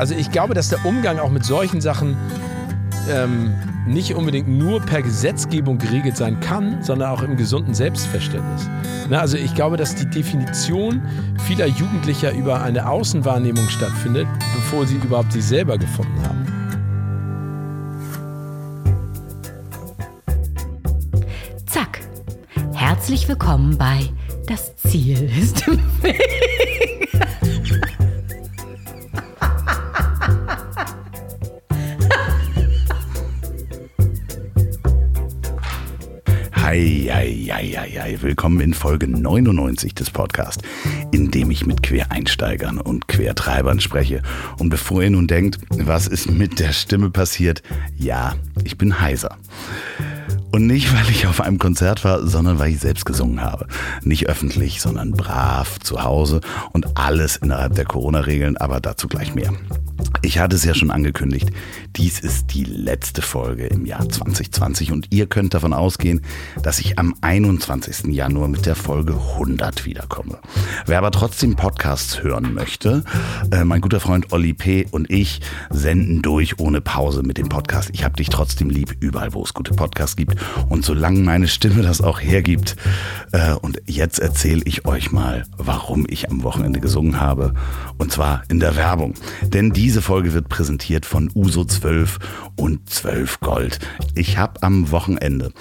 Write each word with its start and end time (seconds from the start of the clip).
Also 0.00 0.14
ich 0.14 0.30
glaube, 0.32 0.54
dass 0.54 0.70
der 0.70 0.82
Umgang 0.86 1.18
auch 1.18 1.30
mit 1.30 1.44
solchen 1.44 1.82
Sachen 1.82 2.16
ähm, 3.10 3.52
nicht 3.86 4.14
unbedingt 4.14 4.48
nur 4.48 4.80
per 4.80 5.02
Gesetzgebung 5.02 5.76
geregelt 5.76 6.16
sein 6.16 6.40
kann, 6.40 6.82
sondern 6.82 7.10
auch 7.10 7.22
im 7.22 7.36
gesunden 7.36 7.74
Selbstverständnis. 7.74 8.66
Na, 9.10 9.20
also 9.20 9.36
ich 9.36 9.54
glaube, 9.54 9.76
dass 9.76 9.94
die 9.94 10.08
Definition 10.08 11.02
vieler 11.46 11.66
Jugendlicher 11.66 12.32
über 12.32 12.62
eine 12.62 12.88
Außenwahrnehmung 12.88 13.68
stattfindet, 13.68 14.26
bevor 14.54 14.86
sie 14.86 14.94
überhaupt 14.94 15.34
sich 15.34 15.44
selber 15.44 15.76
gefunden 15.76 16.22
haben. 16.22 16.46
Zack. 21.66 22.00
Herzlich 22.72 23.28
willkommen 23.28 23.76
bei 23.76 24.08
Das 24.46 24.74
Ziel 24.76 25.30
ist 25.38 25.68
im 25.68 25.78
Weg. 26.00 27.09
Hei. 36.80 38.16
Willkommen 38.22 38.60
in 38.60 38.72
Folge 38.72 39.06
99 39.06 39.94
des 39.94 40.10
Podcasts, 40.10 40.64
in 41.12 41.30
dem 41.30 41.50
ich 41.50 41.66
mit 41.66 41.82
Quereinsteigern 41.82 42.78
und 42.78 43.06
Quertreibern 43.06 43.80
spreche. 43.80 44.22
Und 44.58 44.70
bevor 44.70 45.02
ihr 45.02 45.10
nun 45.10 45.26
denkt, 45.26 45.58
was 45.68 46.06
ist 46.06 46.30
mit 46.30 46.58
der 46.58 46.72
Stimme 46.72 47.10
passiert, 47.10 47.62
ja, 47.98 48.34
ich 48.64 48.78
bin 48.78 48.98
heiser. 48.98 49.36
Und 50.52 50.66
nicht, 50.66 50.92
weil 50.92 51.08
ich 51.10 51.26
auf 51.26 51.40
einem 51.40 51.58
Konzert 51.58 52.04
war, 52.04 52.26
sondern 52.26 52.58
weil 52.58 52.72
ich 52.72 52.80
selbst 52.80 53.06
gesungen 53.06 53.40
habe. 53.40 53.66
Nicht 54.02 54.28
öffentlich, 54.28 54.80
sondern 54.80 55.12
brav 55.12 55.78
zu 55.78 56.02
Hause 56.02 56.40
und 56.72 56.98
alles 56.98 57.36
innerhalb 57.36 57.74
der 57.74 57.84
Corona-Regeln, 57.84 58.56
aber 58.56 58.80
dazu 58.80 59.06
gleich 59.06 59.34
mehr. 59.34 59.52
Ich 60.22 60.38
hatte 60.38 60.56
es 60.56 60.64
ja 60.64 60.74
schon 60.74 60.90
angekündigt, 60.90 61.50
dies 61.96 62.20
ist 62.20 62.52
die 62.54 62.64
letzte 62.64 63.22
Folge 63.22 63.66
im 63.66 63.86
Jahr 63.86 64.08
2020 64.08 64.92
und 64.92 65.06
ihr 65.10 65.26
könnt 65.26 65.54
davon 65.54 65.72
ausgehen, 65.72 66.22
dass 66.62 66.80
ich 66.80 66.98
am 66.98 67.14
21. 67.20 68.06
Januar 68.06 68.48
mit 68.48 68.66
der 68.66 68.74
Folge 68.74 69.12
100 69.12 69.84
wiederkomme. 69.84 70.38
Wer 70.86 70.98
aber 70.98 71.10
trotzdem 71.10 71.54
Podcasts 71.54 72.22
hören 72.22 72.54
möchte, 72.54 73.04
äh, 73.52 73.64
mein 73.64 73.82
guter 73.82 74.00
Freund 74.00 74.32
Olli 74.32 74.54
P. 74.54 74.86
und 74.90 75.10
ich 75.10 75.40
senden 75.68 76.22
durch 76.22 76.58
ohne 76.58 76.80
Pause 76.80 77.22
mit 77.22 77.38
dem 77.38 77.48
Podcast. 77.48 77.90
Ich 77.92 78.04
hab 78.04 78.16
dich 78.16 78.30
trotzdem 78.30 78.70
lieb, 78.70 78.96
überall 79.00 79.32
wo 79.34 79.42
es 79.42 79.54
gute 79.54 79.74
Podcasts 79.74 80.16
gibt 80.16 80.39
und 80.68 80.84
solange 80.84 81.20
meine 81.20 81.48
Stimme 81.48 81.82
das 81.82 82.00
auch 82.00 82.20
hergibt. 82.20 82.76
Äh, 83.32 83.54
und 83.54 83.80
jetzt 83.86 84.18
erzähle 84.18 84.62
ich 84.64 84.86
euch 84.86 85.12
mal, 85.12 85.44
warum 85.56 86.06
ich 86.08 86.30
am 86.30 86.42
Wochenende 86.42 86.80
gesungen 86.80 87.20
habe 87.20 87.54
und 87.98 88.12
zwar 88.12 88.42
in 88.48 88.60
der 88.60 88.76
Werbung. 88.76 89.14
Denn 89.42 89.70
diese 89.70 90.02
Folge 90.02 90.32
wird 90.32 90.48
präsentiert 90.48 91.06
von 91.06 91.30
Uso 91.34 91.64
12 91.64 92.18
und 92.56 92.88
12 92.88 93.40
Gold. 93.40 93.78
Ich 94.14 94.38
habe 94.38 94.62
am 94.62 94.90
Wochenende 94.90 95.52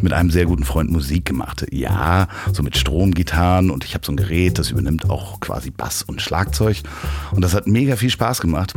mit 0.00 0.12
einem 0.12 0.30
sehr 0.30 0.46
guten 0.46 0.64
Freund 0.64 0.90
Musik 0.90 1.24
gemacht. 1.24 1.66
Ja, 1.70 2.28
so 2.52 2.62
mit 2.62 2.76
Stromgitarren 2.76 3.70
und 3.70 3.84
ich 3.84 3.94
habe 3.94 4.04
so 4.04 4.12
ein 4.12 4.16
Gerät, 4.16 4.58
das 4.58 4.70
übernimmt 4.70 5.10
auch 5.10 5.40
quasi 5.40 5.70
Bass 5.70 6.02
und 6.02 6.22
Schlagzeug. 6.22 6.78
Und 7.32 7.42
das 7.42 7.54
hat 7.54 7.66
mega 7.66 7.96
viel 7.96 8.10
Spaß 8.10 8.40
gemacht. 8.40 8.74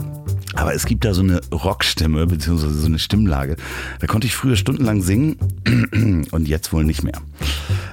Aber 0.55 0.73
es 0.73 0.85
gibt 0.85 1.03
da 1.05 1.13
so 1.13 1.21
eine 1.21 1.41
Rockstimme, 1.51 2.27
beziehungsweise 2.27 2.73
so 2.73 2.85
eine 2.85 2.99
Stimmlage. 2.99 3.55
Da 3.99 4.07
konnte 4.07 4.27
ich 4.27 4.35
früher 4.35 4.55
stundenlang 4.55 5.01
singen 5.01 5.37
und 6.31 6.47
jetzt 6.47 6.73
wohl 6.73 6.83
nicht 6.83 7.03
mehr. 7.03 7.19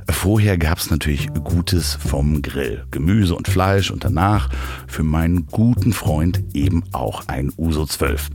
Vorher 0.08 0.58
gab 0.58 0.78
es 0.78 0.90
natürlich 0.90 1.28
Gutes 1.44 1.94
vom 1.94 2.42
Grill. 2.42 2.84
Gemüse 2.90 3.34
und 3.34 3.48
Fleisch 3.48 3.90
und 3.90 4.04
danach 4.04 4.50
für 4.86 5.02
meinen 5.02 5.46
guten 5.46 5.92
Freund 5.92 6.42
eben 6.52 6.82
auch 6.92 7.28
ein 7.28 7.52
Uso 7.56 7.86
12. 7.86 8.28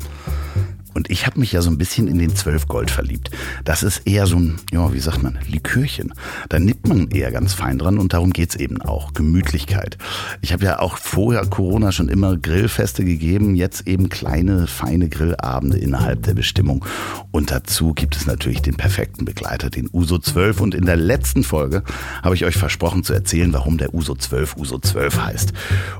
Und 0.95 1.11
ich 1.11 1.25
habe 1.25 1.41
mich 1.41 1.51
ja 1.51 1.61
so 1.61 1.69
ein 1.69 1.77
bisschen 1.77 2.07
in 2.07 2.17
den 2.19 2.33
12 2.33 2.69
Gold 2.69 2.89
verliebt. 2.89 3.29
Das 3.65 3.83
ist 3.83 4.07
eher 4.07 4.27
so 4.27 4.37
ein, 4.37 4.55
ja, 4.71 4.93
wie 4.93 4.99
sagt 4.99 5.21
man, 5.21 5.37
Likörchen. 5.45 6.13
Da 6.47 6.57
nippt 6.57 6.87
man 6.87 7.09
eher 7.11 7.33
ganz 7.33 7.53
fein 7.53 7.77
dran 7.77 7.99
und 7.99 8.13
darum 8.13 8.31
geht's 8.31 8.55
eben 8.55 8.81
auch. 8.81 9.13
Gemütlichkeit. 9.13 9.97
Ich 10.41 10.53
habe 10.53 10.63
ja 10.63 10.79
auch 10.79 10.97
vorher 10.97 11.45
Corona 11.45 11.91
schon 11.91 12.07
immer 12.07 12.37
Grillfeste 12.37 13.03
gegeben, 13.03 13.55
jetzt 13.55 13.87
eben 13.87 14.07
kleine, 14.07 14.67
feine 14.67 15.09
Grillabende 15.09 15.77
innerhalb 15.77 16.23
der 16.23 16.33
Bestimmung. 16.33 16.85
Und 17.31 17.51
dazu 17.51 17.93
gibt 17.93 18.15
es 18.15 18.25
natürlich 18.25 18.61
den 18.61 18.75
perfekten 18.75 19.25
Begleiter, 19.25 19.69
den 19.69 19.89
Uso 19.91 20.17
12. 20.17 20.61
Und 20.61 20.75
in 20.75 20.85
der 20.85 20.95
letzten 20.95 21.43
Folge 21.43 21.83
habe 22.23 22.35
ich 22.35 22.45
euch 22.45 22.55
versprochen 22.55 23.03
zu 23.03 23.11
erzählen, 23.11 23.51
warum 23.51 23.77
der 23.77 23.93
Uso 23.93 24.15
12 24.15 24.55
Uso 24.55 24.79
12 24.79 25.21
heißt. 25.21 25.53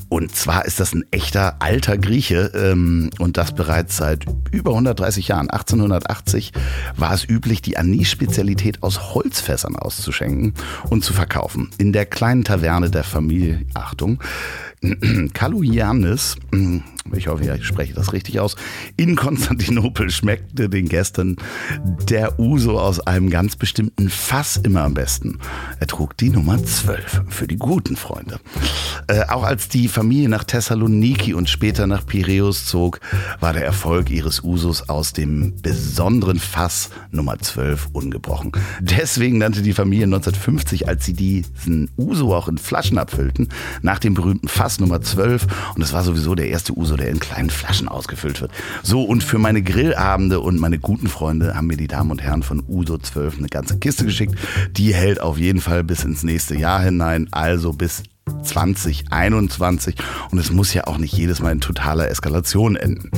Und 0.07 0.34
zwar 0.34 0.63
ist 0.63 0.79
das 0.79 0.94
ein 0.94 1.03
echter 1.11 1.61
alter 1.61 1.97
Grieche 1.97 2.51
ähm, 2.55 3.09
und 3.19 3.35
das 3.35 3.53
bereits 3.53 3.97
seit 3.97 4.25
über 4.51 4.72
100 4.72 4.84
130 4.85 5.28
Jahren, 5.28 5.50
1880, 5.50 6.53
war 6.96 7.13
es 7.13 7.28
üblich, 7.28 7.62
die 7.62 7.78
Anis-Spezialität 7.78 8.84
aus 8.84 9.16
Holzfässern 9.16 9.75
auszuschenken 9.75 10.53
und 10.90 11.03
zu 11.03 11.13
verkaufen. 11.13 11.72
In 11.78 11.91
der 11.91 12.06
kleinen 12.06 12.44
Taverne 12.44 12.90
der 12.91 13.03
Familie, 13.03 13.66
Achtung, 13.73 14.19
Kalujanis, 15.34 16.35
ich 17.13 17.28
hoffe, 17.28 17.56
ich 17.57 17.66
spreche 17.66 17.94
das 17.94 18.13
richtig 18.13 18.40
aus, 18.40 18.56
in 18.97 19.16
Konstantinopel 19.16 20.09
schmeckte 20.09 20.69
den 20.69 20.90
Gästen 20.90 21.38
der 22.09 22.40
Uso 22.40 22.79
aus 22.79 23.00
einem 23.00 23.29
ganz 23.29 23.56
bestimmten 23.56 24.09
Fass 24.09 24.57
immer 24.57 24.84
am 24.84 24.94
besten. 24.94 25.40
Er 25.79 25.88
trug 25.88 26.17
die 26.17 26.29
Nummer 26.29 26.63
12 26.63 27.23
für 27.29 27.47
die 27.47 27.57
guten 27.57 27.96
Freunde. 27.96 28.40
Äh, 29.07 29.23
auch 29.28 29.44
als 29.44 29.69
die 29.69 29.88
Familie 29.88 30.29
nach 30.29 30.44
Thessaloniki 30.44 31.34
und 31.34 31.50
später 31.50 31.88
nach 31.88 32.06
Piräus 32.06 32.66
zog, 32.66 33.00
war 33.40 33.53
der 33.53 33.66
Erfolg 33.66 34.09
ihres 34.09 34.44
Usos 34.44 34.75
aus 34.84 35.13
dem 35.13 35.53
besonderen 35.62 36.40
Fass 36.40 36.90
Nummer 37.12 37.38
12 37.40 37.90
ungebrochen. 37.94 38.52
Deswegen 38.80 39.38
nannte 39.38 39.62
die 39.62 39.74
Familie 39.74 40.06
1950, 40.06 40.88
als 40.88 41.06
sie 41.06 41.13
diesen 41.13 41.90
Uso 41.97 42.36
auch 42.36 42.47
in 42.47 42.58
Flaschen 42.58 42.97
abfüllten, 42.97 43.50
nach 43.81 44.00
dem 44.00 44.14
berühmten 44.14 44.47
Fass 44.47 44.80
Nummer 44.80 45.02
12 45.02 45.47
und 45.75 45.81
es 45.81 45.94
war 45.94 46.03
sowieso 46.03 46.35
der 46.35 46.50
erste 46.50 46.78
Uso 46.78 46.96
der 46.96 47.09
in 47.09 47.19
kleinen 47.19 47.50
Flaschen 47.50 47.88
ausgefüllt 47.88 48.41
wird. 48.41 48.52
So, 48.84 49.03
und 49.03 49.24
für 49.24 49.40
meine 49.40 49.62
Grillabende 49.62 50.40
und 50.40 50.59
meine 50.59 50.80
guten 50.80 51.08
Freunde 51.08 51.56
haben 51.56 51.68
mir 51.68 51.78
die 51.78 51.88
Damen 51.88 52.12
und 52.12 52.22
Herren 52.22 52.44
von 52.44 52.64
Uso 52.68 52.97
12 52.97 53.38
eine 53.38 53.47
ganze 53.47 53.78
Kiste 53.80 54.06
geschickt. 54.06 54.35
Die 54.72 54.94
hält 54.94 55.22
auf 55.22 55.38
jeden 55.38 55.62
Fall 55.62 55.84
bis 55.84 56.03
ins 56.03 56.24
nächste 56.24 56.56
Jahr 56.56 56.81
hinein, 56.81 57.28
also 57.31 57.74
bis 57.74 58.03
2021 58.46 59.96
und 60.31 60.40
es 60.40 60.52
muss 60.52 60.74
ja 60.74 60.88
auch 60.88 60.97
nicht 60.97 61.13
jedes 61.13 61.41
Mal 61.41 61.52
in 61.52 61.62
totaler 61.62 62.09
Eskalation 62.09 62.75
enden. 62.75 63.12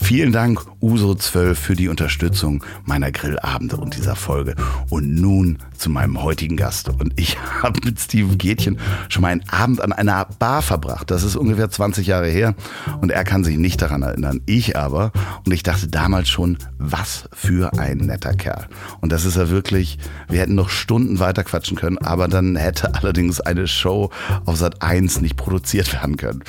Vielen 0.00 0.32
Dank 0.32 0.64
Uso 0.80 1.14
12 1.14 1.58
für 1.58 1.74
die 1.74 1.88
Unterstützung 1.88 2.64
meiner 2.84 3.10
Grillabende 3.10 3.76
und 3.76 3.96
dieser 3.96 4.16
Folge. 4.16 4.54
Und 4.88 5.14
nun 5.14 5.58
zu 5.76 5.90
meinem 5.90 6.22
heutigen 6.22 6.56
Gast. 6.56 6.88
Und 6.88 7.12
ich 7.18 7.38
habe 7.62 7.80
mit 7.84 8.00
Steven 8.00 8.38
Gätchen 8.38 8.78
schon 9.08 9.22
mal 9.22 9.28
einen 9.28 9.48
Abend 9.48 9.80
an 9.80 9.92
einer 9.92 10.26
Bar 10.38 10.62
verbracht. 10.62 11.10
Das 11.10 11.22
ist 11.22 11.36
ungefähr 11.36 11.68
20 11.68 12.06
Jahre 12.06 12.28
her. 12.28 12.54
Und 13.00 13.10
er 13.10 13.24
kann 13.24 13.44
sich 13.44 13.58
nicht 13.58 13.82
daran 13.82 14.02
erinnern, 14.02 14.40
ich 14.46 14.76
aber. 14.76 15.12
Und 15.44 15.52
ich 15.52 15.62
dachte 15.62 15.88
damals 15.88 16.28
schon, 16.28 16.58
was 16.78 17.28
für 17.32 17.72
ein 17.78 17.98
netter 17.98 18.34
Kerl. 18.34 18.68
Und 19.00 19.12
das 19.12 19.24
ist 19.24 19.36
er 19.36 19.50
wirklich, 19.50 19.98
wir 20.28 20.40
hätten 20.40 20.54
noch 20.54 20.68
Stunden 20.68 21.18
weiter 21.18 21.44
quatschen 21.44 21.76
können, 21.76 21.98
aber 21.98 22.28
dann 22.28 22.56
hätte 22.56 22.94
allerdings 22.94 23.40
eine 23.40 23.66
Show 23.66 24.10
auf 24.46 24.56
Sat 24.56 24.82
1 24.82 25.20
nicht 25.20 25.36
produziert 25.36 25.92
werden 25.92 26.16
können. 26.16 26.42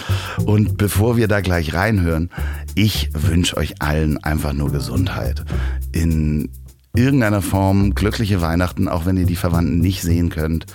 Und 0.45 0.77
bevor 0.77 1.17
wir 1.17 1.27
da 1.27 1.41
gleich 1.41 1.73
reinhören, 1.73 2.29
ich 2.75 3.09
wünsche 3.13 3.57
euch 3.57 3.81
allen 3.81 4.23
einfach 4.23 4.53
nur 4.53 4.71
Gesundheit. 4.71 5.43
In 5.91 6.49
irgendeiner 6.95 7.41
Form 7.41 7.95
glückliche 7.95 8.41
Weihnachten, 8.41 8.87
auch 8.87 9.05
wenn 9.05 9.17
ihr 9.17 9.25
die 9.25 9.35
Verwandten 9.35 9.79
nicht 9.79 10.01
sehen 10.01 10.29
könnt. 10.29 10.65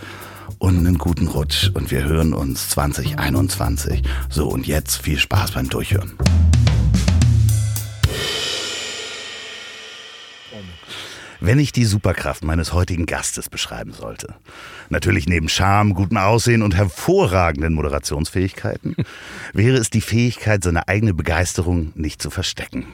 Und 0.59 0.79
einen 0.79 0.99
guten 0.99 1.27
Rutsch. 1.27 1.71
Und 1.75 1.91
wir 1.91 2.05
hören 2.05 2.35
uns 2.35 2.69
2021. 2.69 4.03
So, 4.29 4.49
und 4.49 4.67
jetzt 4.67 5.03
viel 5.03 5.19
Spaß 5.19 5.53
beim 5.53 5.69
Durchhören. 5.69 6.13
Wenn 11.45 11.59
ich 11.59 11.73
die 11.73 11.87
Superkraft 11.87 12.45
meines 12.45 12.73
heutigen 12.73 13.05
Gastes 13.05 13.49
beschreiben 13.49 13.93
sollte, 13.93 14.37
natürlich 14.91 15.27
neben 15.27 15.49
Charme, 15.49 15.93
gutem 15.93 16.19
Aussehen 16.19 16.63
und 16.63 16.77
hervorragenden 16.77 17.75
Moderationsfähigkeiten, 17.75 18.95
wäre 19.53 19.77
es 19.77 19.91
die 19.91 20.03
Fähigkeit, 20.03 20.63
seine 20.63 20.87
eigene 20.87 21.15
Begeisterung 21.15 21.91
nicht 21.97 22.23
zu 22.23 22.31
verstecken. 22.31 22.87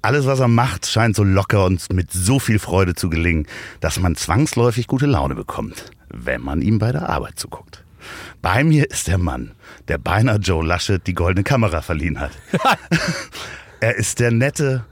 Alles, 0.00 0.26
was 0.26 0.38
er 0.38 0.46
macht, 0.46 0.86
scheint 0.86 1.16
so 1.16 1.24
locker 1.24 1.64
und 1.64 1.92
mit 1.92 2.12
so 2.12 2.38
viel 2.38 2.60
Freude 2.60 2.94
zu 2.94 3.10
gelingen, 3.10 3.48
dass 3.80 3.98
man 3.98 4.14
zwangsläufig 4.14 4.86
gute 4.86 5.06
Laune 5.06 5.34
bekommt, 5.34 5.86
wenn 6.08 6.42
man 6.42 6.62
ihm 6.62 6.78
bei 6.78 6.92
der 6.92 7.08
Arbeit 7.08 7.40
zuguckt. 7.40 7.82
Bei 8.42 8.62
mir 8.62 8.88
ist 8.92 9.08
der 9.08 9.18
Mann, 9.18 9.56
der 9.88 9.98
beinahe 9.98 10.38
Joe 10.38 10.64
Laschet 10.64 11.04
die 11.04 11.14
goldene 11.14 11.42
Kamera 11.42 11.82
verliehen 11.82 12.20
hat. 12.20 12.30
er 13.80 13.96
ist 13.96 14.20
der 14.20 14.30
nette, 14.30 14.84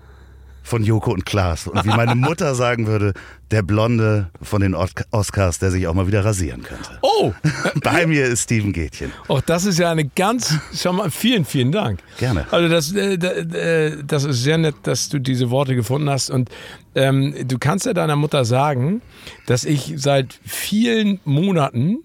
von 0.68 0.84
Joko 0.84 1.12
und 1.12 1.24
Klaas. 1.26 1.66
Und 1.66 1.84
wie 1.84 1.88
meine 1.88 2.14
Mutter 2.14 2.54
sagen 2.54 2.86
würde, 2.86 3.14
der 3.50 3.62
Blonde 3.62 4.30
von 4.42 4.60
den 4.60 4.74
Oscars, 4.74 5.58
der 5.58 5.70
sich 5.70 5.86
auch 5.86 5.94
mal 5.94 6.06
wieder 6.06 6.24
rasieren 6.24 6.62
könnte. 6.62 6.98
Oh! 7.00 7.32
Bei 7.82 8.06
mir 8.06 8.26
ist 8.26 8.42
Steven 8.42 8.72
Gätchen. 8.72 9.10
Och, 9.28 9.40
das 9.40 9.64
ist 9.64 9.78
ja 9.78 9.90
eine 9.90 10.04
ganz, 10.04 10.54
mal, 10.84 11.10
vielen, 11.10 11.44
vielen 11.44 11.72
Dank. 11.72 12.00
Gerne. 12.18 12.46
Also 12.50 12.68
das, 12.68 12.92
äh, 12.92 13.14
äh, 13.14 14.02
das 14.06 14.24
ist 14.24 14.42
sehr 14.42 14.58
nett, 14.58 14.76
dass 14.82 15.08
du 15.08 15.18
diese 15.18 15.50
Worte 15.50 15.74
gefunden 15.74 16.10
hast. 16.10 16.30
Und 16.30 16.50
ähm, 16.94 17.34
du 17.46 17.58
kannst 17.58 17.86
ja 17.86 17.94
deiner 17.94 18.16
Mutter 18.16 18.44
sagen, 18.44 19.00
dass 19.46 19.64
ich 19.64 19.94
seit 19.96 20.38
vielen 20.44 21.20
Monaten 21.24 21.98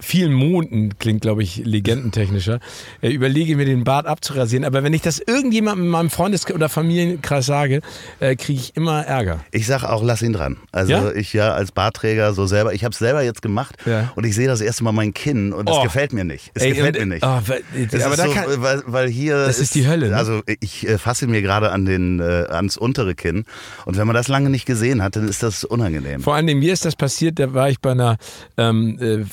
vielen 0.00 0.32
Monaten, 0.32 0.98
klingt 0.98 1.20
glaube 1.22 1.42
ich 1.42 1.62
legendentechnischer, 1.64 2.60
äh, 3.00 3.10
überlege 3.10 3.56
mir 3.56 3.64
den 3.64 3.84
Bart 3.84 4.06
abzurasieren. 4.06 4.64
Aber 4.64 4.82
wenn 4.82 4.92
ich 4.92 5.02
das 5.02 5.18
irgendjemandem 5.20 5.84
in 5.86 5.90
meinem 5.90 6.10
Freundes- 6.10 6.50
oder 6.52 6.68
Familienkreis 6.68 7.46
sage, 7.46 7.80
äh, 8.20 8.36
kriege 8.36 8.60
ich 8.60 8.76
immer 8.76 9.04
Ärger. 9.06 9.44
Ich 9.52 9.66
sage 9.66 9.88
auch, 9.90 10.02
lass 10.02 10.22
ihn 10.22 10.32
dran. 10.32 10.56
Also 10.72 10.92
Ja? 10.92 11.12
ich 11.12 11.32
ja 11.32 11.52
als 11.54 11.72
Bartträger 11.72 12.34
so 12.34 12.46
selber, 12.46 12.72
ich 12.74 12.84
habe 12.84 12.92
es 12.92 12.98
selber 12.98 13.22
jetzt 13.22 13.42
gemacht 13.42 13.76
Ja. 13.86 14.12
und 14.16 14.24
ich 14.24 14.34
sehe 14.34 14.46
das 14.48 14.60
erste 14.60 14.84
Mal 14.84 14.92
mein 14.92 15.14
Kinn 15.14 15.52
und 15.52 15.68
es 15.68 15.76
Oh. 15.76 15.82
gefällt 15.82 16.12
mir 16.12 16.24
nicht. 16.24 16.50
Es 16.54 16.62
Ey, 16.62 16.70
gefällt 16.72 16.96
und- 16.98 17.08
mir 17.08 17.14
nicht. 17.14 17.24
oh, 17.24 17.40
weil- 17.46 17.62
Es 17.90 18.02
aber 18.02 18.14
ist 18.14 18.18
da 18.20 18.26
so, 18.26 18.32
kann- 18.32 18.44
weil, 18.62 18.82
weil 18.86 19.08
hier 19.08 19.36
Das 19.46 19.58
ist 19.60 19.74
die 19.74 19.86
Hölle, 19.86 20.10
ne? 20.10 20.16
Also 20.16 20.42
ich 20.60 20.88
äh, 20.88 20.98
fasse 20.98 21.26
mir 21.26 21.42
gerade 21.42 21.70
an 21.70 21.84
den 21.84 22.20
äh, 22.20 22.22
ans 22.50 22.76
untere 22.76 23.14
Kinn 23.14 23.44
und 23.84 23.96
wenn 23.96 24.06
man 24.06 24.14
das 24.14 24.28
lange 24.28 24.50
nicht 24.50 24.66
gesehen 24.66 25.02
hat, 25.02 25.16
dann 25.16 25.28
ist 25.28 25.42
das 25.42 25.64
unangenehm. 25.64 26.20
Vor 26.20 26.34
allem 26.34 26.46
mir 26.58 26.72
ist 26.72 26.84
das 26.84 26.96
passiert, 26.96 27.38
da 27.38 27.54
war 27.54 27.68
ich 27.70 27.80
bei 27.80 27.92
einer 27.92 28.16
ähm, 28.56 28.98
äh, 29.00 29.24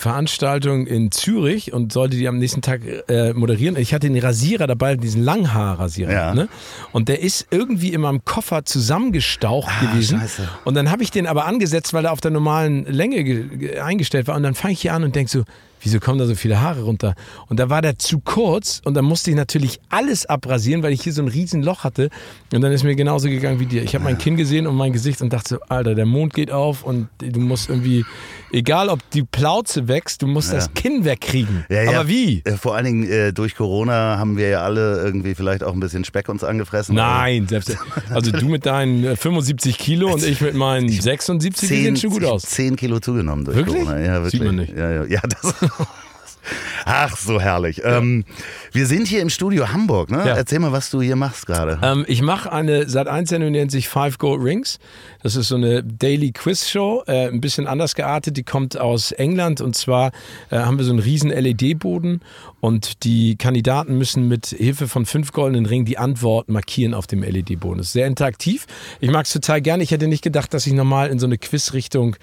Veranstaltung 0.51 0.87
in 0.87 1.11
Zürich 1.11 1.71
und 1.71 1.93
sollte 1.93 2.17
die 2.17 2.27
am 2.27 2.37
nächsten 2.37 2.61
Tag 2.61 2.81
äh, 3.07 3.33
moderieren. 3.33 3.77
Ich 3.77 3.93
hatte 3.93 4.09
den 4.09 4.17
Rasierer 4.21 4.67
dabei, 4.67 4.95
diesen 4.95 5.23
Langhaarrasierer. 5.23 6.11
Ja. 6.11 6.33
Ne? 6.33 6.49
Und 6.91 7.07
der 7.07 7.21
ist 7.21 7.47
irgendwie 7.51 7.93
in 7.93 8.01
meinem 8.01 8.25
Koffer 8.25 8.65
zusammengestaucht 8.65 9.71
gewesen. 9.79 10.17
Ah, 10.17 10.21
scheiße. 10.21 10.49
Und 10.65 10.73
dann 10.75 10.91
habe 10.91 11.03
ich 11.03 11.11
den 11.11 11.27
aber 11.27 11.45
angesetzt, 11.45 11.93
weil 11.93 12.05
er 12.05 12.11
auf 12.11 12.21
der 12.21 12.31
normalen 12.31 12.85
Länge 12.85 13.23
ge- 13.23 13.43
ge- 13.57 13.79
eingestellt 13.79 14.27
war. 14.27 14.35
Und 14.35 14.43
dann 14.43 14.55
fange 14.55 14.73
ich 14.73 14.81
hier 14.81 14.93
an 14.93 15.03
und 15.03 15.15
denke 15.15 15.31
so, 15.31 15.43
wieso 15.81 15.99
kommen 15.99 16.19
da 16.19 16.25
so 16.25 16.35
viele 16.35 16.61
Haare 16.61 16.83
runter? 16.83 17.15
Und 17.47 17.59
da 17.59 17.69
war 17.69 17.81
der 17.81 17.97
zu 17.97 18.19
kurz 18.19 18.81
und 18.85 18.93
dann 18.93 19.05
musste 19.05 19.29
ich 19.31 19.35
natürlich 19.35 19.79
alles 19.89 20.25
abrasieren, 20.25 20.83
weil 20.83 20.93
ich 20.93 21.01
hier 21.01 21.13
so 21.13 21.21
ein 21.21 21.27
riesen 21.27 21.63
Loch 21.63 21.83
hatte. 21.83 22.09
Und 22.53 22.61
dann 22.61 22.71
ist 22.71 22.83
mir 22.83 22.95
genauso 22.95 23.27
gegangen 23.29 23.59
wie 23.59 23.65
dir. 23.65 23.83
Ich 23.83 23.95
habe 23.95 24.03
mein 24.03 24.17
Kinn 24.17 24.37
gesehen 24.37 24.67
und 24.67 24.75
mein 24.75 24.93
Gesicht 24.93 25.21
und 25.21 25.33
dachte 25.33 25.49
so, 25.49 25.59
Alter, 25.69 25.95
der 25.95 26.05
Mond 26.05 26.33
geht 26.33 26.51
auf 26.51 26.83
und 26.83 27.07
du 27.19 27.39
musst 27.39 27.69
irgendwie, 27.69 28.05
egal 28.51 28.89
ob 28.89 28.99
die 29.11 29.23
Plauze 29.23 29.87
wächst, 29.87 30.21
du 30.21 30.27
musst 30.27 30.53
das 30.53 30.73
Kinn 30.73 31.05
wegkriegen. 31.05 31.65
Ja, 31.69 31.83
ja. 31.83 31.99
Aber 31.99 32.07
wie? 32.07 32.41
Äh, 32.45 32.57
Vor 32.57 32.75
allen 32.75 32.85
Dingen 32.85 33.03
äh, 33.09 33.33
durch 33.33 33.55
Corona 33.55 34.17
haben 34.17 34.37
wir 34.37 34.49
ja 34.49 34.61
alle 34.61 35.01
irgendwie 35.01 35.35
vielleicht 35.35 35.63
auch 35.63 35.73
ein 35.73 35.79
bisschen 35.79 36.05
Speck 36.05 36.29
uns 36.29 36.43
angefressen. 36.43 36.95
Nein, 36.95 37.47
selbst, 37.47 37.75
also 38.09 38.31
du 38.31 38.47
mit 38.47 38.65
deinen 38.65 39.03
äh, 39.03 39.15
75 39.15 39.77
Kilo 39.77 40.13
und 40.13 40.23
ich 40.23 40.41
mit 40.41 40.53
meinen 40.53 40.89
76, 40.89 41.67
die 41.69 41.75
sehen 41.75 41.97
schon 41.97 42.11
gut 42.11 42.25
aus. 42.25 42.43
10 42.43 42.75
Kilo 42.75 42.99
zugenommen 42.99 43.45
durch 43.45 43.57
Wirklich? 43.57 43.83
Corona. 43.83 43.99
Ja, 43.99 44.13
wirklich. 44.15 44.31
Sieht 44.31 44.43
man 44.43 44.55
nicht. 44.55 44.77
Ja, 44.77 44.91
ja, 44.91 45.05
ja 45.05 45.21
das. 45.21 45.55
Ach, 46.85 47.15
so 47.15 47.39
herrlich. 47.39 47.81
Ähm, 47.83 48.25
wir 48.71 48.87
sind 48.87 49.07
hier 49.07 49.21
im 49.21 49.29
Studio 49.29 49.71
Hamburg. 49.71 50.09
Ne? 50.09 50.17
Ja. 50.25 50.35
Erzähl 50.35 50.59
mal, 50.59 50.71
was 50.71 50.89
du 50.89 51.01
hier 51.01 51.15
machst 51.15 51.45
gerade. 51.45 51.79
Ähm, 51.83 52.05
ich 52.07 52.21
mache 52.21 52.51
eine 52.51 52.89
Sat 52.89 53.07
1 53.07 53.29
Sendung, 53.29 53.53
die 53.53 53.59
nennt 53.59 53.71
sich 53.71 53.87
Five 53.87 54.17
Gold 54.17 54.43
Rings. 54.43 54.79
Das 55.23 55.35
ist 55.35 55.49
so 55.49 55.55
eine 55.55 55.83
Daily 55.83 56.31
Quiz 56.31 56.67
Show, 56.67 57.03
äh, 57.07 57.27
ein 57.27 57.41
bisschen 57.41 57.67
anders 57.67 57.95
geartet. 57.95 58.37
Die 58.37 58.43
kommt 58.43 58.77
aus 58.77 59.11
England 59.11 59.61
und 59.61 59.75
zwar 59.75 60.11
äh, 60.49 60.57
haben 60.57 60.77
wir 60.77 60.85
so 60.85 60.91
einen 60.91 60.99
riesen 60.99 61.29
LED-Boden 61.29 62.21
und 62.59 63.03
die 63.03 63.35
Kandidaten 63.35 63.97
müssen 63.97 64.27
mit 64.27 64.47
Hilfe 64.47 64.87
von 64.87 65.05
fünf 65.05 65.31
goldenen 65.31 65.65
Ringen 65.65 65.85
die 65.85 65.97
Antwort 65.97 66.49
markieren 66.49 66.93
auf 66.93 67.07
dem 67.07 67.23
LED-Boden. 67.23 67.77
Das 67.77 67.87
ist 67.87 67.93
sehr 67.93 68.07
interaktiv. 68.07 68.65
Ich 68.99 69.11
mag 69.11 69.25
es 69.25 69.33
total 69.33 69.61
gerne. 69.61 69.83
Ich 69.83 69.91
hätte 69.91 70.07
nicht 70.07 70.23
gedacht, 70.23 70.53
dass 70.53 70.65
ich 70.67 70.73
nochmal 70.73 71.09
in 71.09 71.19
so 71.19 71.25
eine 71.25 71.37
Quiz-Richtung 71.37 72.15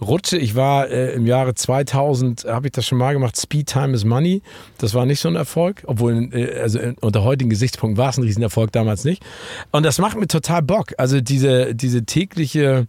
rutsche. 0.00 0.38
Ich 0.38 0.54
war 0.54 0.88
äh, 0.88 1.12
im 1.12 1.26
Jahre 1.26 1.54
2000, 1.54 2.44
habe 2.44 2.68
ich 2.68 2.72
das 2.72 2.86
schon 2.86 2.98
mal 2.98 3.12
gemacht, 3.12 3.38
Speed 3.38 3.68
Time 3.68 3.92
is 3.94 4.04
Money. 4.04 4.42
Das 4.78 4.94
war 4.94 5.06
nicht 5.06 5.20
so 5.20 5.28
ein 5.28 5.36
Erfolg, 5.36 5.82
obwohl 5.86 6.30
äh, 6.32 6.58
also 6.60 6.78
äh, 6.78 6.94
unter 7.00 7.24
heutigen 7.24 7.50
Gesichtspunkten 7.50 7.96
war 7.96 8.10
es 8.10 8.18
ein 8.18 8.24
Riesenerfolg, 8.24 8.72
damals 8.72 9.04
nicht. 9.04 9.22
Und 9.72 9.84
das 9.84 9.98
macht 9.98 10.18
mir 10.18 10.26
total 10.26 10.62
Bock. 10.62 10.92
Also 10.98 11.20
diese, 11.20 11.74
diese 11.74 12.04
tägliche 12.04 12.45
äh, 12.54 12.86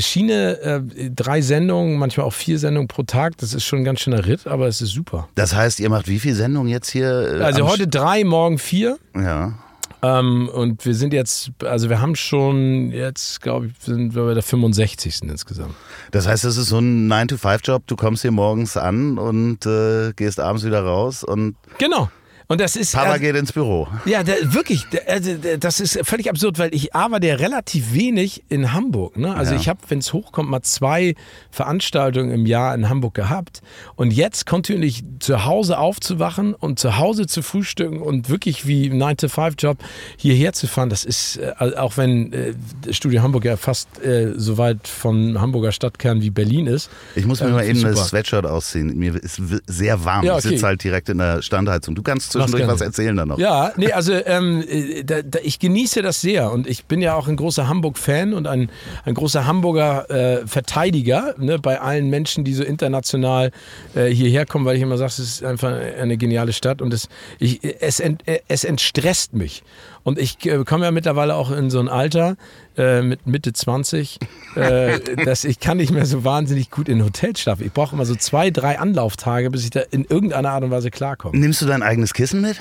Schiene, 0.00 0.58
äh, 0.60 1.10
drei 1.14 1.42
Sendungen, 1.42 1.98
manchmal 1.98 2.26
auch 2.26 2.32
vier 2.32 2.58
Sendungen 2.58 2.88
pro 2.88 3.02
Tag, 3.02 3.36
das 3.38 3.52
ist 3.54 3.64
schon 3.64 3.80
ein 3.80 3.84
ganz 3.84 4.00
schöner 4.00 4.24
Ritt, 4.26 4.46
aber 4.46 4.66
es 4.66 4.80
ist 4.80 4.92
super. 4.92 5.28
Das 5.34 5.54
heißt, 5.54 5.80
ihr 5.80 5.90
macht 5.90 6.08
wie 6.08 6.18
viel 6.18 6.34
Sendungen 6.34 6.68
jetzt 6.70 6.88
hier? 6.90 7.40
äh, 7.40 7.42
Also 7.42 7.68
heute 7.68 7.86
drei, 7.86 8.24
morgen 8.24 8.58
vier. 8.58 8.98
Ja. 9.14 9.58
Ähm, 10.02 10.48
und 10.52 10.84
wir 10.84 10.94
sind 10.94 11.12
jetzt, 11.14 11.50
also 11.64 11.88
wir 11.88 12.00
haben 12.00 12.16
schon 12.16 12.90
jetzt, 12.92 13.40
glaube 13.40 13.66
ich, 13.68 13.72
sind 13.80 14.14
wir 14.14 14.24
bei 14.24 14.34
der 14.34 14.42
65. 14.42 15.22
insgesamt. 15.22 15.74
Das 16.10 16.28
heißt, 16.28 16.44
das 16.44 16.56
ist 16.58 16.68
so 16.68 16.78
ein 16.78 17.10
9-to-5-Job. 17.10 17.84
Du 17.86 17.96
kommst 17.96 18.22
hier 18.22 18.30
morgens 18.30 18.76
an 18.76 19.16
und 19.18 19.64
äh, 19.64 20.12
gehst 20.14 20.38
abends 20.38 20.64
wieder 20.64 20.82
raus 20.82 21.24
und 21.24 21.56
Genau. 21.78 22.10
Und 22.48 22.60
das 22.60 22.76
ist. 22.76 22.92
Papa 22.94 23.10
also- 23.12 23.20
geht 23.20 23.34
ins 23.34 23.52
Büro. 23.52 23.88
Ja, 24.04 24.22
der, 24.22 24.54
wirklich, 24.54 24.84
also, 25.08 25.34
der, 25.34 25.58
das 25.58 25.80
ist 25.80 25.98
völlig 26.04 26.30
absurd, 26.30 26.58
weil 26.60 26.72
ich 26.74 26.94
arbeite 26.94 27.26
ja 27.26 27.34
relativ 27.34 27.92
wenig 27.92 28.44
in 28.48 28.72
Hamburg. 28.72 29.16
Ne? 29.16 29.34
Also 29.34 29.54
Ja. 29.54 29.60
ich 29.60 29.68
habe, 29.68 29.80
wenn 29.88 29.98
es 29.98 30.12
hochkommt, 30.12 30.48
mal 30.48 30.62
zwei 30.62 31.14
Veranstaltungen 31.50 32.30
im 32.30 32.46
Jahr 32.46 32.74
in 32.74 32.88
Hamburg 32.88 33.14
gehabt. 33.14 33.62
Und 33.96 34.12
jetzt 34.12 34.46
kontinuierlich 34.46 35.02
zu 35.18 35.44
Hause 35.44 35.78
aufzuwachen 35.78 36.54
und 36.54 36.78
zu 36.78 36.98
Hause 36.98 37.26
zu 37.26 37.42
frühstücken 37.42 38.00
und 38.00 38.28
wirklich 38.28 38.66
wie 38.66 38.86
ein 38.90 39.02
9-to-5-Job 39.02 39.78
hierher 40.16 40.52
zu 40.52 40.66
fahren, 40.68 40.90
das 40.90 41.04
ist, 41.04 41.38
äh, 41.38 41.52
also 41.56 41.76
auch 41.78 41.96
wenn 41.96 42.32
äh, 42.32 42.52
Studio 42.90 43.22
Hamburg 43.22 43.44
ja 43.44 43.56
fast 43.56 43.88
äh, 44.04 44.34
so 44.36 44.58
weit 44.58 44.86
vom 44.86 45.40
Hamburger 45.40 45.72
Stadtkern 45.72 46.20
wie 46.20 46.30
Berlin 46.30 46.66
ist. 46.66 46.90
Ich 47.14 47.26
muss 47.26 47.40
mir 47.40 47.46
Ähm, 47.48 47.52
mal 47.54 47.64
eben 47.66 47.78
super. 47.78 47.90
das 47.92 48.08
Sweatshirt 48.08 48.46
ausziehen. 48.46 48.96
Mir 48.96 49.16
ist 49.16 49.40
sehr 49.66 50.04
warm. 50.04 50.24
Ja, 50.24 50.38
Ich 50.38 50.44
okay. 50.44 50.54
sitze 50.54 50.66
halt 50.66 50.84
direkt 50.84 51.08
in 51.08 51.18
der 51.18 51.42
Standheizung. 51.42 51.94
Du 51.94 52.02
kannst 52.02 52.35
zwischendurch 52.44 52.68
was 52.68 52.80
erzählen 52.80 53.16
dann 53.16 53.28
noch. 53.28 53.38
Ja, 53.38 53.72
nee, 53.76 53.92
also 53.92 54.12
ähm, 54.12 54.64
äh, 54.68 55.04
da, 55.04 55.22
da, 55.22 55.38
ich 55.42 55.58
genieße 55.58 56.02
das 56.02 56.20
sehr 56.20 56.52
und 56.52 56.66
ich 56.66 56.86
bin 56.86 57.02
ja 57.02 57.14
auch 57.14 57.28
ein 57.28 57.36
großer 57.36 57.68
Hamburg-Fan 57.68 58.34
und 58.34 58.46
ein, 58.46 58.70
ein 59.04 59.14
großer 59.14 59.46
Hamburger 59.46 60.10
äh, 60.10 60.46
Verteidiger 60.46 61.34
ne, 61.38 61.58
bei 61.58 61.80
allen 61.80 62.10
Menschen, 62.10 62.44
die 62.44 62.54
so 62.54 62.62
international 62.62 63.50
äh, 63.94 64.06
hierher 64.06 64.46
kommen, 64.46 64.64
weil 64.64 64.76
ich 64.76 64.82
immer 64.82 64.98
sage, 64.98 65.08
es 65.08 65.18
ist 65.18 65.44
einfach 65.44 65.72
eine 65.72 66.16
geniale 66.16 66.52
Stadt 66.52 66.82
und 66.82 66.92
es, 66.92 67.08
ich, 67.38 67.60
es, 67.80 68.00
ent, 68.00 68.22
es 68.48 68.64
entstresst 68.64 69.34
mich. 69.34 69.62
Und 70.02 70.20
ich 70.20 70.44
äh, 70.46 70.62
komme 70.64 70.84
ja 70.84 70.92
mittlerweile 70.92 71.34
auch 71.34 71.50
in 71.50 71.68
so 71.68 71.80
ein 71.80 71.88
Alter 71.88 72.36
äh, 72.76 73.02
mit 73.02 73.26
Mitte 73.26 73.52
20, 73.52 74.18
äh, 74.54 74.98
dass 75.24 75.44
ich 75.44 75.60
kann 75.60 75.78
nicht 75.78 75.92
mehr 75.92 76.06
so 76.06 76.24
wahnsinnig 76.24 76.70
gut 76.70 76.88
in 76.88 77.04
Hotels 77.04 77.40
schlafen. 77.40 77.64
Ich 77.66 77.72
brauche 77.72 77.94
immer 77.94 78.06
so 78.06 78.14
zwei, 78.14 78.50
drei 78.50 78.78
Anlauftage, 78.78 79.50
bis 79.50 79.64
ich 79.64 79.70
da 79.70 79.80
in 79.90 80.04
irgendeiner 80.04 80.50
Art 80.50 80.64
und 80.64 80.70
Weise 80.70 80.90
klarkomme. 80.90 81.38
Nimmst 81.38 81.62
du 81.62 81.66
dein 81.66 81.82
eigenes 81.82 82.14
Kissen 82.14 82.40
mit? 82.40 82.60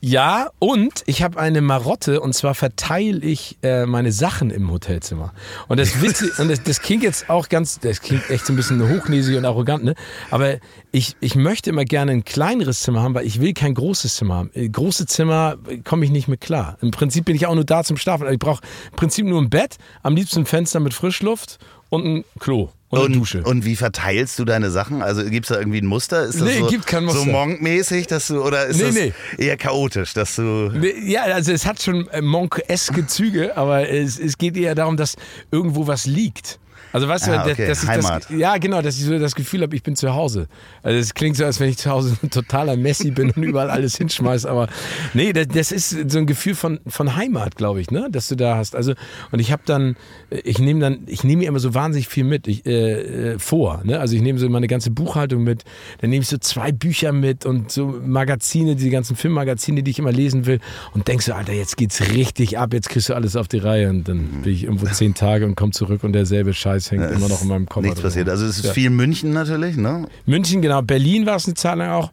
Ja, 0.00 0.50
und 0.60 1.02
ich 1.06 1.22
habe 1.22 1.40
eine 1.40 1.60
Marotte 1.60 2.20
und 2.20 2.32
zwar 2.32 2.54
verteile 2.54 3.18
ich 3.18 3.58
äh, 3.62 3.84
meine 3.84 4.12
Sachen 4.12 4.50
im 4.50 4.70
Hotelzimmer. 4.70 5.32
Und 5.66 5.80
das 5.80 6.00
Witze, 6.02 6.30
und 6.40 6.48
das, 6.48 6.62
das 6.62 6.80
klingt 6.80 7.02
jetzt 7.02 7.28
auch 7.28 7.48
ganz, 7.48 7.80
das 7.80 8.00
klingt 8.00 8.30
echt 8.30 8.46
so 8.46 8.52
ein 8.52 8.56
bisschen 8.56 8.88
hochnäsig 8.88 9.36
und 9.36 9.44
arrogant, 9.44 9.82
ne? 9.82 9.94
Aber 10.30 10.58
ich, 10.92 11.16
ich 11.20 11.34
möchte 11.34 11.70
immer 11.70 11.84
gerne 11.84 12.12
ein 12.12 12.24
kleineres 12.24 12.80
Zimmer 12.82 13.02
haben, 13.02 13.14
weil 13.14 13.26
ich 13.26 13.40
will 13.40 13.54
kein 13.54 13.74
großes 13.74 14.14
Zimmer 14.16 14.36
haben. 14.36 14.50
Äh, 14.54 14.68
Große 14.68 15.06
Zimmer 15.06 15.56
äh, 15.66 15.78
komme 15.78 16.04
ich 16.04 16.12
nicht 16.12 16.28
mit 16.28 16.40
klar. 16.40 16.78
Im 16.80 16.92
Prinzip 16.92 17.24
bin 17.24 17.34
ich 17.34 17.46
auch 17.46 17.54
nur 17.54 17.64
da 17.64 17.82
zum 17.82 17.96
Schlafen. 17.96 18.22
Also 18.22 18.34
ich 18.34 18.38
brauche 18.38 18.62
im 18.90 18.96
Prinzip 18.96 19.26
nur 19.26 19.42
ein 19.42 19.50
Bett, 19.50 19.78
am 20.02 20.14
liebsten 20.14 20.40
ein 20.40 20.46
Fenster 20.46 20.78
mit 20.78 20.94
Frischluft 20.94 21.58
und 21.90 22.04
ein 22.04 22.24
Klo 22.38 22.70
und, 22.90 23.06
eine 23.06 23.16
Dusche. 23.16 23.42
und 23.42 23.64
wie 23.64 23.76
verteilst 23.76 24.38
du 24.38 24.44
deine 24.44 24.70
Sachen? 24.70 25.02
Also 25.02 25.24
gibt 25.24 25.46
es 25.46 25.52
da 25.54 25.58
irgendwie 25.58 25.78
ein 25.82 25.86
Muster? 25.86 26.24
Ist 26.24 26.36
das 26.40 26.48
Nee, 26.48 26.58
so, 26.60 26.66
gibt 26.68 26.86
kein 26.86 27.04
Muster. 27.04 27.20
so 27.20 27.26
Monk-mäßig, 27.26 28.06
dass 28.06 28.28
du, 28.28 28.42
oder 28.42 28.66
ist 28.66 28.76
Nee, 28.78 28.82
das 28.84 28.94
nee. 28.94 29.12
eher 29.38 29.56
chaotisch, 29.56 30.14
dass 30.14 30.36
du. 30.36 30.70
Nee, 30.72 30.94
Ja, 31.04 31.22
also 31.24 31.52
es 31.52 31.66
hat 31.66 31.82
schon 31.82 32.08
äh, 32.08 32.20
Monk-eske 32.22 33.06
Züge, 33.06 33.56
aber 33.56 33.88
es, 33.88 34.18
es 34.18 34.38
geht 34.38 34.56
eher 34.56 34.74
darum, 34.74 34.96
dass 34.96 35.16
irgendwo 35.50 35.86
was 35.86 36.06
liegt. 36.06 36.58
Also 36.92 37.08
weißt 37.08 37.26
du, 37.26 37.32
Ah, 37.32 37.44
dass- 37.44 37.52
okay, 37.52 37.66
dass 37.66 37.82
ich 37.82 37.88
Heimat. 37.88 38.24
das, 38.30 38.38
ja 38.38 38.56
genau, 38.58 38.80
dass 38.82 38.96
ich 38.98 39.04
so 39.04 39.18
das 39.18 39.34
Gefühl 39.34 39.62
habe, 39.62 39.74
ich 39.76 39.82
bin 39.82 39.96
zu 39.96 40.14
Hause. 40.14 40.48
Also 40.82 40.98
es 40.98 41.14
klingt 41.14 41.36
so, 41.36 41.44
als 41.44 41.60
wenn 41.60 41.68
ich 41.68 41.76
zu 41.78 41.90
Hause 41.90 42.16
ein 42.22 42.30
totaler 42.30 42.76
Messi 42.76 43.10
bin 43.10 43.30
und 43.30 43.42
überall 43.42 43.70
alles 43.70 43.96
hinschmeiß, 43.96 44.46
aber 44.46 44.68
nee, 45.14 45.32
das, 45.32 45.48
das 45.48 45.72
ist 45.72 46.10
so 46.10 46.18
ein 46.18 46.26
Gefühl 46.26 46.54
von, 46.54 46.80
von 46.86 47.16
Heimat, 47.16 47.56
glaube 47.56 47.80
ich, 47.80 47.90
ne, 47.90 48.08
dass 48.10 48.28
du 48.28 48.36
da 48.36 48.56
hast. 48.56 48.74
Also 48.76 48.94
und 49.32 49.38
ich 49.40 49.52
habe 49.52 49.62
dann, 49.66 49.96
ich 50.30 50.58
nehme 50.58 50.80
dann, 50.80 51.00
ich 51.06 51.24
nehme 51.24 51.42
mir 51.42 51.48
immer 51.48 51.60
so 51.60 51.74
wahnsinnig 51.74 52.08
viel 52.08 52.24
mit 52.24 52.48
ich, 52.48 52.64
äh, 52.66 53.32
äh, 53.34 53.38
vor. 53.38 53.82
Ne? 53.84 54.00
Also 54.00 54.16
ich 54.16 54.22
nehme 54.22 54.38
so 54.38 54.48
meine 54.48 54.66
ganze 54.68 54.90
Buchhaltung 54.90 55.44
mit, 55.44 55.64
dann 56.00 56.10
nehme 56.10 56.22
ich 56.22 56.28
so 56.28 56.38
zwei 56.38 56.72
Bücher 56.72 57.12
mit 57.12 57.44
und 57.46 57.70
so 57.70 57.86
Magazine, 58.02 58.76
die 58.76 58.90
ganzen 58.90 59.16
Filmmagazine, 59.16 59.82
die 59.82 59.90
ich 59.90 59.98
immer 59.98 60.12
lesen 60.12 60.46
will 60.46 60.60
und 60.94 61.08
denk 61.08 61.22
so, 61.22 61.32
Alter, 61.34 61.52
jetzt 61.52 61.76
geht's 61.76 62.00
richtig 62.12 62.58
ab, 62.58 62.72
jetzt 62.72 62.88
kriegst 62.88 63.08
du 63.08 63.14
alles 63.14 63.36
auf 63.36 63.48
die 63.48 63.58
Reihe 63.58 63.90
und 63.90 64.08
dann 64.08 64.42
bin 64.42 64.52
ich 64.52 64.64
irgendwo 64.64 64.86
zehn 64.86 65.14
Tage 65.14 65.44
und 65.44 65.54
komme 65.56 65.72
zurück 65.72 66.04
und 66.04 66.12
derselbe 66.12 66.54
Scheiß 66.54 66.77
hängt 66.90 67.10
immer 67.10 67.28
noch 67.28 67.42
in 67.42 67.48
meinem 67.48 67.68
Kopf. 67.68 67.84
Nichts 67.84 68.00
passiert. 68.00 68.28
Also 68.28 68.46
es 68.46 68.58
ist 68.58 68.70
viel 68.72 68.90
München 68.90 69.32
natürlich, 69.32 69.76
ne? 69.76 70.06
München, 70.26 70.62
genau. 70.62 70.82
Berlin 70.82 71.26
war 71.26 71.36
es 71.36 71.46
eine 71.46 71.54
Zeit 71.54 71.76
lang 71.76 71.90
auch. 71.90 72.10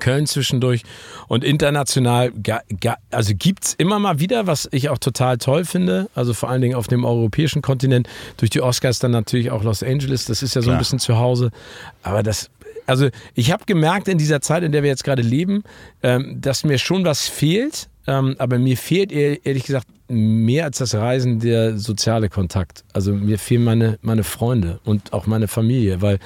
Köln 0.00 0.26
zwischendurch 0.26 0.82
und 1.28 1.44
international, 1.44 2.32
also 3.12 3.32
gibt 3.38 3.64
es 3.64 3.74
immer 3.74 4.00
mal 4.00 4.18
wieder, 4.18 4.48
was 4.48 4.68
ich 4.72 4.88
auch 4.88 4.98
total 4.98 5.38
toll 5.38 5.64
finde, 5.64 6.08
also 6.16 6.34
vor 6.34 6.50
allen 6.50 6.62
Dingen 6.62 6.74
auf 6.74 6.88
dem 6.88 7.04
europäischen 7.04 7.62
Kontinent, 7.62 8.08
durch 8.38 8.50
die 8.50 8.60
Oscars 8.60 8.98
dann 8.98 9.12
natürlich 9.12 9.52
auch 9.52 9.62
Los 9.62 9.84
Angeles, 9.84 10.24
das 10.24 10.42
ist 10.42 10.54
ja 10.56 10.62
so 10.62 10.70
ein 10.70 10.72
Klar. 10.72 10.78
bisschen 10.80 10.98
zu 10.98 11.18
Hause, 11.18 11.50
aber 12.02 12.24
das, 12.24 12.50
also 12.86 13.08
ich 13.34 13.52
habe 13.52 13.66
gemerkt 13.66 14.08
in 14.08 14.18
dieser 14.18 14.40
Zeit, 14.40 14.64
in 14.64 14.72
der 14.72 14.82
wir 14.82 14.90
jetzt 14.90 15.04
gerade 15.04 15.22
leben, 15.22 15.62
ähm, 16.02 16.40
dass 16.40 16.64
mir 16.64 16.78
schon 16.78 17.04
was 17.04 17.28
fehlt, 17.28 17.88
ähm, 18.08 18.34
aber 18.38 18.58
mir 18.58 18.76
fehlt 18.76 19.12
ehr- 19.12 19.46
ehrlich 19.46 19.62
gesagt 19.64 19.86
mehr 20.08 20.64
als 20.64 20.78
das 20.78 20.94
Reisen 20.94 21.40
der 21.40 21.78
soziale 21.78 22.28
Kontakt. 22.28 22.84
Also 22.92 23.14
mir 23.14 23.38
fehlen 23.38 23.64
meine, 23.64 23.98
meine 24.02 24.22
Freunde 24.22 24.78
und 24.84 25.12
auch 25.14 25.26
meine 25.26 25.48
Familie, 25.48 26.02
weil 26.02 26.18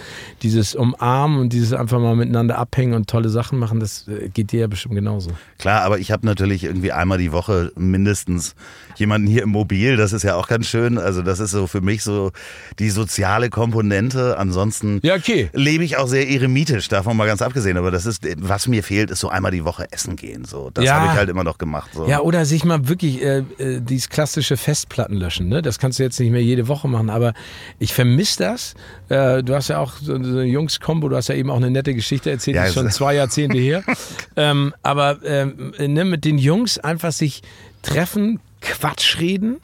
dieses 0.43 0.75
Umarmen 0.75 1.39
und 1.39 1.53
dieses 1.53 1.73
einfach 1.73 2.01
mal 2.01 2.17
miteinander 2.17 2.59
abhängen 2.59 2.95
und 2.95 3.09
tolle 3.09 3.29
Sachen 3.29 3.59
machen, 3.59 3.79
das 3.79 4.09
äh, 4.09 4.29
geht 4.31 4.51
dir 4.53 4.61
ja 4.61 4.67
bestimmt 4.67 4.95
genauso. 4.97 5.31
Klar, 5.59 5.83
aber 5.83 5.99
ich 6.01 6.11
habe 6.11 6.27
natürlich 6.27 6.65
irgendwie 6.65 6.91
einmal 6.91 7.19
die 7.19 7.31
Woche 7.31 7.71
mindestens 7.77 8.57
jemanden 8.97 9.29
hier 9.29 9.43
im 9.45 9.51
Mobil. 9.51 9.97
Das 9.97 10.13
ist 10.13 10.25
ja 10.25 10.35
auch 10.35 10.49
ganz 10.49 10.67
schön. 10.67 10.99
Also 10.99 11.23
das 11.23 11.39
ist 11.39 11.53
so 11.53 11.69
für 11.69 11.81
mich 11.81 12.03
so 12.03 12.33
die 12.81 12.91
soziale 12.91 13.49
Komponente. 13.49 14.39
Ansonsten 14.39 14.99
Ja, 15.05 15.15
okay. 15.15 15.51
lebe 15.53 15.85
ich 15.85 15.97
auch 15.97 16.09
sehr 16.09 16.29
eremitisch, 16.29 16.89
davon 16.89 17.17
mal 17.17 17.27
ganz 17.27 17.43
abgesehen. 17.43 17.77
Aber 17.77 17.93
das 17.93 18.07
ist, 18.07 18.27
was 18.39 18.67
mir 18.67 18.83
fehlt, 18.83 19.11
ist 19.13 19.21
so 19.21 19.29
einmal 19.29 19.53
die 19.53 19.65
Woche 19.65 19.87
essen 19.93 20.17
gehen. 20.17 20.45
So, 20.45 20.71
das 20.75 20.85
Ja. 20.85 20.95
habe 20.95 21.07
ich 21.07 21.13
halt 21.13 21.29
immer 21.31 21.45
noch 21.45 21.59
gemacht. 21.59 21.91
So. 21.95 22.09
Ja, 22.09 22.21
oder 22.21 22.45
sich 22.45 22.65
mal 22.65 22.89
wirklich 22.89 23.23
äh, 23.23 23.45
äh, 23.77 23.81
dieses 23.81 24.09
klassische 24.09 24.57
Festplatten 24.57 25.17
löschen. 25.17 25.49
Ne? 25.49 25.63
Das 25.63 25.79
kannst 25.79 25.99
du 25.99 26.03
jetzt 26.03 26.19
nicht 26.21 26.31
mehr 26.31 26.43
jede 26.43 26.69
Woche 26.69 26.89
machen, 26.89 27.11
aber 27.11 27.35
ich 27.79 27.93
vermisse 27.93 28.39
das. 28.43 28.75
Äh, 29.09 29.43
du 29.43 29.55
hast 29.55 29.69
ja 29.69 29.79
auch 29.79 29.95
so 30.01 30.15
eine 30.15 30.45
Jungs-Kombo, 30.45 31.09
du 31.09 31.17
hast 31.17 31.29
ja 31.29 31.35
eben 31.35 31.51
auch 31.51 31.57
eine 31.57 31.71
nette 31.71 31.95
Geschichte 31.95 32.31
erzählt, 32.31 32.57
Ja, 32.57 32.63
die 32.63 32.69
ist 32.69 32.75
schon 32.75 32.91
zwei 32.91 33.15
Jahrzehnte 33.15 33.59
her. 33.59 33.83
ähm, 34.37 34.75
aber 34.83 35.19
ähm, 35.25 35.73
ne, 35.79 36.05
mit 36.05 36.25
den 36.25 36.39
Jungs 36.39 36.79
einfach 36.79 37.13
sich 37.13 37.43
treffen, 37.83 38.41
Quatsch 38.61 39.19
reden. 39.19 39.59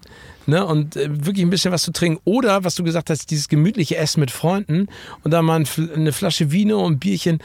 Ne, 0.46 0.66
und 0.66 0.96
äh, 0.96 1.08
wirklich 1.24 1.42
ein 1.42 1.48
bisschen 1.48 1.72
was 1.72 1.82
zu 1.82 1.90
trinken. 1.90 2.20
Oder, 2.24 2.64
was 2.64 2.74
du 2.74 2.84
gesagt 2.84 3.08
hast, 3.08 3.30
dieses 3.30 3.48
gemütliche 3.48 3.96
Essen 3.96 4.20
mit 4.20 4.30
Freunden 4.30 4.88
und 5.22 5.30
dann 5.30 5.46
mal 5.46 5.58
ein, 5.58 5.66
eine 5.94 6.12
Flasche 6.12 6.52
Vino 6.52 6.84
und 6.84 6.94
ein 6.94 6.98
Bierchen. 6.98 7.38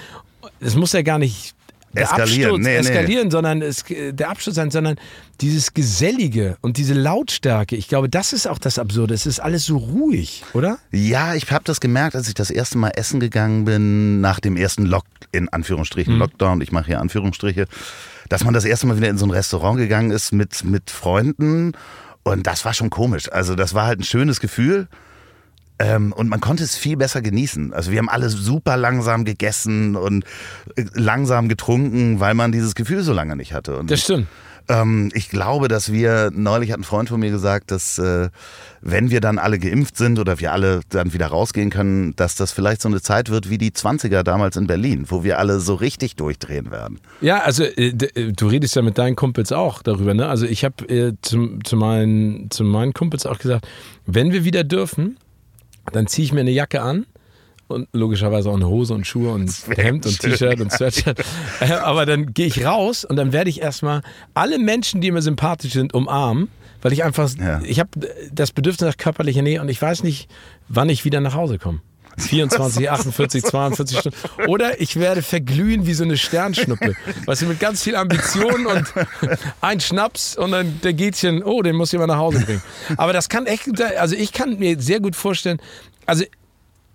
Das 0.60 0.76
muss 0.76 0.92
ja 0.92 1.02
gar 1.02 1.18
nicht 1.18 1.56
der 1.94 2.04
Eskalieren. 2.04 2.52
Absturz 2.52 2.66
Nee, 2.66 2.70
nee. 2.74 2.78
eskalieren, 2.88 3.32
sondern 3.32 3.62
es, 3.62 3.84
der 3.88 4.30
Abschluss 4.30 4.56
sein, 4.56 4.72
sondern 4.72 4.96
dieses 5.42 5.74
Gesellige 5.74 6.58
und 6.62 6.78
diese 6.78 6.94
Lautstärke. 6.94 7.76
Ich 7.76 7.88
glaube, 7.88 8.10
das 8.10 8.34
ist 8.34 8.48
auch 8.48 8.60
das 8.60 8.78
Absurde. 8.80 9.14
Es 9.14 9.26
ist 9.26 9.40
alles 9.40 9.66
so 9.66 9.78
ruhig, 9.78 10.44
oder? 10.54 10.78
Ja, 10.92 11.34
ich 11.36 11.50
habe 11.52 11.64
das 11.64 11.80
gemerkt, 11.80 12.16
als 12.16 12.28
ich 12.28 12.34
das 12.34 12.52
erste 12.52 12.78
Mal 12.78 12.90
essen 12.96 13.20
gegangen 13.20 13.66
bin, 13.66 14.22
nach 14.22 14.40
dem 14.40 14.56
ersten 14.58 14.86
Lock, 14.86 15.06
in 15.32 15.50
Anführungsstrichen 15.50 16.14
Mhm. 16.14 16.20
Lockdown, 16.20 16.62
ich 16.62 16.72
mache 16.72 16.88
hier 16.88 17.00
Anführungsstriche, 17.00 17.68
dass 18.30 18.44
man 18.44 18.54
das 18.54 18.66
erste 18.66 18.86
Mal 18.88 18.98
wieder 18.98 19.10
in 19.10 19.18
so 19.18 19.26
ein 19.26 19.32
Restaurant 19.32 19.78
gegangen 19.78 20.12
ist 20.12 20.32
mit, 20.32 20.64
mit 20.64 20.92
Freunden 20.92 21.72
und 22.24 22.46
das 22.46 22.66
war 22.66 22.74
schon 22.74 22.90
komisch. 22.90 23.32
Also 23.32 23.56
das 23.56 23.74
war 23.74 23.86
halt 23.88 24.00
ein 24.00 24.04
schönes 24.04 24.40
Gefühl. 24.40 24.88
Ähm, 25.80 26.12
und 26.12 26.28
man 26.28 26.42
konnte 26.42 26.64
es 26.64 26.76
viel 26.76 26.98
besser 26.98 27.22
genießen. 27.22 27.74
Also 27.74 27.92
wir 27.92 28.00
haben 28.00 28.10
alle 28.10 28.30
super 28.30 28.76
langsam 28.76 29.24
gegessen 29.24 29.96
und 29.96 30.26
äh, 30.76 30.84
langsam 30.94 31.48
getrunken, 31.48 32.20
weil 32.20 32.34
man 32.34 32.52
dieses 32.52 32.76
Gefühl 32.76 33.02
so 33.02 33.14
lange 33.14 33.36
nicht 33.38 33.54
hatte. 33.54 33.78
Und 33.78 33.90
Das 33.90 34.02
stimmt. 34.02 34.28
ähm, 34.68 35.10
ich 35.14 35.30
glaube, 35.30 35.70
dass 35.70 35.94
wir, 35.94 36.32
neulich 36.34 36.74
hat 36.74 36.80
ein 36.80 36.84
Freund 36.84 37.08
von 37.08 37.22
mir 37.22 37.32
gesagt, 37.32 37.72
dass 37.72 37.98
äh, 37.98 38.28
wenn 38.82 39.10
wir 39.10 39.22
dann 39.22 39.38
alle 39.40 39.58
geimpft 39.58 39.96
sind 39.96 40.20
oder 40.20 40.40
wir 40.42 40.52
alle 40.52 40.82
dann 40.90 41.14
wieder 41.14 41.28
rausgehen 41.28 41.70
können, 41.70 42.14
dass 42.18 42.36
das 42.36 42.52
vielleicht 42.52 42.82
so 42.82 42.90
eine 42.90 43.02
Zeit 43.02 43.30
wird 43.30 43.50
wie 43.50 43.58
die 43.58 43.72
20er 43.72 44.24
damals 44.24 44.58
in 44.58 44.68
Berlin, 44.68 45.06
wo 45.08 45.24
wir 45.24 45.40
alle 45.40 45.62
so 45.62 45.76
richtig 45.76 46.18
durchdrehen 46.18 46.72
werden. 46.72 47.00
Ja, 47.22 47.40
also 47.40 47.64
äh, 47.64 47.94
äh, 48.16 48.34
du 48.34 48.48
redest 48.48 48.76
ja 48.76 48.82
mit 48.82 48.98
deinen 48.98 49.16
Kumpels 49.16 49.54
auch 49.54 49.82
darüber, 49.82 50.14
ne? 50.14 50.28
Also 50.28 50.46
ich 50.46 50.66
habe 50.66 50.86
äh, 50.90 51.14
zum, 51.22 51.64
zu, 51.64 51.78
meinen, 51.78 52.52
zu 52.52 52.66
meinen 52.66 52.92
Kumpels 52.94 53.26
auch 53.26 53.40
gesagt, 53.40 53.66
wenn 54.06 54.34
wir 54.34 54.44
wieder 54.44 54.66
dürfen, 54.66 55.18
dann 55.92 56.08
ziehe 56.08 56.26
ich 56.26 56.34
mir 56.34 56.42
eine 56.42 56.52
Jacke 56.52 56.82
an 56.82 57.06
und 57.68 57.88
logischerweise 57.94 58.50
auch 58.50 58.56
eine 58.56 58.68
Hose 58.68 58.94
und 58.96 59.06
Schuhe 59.06 59.32
und 59.32 59.52
Hemd 59.76 60.06
und. 60.06 60.20
T-Shirt 60.20 60.60
und 60.60 60.72
Sweatshirt. 60.72 61.20
Äh, 61.62 61.72
Aber 61.74 62.06
dann 62.06 62.34
gehe 62.34 62.48
ich 62.48 62.66
raus 62.66 63.06
und 63.06 63.16
dann 63.16 63.32
werde 63.34 63.50
ich 63.50 63.62
erstmal 63.62 64.02
alle 64.34 64.58
Menschen, 64.60 65.02
die 65.02 65.12
mir 65.12 65.22
sympathisch 65.22 65.74
sind, 65.74 65.94
umarmen, 65.94 66.48
weil 66.82 66.94
ich 66.94 67.04
einfach, 67.04 67.30
Ja. 67.38 67.62
ich 67.64 67.80
habe 67.80 67.90
das 68.32 68.52
Bedürfnis 68.52 68.88
nach 68.88 68.98
körperlicher 68.98 69.42
Nähe 69.42 69.62
und 69.62 69.70
ich 69.70 69.82
weiß 69.82 70.04
nicht, 70.04 70.30
wann 70.68 70.90
ich 70.90 71.06
wieder 71.06 71.20
nach 71.22 71.36
Hause 71.36 71.60
komme. 71.60 71.82
24, 72.20 72.90
48, 72.90 73.44
42 73.44 74.00
Stunden. 74.00 74.18
Oder 74.48 74.80
ich 74.82 74.96
werde 74.98 75.22
verglühen 75.22 75.86
wie 75.86 75.94
so 75.94 76.04
eine 76.04 76.18
Sternschnuppe. 76.18 76.96
Weißt 77.26 77.42
du, 77.42 77.46
mit 77.48 77.60
ganz 77.60 77.84
viel 77.84 77.96
Ambition 77.96 78.66
und 78.66 78.94
ein 79.62 79.80
Schnaps 79.80 80.38
und 80.38 80.52
dann 80.52 80.80
der 80.82 80.94
Gätchen, 80.94 81.44
oh, 81.44 81.62
den 81.62 81.76
muss 81.76 81.92
jemand 81.92 82.10
nach 82.10 82.18
Hause 82.18 82.46
bringen. 82.46 82.62
Aber 82.98 83.14
das 83.14 83.30
kann 83.30 83.46
echt, 83.46 83.68
also 83.98 84.16
ich 84.16 84.32
kann 84.32 84.60
mir 84.60 84.80
sehr 84.80 85.00
gut 85.00 85.16
vorstellen, 85.16 85.60
also 86.06 86.24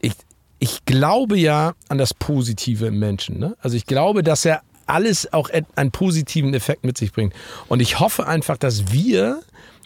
ich, 0.00 0.12
ich 0.59 0.85
glaube 0.85 1.38
ja 1.38 1.75
an 1.88 1.99
das 1.99 2.14
Positive 2.14 2.87
im 2.87 2.99
Menschen. 2.99 3.38
Ne? 3.38 3.57
Also 3.61 3.76
ich 3.76 3.87
glaube, 3.87 4.23
dass 4.23 4.45
er 4.45 4.62
alles 4.87 5.33
auch 5.33 5.50
einen 5.76 5.90
positiven 5.90 6.54
Effekt 6.54 6.85
mit 6.85 6.99
sich 6.99 7.12
bringt. 7.12 7.33
Und 7.69 7.81
ich 7.81 8.00
hoffe 8.00 8.26
einfach, 8.26 8.57
dass 8.57 8.93
wir 8.93 9.40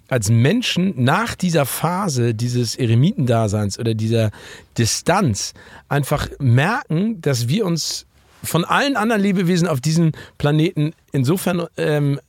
als 0.09 0.31
Menschen 0.31 0.95
nach 0.97 1.35
dieser 1.35 1.67
Phase 1.67 2.35
dieses 2.35 2.77
Eremitendaseins 2.77 3.79
oder 3.79 3.95
dieser 3.95 4.31
Distanz 4.77 5.53
einfach 5.89 6.29
merken, 6.39 7.21
dass 7.21 7.49
wir 7.49 7.67
uns 7.67 8.07
von 8.43 8.65
allen 8.65 8.97
anderen 8.97 9.23
Lebewesen 9.23 9.69
auf 9.69 9.81
diesem 9.81 10.13
Planeten 10.39 10.93
insofern 11.13 11.67
ähm, 11.77 12.21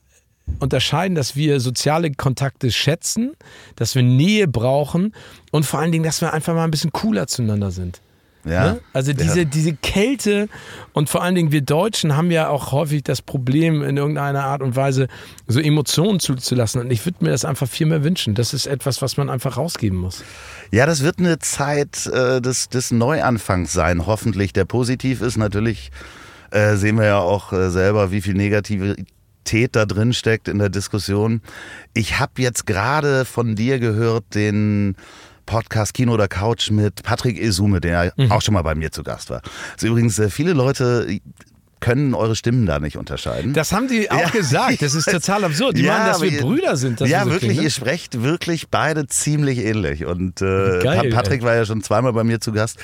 unterscheiden, 0.58 1.14
dass 1.14 1.36
wir 1.36 1.60
soziale 1.60 2.10
Kontakte 2.12 2.70
schätzen, 2.70 3.32
dass 3.76 3.94
wir 3.94 4.02
Nähe 4.02 4.48
brauchen 4.48 5.14
und 5.52 5.64
vor 5.64 5.80
allen 5.80 5.92
Dingen, 5.92 6.04
dass 6.04 6.20
wir 6.20 6.32
einfach 6.32 6.54
mal 6.54 6.64
ein 6.64 6.70
bisschen 6.70 6.92
cooler 6.92 7.26
zueinander 7.26 7.70
sind. 7.70 8.00
Ja. 8.44 8.72
Ne? 8.72 8.80
Also 8.92 9.12
diese, 9.12 9.40
Ja. 9.40 9.44
diese 9.44 9.74
Kälte 9.74 10.48
und 10.92 11.08
vor 11.08 11.22
allen 11.22 11.34
Dingen 11.34 11.52
wir 11.52 11.60
Deutschen 11.60 12.16
haben 12.16 12.30
ja 12.30 12.48
auch 12.48 12.72
häufig 12.72 13.02
das 13.02 13.20
Problem, 13.20 13.82
in 13.82 13.96
irgendeiner 13.96 14.44
Art 14.44 14.62
und 14.62 14.76
Weise 14.76 15.08
so 15.46 15.60
Emotionen 15.60 16.20
zuzulassen. 16.20 16.80
Und 16.80 16.90
ich 16.90 17.04
würde 17.04 17.24
mir 17.24 17.30
das 17.30 17.44
einfach 17.44 17.68
viel 17.68 17.86
mehr 17.86 18.02
wünschen. 18.02 18.34
Das 18.34 18.54
ist 18.54 18.66
etwas, 18.66 19.02
was 19.02 19.16
man 19.16 19.28
einfach 19.28 19.56
rausgeben 19.56 19.98
muss. 19.98 20.24
Ja, 20.70 20.86
das 20.86 21.02
wird 21.02 21.18
eine 21.18 21.38
Zeit 21.38 22.06
äh, 22.06 22.40
des, 22.40 22.68
des 22.68 22.90
Neuanfangs 22.90 23.72
sein, 23.72 24.06
hoffentlich, 24.06 24.52
der 24.52 24.64
positiv 24.64 25.20
ist. 25.20 25.36
Natürlich 25.36 25.90
äh, 26.50 26.76
sehen 26.76 26.96
wir 26.96 27.04
ja 27.06 27.18
auch 27.18 27.52
äh, 27.52 27.70
selber, 27.70 28.10
wie 28.10 28.20
viel 28.22 28.34
Negativität 28.34 29.76
da 29.76 29.84
drin 29.86 30.12
steckt 30.12 30.48
in 30.48 30.58
der 30.58 30.68
Diskussion. 30.68 31.42
Ich 31.94 32.18
habe 32.18 32.32
jetzt 32.42 32.66
gerade 32.66 33.24
von 33.24 33.54
dir 33.56 33.78
gehört, 33.78 34.34
den 34.34 34.96
Podcast 35.50 35.94
Kino 35.94 36.12
oder 36.14 36.28
Couch 36.28 36.70
mit 36.70 37.02
Patrick 37.02 37.40
Esume, 37.40 37.80
der 37.80 38.12
auch 38.28 38.40
schon 38.40 38.54
mal 38.54 38.62
bei 38.62 38.74
mir 38.74 38.92
zu 38.92 39.02
Gast 39.02 39.30
war. 39.30 39.42
Also 39.74 39.88
übrigens, 39.88 40.18
äh, 40.18 40.30
viele 40.30 40.52
Leute 40.52 41.18
können 41.80 42.14
eure 42.14 42.36
Stimmen 42.36 42.66
da 42.66 42.78
nicht 42.78 42.96
unterscheiden. 42.98 43.54
Das 43.54 43.72
haben 43.72 43.88
die 43.88 44.10
auch 44.10 44.20
Ja. 44.20 44.28
gesagt. 44.28 44.82
Das 44.82 44.94
ist 44.94 45.10
total 45.10 45.44
absurd. 45.44 45.76
Die 45.78 45.82
meinen, 45.86 46.06
dass 46.06 46.20
wir 46.20 46.30
ihr- 46.30 46.42
Brüder 46.42 46.76
sind. 46.76 47.00
ja, 47.00 47.20
so 47.24 47.30
wirklich, 47.30 47.40
klingen, 47.48 47.56
ne? 47.56 47.62
ihr 47.64 47.70
sprecht 47.70 48.22
wirklich 48.22 48.68
beide 48.68 49.06
ziemlich 49.06 49.58
ähnlich. 49.58 50.04
Und 50.04 50.42
äh, 50.42 50.80
Geil, 50.82 51.08
Pa- 51.10 51.16
Patrick 51.16 51.42
war 51.42 51.54
ja 51.54 51.64
schon 51.64 51.82
zweimal 51.82 52.12
bei 52.12 52.22
mir 52.22 52.38
zu 52.40 52.52
Gast. 52.52 52.78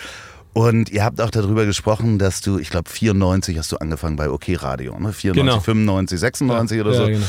Und 0.54 0.88
ihr 0.90 1.04
habt 1.04 1.20
auch 1.20 1.30
darüber 1.30 1.66
gesprochen, 1.66 2.18
dass 2.18 2.40
du, 2.40 2.58
ich 2.58 2.70
glaube 2.70 2.88
94 2.88 3.58
hast 3.58 3.70
du 3.72 3.76
angefangen 3.76 4.16
bei 4.16 4.30
OK 4.30 4.44
Radio, 4.62 4.98
ne? 4.98 5.12
94, 5.12 5.34
Genau. 5.34 5.60
95, 5.60 6.18
96 6.18 6.80
oder 6.80 6.92
Ja, 6.92 6.96
so. 6.96 7.06
genau. 7.06 7.26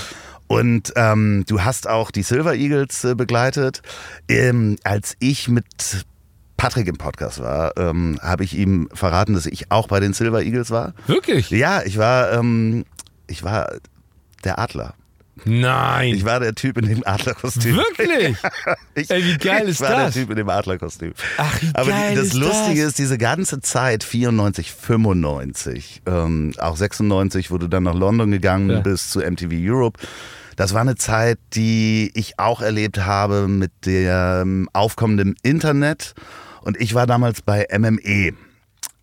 Und 0.47 0.93
ähm, 0.95 1.43
du 1.47 1.61
hast 1.61 1.87
auch 1.87 2.11
die 2.11 2.23
Silver 2.23 2.55
Eagles 2.55 3.03
äh, 3.03 3.15
begleitet. 3.15 3.81
Ähm, 4.29 4.77
als 4.83 5.15
ich 5.19 5.49
mit 5.49 6.05
Patrick 6.55 6.87
im 6.87 6.97
Podcast 6.97 7.39
war, 7.39 7.77
ähm, 7.77 8.19
habe 8.21 8.43
ich 8.43 8.57
ihm 8.57 8.89
verraten, 8.93 9.33
dass 9.33 9.45
ich 9.45 9.71
auch 9.71 9.87
bei 9.87 9.99
den 9.99 10.13
Silver 10.13 10.41
Eagles 10.41 10.71
war. 10.71 10.93
Wirklich? 11.05 11.49
Ja, 11.51 11.83
ich 11.83 11.97
war, 11.97 12.31
ähm, 12.31 12.85
ich 13.27 13.43
war 13.43 13.73
der 14.43 14.57
Adler. 14.59 14.95
Nein. 15.45 16.13
Ich 16.15 16.25
war 16.25 16.39
der 16.39 16.55
Typ 16.55 16.77
in 16.77 16.85
dem 16.87 17.05
Adlerkostüm. 17.05 17.75
Wirklich? 17.77 18.37
Ich, 18.95 19.11
Ey, 19.11 19.23
wie 19.23 19.37
geil 19.37 19.63
ich 19.65 19.69
ist 19.71 19.81
war 19.81 19.89
das? 19.91 20.13
der 20.15 20.23
Typ 20.23 20.31
in 20.31 20.37
dem 20.37 20.49
Adlerkostüm. 20.49 21.13
Ach, 21.37 21.61
wie 21.61 21.69
Aber 21.75 21.91
geil 21.91 22.09
die, 22.11 22.15
das 22.15 22.27
ist 22.27 22.33
Lustige 22.33 22.79
das? 22.81 22.89
ist, 22.89 22.97
diese 22.99 23.17
ganze 23.19 23.61
Zeit, 23.61 24.03
94, 24.03 24.71
95, 24.71 26.01
ähm, 26.07 26.53
auch 26.57 26.75
96, 26.75 27.51
wo 27.51 27.57
du 27.59 27.67
dann 27.67 27.83
nach 27.83 27.93
London 27.93 28.31
gegangen 28.31 28.69
Ja. 28.71 28.79
bist 28.79 29.11
zu 29.11 29.19
MTV 29.21 29.51
Europe. 29.53 29.99
Das 30.55 30.73
war 30.73 30.81
eine 30.81 30.95
Zeit, 30.95 31.37
die 31.53 32.09
ich 32.15 32.39
auch 32.39 32.61
erlebt 32.61 33.05
habe 33.05 33.47
mit 33.47 33.71
dem 33.85 34.67
aufkommenden 34.73 35.35
Internet. 35.43 36.13
Und 36.61 36.75
ich 36.81 36.95
war 36.95 37.05
damals 37.05 37.43
bei 37.43 37.67
MME. 37.71 38.33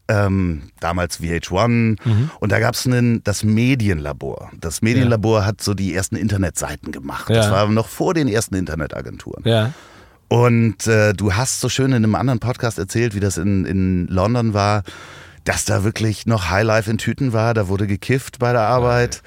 Ähm, 0.07 0.65
damals 0.81 1.19
VH1 1.21 1.97
Mhm. 2.05 2.31
und 2.41 2.53
da 2.53 2.59
gab 2.61 2.75
es 2.75 2.87
das 3.25 3.43
Medienlabor. 3.43 4.51
Das 4.61 4.83
Medienlabor 4.83 5.47
hat 5.47 5.63
so 5.63 5.73
die 5.73 5.95
ersten 5.95 6.17
Internetseiten 6.17 6.93
gemacht. 6.93 7.31
Das 7.31 7.47
Ja. 7.47 7.53
war 7.53 7.69
noch 7.69 7.89
vor 7.89 8.13
den 8.13 8.29
ersten 8.29 8.55
Internetagenturen. 8.55 9.43
Ja. 9.47 9.73
Und 10.29 10.87
äh, 10.87 11.15
du 11.15 11.33
hast 11.35 11.61
so 11.61 11.69
schön 11.71 11.93
in 11.93 12.05
einem 12.05 12.15
anderen 12.17 12.39
Podcast 12.41 12.79
erzählt, 12.79 13.15
wie 13.15 13.21
das 13.21 13.39
in, 13.39 13.65
in 13.65 14.07
London 14.09 14.53
war. 14.55 14.83
dass 15.45 15.67
da 15.67 15.85
wirklich 15.85 16.25
noch 16.25 16.49
Highlife 16.49 16.91
in 16.91 16.97
Tüten 16.97 17.35
war, 17.35 17.53
da 17.53 17.69
wurde 17.69 17.87
gekifft 17.87 18.39
bei 18.39 18.53
der 18.53 18.63
Arbeit. 18.63 19.23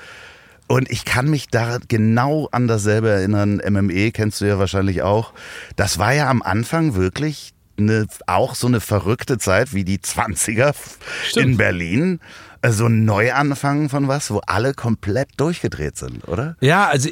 Und 0.67 0.89
ich 0.89 1.05
kann 1.05 1.29
mich 1.29 1.47
da 1.49 1.77
genau 1.87 2.49
an 2.51 2.67
dasselbe 2.67 3.09
erinnern. 3.09 3.61
MME 3.63 4.11
kennst 4.11 4.41
du 4.41 4.45
ja 4.45 4.57
wahrscheinlich 4.57 5.03
auch. 5.03 5.31
Das 5.75 5.99
war 5.99 6.13
ja 6.13 6.27
am 6.27 6.41
Anfang 6.41 6.95
wirklich 6.95 7.53
eine, 7.77 8.07
auch 8.25 8.55
so 8.55 8.67
eine 8.67 8.79
verrückte 8.79 9.37
Zeit 9.37 9.73
wie 9.73 9.83
die 9.83 9.99
20er 9.99 10.73
Stimmt. 11.23 11.45
in 11.45 11.57
Berlin. 11.57 12.19
So 12.69 12.87
ein 12.87 13.05
Neuanfang 13.05 13.87
von 13.87 14.07
was, 14.07 14.31
wo 14.31 14.41
alle 14.47 14.73
komplett 14.73 15.29
durchgedreht 15.37 15.95
sind, 15.95 16.27
oder? 16.27 16.57
Ja, 16.59 16.87
also 16.87 17.07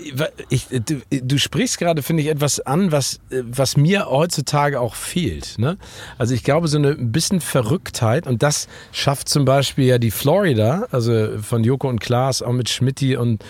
ich, 0.50 0.68
du, 0.70 1.02
du 1.10 1.38
sprichst 1.38 1.78
gerade, 1.78 2.02
finde 2.02 2.24
ich, 2.24 2.30
etwas 2.30 2.60
an, 2.62 2.92
was, 2.92 3.20
was 3.30 3.78
mir 3.78 4.08
heutzutage 4.10 4.80
auch 4.80 4.96
fehlt. 4.96 5.60
Ne? 5.60 5.78
Also 6.18 6.34
ich 6.34 6.44
glaube, 6.44 6.68
so 6.68 6.78
eine 6.78 6.96
bisschen 6.96 7.42
Verrücktheit 7.42 8.26
und 8.26 8.42
das 8.42 8.68
schafft 8.92 9.30
zum 9.30 9.46
Beispiel 9.46 9.86
ja 9.86 9.98
die 10.00 10.12
Florida, 10.12 10.88
also 10.92 11.38
von 11.42 11.64
Joko 11.64 11.90
und 11.90 12.02
Klaas, 12.02 12.42
auch 12.42 12.52
mit 12.52 12.68
Schmidti 12.68 13.16
und 13.16 13.44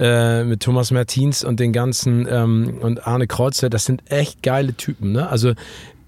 äh, 0.00 0.44
mit 0.44 0.62
Thomas 0.62 0.90
Mertins 0.90 1.44
und 1.44 1.60
den 1.60 1.72
ganzen 1.72 2.26
ähm, 2.28 2.78
und 2.80 3.06
Arne 3.06 3.26
Kreuzer, 3.26 3.68
das 3.68 3.84
sind 3.84 4.10
echt 4.10 4.42
geile 4.42 4.74
Typen. 4.74 5.12
Ne? 5.12 5.28
Also 5.28 5.52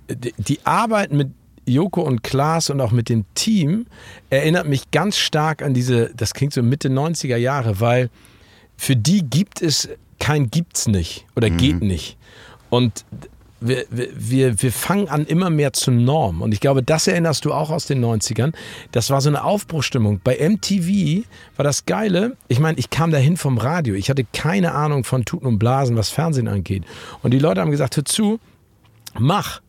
die, 0.08 0.58
Arbeit 0.64 1.12
mit 1.12 1.30
Joko 1.66 2.02
und 2.02 2.22
Klaas 2.22 2.70
und 2.70 2.80
auch 2.80 2.92
mit 2.92 3.08
dem 3.08 3.24
Team 3.34 3.86
erinnert 4.30 4.68
mich 4.68 4.90
ganz 4.90 5.16
stark 5.16 5.62
an 5.62 5.74
diese, 5.74 6.10
das 6.14 6.34
klingt 6.34 6.52
so 6.52 6.62
Mitte 6.62 6.88
90er 6.88 7.36
Jahre, 7.36 7.80
weil 7.80 8.10
für 8.76 8.96
die 8.96 9.22
gibt 9.22 9.62
es 9.62 9.88
kein 10.18 10.50
gibt's 10.50 10.86
nicht 10.86 11.26
oder 11.36 11.50
mhm. 11.50 11.56
geht 11.56 11.82
nicht. 11.82 12.16
Und 12.70 13.04
wir, 13.60 13.86
wir, 13.90 14.60
wir 14.60 14.72
fangen 14.72 15.08
an 15.08 15.24
immer 15.26 15.48
mehr 15.48 15.72
zu 15.72 15.90
Norm. 15.90 16.42
Und 16.42 16.52
ich 16.52 16.60
glaube, 16.60 16.82
das 16.82 17.06
erinnerst 17.06 17.44
du 17.44 17.52
auch 17.52 17.70
aus 17.70 17.86
den 17.86 18.04
90ern. 18.04 18.52
Das 18.92 19.08
war 19.10 19.20
so 19.20 19.30
eine 19.30 19.42
Aufbruchstimmung. 19.42 20.20
Bei 20.22 20.36
MTV 20.36 21.24
war 21.56 21.64
das 21.64 21.86
Geile. 21.86 22.36
Ich 22.48 22.60
meine, 22.60 22.78
ich 22.78 22.90
kam 22.90 23.10
dahin 23.10 23.36
vom 23.36 23.56
Radio. 23.56 23.94
Ich 23.94 24.10
hatte 24.10 24.24
keine 24.32 24.72
Ahnung 24.72 25.04
von 25.04 25.24
Tuten 25.24 25.46
und 25.46 25.58
Blasen, 25.58 25.96
was 25.96 26.10
Fernsehen 26.10 26.48
angeht. 26.48 26.84
Und 27.22 27.30
die 27.30 27.38
Leute 27.38 27.62
haben 27.62 27.70
gesagt, 27.70 27.96
hör 27.96 28.04
zu, 28.04 28.38
mach. 29.18 29.60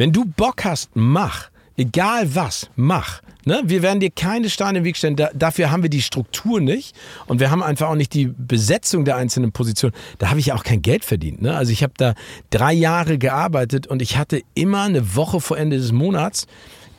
Wenn 0.00 0.12
du 0.12 0.24
Bock 0.24 0.64
hast, 0.64 0.88
mach. 0.94 1.50
Egal 1.76 2.34
was, 2.34 2.70
mach. 2.74 3.20
Ne? 3.44 3.60
Wir 3.66 3.82
werden 3.82 4.00
dir 4.00 4.10
keine 4.10 4.48
Steine 4.48 4.78
im 4.78 4.84
Weg 4.84 4.96
stellen. 4.96 5.14
Da, 5.14 5.28
dafür 5.34 5.70
haben 5.70 5.82
wir 5.82 5.90
die 5.90 6.00
Struktur 6.00 6.58
nicht. 6.58 6.96
Und 7.26 7.38
wir 7.38 7.50
haben 7.50 7.62
einfach 7.62 7.90
auch 7.90 7.96
nicht 7.96 8.14
die 8.14 8.28
Besetzung 8.28 9.04
der 9.04 9.16
einzelnen 9.16 9.52
Positionen. 9.52 9.94
Da 10.16 10.30
habe 10.30 10.40
ich 10.40 10.54
auch 10.54 10.64
kein 10.64 10.80
Geld 10.80 11.04
verdient. 11.04 11.42
Ne? 11.42 11.54
Also 11.54 11.72
ich 11.72 11.82
habe 11.82 11.92
da 11.98 12.14
drei 12.48 12.72
Jahre 12.72 13.18
gearbeitet 13.18 13.88
und 13.88 14.00
ich 14.00 14.16
hatte 14.16 14.40
immer 14.54 14.84
eine 14.84 15.16
Woche 15.16 15.38
vor 15.38 15.58
Ende 15.58 15.76
des 15.76 15.92
Monats 15.92 16.46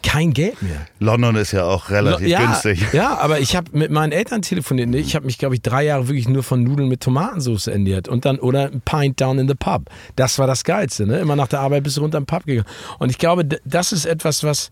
kein 0.04 0.34
Geld 0.34 0.62
mehr. 0.62 0.86
London 1.00 1.36
ist 1.36 1.52
ja 1.52 1.66
auch 1.66 1.90
relativ 1.90 2.28
ja, 2.28 2.40
günstig. 2.40 2.94
Ja, 2.94 3.18
aber 3.18 3.40
ich 3.40 3.56
habe 3.56 3.78
mit 3.78 3.92
meinen 3.92 4.12
Eltern 4.12 4.42
telefoniert. 4.42 4.94
Ich 4.96 5.16
habe 5.16 5.26
mich, 5.26 5.38
glaube 5.38 5.56
ich, 5.56 5.62
drei 5.62 5.84
Jahre 5.84 6.08
wirklich 6.08 6.28
nur 6.28 6.44
von 6.44 6.64
Nudeln 6.64 6.90
mit 6.90 7.02
Tomatensauce 7.02 7.68
ernährt. 7.68 8.08
Und 8.08 8.26
dann, 8.26 8.40
oder 8.40 8.66
ein 8.66 8.82
Pint 8.82 9.22
down 9.22 9.40
in 9.40 9.48
the 9.48 9.56
pub. 9.56 9.90
Das 10.16 10.40
war 10.40 10.48
das 10.48 10.64
Geilste. 10.64 11.06
Ne? 11.06 11.20
Immer 11.20 11.36
nach 11.36 11.48
der 11.48 11.60
Arbeit 11.60 11.84
bist 11.84 11.98
du 11.98 12.02
runter 12.02 12.18
im 12.18 12.26
Pub 12.26 12.46
gegangen. 12.46 12.68
Und 13.00 13.10
ich 13.10 13.18
glaube, 13.18 13.46
das 13.46 13.92
ist 13.92 14.06
etwas, 14.06 14.44
was, 14.44 14.70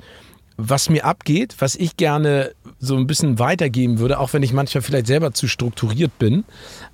was 0.58 0.90
mir 0.90 1.06
abgeht, 1.06 1.56
was 1.60 1.76
ich 1.76 1.98
gerne 1.98 2.52
so 2.80 2.96
ein 2.96 3.08
bisschen 3.08 3.40
weitergeben 3.40 4.00
würde, 4.00 4.20
auch 4.20 4.34
wenn 4.34 4.44
ich 4.44 4.54
manchmal 4.54 4.82
vielleicht 4.82 5.08
selber 5.08 5.34
zu 5.34 5.48
strukturiert 5.48 6.18
bin 6.20 6.44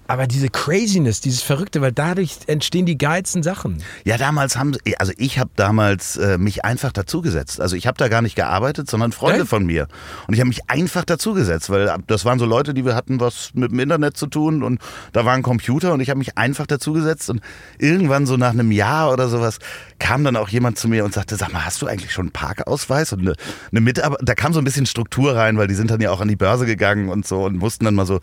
aber 0.08 0.28
diese 0.28 0.50
Craziness, 0.50 1.22
dieses 1.22 1.42
Verrückte, 1.42 1.82
weil 1.82 1.92
dadurch 1.92 2.38
entstehen 2.48 2.86
die 2.86 2.98
geilsten 2.98 3.44
Sachen. 3.44 3.82
Ja, 4.04 4.18
damals 4.18 4.58
haben, 4.58 4.76
also 5.00 5.14
ich 5.18 5.40
habe 5.40 5.50
damals 5.56 6.18
äh, 6.18 6.38
mich 6.38 6.64
einfach 6.64 6.92
dazugesetzt. 6.92 7.60
Also 7.60 7.76
ich 7.76 7.88
habe 7.88 7.98
da 7.98 8.08
gar 8.08 8.22
nicht 8.22 8.36
gearbeitet, 8.36 8.90
sondern 8.90 9.12
Freunde 9.12 9.42
äh? 9.42 9.46
von 9.46 9.66
mir. 9.66 9.88
Und 10.28 10.34
ich 10.34 10.40
habe 10.40 10.48
mich 10.48 10.70
einfach 10.70 11.06
dazugesetzt, 11.06 11.70
weil 11.70 11.94
das 12.08 12.26
waren 12.26 12.40
so 12.40 12.46
Leute, 12.46 12.74
die 12.74 12.86
wir 12.86 12.96
hatten 12.96 13.20
was 13.20 13.52
mit 13.54 13.72
dem 13.72 13.80
Internet 13.80 14.18
zu 14.18 14.28
tun 14.28 14.64
und 14.64 14.80
da 15.12 15.26
war 15.26 15.34
ein 15.34 15.44
Computer 15.44 15.94
und 15.94 16.02
ich 16.02 16.10
habe 16.10 16.20
mich 16.20 16.38
einfach 16.38 16.68
dazugesetzt 16.68 17.30
und 17.30 17.42
irgendwann 17.80 18.26
so 18.26 18.38
nach 18.38 18.52
einem 18.52 18.72
Jahr 18.72 19.12
oder 19.12 19.28
sowas 19.28 19.60
kam 20.00 20.24
dann 20.24 20.36
auch 20.36 20.50
jemand 20.50 20.78
zu 20.78 20.88
mir 20.88 21.06
und 21.06 21.14
sagte, 21.14 21.36
sag 21.36 21.52
mal, 21.54 21.66
hast 21.66 21.82
du 21.82 21.88
eigentlich 21.88 22.12
schon 22.12 22.26
einen 22.26 22.32
Parkausweis 22.32 23.14
und 23.14 23.22
eine, 23.22 23.34
eine 23.72 23.82
Mitarbeit? 23.82 24.20
Da 24.24 24.36
kam 24.36 24.54
so 24.54 24.60
ein 24.60 24.66
bisschen 24.66 24.86
Struktur 24.86 25.36
rein, 25.36 25.58
weil 25.58 25.68
die 25.68 25.74
sind 25.74 25.90
dann 25.90 26.02
ja 26.02 26.12
auch 26.12 26.22
an 26.22 26.28
die 26.28 26.36
Börse 26.36 26.66
gegangen 26.66 27.10
und 27.10 27.26
so 27.26 27.44
und 27.44 27.58
mussten 27.58 27.86
dann 27.86 27.96
mal 27.96 28.06
so, 28.06 28.20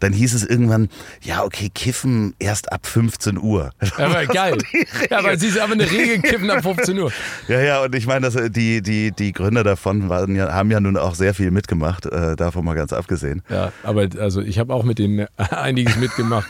dann 0.00 0.12
hieß 0.12 0.34
es 0.34 0.44
irgendwann, 0.44 0.88
ja, 1.24 1.44
okay, 1.44 1.70
kiffen 1.72 2.34
erst 2.38 2.72
ab 2.72 2.86
15 2.86 3.38
Uhr. 3.38 3.70
Ja, 3.80 4.06
aber 4.06 4.26
geil. 4.26 4.58
ja, 5.10 5.18
aber 5.18 5.38
sie 5.38 5.48
ist 5.48 5.58
aber 5.58 5.74
eine 5.74 5.88
Regel, 5.88 6.20
kiffen 6.20 6.50
ab 6.50 6.62
15 6.62 6.98
Uhr. 6.98 7.12
Ja, 7.46 7.60
ja, 7.60 7.82
und 7.82 7.94
ich 7.94 8.06
meine, 8.06 8.28
dass 8.28 8.50
die, 8.50 8.82
die, 8.82 9.12
die 9.12 9.32
Gründer 9.32 9.62
davon 9.62 10.08
waren 10.08 10.34
ja, 10.34 10.52
haben 10.52 10.70
ja 10.70 10.80
nun 10.80 10.96
auch 10.96 11.14
sehr 11.14 11.32
viel 11.34 11.52
mitgemacht, 11.52 12.06
äh, 12.06 12.34
davon 12.34 12.64
mal 12.64 12.74
ganz 12.74 12.92
abgesehen. 12.92 13.42
Ja, 13.48 13.72
aber 13.84 14.08
also 14.18 14.40
ich 14.40 14.58
habe 14.58 14.74
auch 14.74 14.82
mit 14.82 14.98
denen 14.98 15.28
einiges 15.36 15.96
mitgemacht. 15.96 16.48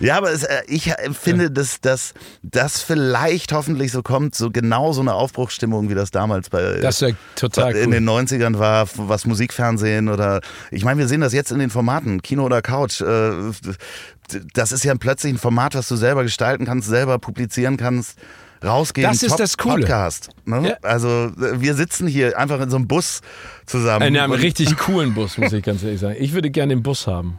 ja, 0.00 0.16
aber 0.16 0.32
es, 0.32 0.42
äh, 0.42 0.62
ich 0.66 0.92
finde, 1.12 1.44
ja. 1.44 1.50
dass 1.50 2.14
das 2.42 2.82
vielleicht 2.82 3.52
hoffentlich 3.52 3.92
so 3.92 4.02
kommt, 4.02 4.34
so 4.34 4.50
genau 4.50 4.92
so 4.92 5.00
eine 5.00 5.14
Aufbruchsstimmung, 5.14 5.90
wie 5.90 5.94
das 5.94 6.10
damals 6.10 6.50
bei 6.50 6.78
das 6.80 7.04
total 7.36 7.76
in 7.76 7.86
cool. 7.86 7.92
den 7.92 8.08
90ern 8.08 8.58
war, 8.58 8.88
was 8.96 9.26
Musikfernsehen 9.26 10.08
oder 10.08 10.40
ich 10.72 10.84
meine, 10.84 10.98
wir 10.98 11.06
sehen 11.06 11.20
das 11.20 11.32
jetzt 11.32 11.52
in 11.52 11.60
den 11.60 11.70
Formaten, 11.70 12.20
Kino 12.20 12.44
oder 12.44 12.62
Couch. 12.62 13.00
Äh, 13.00 13.27
das 14.54 14.72
ist 14.72 14.84
ja 14.84 14.94
plötzlich 14.94 15.34
ein 15.34 15.38
Format, 15.38 15.74
was 15.74 15.88
du 15.88 15.96
selber 15.96 16.22
gestalten 16.22 16.66
kannst, 16.66 16.88
selber 16.88 17.18
publizieren 17.18 17.76
kannst 17.76 18.18
rausgehen. 18.64 19.08
Das 19.08 19.22
ist 19.22 19.30
Top 19.30 19.38
das 19.38 19.56
Coole. 19.56 19.80
Podcast. 19.80 20.30
Ne? 20.44 20.70
Ja. 20.70 20.76
Also 20.82 21.30
wir 21.36 21.74
sitzen 21.74 22.06
hier 22.06 22.38
einfach 22.38 22.60
in 22.60 22.70
so 22.70 22.76
einem 22.76 22.88
Bus 22.88 23.20
zusammen. 23.66 24.06
In 24.06 24.16
einem 24.16 24.32
richtig 24.32 24.76
coolen 24.76 25.14
Bus, 25.14 25.38
muss 25.38 25.52
ich 25.52 25.64
ganz 25.64 25.82
ehrlich 25.82 26.00
sagen. 26.00 26.16
Ich 26.18 26.32
würde 26.32 26.50
gerne 26.50 26.74
den 26.74 26.82
Bus 26.82 27.06
haben. 27.06 27.38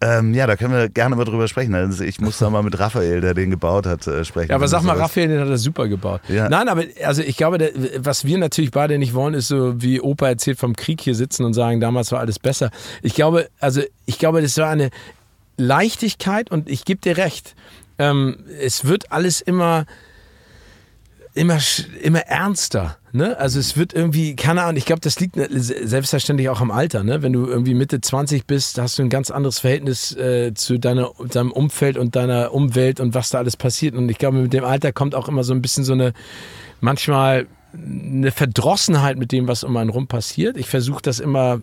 Ähm, 0.00 0.34
ja, 0.34 0.46
da 0.46 0.56
können 0.56 0.74
wir 0.74 0.88
gerne 0.88 1.16
mal 1.16 1.24
drüber 1.24 1.48
sprechen. 1.48 1.74
Also 1.74 2.04
ich 2.04 2.20
muss 2.20 2.38
da 2.38 2.50
mal 2.50 2.62
mit 2.62 2.78
Raphael, 2.78 3.20
der 3.20 3.32
den 3.32 3.50
gebaut 3.50 3.86
hat, 3.86 4.06
äh, 4.06 4.24
sprechen. 4.24 4.50
Ja, 4.50 4.56
aber 4.56 4.68
sag 4.68 4.82
mal, 4.82 4.96
Raphael, 4.96 5.28
den 5.28 5.40
hat 5.40 5.48
er 5.48 5.56
super 5.56 5.88
gebaut. 5.88 6.20
Ja. 6.28 6.48
Nein, 6.48 6.68
aber 6.68 6.84
also 7.04 7.22
ich 7.22 7.36
glaube, 7.36 7.58
der, 7.58 7.70
was 7.98 8.24
wir 8.24 8.36
natürlich 8.38 8.70
beide 8.70 8.98
nicht 8.98 9.14
wollen, 9.14 9.34
ist 9.34 9.48
so, 9.48 9.80
wie 9.80 10.00
Opa 10.00 10.28
erzählt, 10.28 10.58
vom 10.58 10.76
Krieg 10.76 11.00
hier 11.00 11.14
sitzen 11.14 11.44
und 11.44 11.54
sagen, 11.54 11.80
damals 11.80 12.12
war 12.12 12.20
alles 12.20 12.38
besser. 12.38 12.70
Ich 13.02 13.14
glaube, 13.14 13.48
also 13.60 13.82
ich 14.04 14.18
glaube, 14.18 14.42
das 14.42 14.58
war 14.58 14.68
eine 14.68 14.90
Leichtigkeit 15.56 16.50
und 16.50 16.68
ich 16.68 16.84
gebe 16.84 17.00
dir 17.00 17.16
recht. 17.16 17.54
Ähm, 17.98 18.38
es 18.60 18.84
wird 18.84 19.12
alles 19.12 19.40
immer 19.40 19.86
immer, 21.34 21.58
immer 22.02 22.20
ernster. 22.20 22.96
Ne? 23.14 23.38
Also 23.38 23.60
es 23.60 23.76
wird 23.76 23.92
irgendwie, 23.92 24.34
keine 24.34 24.62
Ahnung, 24.62 24.76
ich 24.76 24.86
glaube, 24.86 25.00
das 25.00 25.20
liegt 25.20 25.36
selbstverständlich 25.36 26.48
auch 26.48 26.60
am 26.60 26.72
Alter. 26.72 27.04
Ne? 27.04 27.22
Wenn 27.22 27.32
du 27.32 27.46
irgendwie 27.46 27.72
Mitte 27.74 28.00
20 28.00 28.44
bist, 28.44 28.76
hast 28.78 28.98
du 28.98 29.04
ein 29.04 29.08
ganz 29.08 29.30
anderes 29.30 29.60
Verhältnis 29.60 30.16
äh, 30.16 30.52
zu 30.52 30.78
deiner, 30.78 31.12
deinem 31.30 31.52
Umfeld 31.52 31.96
und 31.96 32.16
deiner 32.16 32.52
Umwelt 32.52 32.98
und 32.98 33.14
was 33.14 33.28
da 33.28 33.38
alles 33.38 33.56
passiert. 33.56 33.94
Und 33.94 34.08
ich 34.08 34.18
glaube, 34.18 34.38
mit 34.38 34.52
dem 34.52 34.64
Alter 34.64 34.90
kommt 34.90 35.14
auch 35.14 35.28
immer 35.28 35.44
so 35.44 35.54
ein 35.54 35.62
bisschen 35.62 35.84
so 35.84 35.92
eine, 35.92 36.12
manchmal 36.80 37.46
eine 37.72 38.32
Verdrossenheit 38.32 39.16
mit 39.16 39.30
dem, 39.30 39.46
was 39.46 39.62
um 39.62 39.76
einen 39.76 39.90
rum 39.90 40.08
passiert. 40.08 40.56
Ich 40.56 40.66
versuche 40.66 41.02
das 41.02 41.20
immer 41.20 41.60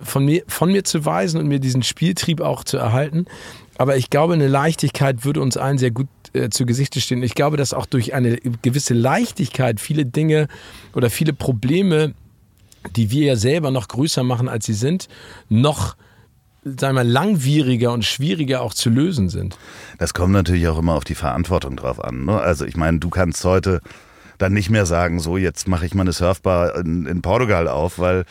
von 0.00 0.26
mir, 0.26 0.42
von 0.48 0.70
mir 0.70 0.84
zu 0.84 1.06
weisen 1.06 1.40
und 1.40 1.48
mir 1.48 1.60
diesen 1.60 1.82
Spieltrieb 1.82 2.42
auch 2.42 2.62
zu 2.62 2.76
erhalten. 2.76 3.24
Aber 3.78 3.96
ich 3.96 4.10
glaube, 4.10 4.34
eine 4.34 4.48
Leichtigkeit 4.48 5.24
würde 5.24 5.40
uns 5.40 5.56
allen 5.56 5.78
sehr 5.78 5.92
gut 5.92 6.08
äh, 6.34 6.50
zu 6.50 6.66
Gesichte 6.66 7.00
stehen. 7.00 7.22
Ich 7.22 7.34
glaube, 7.34 7.56
dass 7.56 7.72
auch 7.72 7.86
durch 7.86 8.12
eine 8.12 8.36
gewisse 8.62 8.94
Leichtigkeit 8.94 9.80
viele 9.80 10.04
Dinge 10.04 10.48
oder 10.92 11.08
viele 11.08 11.32
Probleme, 11.32 12.12
die 12.96 13.10
wir 13.10 13.26
ja 13.26 13.36
selber 13.36 13.70
noch 13.70 13.88
größer 13.88 14.22
machen, 14.22 14.48
als 14.48 14.66
sie 14.66 14.74
sind, 14.74 15.08
noch 15.48 15.96
sagen 16.64 16.96
wir, 16.96 17.04
langwieriger 17.04 17.92
und 17.92 18.04
schwieriger 18.04 18.62
auch 18.62 18.74
zu 18.74 18.90
lösen 18.90 19.28
sind. 19.28 19.56
Das 19.98 20.14
kommt 20.14 20.32
natürlich 20.32 20.66
auch 20.68 20.78
immer 20.78 20.94
auf 20.94 21.04
die 21.04 21.14
Verantwortung 21.14 21.76
drauf 21.76 22.02
an. 22.02 22.24
Ne? 22.24 22.40
Also 22.40 22.64
ich 22.64 22.76
meine, 22.76 22.98
du 22.98 23.10
kannst 23.10 23.44
heute 23.44 23.80
dann 24.38 24.52
nicht 24.52 24.70
mehr 24.70 24.86
sagen, 24.86 25.20
so 25.20 25.36
jetzt 25.36 25.68
mache 25.68 25.86
ich 25.86 25.94
mal 25.94 26.02
eine 26.02 26.12
Surfbar 26.12 26.76
in, 26.76 27.06
in 27.06 27.22
Portugal 27.22 27.68
auf, 27.68 27.98
weil 27.98 28.24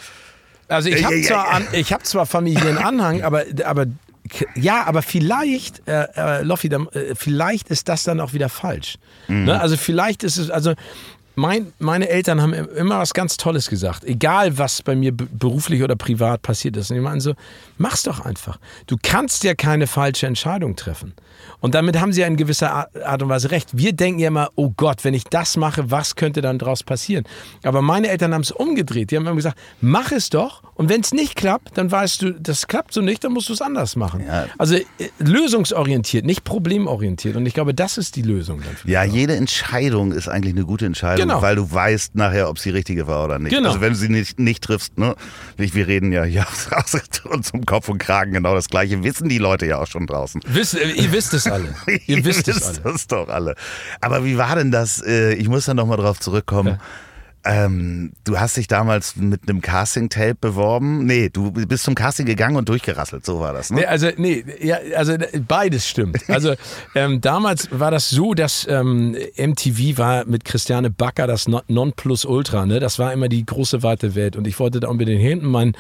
also 0.68 0.90
ich 0.90 1.06
habe 1.06 1.22
zwar, 1.22 1.62
hab 1.62 2.06
zwar 2.06 2.26
Familienanhang, 2.26 3.22
aber, 3.22 3.44
aber 3.66 3.86
ja, 4.56 4.86
aber 4.86 5.02
vielleicht, 5.02 5.88
äh, 5.88 6.08
äh, 6.16 6.44
Loffi, 6.44 6.68
äh, 6.68 7.16
vielleicht 7.16 7.70
ist 7.70 7.90
das 7.90 8.04
dann 8.04 8.20
auch 8.20 8.34
wieder 8.34 8.50
falsch. 8.50 8.98
Mhm. 9.28 9.46
Ne? 9.46 9.60
Also 9.60 9.78
vielleicht 9.78 10.24
ist 10.24 10.38
es, 10.38 10.50
also 10.50 10.74
mein, 11.36 11.74
meine 11.80 12.10
Eltern 12.10 12.42
haben 12.42 12.54
immer 12.54 13.00
was 13.00 13.14
ganz 13.14 13.38
Tolles 13.38 13.70
gesagt. 13.70 14.04
Egal, 14.06 14.58
was 14.58 14.82
bei 14.82 14.96
mir 14.96 15.12
beruflich 15.12 15.82
oder 15.84 15.96
privat 15.96 16.42
passiert 16.42 16.78
ist. 16.78 16.92
Und 16.92 16.96
die 16.96 17.02
meinen 17.02 17.22
so, 17.22 17.34
mach's 17.78 18.04
doch 18.04 18.20
einfach. 18.20 18.60
Du 18.86 18.98
kannst 19.02 19.44
ja 19.44 19.56
keine 19.56 19.88
falsche 19.88 20.28
Entscheidung 20.28 20.76
treffen. 20.76 21.14
Und 21.64 21.76
damit 21.76 21.98
haben 21.98 22.12
sie 22.12 22.24
in 22.24 22.36
gewisser 22.36 22.90
Art 23.06 23.24
und 23.24 23.30
Weise 23.30 23.50
recht. 23.52 23.70
Wir 23.72 23.94
denken 23.94 24.20
ja 24.20 24.28
immer, 24.28 24.50
oh 24.56 24.72
Gott, 24.76 25.06
wenn 25.06 25.14
ich 25.14 25.24
das 25.24 25.56
mache, 25.56 25.90
was 25.90 26.18
könnte 26.18 26.42
dann 26.42 26.60
daraus 26.60 26.84
passieren? 26.84 27.24
Aber 27.64 27.82
meine 27.82 28.10
Eltern 28.10 28.34
haben 28.34 28.42
es 28.42 28.52
umgedreht. 28.52 29.12
Die 29.12 29.16
haben 29.16 29.26
immer 29.26 29.36
gesagt, 29.36 29.58
mach 29.80 30.12
es 30.12 30.30
doch. 30.30 30.62
Und 30.76 30.90
wenn 30.90 31.02
es 31.02 31.14
nicht 31.14 31.36
klappt, 31.36 31.78
dann 31.78 31.90
weißt 31.90 32.22
du, 32.22 32.34
das 32.34 32.68
klappt 32.68 32.94
so 32.94 33.02
nicht, 33.02 33.24
dann 33.24 33.32
musst 33.32 33.48
du 33.48 33.54
es 33.54 33.62
anders 33.62 33.96
machen. 33.96 34.26
Ja. 34.28 34.48
Also 34.58 34.76
äh, 34.76 34.84
lösungsorientiert, 35.20 36.26
nicht 36.26 36.44
problemorientiert. 36.44 37.36
Und 37.38 37.46
ich 37.46 37.54
glaube, 37.54 37.74
das 37.74 37.98
ist 37.98 38.16
die 38.18 38.24
Lösung. 38.24 38.62
ja, 38.84 39.04
jede 39.04 39.36
Entscheidung 39.36 40.12
ist 40.12 40.28
eigentlich 40.28 40.56
eine 40.56 40.66
gute 40.66 40.86
Entscheidung. 40.86 41.28
Genau. 41.28 41.42
weil 41.42 41.56
du 41.56 41.72
weißt 41.72 42.16
nachher, 42.16 42.50
ob 42.50 42.60
sie 42.60 42.72
richtige 42.72 43.08
war 43.08 43.24
oder 43.24 43.40
nicht. 43.40 43.56
Genau. 43.56 43.70
Also 43.70 43.80
wenn 43.80 43.94
du 43.94 44.00
sie 44.00 44.10
nicht, 44.10 44.38
nicht 44.38 44.64
triffst, 44.64 44.98
ne? 44.98 45.16
Wir 45.56 45.74
wir 45.74 45.88
reden 45.88 46.12
ja 46.12 46.24
hier 46.24 46.46
aus, 46.72 46.98
zum 47.42 47.66
Kopf 47.66 47.90
und 47.90 48.00
Kragen 48.00 48.34
genau 48.34 48.54
das 48.54 48.68
Gleiche. 48.68 49.04
Wissen 49.04 49.30
die 49.30 49.38
Leute 49.38 49.66
ja 49.66 49.80
auch 49.80 49.88
schon 49.88 50.08
draußen. 50.08 50.42
Wisst, 50.48 50.76
äh, 50.76 50.90
ihr 50.92 51.12
wisst 51.12 51.34
es 51.34 51.53
alle. 51.54 51.76
Ihr 52.08 52.26
wisst 52.26 52.48
es 52.48 52.64
alle. 52.68 52.80
das 52.82 53.08
doch 53.08 53.30
alle. 53.30 53.56
Aber 54.02 54.26
wie 54.26 54.38
war 54.38 54.56
denn 54.56 54.72
das? 54.72 55.02
Äh, 55.02 55.34
Ich 55.36 55.48
muss 55.48 55.66
da 55.66 55.74
nochmal 55.74 55.98
drauf 55.98 56.20
zurückkommen. 56.20 56.80
Ähm, 57.46 58.14
du 58.24 58.40
hast 58.40 58.56
dich 58.56 58.68
damals 58.68 59.18
mit 59.18 59.50
einem 59.50 59.62
Casting-Tape 59.62 60.36
beworben. 60.36 61.06
Nee, 61.06 61.30
du 61.30 61.52
bist 61.52 61.84
zum 61.84 61.94
Casting 61.94 62.26
gegangen 62.26 62.56
und 62.56 62.70
durchgerasselt, 62.70 63.26
so 63.26 63.42
war 63.42 63.52
das, 63.52 63.70
ne? 63.70 63.82
Nee, 63.82 63.86
also, 63.86 64.08
nee, 64.16 64.46
ja, 64.62 64.78
also 64.96 65.16
beides 65.46 65.86
stimmt. 65.88 66.18
Also 66.30 66.54
ähm, 66.96 67.20
damals 67.20 67.68
war 67.72 67.92
das 67.92 68.10
so, 68.10 68.34
dass 68.34 68.66
ähm, 68.70 69.18
MTV 69.38 69.98
war 69.98 70.26
mit 70.26 70.46
Christiane 70.46 70.90
Backer 70.90 71.28
das 71.28 71.50
Non- 71.50 71.64
Nonplusultra, 71.68 72.66
ne? 72.66 72.80
Das 72.80 72.98
war 72.98 73.12
immer 73.12 73.28
die 73.28 73.46
große 73.46 73.84
weite 73.84 74.16
Welt 74.16 74.38
und 74.38 74.48
ich 74.48 74.58
wollte 74.60 74.80
da 74.80 74.88
unbedingt 74.88 75.22
hin. 75.22 75.42
Mein, 75.44 75.74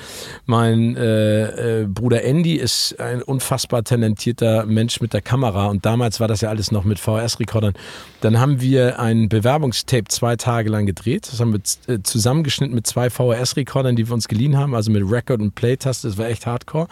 mein 0.45 0.97
äh, 0.97 1.81
äh, 1.83 1.85
Bruder 1.85 2.23
Andy 2.23 2.55
ist 2.55 2.99
ein 2.99 3.21
unfassbar 3.21 3.85
talentierter 3.85 4.65
Mensch 4.65 4.99
mit 4.99 5.13
der 5.13 5.21
Kamera 5.21 5.67
und 5.67 5.85
damals 5.85 6.19
war 6.19 6.27
das 6.27 6.41
ja 6.41 6.49
alles 6.49 6.71
noch 6.71 6.83
mit 6.83 6.99
VHS-Rekordern. 6.99 7.73
Dann 8.19 8.37
haben 8.39 8.59
wir 8.59 8.99
ein 8.99 9.29
Bewerbungstape 9.29 10.05
zwei 10.09 10.35
Tage 10.35 10.69
lang 10.69 10.85
gedreht. 10.85 11.29
Das 11.31 11.39
haben 11.39 11.52
z- 11.61 11.89
äh, 11.89 12.01
zusammengeschnitten 12.03 12.73
mit 12.75 12.87
zwei 12.87 13.09
VHS-Rekordern, 13.09 13.95
die 13.95 14.07
wir 14.07 14.13
uns 14.13 14.27
geliehen 14.27 14.57
haben, 14.57 14.73
also 14.75 14.91
mit 14.91 15.03
Record 15.09 15.41
und 15.41 15.55
Play-Taste. 15.55 16.07
Das 16.07 16.17
war 16.17 16.27
echt 16.27 16.45
hardcore. 16.45 16.87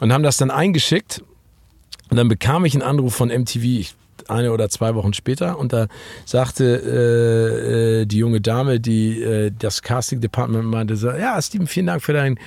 Und 0.00 0.12
haben 0.12 0.22
das 0.22 0.36
dann 0.36 0.50
eingeschickt. 0.50 1.22
Und 2.10 2.16
dann 2.16 2.28
bekam 2.28 2.64
ich 2.64 2.74
einen 2.74 2.82
Anruf 2.82 3.14
von 3.14 3.28
MTV, 3.28 3.62
ich, 3.62 3.94
eine 4.28 4.52
oder 4.52 4.68
zwei 4.68 4.94
Wochen 4.94 5.12
später, 5.12 5.58
und 5.58 5.72
da 5.72 5.86
sagte 6.24 6.64
äh, 6.64 8.00
äh, 8.02 8.06
die 8.06 8.18
junge 8.18 8.40
Dame, 8.40 8.78
die 8.80 9.22
äh, 9.22 9.50
das 9.56 9.82
Casting 9.82 10.20
Department 10.20 10.64
meinte, 10.66 10.96
so, 10.96 11.10
ja, 11.10 11.40
Steven, 11.40 11.66
vielen 11.66 11.86
Dank 11.86 12.02
für 12.02 12.12
dein 12.12 12.38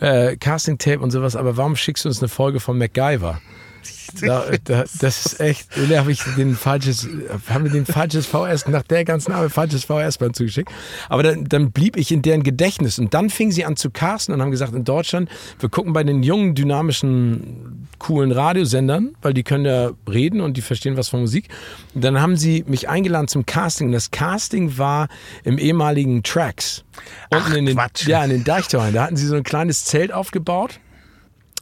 äh, 0.00 0.36
Casting 0.36 0.76
Tape 0.78 1.00
und 1.00 1.10
sowas, 1.10 1.36
aber 1.36 1.56
warum 1.56 1.76
schickst 1.76 2.04
du 2.04 2.08
uns 2.08 2.20
eine 2.20 2.28
Folge 2.28 2.60
von 2.60 2.76
MacGyver? 2.78 3.40
Da, 4.20 4.44
da, 4.64 4.84
das 4.98 5.24
ist 5.24 5.40
echt, 5.40 5.68
da 5.88 6.00
habe 6.00 6.10
ich 6.10 6.22
den 6.36 6.56
falsches, 6.56 7.08
haben 7.48 7.64
wir 7.64 7.70
den 7.70 7.86
falsches 7.86 8.26
VS, 8.26 8.66
nach 8.66 8.82
der 8.82 9.04
ganzen 9.04 9.32
Arbeit 9.32 9.52
falsches 9.52 9.84
VS-Band 9.84 10.34
zugeschickt. 10.34 10.70
Aber 11.08 11.22
dann, 11.22 11.44
dann 11.44 11.70
blieb 11.70 11.96
ich 11.96 12.10
in 12.10 12.20
deren 12.20 12.42
Gedächtnis 12.42 12.98
und 12.98 13.14
dann 13.14 13.30
fingen 13.30 13.52
sie 13.52 13.64
an 13.64 13.76
zu 13.76 13.90
casten 13.90 14.34
und 14.34 14.42
haben 14.42 14.50
gesagt, 14.50 14.74
in 14.74 14.84
Deutschland, 14.84 15.30
wir 15.60 15.68
gucken 15.68 15.92
bei 15.92 16.02
den 16.02 16.24
jungen, 16.24 16.56
dynamischen, 16.56 17.88
coolen 17.98 18.32
Radiosendern, 18.32 19.14
weil 19.22 19.32
die 19.32 19.44
können 19.44 19.64
ja 19.64 19.90
reden 20.10 20.40
und 20.40 20.56
die 20.56 20.62
verstehen 20.62 20.96
was 20.96 21.08
von 21.08 21.20
Musik. 21.20 21.48
Und 21.94 22.02
dann 22.02 22.20
haben 22.20 22.36
sie 22.36 22.64
mich 22.66 22.88
eingeladen 22.88 23.28
zum 23.28 23.46
Casting. 23.46 23.88
Und 23.88 23.92
das 23.92 24.10
Casting 24.10 24.76
war 24.76 25.08
im 25.44 25.58
ehemaligen 25.58 26.24
Tracks. 26.24 26.84
Unten 27.30 27.44
Ach, 27.46 27.54
in 27.54 27.66
den, 27.66 27.76
Quatsch. 27.76 28.06
ja, 28.08 28.24
in 28.24 28.30
den 28.30 28.44
Deichtorhallen. 28.44 28.94
Da 28.94 29.04
hatten 29.04 29.16
sie 29.16 29.26
so 29.26 29.36
ein 29.36 29.44
kleines 29.44 29.84
Zelt 29.84 30.12
aufgebaut. 30.12 30.80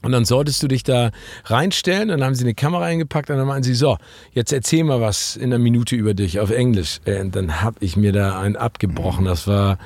Und 0.03 0.13
dann 0.13 0.25
solltest 0.25 0.63
du 0.63 0.69
dich 0.69 0.85
da 0.85 1.11
reinstellen, 1.45 2.09
dann 2.09 2.23
haben 2.23 2.35
sie 2.35 2.45
eine 2.45 2.55
Kamera 2.55 2.85
eingepackt 2.85 3.31
und 3.31 3.37
dann 3.37 3.49
meinten 3.49 3.65
sie, 3.65 3.75
so, 3.75 3.99
jetzt 4.33 4.53
erzähl 4.53 4.85
mal 4.85 5.01
was 5.01 5.35
in 5.35 5.53
einer 5.53 5.59
Minute 5.59 5.97
über 5.97 6.15
dich 6.15 6.39
auf 6.39 6.51
Englisch. 6.51 7.01
Und 7.05 7.35
dann 7.35 7.63
habe 7.63 7.77
ich 7.81 7.97
mir 7.97 8.13
da 8.13 8.39
einen 8.41 8.57
abgebrochen. 8.57 9.25
Das 9.25 9.49
war, 9.49 9.79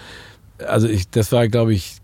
also 0.58 0.86
ich, 0.86 1.08
das 1.08 1.32
war, 1.32 1.48
glaube 1.48 1.72
ich, 1.72 1.96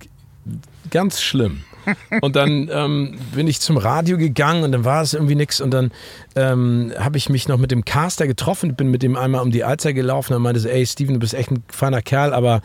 ganz 0.90 1.20
schlimm. 1.20 1.64
Und 2.20 2.36
dann 2.36 2.68
ähm, 2.72 3.18
bin 3.34 3.46
ich 3.46 3.60
zum 3.60 3.78
Radio 3.78 4.18
gegangen 4.18 4.62
und 4.62 4.72
dann 4.72 4.84
war 4.84 5.00
es 5.00 5.14
irgendwie 5.14 5.34
nichts. 5.34 5.60
Und 5.60 5.70
dann 5.70 5.90
ähm, 6.36 6.92
habe 6.98 7.16
ich 7.16 7.30
mich 7.30 7.48
noch 7.48 7.56
mit 7.56 7.70
dem 7.70 7.84
Caster 7.84 8.26
getroffen, 8.26 8.74
bin 8.74 8.90
mit 8.90 9.02
dem 9.02 9.16
einmal 9.16 9.42
um 9.42 9.50
die 9.50 9.64
Alster 9.64 9.94
gelaufen 9.94 10.34
und 10.34 10.42
meinte 10.42 10.60
so, 10.60 10.68
ey 10.68 10.84
Steven, 10.84 11.14
du 11.14 11.20
bist 11.20 11.32
echt 11.32 11.50
ein 11.50 11.62
feiner 11.68 12.02
Kerl, 12.02 12.34
aber 12.34 12.60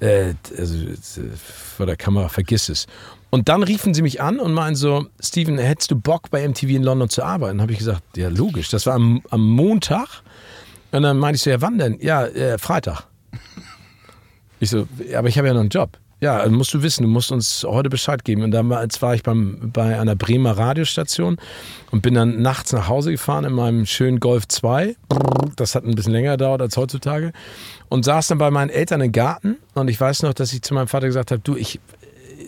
äh, 0.00 0.34
also, 0.56 0.76
äh, 0.76 0.96
vor 1.76 1.86
der 1.86 1.96
Kamera, 1.96 2.28
vergiss 2.28 2.68
es. 2.70 2.86
Und 3.34 3.48
dann 3.48 3.64
riefen 3.64 3.94
sie 3.94 4.02
mich 4.02 4.22
an 4.22 4.38
und 4.38 4.52
meinten 4.52 4.76
so, 4.76 5.06
Steven, 5.20 5.58
hättest 5.58 5.90
du 5.90 5.96
Bock 5.96 6.30
bei 6.30 6.46
MTV 6.48 6.68
in 6.68 6.84
London 6.84 7.08
zu 7.08 7.24
arbeiten? 7.24 7.60
habe 7.60 7.72
ich 7.72 7.78
gesagt, 7.78 8.16
ja 8.16 8.28
logisch. 8.28 8.68
Das 8.68 8.86
war 8.86 8.94
am, 8.94 9.22
am 9.28 9.44
Montag. 9.44 10.22
Und 10.92 11.02
dann 11.02 11.18
meinte 11.18 11.34
ich 11.34 11.42
so, 11.42 11.50
ja 11.50 11.60
wann 11.60 11.76
denn? 11.76 11.98
Ja, 12.00 12.26
äh, 12.26 12.58
Freitag. 12.58 13.08
Ich 14.60 14.70
so, 14.70 14.86
aber 15.16 15.26
ich 15.26 15.36
habe 15.36 15.48
ja 15.48 15.52
noch 15.52 15.62
einen 15.62 15.68
Job. 15.68 15.98
Ja, 16.20 16.48
musst 16.48 16.72
du 16.74 16.82
wissen, 16.84 17.02
du 17.02 17.08
musst 17.08 17.32
uns 17.32 17.66
heute 17.68 17.90
Bescheid 17.90 18.24
geben. 18.24 18.42
Und 18.42 18.52
dann 18.52 18.70
war, 18.70 18.82
jetzt 18.84 19.02
war 19.02 19.16
ich 19.16 19.24
beim, 19.24 19.72
bei 19.72 19.98
einer 19.98 20.14
Bremer 20.14 20.56
Radiostation 20.56 21.36
und 21.90 22.02
bin 22.02 22.14
dann 22.14 22.40
nachts 22.40 22.72
nach 22.72 22.86
Hause 22.86 23.10
gefahren 23.10 23.44
in 23.44 23.52
meinem 23.52 23.84
schönen 23.84 24.20
Golf 24.20 24.46
2. 24.46 24.94
Das 25.56 25.74
hat 25.74 25.84
ein 25.84 25.96
bisschen 25.96 26.12
länger 26.12 26.36
gedauert 26.36 26.62
als 26.62 26.76
heutzutage. 26.76 27.32
Und 27.88 28.04
saß 28.04 28.28
dann 28.28 28.38
bei 28.38 28.52
meinen 28.52 28.70
Eltern 28.70 29.00
im 29.00 29.10
Garten. 29.10 29.56
Und 29.74 29.88
ich 29.88 30.00
weiß 30.00 30.22
noch, 30.22 30.34
dass 30.34 30.52
ich 30.52 30.62
zu 30.62 30.72
meinem 30.72 30.86
Vater 30.86 31.08
gesagt 31.08 31.32
habe, 31.32 31.40
du, 31.42 31.56
ich, 31.56 31.80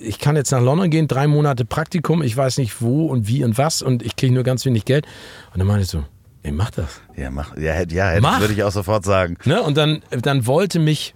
ich 0.07 0.19
kann 0.19 0.37
jetzt 0.37 0.51
nach 0.53 0.61
London 0.62 0.88
gehen, 0.90 1.09
drei 1.09 1.27
Monate 1.27 1.64
Praktikum, 1.64 2.23
ich 2.23 2.37
weiß 2.37 2.59
nicht 2.59 2.81
wo 2.81 3.07
und 3.07 3.29
wie 3.29 3.45
und 3.45 3.59
was 3.59 3.83
und 3.83 4.03
ich 4.03 4.16
kriege 4.16 4.33
nur 4.33 4.45
ganz 4.45 4.64
wenig 4.64 4.85
Geld. 4.85 5.07
Und 5.53 5.59
dann 5.59 5.66
meinte 5.66 5.83
ich 5.83 5.88
so, 5.88 6.05
ey, 6.42 6.53
mach 6.53 6.71
das. 6.71 7.01
Ja, 7.16 7.31
mach, 7.31 7.57
ja, 7.57 7.73
hätte- 7.73 7.95
ja 7.95 8.19
Mach. 8.21 8.40
würde 8.40 8.55
ich 8.55 8.62
auch 8.62 8.73
sofort 8.73 9.05
sagen. 9.05 9.37
Ne? 9.45 9.62
Und 9.62 9.77
dann, 9.77 10.03
dann 10.11 10.47
wollte 10.47 10.79
mich 10.79 11.14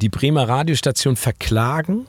die 0.00 0.08
Bremer 0.08 0.48
Radiostation 0.48 1.16
verklagen, 1.16 2.06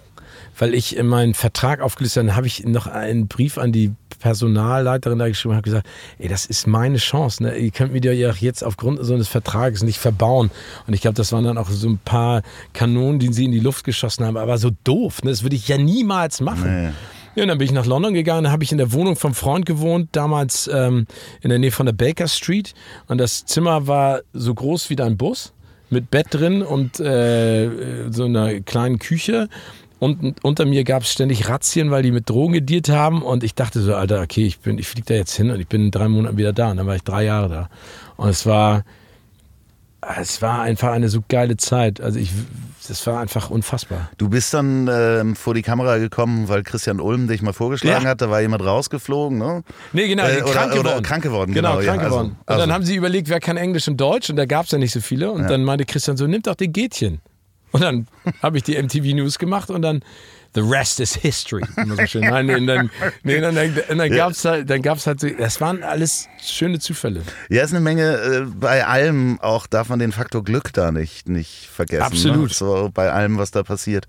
weil 0.58 0.74
ich 0.74 0.96
in 0.98 1.08
meinen 1.08 1.34
Vertrag 1.34 1.82
aufgelistet 1.82 2.22
habe, 2.22 2.28
dann 2.28 2.36
habe 2.36 2.48
ich 2.48 2.64
noch 2.66 2.88
einen 2.88 3.28
Brief 3.28 3.58
an 3.58 3.72
die 3.72 3.92
Personalleiterin 4.22 5.20
da 5.20 5.28
geschrieben 5.28 5.52
und 5.52 5.58
habe 5.58 5.66
gesagt, 5.66 5.88
ey, 6.20 6.30
das 6.30 6.46
ist 6.46 6.68
meine 6.68 6.98
Chance. 6.98 7.44
Ne? 7.44 7.58
Ihr 7.58 7.72
könnt 7.72 7.92
mir 7.92 8.00
die 8.00 8.10
ja 8.10 8.32
jetzt 8.32 8.64
aufgrund 8.64 9.04
so 9.04 9.14
eines 9.14 9.28
Vertrages 9.28 9.84
nicht 9.84 10.00
verbauen. 10.00 10.52
Und 10.88 10.94
ich 10.94 11.02
glaube, 11.02 11.16
das 11.16 11.32
waren 11.34 11.44
dann 11.44 11.58
auch 11.58 11.70
so 11.70 11.90
ein 11.90 11.98
paar 11.98 12.44
Kanonen, 12.74 13.20
die 13.20 13.34
sie 13.34 13.46
in 13.46 13.52
die 13.52 13.60
Luft 13.60 13.84
geschossen 13.84 14.26
haben. 14.26 14.38
Aber 14.38 14.58
so 14.58 14.72
doof, 14.84 15.24
ne? 15.24 15.32
das 15.32 15.44
würde 15.44 15.56
ich 15.56 15.68
ja 15.68 15.78
niemals 15.78 16.40
machen. 16.40 16.86
Nee. 16.86 16.92
Ja, 17.36 17.44
und 17.44 17.48
dann 17.48 17.58
bin 17.58 17.66
ich 17.66 17.72
nach 17.72 17.86
London 17.86 18.14
gegangen, 18.14 18.44
da 18.44 18.52
habe 18.52 18.64
ich 18.64 18.74
in 18.74 18.78
der 18.78 18.92
Wohnung 18.92 19.16
vom 19.16 19.34
Freund 19.34 19.66
gewohnt, 19.66 20.10
damals 20.12 20.70
ähm, 20.72 21.08
in 21.42 21.50
der 21.50 21.60
Nähe 21.60 21.72
von 21.72 21.86
der 21.86 21.94
Baker 21.94 22.28
Street. 22.28 22.74
Und 23.08 23.20
das 23.20 23.46
Zimmer 23.46 23.88
war 23.88 24.22
so 24.34 24.54
groß 24.54 24.90
wie 24.90 24.98
dein 24.98 25.16
Bus, 25.16 25.54
mit 25.90 26.12
Bett 26.12 26.28
drin 26.32 26.62
und 26.62 27.00
äh, 27.00 27.70
so 28.10 28.26
einer 28.26 28.60
kleinen 28.60 29.00
Küche. 29.00 29.48
Und 30.04 30.44
unter 30.44 30.66
mir 30.66 30.84
gab 30.84 31.04
es 31.04 31.12
ständig 31.12 31.48
Razzien, 31.48 31.92
weil 31.92 32.02
die 32.02 32.10
mit 32.12 32.28
Drogen 32.28 32.54
gediert 32.54 32.90
haben. 32.90 33.22
Und 33.22 33.44
ich 33.44 33.54
dachte 33.54 33.82
so, 33.82 33.94
Alter, 33.94 34.22
okay, 34.22 34.48
ich, 34.48 34.58
bin, 34.60 34.80
ich 34.80 34.88
fliege 34.88 35.06
da 35.06 35.14
jetzt 35.14 35.36
hin 35.36 35.52
und 35.52 35.60
ich 35.60 35.68
bin 35.68 35.86
in 35.86 35.92
drei 35.92 36.08
Monaten 36.08 36.38
wieder 36.38 36.54
da. 36.54 36.72
Und 36.72 36.78
dann 36.78 36.88
war 36.88 36.96
ich 36.96 37.04
drei 37.04 37.24
Jahre 37.24 37.50
da. 37.50 37.70
Und 38.18 38.30
es 38.30 38.48
war, 38.48 38.84
es 40.20 40.42
war 40.42 40.62
einfach 40.64 40.92
eine 40.92 41.08
so 41.08 41.20
geile 41.30 41.56
Zeit. 41.56 42.02
Also 42.02 42.18
ich, 42.18 42.32
das 42.88 43.06
war 43.06 43.20
einfach 43.20 43.52
unfassbar. 43.52 44.10
Du 44.18 44.28
bist 44.28 44.56
dann 44.56 44.90
ähm, 44.92 45.36
vor 45.36 45.54
die 45.54 45.62
Kamera 45.62 46.00
gekommen, 46.00 46.50
weil 46.50 46.64
Christian 46.64 47.00
Ulm 47.00 47.28
dich 47.28 47.44
mal 47.44 47.54
vorgeschlagen 47.54 48.04
Ja. 48.06 48.10
hat. 48.10 48.22
Da 48.22 48.32
war 48.32 48.42
jemand 48.42 48.64
rausgeflogen, 48.66 49.38
ne? 49.38 49.62
Nee, 49.94 50.08
genau, 50.08 50.24
Äh, 50.26 50.42
oder- 50.42 50.52
krank 50.52 50.72
oder 50.74 50.82
geworden. 50.84 51.04
krank 51.04 51.24
geworden, 51.24 51.54
genau. 51.54 51.78
genau, 51.78 51.82
ja, 51.82 51.92
krank 51.92 52.04
also- 52.06 52.16
geworden. 52.16 52.38
und 52.40 52.48
also- 52.50 52.60
dann 52.62 52.74
haben 52.74 52.86
sie 52.86 52.96
überlegt, 52.96 53.30
wer 53.30 53.40
kann 53.40 53.56
Englisch 53.56 53.88
und 53.88 53.98
Deutsch 54.02 54.32
und 54.32 54.36
da 54.38 54.46
gab 54.48 54.66
es 54.66 54.72
ja 54.72 54.80
nicht 54.80 54.94
so 54.94 55.00
viele. 55.00 55.32
Und 55.32 55.48
dann 55.48 55.64
meinte 55.64 55.86
Christian 55.86 56.18
so, 56.18 56.26
nimm 56.26 56.42
doch 56.42 56.56
den 56.56 56.74
Gätchen. 56.74 57.22
Und 57.72 57.82
dann 57.82 58.08
habe 58.42 58.58
ich 58.58 58.64
die 58.64 58.82
MTV 58.82 59.16
News 59.16 59.40
gemacht 59.40 59.70
und 59.70 59.82
dann 59.82 60.04
The 60.54 60.62
rest 60.62 61.00
is 61.00 61.16
history. 61.16 61.64
Immer 61.78 61.96
so 61.96 62.06
schön. 62.06 62.22
Nein, 62.24 62.48
nee, 62.48 62.66
dann, 62.66 62.90
nee, 63.24 63.40
dann, 63.40 63.56
dann, 63.56 63.74
dann 63.98 64.10
gab 64.10 64.32
es 64.32 64.44
halt, 64.44 64.70
dann 64.70 64.82
gab's 64.82 65.08
halt 65.08 65.22
so, 65.22 65.30
das 65.30 65.62
waren 65.62 65.82
alles 65.82 66.28
schöne 66.44 66.80
Zufälle. 66.80 67.22
Ja, 67.50 67.64
ist 67.64 67.72
eine 67.72 67.80
Menge, 67.80 68.16
äh, 68.18 68.42
bei 68.42 68.86
allem 68.86 69.40
auch 69.40 69.66
darf 69.66 69.88
man 69.88 70.00
den 70.00 70.12
Faktor 70.12 70.44
Glück 70.44 70.74
da 70.74 70.92
nicht, 70.92 71.30
nicht 71.30 71.70
vergessen. 71.74 72.04
Absolut. 72.04 72.50
Ne? 72.50 72.54
So 72.54 72.92
bei 72.94 73.14
allem, 73.14 73.38
was 73.38 73.52
da 73.52 73.64
passiert. 73.64 74.08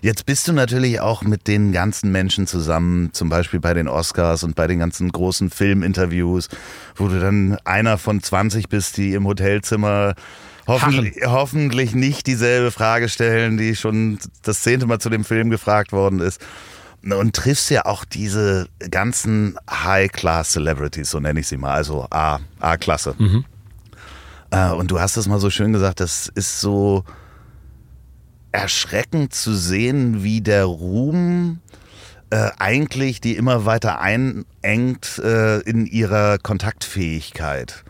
Jetzt 0.00 0.24
bist 0.24 0.48
du 0.48 0.54
natürlich 0.54 1.00
auch 1.00 1.22
mit 1.22 1.46
den 1.46 1.72
ganzen 1.72 2.10
Menschen 2.10 2.46
zusammen, 2.46 3.12
zum 3.12 3.28
Beispiel 3.28 3.60
bei 3.60 3.74
den 3.74 3.86
Oscars 3.86 4.44
und 4.44 4.54
bei 4.54 4.66
den 4.66 4.78
ganzen 4.78 5.12
großen 5.12 5.50
Filminterviews, 5.50 6.48
wo 6.96 7.08
du 7.08 7.20
dann 7.20 7.58
einer 7.64 7.98
von 7.98 8.22
20 8.22 8.70
bist, 8.70 8.96
die 8.96 9.12
im 9.12 9.26
Hotelzimmer 9.26 10.14
hoffentlich, 10.66 11.14
hoffentlich 11.26 11.94
nicht 11.94 12.26
dieselbe 12.26 12.70
Frage 12.70 13.08
stellen, 13.08 13.56
die 13.58 13.76
schon 13.76 14.18
das 14.42 14.62
zehnte 14.62 14.86
Mal 14.86 14.98
zu 15.00 15.10
dem 15.10 15.24
Film 15.24 15.50
gefragt 15.50 15.92
worden 15.92 16.20
ist. 16.20 16.40
Und 17.02 17.34
triffst 17.34 17.68
ja 17.70 17.84
auch 17.86 18.04
diese 18.04 18.68
ganzen 18.90 19.56
High-Class-Celebrities, 19.68 21.10
so 21.10 21.18
nenne 21.18 21.40
ich 21.40 21.48
sie 21.48 21.56
mal, 21.56 21.72
also 21.72 22.06
A- 22.10 22.38
A-Klasse. 22.60 23.16
Äh, 24.52 24.70
und 24.70 24.92
du 24.92 25.00
hast 25.00 25.16
es 25.16 25.26
mal 25.26 25.40
so 25.40 25.50
schön 25.50 25.72
gesagt, 25.72 25.98
das 25.98 26.28
ist 26.32 26.60
so 26.60 27.02
erschreckend 28.52 29.34
zu 29.34 29.54
sehen, 29.56 30.22
wie 30.22 30.42
der 30.42 30.64
Ruhm 30.66 31.58
äh, 32.30 32.50
eigentlich 32.58 33.20
die 33.20 33.34
immer 33.34 33.64
weiter 33.64 34.00
einengt 34.00 35.18
äh, 35.18 35.58
in 35.60 35.86
ihrer 35.86 36.38
Kontaktfähigkeit. 36.38 37.82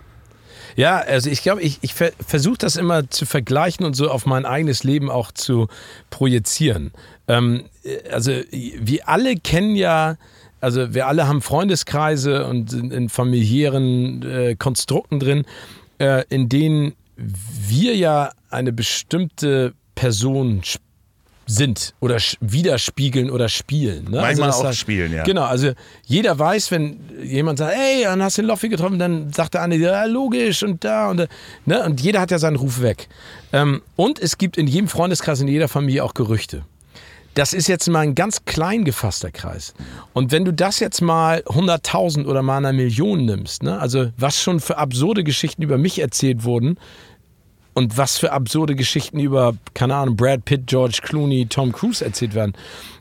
Ja, 0.77 0.99
also 0.99 1.31
ich 1.31 1.43
glaube, 1.43 1.63
ich, 1.63 1.79
ich 1.83 1.95
ver 1.95 2.13
versuche 2.27 2.59
das 2.59 2.77
immer 2.77 3.09
zu 3.11 3.27
vergleichen 3.27 3.85
und 3.85 3.95
so 3.95 4.11
auf 4.11 4.27
mein 4.27 4.47
eigenes 4.47 4.85
Leben 4.85 5.11
auch 5.11 5.33
zu 5.33 5.69
projizieren. 6.11 6.93
Ähm, 7.29 7.65
also 8.11 8.33
wir 8.51 9.09
alle 9.09 9.37
kennen 9.37 9.77
ja, 9.77 10.17
also 10.61 10.95
wir 10.95 11.07
alle 11.07 11.27
haben 11.27 11.43
Freundeskreise 11.43 12.47
und 12.47 12.73
in, 12.73 12.91
in 12.91 13.09
familiären 13.09 14.23
äh, 14.23 14.57
Konstrukten 14.57 15.21
drin, 15.21 15.45
äh, 15.99 16.25
in 16.29 16.49
denen 16.49 16.95
wir 17.17 17.97
ja 17.97 18.33
eine 18.51 18.73
bestimmte 18.73 19.75
Person 19.95 20.63
sind 21.47 21.95
oder 22.01 22.19
widerspiegeln 22.41 23.31
oder 23.31 23.49
spielen. 23.49 24.05
Ne? 24.05 24.21
Manchmal 24.21 24.51
also 24.51 24.61
auch 24.63 24.67
heißt, 24.67 24.79
spielen, 24.79 25.13
ja. 25.13 25.25
Genau, 25.25 25.45
also 25.45 25.73
jeder 26.05 26.39
weiß, 26.39 26.71
wenn 26.71 27.01
jemand 27.23 27.59
sagt, 27.59 27.75
ey, 27.75 28.05
dann 28.05 28.23
hast 28.23 28.39
du 28.39 28.43
den 28.43 28.49
Loffi 28.49 28.69
getroffen, 28.69 28.99
dann 28.99 29.33
sagt 29.33 29.55
der 29.55 29.63
andere, 29.63 29.81
ja, 29.81 30.05
logisch 30.05 30.63
und 30.63 30.85
da 30.85 31.11
und 31.11 31.19
da. 31.19 31.27
Ne? 31.67 31.83
Und 31.85 32.01
jeder 32.01 32.21
hat 32.21 32.31
ja 32.31 32.39
seinen 32.39 32.57
Ruf 32.57 32.81
weg. 32.81 33.09
Ähm, 33.53 33.83
und 33.97 34.19
es 34.19 34.39
gibt 34.39 34.57
in 34.57 34.67
jedem 34.67 34.89
Freundeskreis, 34.89 35.41
in 35.41 35.49
jeder 35.49 35.69
Familie 35.69 36.05
auch 36.05 36.15
Gerüchte. 36.15 36.65
Das 37.35 37.55
ist 37.55 37.67
jetzt 37.67 37.89
mal 37.89 38.01
ein 38.01 38.15
ganz 38.15 38.45
klein 38.45 38.85
gefasster 38.85 39.31
Kreis. 39.31 39.73
Und 40.13 40.33
wenn 40.33 40.45
du 40.45 40.53
das 40.53 40.81
jetzt 40.81 41.01
mal 41.01 41.39
100.000 41.47 42.27
oder 42.27 42.43
mal 42.43 42.59
einer 42.59 42.75
Million 42.75 43.25
nimmst, 43.25 43.63
ne? 43.63 43.79
also 43.79 44.11
was 44.19 44.43
schon 44.43 44.61
für 44.61 44.77
absurde 44.77 45.25
Geschichten 45.25 45.63
über 45.63 45.79
mich 45.79 45.99
erzählt 45.99 46.45
wurden, 46.45 46.77
und 47.75 47.97
was 47.97 48.19
für 48.19 48.33
absurde 48.33 48.75
Geschichten 48.75 49.19
über, 49.19 49.55
keine 49.75 49.95
Ahnung, 49.97 50.17
Brad 50.17 50.45
Pitt, 50.45 50.67
George 50.67 51.01
Clooney, 51.03 51.47
Tom 51.47 51.73
Cruise 51.73 52.05
erzählt 52.05 52.35
werden. 52.35 52.55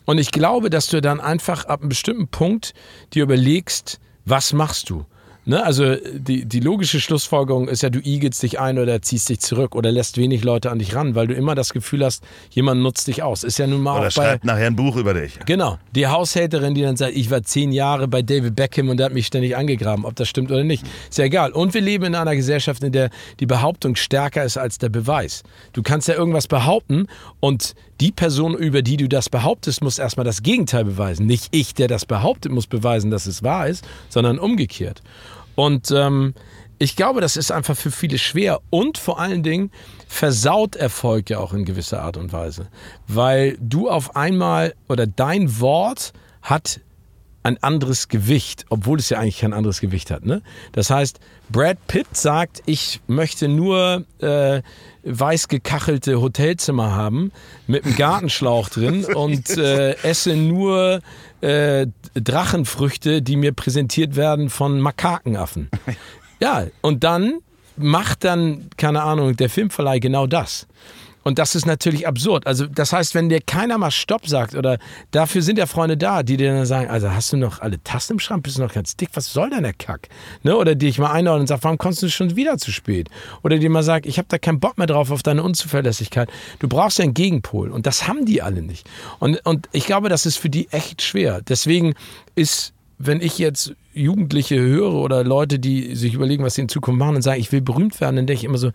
Und 0.06 0.18
ich 0.18 0.32
glaube, 0.32 0.70
dass 0.70 0.88
du 0.88 1.02
dann 1.02 1.20
einfach 1.20 1.66
ab 1.66 1.82
einem 1.82 1.90
bestimmten 1.90 2.28
Punkt 2.28 2.74
dir 3.14 3.24
überlegst, 3.24 4.00
was 4.26 4.54
machst 4.54 4.90
du? 4.90 5.06
Ne? 5.44 5.64
Also 5.64 5.96
die, 5.96 6.46
die 6.46 6.60
logische 6.60 7.00
Schlussfolgerung 7.00 7.68
ist 7.68 7.82
ja, 7.82 7.90
du 7.90 8.00
igelst 8.00 8.44
dich 8.44 8.60
ein 8.60 8.78
oder 8.78 9.02
ziehst 9.02 9.30
dich 9.30 9.40
zurück 9.40 9.76
oder 9.76 9.92
lässt 9.92 10.18
wenig 10.18 10.44
Leute 10.44 10.70
an 10.70 10.78
dich 10.78 10.94
ran, 10.94 11.16
weil 11.16 11.26
du 11.26 11.34
immer 11.34 11.56
das 11.56 11.74
Gefühl 11.74 12.06
hast, 12.06 12.24
jemand 12.52 12.82
nutzt 12.82 13.08
dich 13.08 13.24
aus. 13.24 13.44
Ist 13.44 13.58
ja 13.58 13.66
nun 13.66 13.82
mal 13.82 13.98
oder 13.98 14.08
auch 14.08 14.12
schreibt 14.12 14.46
nachher 14.46 14.68
ein 14.68 14.76
Buch 14.76 14.98
über 14.98 15.16
dich. 15.16 15.40
Genau, 15.48 15.80
die 15.96 16.06
Haushälterin, 16.08 16.76
die 16.76 16.84
dann 16.84 16.96
sagt, 16.96 17.16
ich 17.16 17.32
war 17.32 17.42
zehn 17.42 17.72
Jahre 17.72 18.08
bei 18.08 18.22
David 18.22 18.56
Beckham 18.56 18.90
und 18.90 18.98
der 18.98 19.08
hat 19.08 19.14
mich 19.14 19.26
ständig 19.26 19.58
angegraben, 19.58 20.06
ob 20.06 20.16
das 20.16 20.28
stimmt 20.28 20.52
oder 20.52 20.64
nicht. 20.64 20.86
Ist 21.10 21.18
ja 21.18 21.26
egal. 21.26 21.52
Und 21.54 21.74
wir 21.74 21.82
leben 21.82 22.06
in 22.06 22.16
einer 22.16 22.36
Gesellschaft, 22.36 22.84
in 22.84 22.92
der 22.92 23.10
die 23.40 23.48
Behauptung 23.48 23.96
stärker 23.96 24.44
ist 24.44 24.58
als 24.58 24.78
der 24.78 24.90
Beweis. 24.90 25.42
Du 25.74 25.82
kannst 25.82 26.08
ja 26.08 26.14
irgendwas 26.14 26.48
behaupten 26.48 27.08
und 27.40 27.74
die 28.00 28.12
Person, 28.12 28.56
über 28.56 28.82
die 28.82 28.98
du 28.98 29.08
das 29.08 29.30
behauptest, 29.30 29.84
muss 29.84 30.00
erstmal 30.00 30.26
das 30.26 30.42
Gegenteil 30.42 30.86
beweisen. 30.86 31.28
Nicht 31.28 31.50
ich, 31.52 31.76
der 31.76 31.88
das 31.88 32.08
behauptet, 32.08 32.52
muss 32.52 32.66
beweisen, 32.66 33.12
dass 33.12 33.28
es 33.28 33.44
wahr 33.44 33.68
ist, 33.68 33.88
sondern 34.10 34.40
umgekehrt. 34.40 35.04
Und 35.56 35.92
ähm, 35.92 36.34
ich 36.80 36.96
glaube, 36.96 37.22
das 37.22 37.38
ist 37.38 37.52
einfach 37.52 37.78
für 37.78 37.92
viele 37.92 38.18
schwer 38.18 38.60
und 38.70 38.98
vor 38.98 39.20
allen 39.20 39.44
Dingen 39.44 39.72
versaut 40.08 40.76
Erfolg 40.76 41.30
ja 41.30 41.38
auch 41.38 41.54
in 41.54 41.64
gewisser 41.64 42.02
Art 42.02 42.18
und 42.18 42.34
Weise. 42.34 42.70
Weil 43.08 43.58
du 43.60 43.90
auf 43.90 44.16
einmal 44.16 44.74
oder 44.90 45.06
dein 45.06 45.60
Wort 45.60 46.14
hat 46.42 46.80
ein 47.44 47.62
anderes 47.62 48.08
Gewicht, 48.08 48.66
obwohl 48.70 49.00
es 49.00 49.10
ja 49.10 49.20
eigentlich 49.20 49.40
kein 49.40 49.54
anderes 49.54 49.80
Gewicht 49.82 50.12
hat. 50.12 50.26
Ne? 50.26 50.42
Das 50.74 50.90
heißt, 50.90 51.20
Brad 51.50 51.78
Pitt 51.88 52.16
sagt, 52.16 52.62
ich 52.66 53.02
möchte 53.08 53.48
nur 53.48 54.06
äh, 54.20 54.62
weiß 55.04 55.48
gekachelte 55.48 56.22
Hotelzimmer 56.22 56.96
haben 56.96 57.32
mit 57.68 57.86
einem 57.86 57.96
Gartenschlauch 57.96 58.70
drin 58.70 59.06
und 59.16 59.50
äh, 59.58 59.94
esse 60.04 60.36
nur 60.36 61.02
äh, 61.42 61.88
Drachenfrüchte, 62.14 63.22
die 63.22 63.36
mir 63.36 63.52
präsentiert 63.52 64.16
werden 64.16 64.50
von 64.50 64.80
Makakenaffen. 64.80 65.70
Ja, 66.44 66.66
und 66.82 67.04
dann 67.04 67.36
macht 67.78 68.24
dann, 68.24 68.72
keine 68.76 69.04
Ahnung, 69.04 69.36
der 69.36 69.48
Filmverleih 69.48 70.00
genau 70.00 70.26
das. 70.26 70.66
Und 71.24 71.40
das 71.40 71.56
ist 71.56 71.66
natürlich 71.66 72.08
absurd. 72.08 72.48
Also, 72.48 72.66
das 72.66 72.94
heißt, 72.94 73.16
wenn 73.16 73.30
dir 73.30 73.42
keiner 73.42 73.78
mal 73.78 73.92
Stopp 73.92 74.28
sagt, 74.28 74.56
oder 74.56 74.80
dafür 75.12 75.42
sind 75.42 75.58
ja 75.58 75.66
Freunde 75.66 75.98
da, 75.98 76.24
die 76.24 76.38
dir 76.38 76.54
dann 76.54 76.66
sagen: 76.66 76.90
Also, 76.90 77.12
hast 77.12 77.32
du 77.34 77.38
noch 77.38 77.62
alle 77.62 77.82
Tassen 77.84 78.14
im 78.14 78.20
Schrank? 78.20 78.44
Bist 78.44 78.58
du 78.58 78.62
noch 78.62 78.74
ganz 78.74 78.96
dick? 78.96 79.10
Was 79.14 79.32
soll 79.32 79.50
denn 79.50 79.64
der 79.64 79.74
Kack? 79.74 80.10
Ne? 80.44 80.56
Oder 80.56 80.76
die 80.76 80.88
dich 80.88 80.98
mal 80.98 81.12
einladen 81.12 81.42
und 81.42 81.48
sagen: 81.48 81.64
Warum 81.64 81.78
kommst 81.78 82.02
du 82.02 82.10
schon 82.10 82.36
wieder 82.36 82.58
zu 82.58 82.72
spät? 82.72 83.10
Oder 83.44 83.60
die 83.60 83.70
mal 83.70 83.84
sagen: 83.84 84.08
Ich 84.08 84.18
habe 84.18 84.28
da 84.30 84.38
keinen 84.38 84.60
Bock 84.60 84.78
mehr 84.78 84.88
drauf 84.88 85.12
auf 85.12 85.24
deine 85.24 85.44
Unzuverlässigkeit. 85.44 86.30
Du 86.60 86.68
brauchst 86.68 86.98
ja 87.00 87.04
einen 87.04 87.14
Gegenpol. 87.14 87.72
Und 87.72 87.86
das 87.86 88.08
haben 88.08 88.26
die 88.26 88.42
alle 88.42 88.62
nicht. 88.62 88.90
Und, 89.20 89.46
und 89.46 89.70
ich 89.72 89.86
glaube, 89.86 90.10
das 90.10 90.26
ist 90.26 90.38
für 90.38 90.50
die 90.50 90.70
echt 90.72 91.02
schwer. 91.02 91.42
Deswegen 91.42 91.94
ist 92.36 92.74
wenn 93.04 93.22
ich 93.22 93.40
jetzt 93.40 93.74
Jugendliche 93.94 94.60
höre 94.60 94.94
oder 94.94 95.24
Leute, 95.24 95.60
die 95.60 95.96
sich 95.96 96.14
überlegen, 96.14 96.44
was 96.44 96.56
sie 96.56 96.62
in 96.62 96.70
Zukunft 96.70 97.00
machen 97.00 97.16
und 97.16 97.22
sagen, 97.22 97.40
ich 97.40 97.52
will 97.52 97.62
berühmt 97.62 98.00
werden, 98.00 98.16
dann 98.16 98.28
denke 98.28 98.40
ich 98.40 98.44
immer 98.44 98.58
so, 98.58 98.72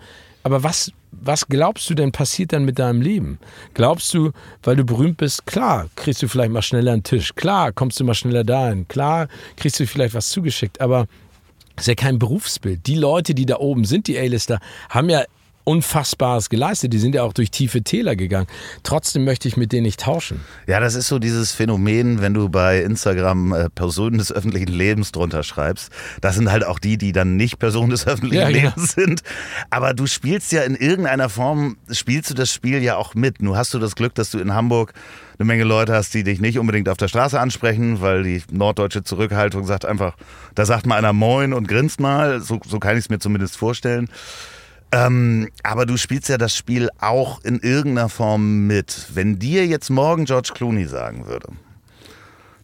aber 0.46 0.62
was, 0.62 0.92
was 1.10 1.48
glaubst 1.48 1.90
du 1.90 1.94
denn 1.94 2.12
passiert 2.12 2.52
dann 2.52 2.64
mit 2.64 2.78
deinem 2.78 3.00
Leben? 3.00 3.40
Glaubst 3.74 4.14
du, 4.14 4.30
weil 4.62 4.76
du 4.76 4.84
berühmt 4.84 5.16
bist, 5.16 5.44
klar, 5.44 5.88
kriegst 5.96 6.22
du 6.22 6.28
vielleicht 6.28 6.52
mal 6.52 6.62
schneller 6.62 6.92
einen 6.92 7.02
Tisch, 7.02 7.34
klar, 7.34 7.72
kommst 7.72 7.98
du 7.98 8.04
mal 8.04 8.14
schneller 8.14 8.44
dahin, 8.44 8.86
klar, 8.86 9.26
kriegst 9.56 9.80
du 9.80 9.88
vielleicht 9.88 10.14
was 10.14 10.28
zugeschickt, 10.28 10.80
aber 10.80 11.08
das 11.74 11.82
ist 11.82 11.88
ja 11.88 11.94
kein 11.96 12.20
Berufsbild. 12.20 12.86
Die 12.86 12.94
Leute, 12.94 13.34
die 13.34 13.44
da 13.44 13.56
oben 13.56 13.84
sind, 13.84 14.06
die 14.06 14.16
A-Lister, 14.16 14.60
haben 14.88 15.10
ja 15.10 15.24
Unfassbares 15.66 16.48
geleistet. 16.48 16.92
Die 16.92 16.98
sind 16.98 17.16
ja 17.16 17.24
auch 17.24 17.32
durch 17.32 17.50
tiefe 17.50 17.82
Täler 17.82 18.14
gegangen. 18.14 18.46
Trotzdem 18.84 19.24
möchte 19.24 19.48
ich 19.48 19.56
mit 19.56 19.72
denen 19.72 19.82
nicht 19.82 19.98
tauschen. 19.98 20.40
Ja, 20.68 20.78
das 20.78 20.94
ist 20.94 21.08
so 21.08 21.18
dieses 21.18 21.50
Phänomen, 21.50 22.20
wenn 22.20 22.34
du 22.34 22.48
bei 22.48 22.80
Instagram 22.82 23.52
äh, 23.52 23.68
Personen 23.70 24.18
des 24.18 24.30
öffentlichen 24.30 24.68
Lebens 24.68 25.10
drunter 25.10 25.42
schreibst. 25.42 25.90
Das 26.20 26.36
sind 26.36 26.52
halt 26.52 26.64
auch 26.64 26.78
die, 26.78 26.98
die 26.98 27.10
dann 27.10 27.34
nicht 27.34 27.58
Personen 27.58 27.90
des 27.90 28.06
öffentlichen 28.06 28.42
ja, 28.42 28.48
Lebens 28.48 28.94
genau. 28.94 29.08
sind. 29.08 29.22
Aber 29.68 29.92
du 29.92 30.06
spielst 30.06 30.52
ja 30.52 30.62
in 30.62 30.76
irgendeiner 30.76 31.28
Form, 31.28 31.78
spielst 31.90 32.30
du 32.30 32.34
das 32.34 32.52
Spiel 32.52 32.80
ja 32.80 32.96
auch 32.96 33.16
mit. 33.16 33.42
Nur 33.42 33.56
hast 33.56 33.74
du 33.74 33.80
das 33.80 33.96
Glück, 33.96 34.14
dass 34.14 34.30
du 34.30 34.38
in 34.38 34.54
Hamburg 34.54 34.92
eine 35.38 35.46
Menge 35.46 35.64
Leute 35.64 35.94
hast, 35.94 36.14
die 36.14 36.22
dich 36.22 36.40
nicht 36.40 36.60
unbedingt 36.60 36.88
auf 36.88 36.96
der 36.96 37.08
Straße 37.08 37.40
ansprechen, 37.40 38.00
weil 38.00 38.22
die 38.22 38.42
norddeutsche 38.52 39.02
Zurückhaltung 39.02 39.66
sagt 39.66 39.84
einfach, 39.84 40.14
da 40.54 40.64
sagt 40.64 40.86
mal 40.86 40.96
einer 40.96 41.12
Moin 41.12 41.52
und 41.52 41.66
grinst 41.66 41.98
mal. 41.98 42.40
So, 42.40 42.60
so 42.64 42.78
kann 42.78 42.96
ich 42.96 43.04
es 43.04 43.10
mir 43.10 43.18
zumindest 43.18 43.56
vorstellen. 43.56 44.08
Ähm, 44.92 45.48
aber 45.62 45.84
du 45.84 45.96
spielst 45.96 46.28
ja 46.28 46.38
das 46.38 46.56
Spiel 46.56 46.88
auch 47.00 47.42
in 47.44 47.58
irgendeiner 47.58 48.08
Form 48.08 48.66
mit. 48.66 49.08
Wenn 49.12 49.38
dir 49.38 49.66
jetzt 49.66 49.90
morgen 49.90 50.24
George 50.24 50.50
Clooney 50.54 50.86
sagen 50.86 51.26
würde, 51.26 51.48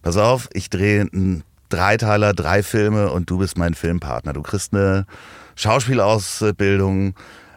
pass 0.02 0.16
auf, 0.16 0.48
ich 0.52 0.70
drehe 0.70 1.08
einen 1.12 1.44
Dreiteiler, 1.68 2.32
drei 2.34 2.62
Filme 2.62 3.10
und 3.10 3.30
du 3.30 3.38
bist 3.38 3.56
mein 3.58 3.74
Filmpartner. 3.74 4.34
Du 4.34 4.42
kriegst 4.42 4.74
eine 4.74 5.06
Schauspielausbildung. 5.56 7.14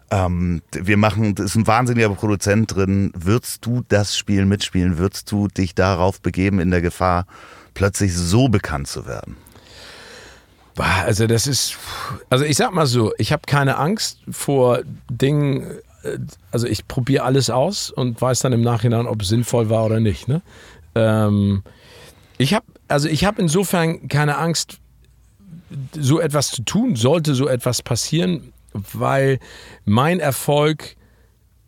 Ähm, 0.09 0.61
wir 0.71 0.97
machen, 0.97 1.35
ist 1.35 1.55
ein 1.55 1.67
wahnsinniger 1.67 2.09
Produzent 2.09 2.75
drin. 2.75 3.11
Würdest 3.15 3.65
du 3.65 3.83
das 3.87 4.17
Spiel 4.17 4.45
mitspielen? 4.45 4.97
Würdest 4.97 5.31
du 5.31 5.47
dich 5.47 5.75
darauf 5.75 6.21
begeben, 6.21 6.59
in 6.59 6.71
der 6.71 6.81
Gefahr, 6.81 7.25
plötzlich 7.73 8.15
so 8.15 8.47
bekannt 8.47 8.87
zu 8.87 9.05
werden? 9.05 9.35
Also 10.77 11.27
das 11.27 11.47
ist, 11.47 11.77
also 12.29 12.43
ich 12.43 12.57
sag 12.57 12.73
mal 12.73 12.85
so, 12.85 13.13
ich 13.17 13.31
habe 13.31 13.43
keine 13.45 13.77
Angst 13.77 14.19
vor 14.29 14.79
Dingen, 15.09 15.79
äh, 16.03 16.17
also 16.51 16.67
ich 16.67 16.87
probiere 16.87 17.23
alles 17.23 17.49
aus 17.49 17.91
und 17.91 18.21
weiß 18.21 18.39
dann 18.39 18.53
im 18.53 18.61
Nachhinein, 18.61 19.07
ob 19.07 19.21
es 19.21 19.29
sinnvoll 19.29 19.69
war 19.69 19.85
oder 19.85 19.99
nicht. 19.99 20.27
Ne? 20.27 20.41
Ähm, 20.95 21.63
ich 22.37 22.53
habe, 22.53 22.65
also 22.87 23.07
ich 23.07 23.25
habe 23.25 23.41
insofern 23.41 24.07
keine 24.07 24.37
Angst, 24.37 24.79
so 25.93 26.19
etwas 26.19 26.49
zu 26.51 26.63
tun, 26.63 26.95
sollte 26.95 27.35
so 27.35 27.47
etwas 27.47 27.81
passieren, 27.81 28.53
weil 28.73 29.39
mein 29.85 30.19
Erfolg 30.19 30.95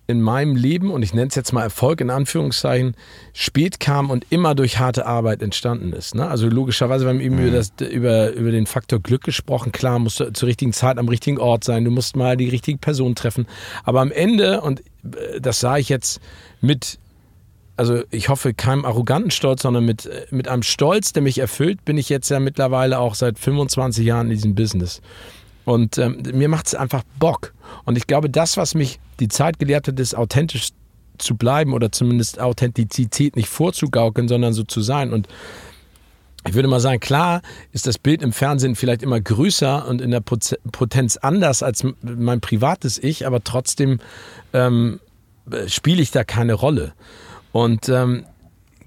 in 0.08 0.22
meinem 0.22 0.56
Leben, 0.56 0.90
und 0.90 1.04
ich 1.04 1.14
nenne 1.14 1.28
es 1.28 1.36
jetzt 1.36 1.52
mal 1.52 1.64
Erfolg 1.64 2.00
in 2.00 2.10
Anführungszeichen, 2.10 2.96
spät 3.34 3.82
kam 3.82 4.10
und 4.10 4.26
immer 4.30 4.56
durch 4.56 4.80
harte 4.80 5.06
Arbeit 5.06 5.42
entstanden 5.42 5.92
ist. 5.92 6.16
Ne? 6.16 6.28
Also 6.28 6.48
logischerweise, 6.48 7.06
wir 7.06 7.10
haben 7.10 7.20
eben 7.20 7.36
mhm. 7.36 7.48
über, 7.48 7.58
das, 7.58 7.74
über, 7.92 8.32
über 8.32 8.52
den 8.52 8.66
Faktor 8.66 9.00
Glück 9.00 9.24
gesprochen. 9.24 9.74
Klar, 9.74 10.00
musst 10.00 10.22
du 10.22 10.32
zur 10.32 10.48
richtigen 10.48 10.72
Zeit 10.72 10.98
am 10.98 11.10
richtigen 11.10 11.40
Ort 11.40 11.66
sein, 11.66 11.84
du 11.84 11.92
musst 11.92 12.16
mal 12.16 12.38
die 12.38 12.48
richtige 12.48 12.78
Person 12.78 13.16
treffen. 13.16 13.48
Aber 13.84 14.00
am 14.00 14.12
Ende, 14.12 14.62
und 14.62 14.80
äh, 15.04 15.42
das 15.42 15.60
sage 15.60 15.82
ich 15.82 15.90
jetzt 15.90 16.22
mit, 16.62 17.00
also 17.76 18.02
ich 18.10 18.30
hoffe, 18.30 18.54
keinem 18.54 18.86
arroganten 18.86 19.32
Stolz, 19.32 19.64
sondern 19.64 19.86
mit, 19.86 20.06
äh, 20.06 20.26
mit 20.32 20.48
einem 20.48 20.64
Stolz, 20.64 21.12
der 21.12 21.22
mich 21.22 21.38
erfüllt, 21.38 21.84
bin 21.84 21.98
ich 21.98 22.08
jetzt 22.08 22.30
ja 22.30 22.40
mittlerweile 22.40 23.00
auch 23.00 23.14
seit 23.14 23.38
25 23.40 24.06
Jahren 24.06 24.28
in 24.28 24.36
diesem 24.38 24.56
Business. 24.56 25.02
Und 25.68 25.98
ähm, 25.98 26.24
mir 26.34 26.48
macht 26.48 26.68
es 26.68 26.76
einfach 26.76 27.04
Bock. 27.20 27.54
Und 27.84 27.98
ich 27.98 28.08
glaube, 28.08 28.30
das, 28.30 28.56
was 28.56 28.74
mich 28.74 29.02
die 29.20 29.28
Zeit 29.28 29.60
gelehrt 29.60 29.90
hat, 29.90 30.00
ist 30.00 30.16
authentisch 30.16 30.70
zu 31.18 31.36
bleiben 31.36 31.74
oder 31.74 31.92
zumindest 31.92 32.40
Authentizität 32.40 33.36
nicht 33.36 33.50
vorzugaukeln, 33.50 34.30
sondern 34.30 34.54
so 34.54 34.64
zu 34.64 34.80
sein. 34.80 35.12
Und 35.12 35.28
ich 36.48 36.54
würde 36.54 36.70
mal 36.70 36.80
sagen, 36.80 37.02
klar 37.02 37.42
ist 37.74 37.86
das 37.86 37.98
Bild 37.98 38.24
im 38.24 38.32
Fernsehen 38.32 38.76
vielleicht 38.76 39.04
immer 39.04 39.20
größer 39.20 39.86
und 39.90 40.00
in 40.00 40.12
der 40.12 40.22
Potenz 40.22 41.18
anders 41.18 41.62
als 41.64 41.86
mein 42.02 42.40
privates 42.40 42.98
Ich, 42.98 43.28
aber 43.28 43.44
trotzdem 43.44 44.00
ähm, 44.54 45.02
spiele 45.66 46.02
ich 46.02 46.12
da 46.12 46.24
keine 46.24 46.54
Rolle. 46.54 46.94
Und 47.52 47.90
ähm, 47.90 48.24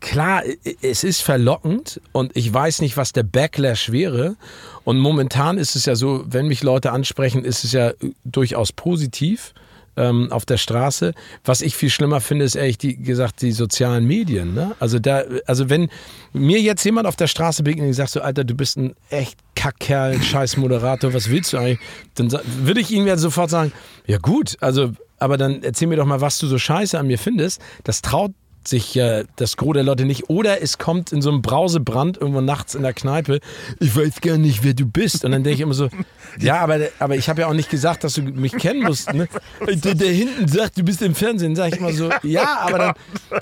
klar, 0.00 0.42
es 0.82 1.04
ist 1.04 1.22
verlockend 1.22 2.00
und 2.12 2.36
ich 2.36 2.52
weiß 2.52 2.80
nicht, 2.80 2.96
was 2.96 3.12
der 3.12 3.22
Backlash 3.22 3.92
wäre. 3.92 4.36
Und 4.84 4.98
momentan 4.98 5.58
ist 5.58 5.76
es 5.76 5.86
ja 5.86 5.94
so, 5.94 6.24
wenn 6.26 6.48
mich 6.48 6.62
Leute 6.62 6.92
ansprechen, 6.92 7.44
ist 7.44 7.64
es 7.64 7.72
ja 7.72 7.92
durchaus 8.24 8.72
positiv 8.72 9.54
ähm, 9.96 10.32
auf 10.32 10.44
der 10.46 10.56
Straße. 10.56 11.12
Was 11.44 11.60
ich 11.60 11.76
viel 11.76 11.90
schlimmer 11.90 12.20
finde, 12.20 12.44
ist 12.44 12.54
ehrlich 12.54 12.78
die, 12.78 12.96
gesagt 12.96 13.42
die 13.42 13.52
sozialen 13.52 14.06
Medien. 14.06 14.54
Ne? 14.54 14.74
Also 14.80 14.98
da, 14.98 15.24
also 15.46 15.68
wenn 15.68 15.90
mir 16.32 16.60
jetzt 16.60 16.84
jemand 16.84 17.06
auf 17.06 17.16
der 17.16 17.26
Straße 17.26 17.62
begegnet 17.62 17.88
und 17.88 17.94
sagt 17.94 18.10
so, 18.10 18.20
Alter, 18.20 18.44
du 18.44 18.54
bist 18.54 18.76
ein 18.76 18.94
echt 19.10 19.38
Kackkerl, 19.54 20.20
scheiß 20.22 20.56
Moderator, 20.56 21.12
was 21.12 21.28
willst 21.28 21.52
du 21.52 21.58
eigentlich? 21.58 21.80
Dann 22.14 22.32
würde 22.62 22.80
ich 22.80 22.90
ihm 22.90 23.06
ja 23.06 23.16
sofort 23.16 23.50
sagen, 23.50 23.72
ja 24.06 24.18
gut, 24.18 24.56
also, 24.60 24.92
aber 25.18 25.36
dann 25.36 25.62
erzähl 25.62 25.88
mir 25.88 25.96
doch 25.96 26.06
mal, 26.06 26.20
was 26.20 26.38
du 26.38 26.46
so 26.46 26.58
scheiße 26.58 26.98
an 26.98 27.06
mir 27.06 27.18
findest. 27.18 27.60
Das 27.84 28.00
traut 28.00 28.32
sich 28.64 28.94
ja 28.94 29.22
das 29.36 29.56
Gros 29.56 29.74
der 29.74 29.82
Leute 29.82 30.04
nicht. 30.04 30.28
Oder 30.28 30.62
es 30.62 30.78
kommt 30.78 31.12
in 31.12 31.22
so 31.22 31.30
einem 31.30 31.42
Brausebrand 31.42 32.18
irgendwo 32.18 32.40
nachts 32.40 32.74
in 32.74 32.82
der 32.82 32.92
Kneipe, 32.92 33.40
ich 33.78 33.96
weiß 33.96 34.20
gar 34.20 34.36
nicht, 34.36 34.62
wer 34.62 34.74
du 34.74 34.86
bist. 34.86 35.24
Und 35.24 35.32
dann 35.32 35.42
denke 35.42 35.56
ich 35.56 35.60
immer 35.60 35.74
so, 35.74 35.88
ja, 36.38 36.60
aber, 36.60 36.88
aber 36.98 37.16
ich 37.16 37.28
habe 37.28 37.42
ja 37.42 37.46
auch 37.46 37.54
nicht 37.54 37.70
gesagt, 37.70 38.04
dass 38.04 38.14
du 38.14 38.22
mich 38.22 38.52
kennen 38.52 38.82
musst. 38.82 39.12
Ne? 39.12 39.28
Der, 39.66 39.94
der 39.94 40.12
hinten 40.12 40.46
sagt, 40.48 40.78
du 40.78 40.82
bist 40.82 41.02
im 41.02 41.14
Fernsehen, 41.14 41.56
sage 41.56 41.74
ich 41.74 41.80
immer 41.80 41.92
so, 41.92 42.10
ja, 42.22 42.58
aber 42.60 42.78
dann, 42.78 42.94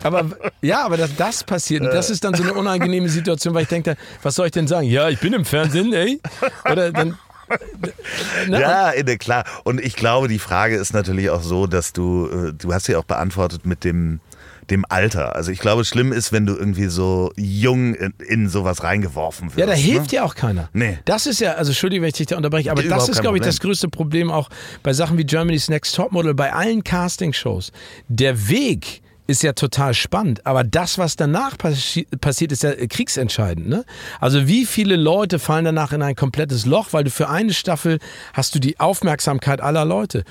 aber 0.03 0.37
ja, 0.63 0.85
aber 0.85 0.97
dass 0.97 1.15
das 1.17 1.45
passiert, 1.45 1.83
und 1.83 1.93
das 1.93 2.11
ist 2.11 2.25
dann 2.25 2.35
so 2.35 2.43
eine 2.43 2.55
unangenehme 2.55 3.09
Situation, 3.09 3.55
weil 3.55 3.63
ich 3.63 3.69
denke, 3.69 3.97
was 4.23 4.35
soll 4.35 4.47
ich 4.47 4.53
denn 4.53 4.69
sagen? 4.69 4.87
Ja, 4.87 5.09
ich 5.09 5.19
bin 5.19 5.33
im 5.33 5.45
Fernsehen, 5.45 5.93
ey. 5.93 6.21
Oder 6.71 6.93
dann. 6.93 7.19
Ne? 8.47 8.61
Ja, 8.61 8.91
inne, 8.91 9.17
klar. 9.17 9.45
Und 9.65 9.81
ich 9.81 9.97
glaube, 9.97 10.29
die 10.29 10.39
Frage 10.39 10.77
ist 10.77 10.93
natürlich 10.93 11.31
auch 11.31 11.43
so, 11.43 11.67
dass 11.67 11.93
du, 11.93 12.29
äh, 12.29 12.53
du 12.53 12.73
hast 12.73 12.85
sie 12.85 12.97
auch 12.97 13.05
beantwortet 13.05 13.65
mit 13.65 13.85
dem, 13.85 14.21
dem 14.71 14.85
Alter. 14.89 15.35
Also 15.35 15.51
ich 15.51 15.59
glaube, 15.59 15.85
schlimm 15.85 16.13
ist, 16.13 16.33
wenn 16.33 16.47
du 16.47 16.55
irgendwie 16.55 16.87
so 16.87 17.33
jung 17.37 17.95
in, 17.95 18.15
in 18.27 18.49
sowas 18.49 18.83
reingeworfen 18.83 19.49
wirst. 19.49 19.59
Ja, 19.59 19.67
da 19.67 19.73
hilft 19.73 20.13
ne? 20.13 20.19
ja 20.19 20.25
auch 20.25 20.35
keiner. 20.35 20.69
Nee. 20.73 20.99
Das 21.05 21.27
ist 21.27 21.41
ja, 21.41 21.53
also 21.53 21.71
Entschuldigung, 21.71 22.03
wenn 22.03 22.09
ich 22.09 22.17
dich 22.17 22.27
da 22.27 22.37
unterbreche, 22.37 22.71
aber 22.71 22.83
das 22.83 23.09
ist, 23.09 23.21
glaube 23.21 23.39
ich, 23.39 23.45
das 23.45 23.61
größte 23.61 23.89
Problem 23.89 24.31
auch 24.31 24.49
bei 24.83 24.93
Sachen 24.93 25.19
wie 25.19 25.25
Germany's 25.25 25.69
Next 25.69 25.95
Topmodel, 25.95 26.35
bei 26.35 26.53
allen 26.53 26.85
Castingshows. 26.85 27.73
Der 28.09 28.49
Weg 28.49 29.03
ist 29.27 29.43
ja 29.43 29.53
total 29.53 29.93
spannend, 29.93 30.47
aber 30.47 30.65
das, 30.65 30.97
was 30.97 31.15
danach 31.15 31.59
passi 31.59 32.07
passiert, 32.19 32.51
ist 32.51 32.63
ja 32.63 32.75
kriegsentscheidend. 32.75 33.69
Ne? 33.69 33.85
Also 34.21 34.49
wie 34.49 34.65
viele 34.65 34.97
Leute 34.97 35.39
fallen 35.39 35.67
danach 35.67 35.93
in 35.93 36.03
ein 36.03 36.17
komplettes 36.17 36.65
Loch, 36.65 36.89
weil 36.93 37.05
du 37.05 37.11
für 37.11 37.29
eine 37.29 37.53
Staffel 37.53 37.99
hast 38.33 38.55
du 38.55 38.59
die 38.59 38.81
Aufmerksamkeit 38.81 39.61
aller 39.61 39.85
Leute. 39.85 40.25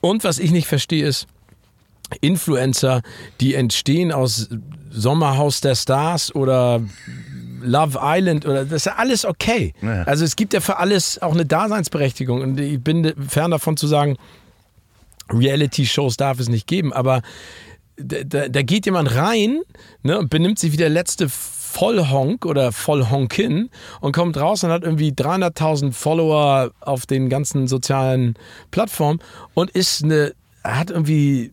Und 0.00 0.24
was 0.24 0.40
ich 0.40 0.50
nicht 0.50 0.66
verstehe 0.66 1.06
ist, 1.06 1.28
Influencer, 2.20 3.02
die 3.40 3.54
entstehen 3.54 4.12
aus 4.12 4.48
Sommerhaus 4.90 5.60
der 5.60 5.74
Stars 5.74 6.34
oder 6.34 6.80
Love 7.62 7.98
Island 8.00 8.46
oder 8.46 8.64
das 8.64 8.72
ist 8.72 8.86
ja 8.86 8.94
alles 8.96 9.24
okay. 9.24 9.74
Ja. 9.82 10.02
Also 10.04 10.24
es 10.24 10.36
gibt 10.36 10.54
ja 10.54 10.60
für 10.60 10.78
alles 10.78 11.20
auch 11.20 11.32
eine 11.32 11.44
Daseinsberechtigung 11.44 12.40
und 12.40 12.60
ich 12.60 12.82
bin 12.82 13.12
fern 13.28 13.50
davon 13.50 13.76
zu 13.76 13.86
sagen, 13.86 14.16
Reality-Shows 15.30 16.16
darf 16.16 16.40
es 16.40 16.48
nicht 16.48 16.66
geben, 16.66 16.92
aber 16.92 17.22
da, 17.96 18.48
da, 18.48 18.62
geht 18.62 18.86
jemand 18.86 19.14
rein 19.14 19.60
ne, 20.02 20.18
und 20.18 20.30
benimmt 20.30 20.58
sich 20.58 20.72
wie 20.72 20.76
der 20.76 20.88
letzte 20.88 21.28
Vollhonk 21.28 22.46
oder 22.46 22.72
Vollhonkin 22.72 23.70
und 24.00 24.12
kommt 24.12 24.36
raus 24.36 24.62
und 24.64 24.70
hat 24.70 24.84
irgendwie 24.84 25.10
300.000 25.10 25.92
Follower 25.92 26.70
auf 26.80 27.06
den 27.06 27.28
ganzen 27.28 27.66
sozialen 27.66 28.34
Plattformen 28.70 29.18
und 29.54 29.70
ist 29.70 30.04
eine, 30.04 30.32
hat 30.62 30.90
irgendwie 30.90 31.52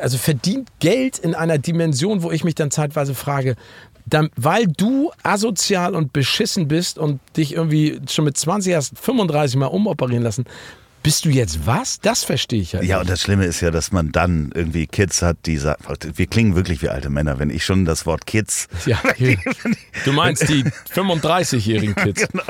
also 0.00 0.18
verdient 0.18 0.68
Geld 0.80 1.18
in 1.18 1.34
einer 1.34 1.58
Dimension, 1.58 2.22
wo 2.22 2.30
ich 2.30 2.44
mich 2.44 2.54
dann 2.54 2.70
zeitweise 2.70 3.14
frage, 3.14 3.56
dann, 4.06 4.30
weil 4.36 4.66
du 4.66 5.12
asozial 5.22 5.94
und 5.94 6.12
beschissen 6.12 6.66
bist 6.68 6.98
und 6.98 7.20
dich 7.36 7.54
irgendwie 7.54 8.00
schon 8.08 8.24
mit 8.24 8.36
20 8.36 8.72
erst 8.72 8.98
35 8.98 9.56
Mal 9.56 9.66
umoperieren 9.66 10.22
lassen, 10.24 10.44
bist 11.02 11.24
du 11.24 11.30
jetzt 11.30 11.66
was? 11.66 11.98
Das 12.00 12.24
verstehe 12.24 12.60
ich 12.60 12.74
halt 12.74 12.84
Ja, 12.84 12.96
nicht. 12.96 13.02
und 13.02 13.10
das 13.10 13.22
Schlimme 13.22 13.46
ist 13.46 13.60
ja, 13.62 13.70
dass 13.70 13.90
man 13.90 14.12
dann 14.12 14.50
irgendwie 14.54 14.86
Kids 14.86 15.22
hat, 15.22 15.38
die 15.46 15.56
sagen, 15.56 15.82
wir 16.14 16.26
klingen 16.26 16.56
wirklich 16.56 16.82
wie 16.82 16.88
alte 16.90 17.08
Männer, 17.08 17.38
wenn 17.38 17.48
ich 17.48 17.64
schon 17.64 17.84
das 17.86 18.04
Wort 18.04 18.26
Kids. 18.26 18.68
Ja, 18.86 19.00
du 20.04 20.12
meinst 20.12 20.46
die 20.48 20.64
35-jährigen 20.94 21.94
Kids. 22.04 22.28
Genau, 22.28 22.44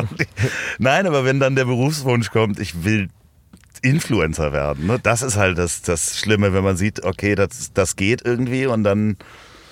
Nein, 0.78 1.06
aber 1.06 1.24
wenn 1.24 1.38
dann 1.40 1.54
der 1.54 1.64
Berufswunsch 1.64 2.30
kommt, 2.30 2.58
ich 2.58 2.84
will 2.84 3.08
Influencer 3.82 4.52
werden, 4.52 4.86
ne? 4.86 4.98
das 5.02 5.22
ist 5.22 5.36
halt 5.36 5.58
das, 5.58 5.82
das 5.82 6.18
Schlimme, 6.18 6.52
wenn 6.52 6.64
man 6.64 6.76
sieht, 6.76 7.04
okay, 7.04 7.34
das, 7.34 7.72
das 7.72 7.96
geht 7.96 8.22
irgendwie 8.24 8.66
und 8.66 8.84
dann. 8.84 9.16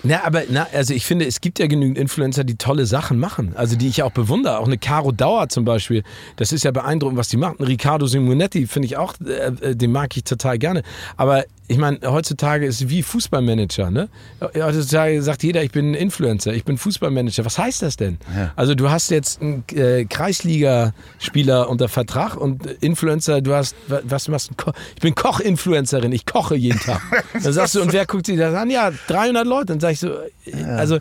Na, 0.04 0.24
aber 0.24 0.42
na, 0.48 0.68
also 0.72 0.94
ich 0.94 1.04
finde, 1.04 1.26
es 1.26 1.40
gibt 1.40 1.58
ja 1.58 1.66
genügend 1.66 1.98
Influencer, 1.98 2.44
die 2.44 2.56
tolle 2.56 2.86
Sachen 2.86 3.18
machen. 3.18 3.54
Also 3.56 3.76
die 3.76 3.88
ich 3.88 4.04
auch 4.04 4.12
bewundere. 4.12 4.58
Auch 4.58 4.66
eine 4.66 4.78
Caro 4.78 5.10
Dauer 5.10 5.48
zum 5.48 5.64
Beispiel. 5.64 6.04
Das 6.36 6.52
ist 6.52 6.62
ja 6.62 6.70
beeindruckend, 6.70 7.18
was 7.18 7.28
die 7.28 7.36
macht. 7.36 7.58
Ein 7.58 7.64
Riccardo 7.64 8.06
Simonetti 8.06 8.68
finde 8.68 8.86
ich 8.86 8.96
auch, 8.96 9.14
äh, 9.26 9.48
äh, 9.60 9.74
den 9.74 9.90
mag 9.90 10.16
ich 10.16 10.22
total 10.22 10.56
gerne. 10.56 10.84
Aber 11.16 11.44
ich 11.70 11.76
meine, 11.78 11.98
heutzutage 12.04 12.64
ist 12.66 12.88
wie 12.88 13.02
Fußballmanager. 13.02 13.90
Ne? 13.90 14.08
Heutzutage 14.40 15.22
sagt 15.22 15.42
jeder, 15.42 15.62
ich 15.62 15.70
bin 15.70 15.90
ein 15.90 15.94
Influencer, 15.94 16.54
ich 16.54 16.64
bin 16.64 16.78
Fußballmanager. 16.78 17.44
Was 17.44 17.58
heißt 17.58 17.82
das 17.82 17.96
denn? 17.96 18.16
Ja. 18.34 18.52
Also 18.56 18.74
du 18.74 18.90
hast 18.90 19.10
jetzt 19.10 19.40
einen 19.42 19.64
äh, 19.74 20.04
Kreisligaspieler 20.06 21.68
unter 21.68 21.88
Vertrag 21.88 22.36
und 22.36 22.66
Influencer, 22.80 23.40
du 23.40 23.54
hast, 23.54 23.74
wa- 23.88 24.00
was 24.04 24.28
machst 24.28 24.50
du? 24.56 24.72
Ich 24.96 25.02
bin 25.02 25.14
Koch-Influencerin, 25.14 26.12
ich 26.12 26.26
koche 26.26 26.56
jeden 26.56 26.78
Tag. 26.80 27.00
Dann 27.42 27.52
sagst 27.52 27.74
du, 27.74 27.82
und 27.82 27.92
wer 27.92 28.06
guckt 28.06 28.26
sich 28.26 28.38
das 28.38 28.54
an? 28.54 28.70
Ja, 28.70 28.90
300 29.08 29.46
Leute. 29.46 29.66
Dann 29.66 29.80
sag 29.80 29.92
ich 29.92 30.00
so, 30.00 30.08
äh, 30.46 30.62
also 30.64 30.96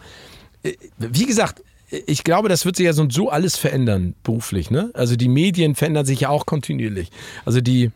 äh, 0.63 0.73
wie 0.97 1.25
gesagt, 1.25 1.63
ich 2.06 2.23
glaube, 2.25 2.49
das 2.49 2.65
wird 2.65 2.75
sich 2.75 2.86
ja 2.86 2.91
so 2.93 3.01
und 3.01 3.13
so 3.13 3.30
alles 3.30 3.56
verändern 3.56 4.13
beruflich. 4.23 4.69
Ne? 4.71 4.91
Also 4.93 5.15
die 5.15 5.30
Medien 5.30 5.75
verändern 5.75 6.06
sich 6.06 6.19
ja 6.21 6.30
auch 6.30 6.45
kontinuierlich. 6.45 7.10
Also 7.45 7.62
die 7.62 7.91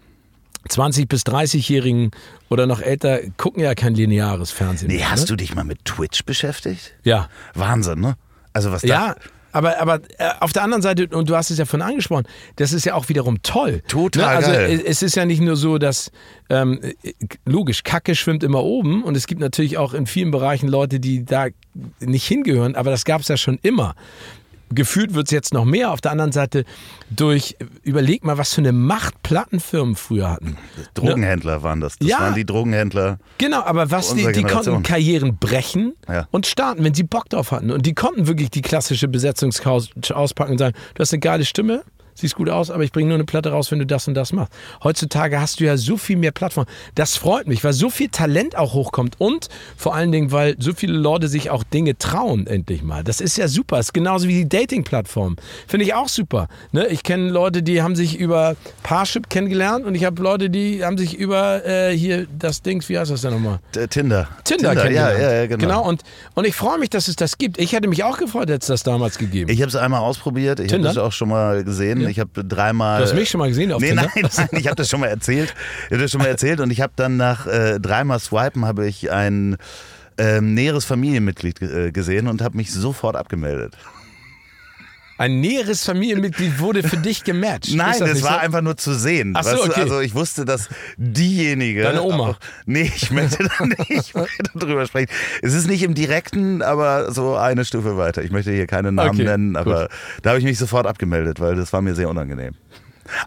20- 0.69 1.08
bis 1.08 1.24
30-Jährigen 1.24 2.12
oder 2.50 2.67
noch 2.67 2.82
älter 2.82 3.19
gucken 3.38 3.63
ja 3.63 3.76
kein 3.76 3.95
lineares 3.95 4.52
Fernsehen. 4.52 4.89
Nee, 4.89 4.97
mehr, 4.97 5.12
hast 5.12 5.21
ne? 5.21 5.28
du 5.28 5.36
dich 5.36 5.56
mal 5.56 5.63
mit 5.63 5.86
Twitch 5.86 6.24
beschäftigt? 6.26 6.93
Ja. 7.04 7.30
Wahnsinn, 7.54 8.00
ne? 8.00 8.15
Also 8.54 8.71
was 8.71 8.82
da. 8.82 8.88
Ja, 8.88 9.15
aber, 9.52 9.80
aber 9.80 10.02
äh, 10.17 10.30
auf 10.39 10.54
der 10.54 10.63
anderen 10.63 10.82
Seite, 10.82 11.08
und 11.08 11.30
du 11.30 11.36
hast 11.36 11.52
es 11.52 11.58
ja 11.58 11.65
vorhin 11.65 11.88
angesprochen, 11.88 12.26
das 12.56 12.74
ist 12.74 12.86
ja 12.86 12.93
auch 12.93 13.10
wiederum 13.10 13.41
toll. 13.41 13.82
Total 13.88 14.24
ne? 14.24 14.30
Also 14.30 14.52
geil. 14.52 14.80
äh, 14.80 14.84
es 14.86 15.02
ist 15.02 15.15
ja 15.15 15.26
nicht 15.26 15.41
nur 15.41 15.56
so, 15.56 15.78
dass 15.78 16.12
ähm, 16.50 16.80
äh, 16.82 17.13
logisch, 17.45 17.84
Kacke 17.84 18.15
schwimmt 18.15 18.43
immer 18.43 18.63
oben 18.63 19.04
und 19.04 19.17
es 19.17 19.28
gibt 19.28 19.41
natürlich 19.41 19.78
auch 19.78 19.93
in 19.93 20.06
vielen 20.06 20.32
Bereichen 20.32 20.67
Leute, 20.67 21.00
die 21.00 21.26
da 21.26 21.47
nicht 22.00 22.26
hingehören, 22.26 22.76
aber 22.76 22.91
das 22.91 23.06
gab 23.06 23.21
es 23.21 23.28
ja 23.28 23.38
schon 23.38 23.60
immer. 23.62 23.95
Gefühlt 24.74 25.14
wird 25.14 25.28
es 25.28 25.32
jetzt 25.32 25.54
noch 25.54 25.66
mehr. 25.66 25.92
Auf 25.92 26.02
der 26.02 26.12
anderen 26.12 26.32
Seite 26.32 26.66
durch, 27.10 27.56
überleg 27.84 28.24
mal, 28.24 28.38
was 28.38 28.54
für 28.54 28.62
eine 28.62 28.72
Macht 28.72 29.22
Plattenfirmen 29.24 29.96
früher 29.96 30.30
hatten. 30.32 30.58
Drogenhändler 30.94 31.64
waren 31.64 31.82
das. 31.82 31.98
Das 31.98 32.08
Ja. 32.08 32.20
waren 32.20 32.36
die 32.36 32.46
Drogenhändler. 32.46 33.20
Genau, 33.38 33.62
aber 33.64 33.92
was 33.92 34.14
die, 34.14 34.32
die 34.32 34.44
konnten. 34.44 34.84
Karrieren 34.84 35.38
brechen 35.38 35.94
Ja. 36.08 36.28
und 36.32 36.46
starten, 36.48 36.84
wenn 36.84 36.94
sie 36.94 37.04
Bock 37.04 37.30
drauf 37.30 37.52
hatten. 37.52 37.72
Und 37.72 37.86
die 37.86 37.94
konnten 37.94 38.28
wirklich 38.28 38.50
die 38.50 38.62
klassische 38.62 39.08
Besetzungscouch 39.08 39.90
auspacken 40.14 40.54
und 40.54 40.58
sagen, 40.58 40.76
du 40.94 41.00
hast 41.02 41.14
eine 41.14 41.20
geile 41.20 41.46
Stimme, 41.46 41.84
siehst 42.15 42.36
gut 42.36 42.50
aus, 42.50 42.69
aber 42.69 42.84
ich 42.84 42.91
bringe 42.91 43.10
nur 43.10 43.15
eine 43.15 43.26
Platte 43.26 43.52
raus, 43.52 43.71
wenn 43.71 43.80
du 43.80 43.86
das 43.86 44.08
und 44.08 44.13
das 44.13 44.34
machst. 44.34 44.54
Heutzutage 44.84 45.39
hast 45.39 45.60
du 45.60 45.65
ja 45.65 45.78
so 45.78 45.97
viel 45.97 46.17
mehr 46.17 46.32
Plattformen. 46.32 46.69
Das 46.95 47.17
freut 47.17 47.47
mich, 47.47 47.63
weil 47.63 47.74
so 47.74 47.89
viel 47.89 48.10
Talent 48.10 48.58
auch 48.58 48.74
hochkommt 48.74 49.15
und 49.19 49.50
vor 49.78 49.95
allen 49.95 50.12
Dingen, 50.12 50.32
weil 50.32 50.56
so 50.60 50.74
viele 50.74 50.93
Leute 50.93 51.28
sich 51.28 51.50
auch 51.50 51.63
Dinge 51.63 51.97
trauen 51.97 52.47
endlich 52.47 52.84
mal. 52.84 53.04
Das 53.04 53.21
ist 53.21 53.38
ja 53.38 53.47
super. 53.47 53.78
Das 53.78 53.88
ist 53.88 53.93
genauso 53.93 54.28
wie 54.28 54.43
die 54.43 54.50
Dating-Plattform. 54.50 55.36
Finde 55.67 55.86
ich 55.86 55.93
auch 55.93 56.08
super. 56.08 56.47
Ne? 56.71 56.88
Ich 56.88 57.04
kenne 57.04 57.30
Leute, 57.30 57.63
die 57.63 57.82
haben 57.82 57.95
sich 57.95 58.19
über 58.19 58.56
Parship 58.84 59.30
kennengelernt 59.30 59.86
und 59.86 59.95
ich 59.95 60.06
habe 60.06 60.21
Leute, 60.21 60.50
die 60.50 60.84
haben 60.84 60.97
sich 60.97 61.17
über 61.17 61.65
äh, 61.65 61.95
hier 61.95 62.28
das 62.38 62.62
Ding, 62.62 62.84
wie 62.88 62.97
heißt 62.97 63.12
das 63.12 63.21
denn 63.21 63.32
nochmal? 63.32 63.60
Tinder. 63.89 64.28
Tinder, 64.43 64.74
ja, 64.74 64.82
kennengelernt. 64.82 65.19
ja, 65.19 65.34
ja, 65.34 65.47
genau. 65.47 65.65
genau 65.65 65.88
und, 65.88 66.04
und 66.36 66.45
ich 66.45 66.56
freue 66.56 66.78
mich, 66.78 66.89
dass 66.89 67.08
es 67.08 67.15
das 67.15 67.38
gibt. 67.38 67.60
Ich 67.60 67.74
hätte 67.74 67.88
mich 67.88 68.04
auch 68.04 68.17
gefreut, 68.17 68.50
hätte 68.50 68.62
es 68.62 68.67
das 68.67 68.84
damals 68.84 69.17
gegeben. 69.17 69.50
Ich 69.50 69.62
habe 69.62 69.69
es 69.69 69.76
einmal 69.76 70.02
ausprobiert. 70.02 70.60
Ich 70.60 70.65
habe 70.65 70.76
Tinder? 70.76 70.89
das 70.89 70.97
auch 70.97 71.12
schon 71.12 71.30
mal 71.30 71.63
gesehen. 71.63 72.01
Ich 72.10 72.20
habe 72.20 72.44
dreimal. 72.44 73.00
du 73.00 73.06
hast 73.06 73.14
mich 73.16 73.30
schon 73.30 73.40
mal 73.40 73.50
gesehen 73.50 73.72
auf 73.72 73.82
Nee, 73.82 73.90
Tinder? 73.90 74.08
nein, 74.16 74.30
nein, 74.38 74.48
ich 74.54 74.68
habe 74.68 74.76
das 74.76 74.90
schon 74.90 75.00
mal 75.00 75.08
erzählt. 75.08 75.54
Ich 75.88 75.92
habe 75.92 76.02
das 76.02 76.12
schon 76.12 76.22
mal 76.22 76.28
erzählt 76.28 76.60
und 76.60 76.72
ich 76.72 76.82
habe 76.82 76.94
dann 76.96 77.18
nach 77.18 77.48
äh, 77.48 77.80
dreimal 77.80 78.20
Swipen 78.20 78.66
habe 78.66 78.88
ich 78.88 79.12
ein 79.12 79.58
ähm, 80.18 80.54
näheres 80.54 80.86
Familienmitglied 80.86 81.62
äh, 81.62 81.92
gesehen 81.92 82.28
und 82.28 82.42
habe 82.42 82.58
mich 82.58 82.72
sofort 82.72 83.16
abgemeldet. 83.16 83.76
Ein 85.22 85.40
näheres 85.40 85.86
Familienmitglied 85.86 86.58
wurde 86.58 86.82
für 86.82 86.98
dich 86.98 87.24
gematcht. 87.24 87.76
Nein, 87.76 87.94
das, 88.00 88.14
nicht 88.14 88.24
war 88.24 88.34
so? 88.34 88.40
einfach 88.40 88.62
nur 88.62 88.76
zu 88.76 88.96
sehen. 88.96 89.34
Ach 89.38 89.44
so, 89.44 89.66
okay. 89.66 89.82
Also 89.82 90.00
ich 90.00 90.16
wusste, 90.16 90.46
dass 90.46 90.68
diejenige. 90.98 91.84
Deine 91.84 92.02
Oma. 92.02 92.30
Auch, 92.30 92.40
nee, 92.66 92.92
ich 92.96 93.12
möchte 93.12 93.44
da 93.44 93.66
nicht 93.88 94.16
drüber 94.56 94.88
sprechen. 94.88 95.12
Es 95.44 95.54
ist 95.54 95.68
nicht 95.68 95.84
im 95.84 95.94
direkten, 95.94 96.64
aber 96.64 97.12
so 97.12 97.36
eine 97.36 97.66
Stufe 97.66 97.98
weiter. 97.98 98.24
Ich 98.24 98.32
möchte 98.32 98.52
hier 98.52 98.66
keine 98.66 98.92
Namen 98.92 99.12
Okay, 99.12 99.24
nennen, 99.26 99.58
aber 99.58 99.90
da 100.24 100.32
habe 100.32 100.40
ich 100.40 100.46
mich 100.46 100.58
sofort 100.58 100.88
abgemeldet, 100.88 101.40
weil 101.40 101.56
das 101.56 101.72
war 101.72 101.84
mir 101.84 101.94
sehr 101.94 102.10
unangenehm. 102.10 102.56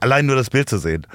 Allein 0.00 0.26
nur 0.26 0.34
das 0.34 0.50
Bild 0.50 0.68
zu 0.68 0.78
sehen. 0.78 1.06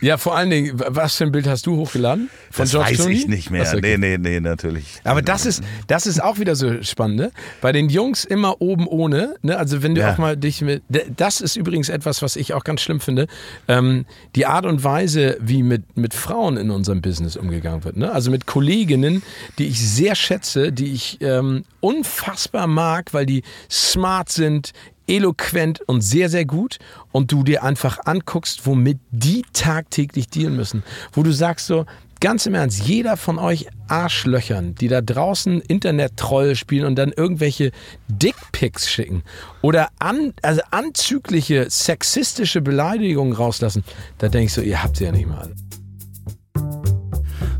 Ja, 0.00 0.16
vor 0.16 0.36
allen 0.36 0.50
Dingen, 0.50 0.72
was 0.74 1.16
für 1.16 1.24
ein 1.24 1.32
Bild 1.32 1.46
hast 1.46 1.66
du 1.66 1.76
hochgeladen? 1.76 2.30
Von 2.50 2.62
das 2.64 2.70
George 2.70 2.90
weiß 2.90 2.96
Clooney? 2.98 3.14
ich 3.14 3.28
nicht 3.28 3.50
mehr. 3.50 3.62
Okay. 3.62 3.80
Nee, 3.82 3.96
nee, 3.98 4.18
nee, 4.18 4.40
natürlich. 4.40 4.86
Aber 5.04 5.20
das 5.22 5.44
ist, 5.46 5.62
das 5.88 6.06
ist 6.06 6.22
auch 6.22 6.38
wieder 6.38 6.56
so 6.56 6.82
spannend. 6.82 7.16
Ne? 7.18 7.32
Bei 7.60 7.72
den 7.72 7.88
Jungs 7.90 8.24
immer 8.24 8.60
oben 8.62 8.86
ohne. 8.86 9.34
Ne? 9.42 9.56
Also 9.58 9.82
wenn 9.82 9.94
du 9.94 10.00
Ja. 10.00 10.12
auch 10.14 10.18
mal 10.18 10.36
dich 10.36 10.62
mit. 10.62 10.82
Das 11.16 11.40
ist 11.40 11.56
übrigens 11.56 11.88
etwas, 11.90 12.22
was 12.22 12.36
ich 12.36 12.54
auch 12.54 12.64
ganz 12.64 12.80
schlimm 12.80 13.00
finde. 13.00 13.26
Ähm, 13.68 14.06
die 14.36 14.46
Art 14.46 14.64
und 14.64 14.82
Weise, 14.84 15.36
wie 15.40 15.62
mit, 15.62 15.96
mit 15.96 16.14
Frauen 16.14 16.56
in 16.56 16.70
unserem 16.70 17.02
Business 17.02 17.36
umgegangen 17.36 17.84
wird. 17.84 17.96
Ne? 17.96 18.10
Also 18.10 18.30
mit 18.30 18.46
Kolleginnen, 18.46 19.22
die 19.58 19.66
ich 19.66 19.80
sehr 19.86 20.14
schätze, 20.14 20.72
die 20.72 20.92
ich 20.92 21.18
ähm, 21.20 21.64
unfassbar 21.80 22.66
mag, 22.66 23.12
weil 23.12 23.26
die 23.26 23.42
smart 23.70 24.30
sind, 24.30 24.72
eloquent 25.10 25.80
und 25.82 26.00
sehr, 26.00 26.28
sehr 26.28 26.44
gut 26.44 26.78
und 27.12 27.32
du 27.32 27.42
dir 27.42 27.64
einfach 27.64 27.98
anguckst, 28.06 28.64
womit 28.64 28.98
die 29.10 29.44
tagtäglich 29.52 30.28
dealen 30.28 30.56
müssen. 30.56 30.84
Wo 31.12 31.22
du 31.22 31.32
sagst 31.32 31.66
so, 31.66 31.84
ganz 32.20 32.46
im 32.46 32.54
Ernst, 32.54 32.86
jeder 32.86 33.16
von 33.16 33.38
euch 33.38 33.66
Arschlöchern, 33.88 34.74
die 34.76 34.88
da 34.88 35.00
draußen 35.00 35.60
Internet-Troll 35.62 36.54
spielen 36.54 36.86
und 36.86 36.96
dann 36.96 37.12
irgendwelche 37.12 37.72
Dickpics 38.08 38.88
schicken 38.88 39.24
oder 39.62 39.88
an, 39.98 40.32
also 40.42 40.60
anzügliche 40.70 41.68
sexistische 41.68 42.60
Beleidigungen 42.60 43.32
rauslassen, 43.32 43.84
da 44.18 44.28
denkst 44.28 44.54
du, 44.54 44.60
ihr 44.60 44.82
habt 44.82 44.98
sie 44.98 45.04
ja 45.04 45.12
nicht 45.12 45.28
mal. 45.28 45.50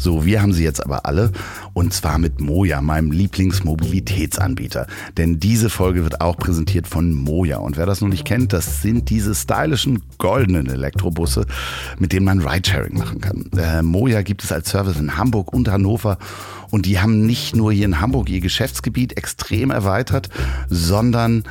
So, 0.01 0.25
wir 0.25 0.41
haben 0.41 0.55
sie 0.55 0.65
jetzt 0.65 0.83
aber 0.83 1.05
alle 1.05 1.31
und 1.75 1.93
zwar 1.93 2.19
mit 2.19 2.41
Moja, 2.41 2.81
meinem 2.81 3.13
Lieblingsmobilitätsanbieter. 3.13 4.87
Denn 5.19 5.39
diese 5.39 5.69
Folge 5.69 6.05
wird 6.05 6.23
auch 6.23 6.39
präsentiert 6.39 6.89
von 6.89 7.13
Moja. 7.13 7.59
Und 7.59 7.77
wer 7.77 7.85
das 7.85 8.01
noch 8.01 8.09
nicht 8.09 8.25
kennt, 8.25 8.55
das 8.55 8.81
sind 8.81 9.11
diese 9.11 9.35
stylischen 9.35 10.03
goldenen 10.17 10.71
Elektrobusse, 10.71 11.45
mit 11.99 12.15
denen 12.15 12.25
man 12.25 12.41
Ridesharing 12.41 12.97
machen 12.97 13.21
kann. 13.21 13.51
Äh, 13.55 13.83
Moja 13.83 14.23
gibt 14.23 14.43
es 14.43 14.51
als 14.53 14.71
Service 14.71 14.99
in 14.99 15.19
Hamburg 15.19 15.53
und 15.53 15.69
Hannover 15.69 16.17
und 16.71 16.87
die 16.87 17.01
haben 17.01 17.27
nicht 17.27 17.57
nur 17.57 17.73
hier 17.73 17.87
in 17.87 18.01
Hamburg 18.01 18.29
ihr 18.31 18.41
Geschäftsgebiet 18.41 19.17
extrem 19.17 19.71
erweitert, 19.71 20.29
sondern 20.69 21.45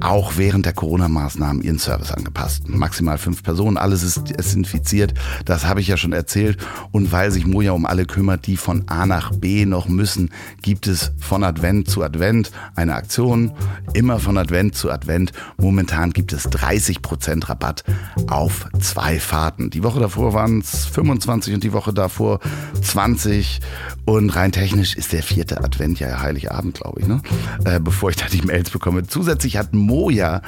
auch 0.00 0.36
während 0.36 0.66
der 0.66 0.72
Corona-Maßnahmen 0.72 1.62
ihren 1.62 1.78
Service 1.78 2.12
angepasst. 2.12 2.68
Maximal 2.68 3.18
fünf 3.18 3.42
Personen, 3.42 3.76
alles 3.76 4.02
ist 4.02 4.38
desinfiziert, 4.38 5.14
das 5.44 5.66
habe 5.66 5.80
ich 5.80 5.88
ja 5.88 5.96
schon 5.96 6.12
erzählt. 6.12 6.58
Und 6.92 7.10
weil 7.10 7.30
sich 7.32 7.46
Moja 7.46 7.72
um 7.72 7.84
alle 7.84 8.04
kümmert, 8.04 8.46
die 8.46 8.56
von 8.56 8.88
A 8.88 9.06
nach 9.06 9.32
B 9.32 9.66
noch 9.66 9.88
müssen, 9.88 10.30
gibt 10.62 10.86
es 10.86 11.12
von 11.18 11.42
Advent 11.42 11.90
zu 11.90 12.02
Advent 12.02 12.52
eine 12.76 12.94
Aktion, 12.94 13.52
immer 13.94 14.20
von 14.20 14.38
Advent 14.38 14.76
zu 14.76 14.90
Advent. 14.90 15.32
Momentan 15.56 16.12
gibt 16.12 16.32
es 16.32 16.48
30% 16.48 17.48
Rabatt 17.48 17.84
auf 18.28 18.68
zwei 18.80 19.18
Fahrten. 19.18 19.70
Die 19.70 19.82
Woche 19.82 20.00
davor 20.00 20.32
waren 20.32 20.60
es 20.60 20.86
25 20.86 21.54
und 21.54 21.64
die 21.64 21.72
Woche 21.72 21.92
davor 21.92 22.38
20 22.82 23.60
und 24.04 24.36
rein 24.38 24.52
technisch 24.52 24.94
ist 24.94 25.12
der 25.12 25.22
vierte 25.22 25.62
Advent 25.62 25.98
ja 26.00 26.20
Heiligabend, 26.20 26.78
glaube 26.78 27.00
ich, 27.00 27.06
ne? 27.06 27.20
Äh, 27.64 27.80
bevor 27.80 28.10
ich 28.10 28.16
da 28.16 28.26
die 28.26 28.42
Mails 28.42 28.70
bekomme. 28.70 29.06
Zusätzlich 29.06 29.56
hat 29.56 29.74
Moja 29.74 30.42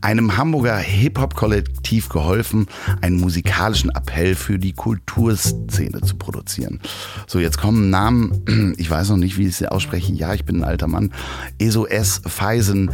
einem 0.00 0.36
Hamburger 0.36 0.76
Hip-Hop-Kollektiv 0.76 2.08
geholfen, 2.08 2.66
einen 3.00 3.20
musikalischen 3.20 3.90
Appell 3.90 4.34
für 4.34 4.58
die 4.58 4.72
Kulturszene 4.72 6.00
zu 6.00 6.16
produzieren. 6.16 6.80
So, 7.26 7.38
jetzt 7.38 7.58
kommen 7.58 7.90
Namen, 7.90 8.74
ich 8.76 8.90
weiß 8.90 9.10
noch 9.10 9.16
nicht, 9.16 9.38
wie 9.38 9.46
ich 9.46 9.56
sie 9.56 9.70
ausspreche. 9.70 10.12
Ja, 10.12 10.34
ich 10.34 10.44
bin 10.44 10.56
ein 10.56 10.64
alter 10.64 10.88
Mann. 10.88 11.12
ESO 11.58 11.86
S. 11.86 12.20
Feisen, 12.26 12.90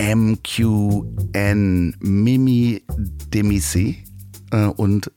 MQN, 0.00 1.94
Mimi 2.00 2.82
Demissé 3.32 3.96
äh, 4.50 4.64
und 4.64 5.10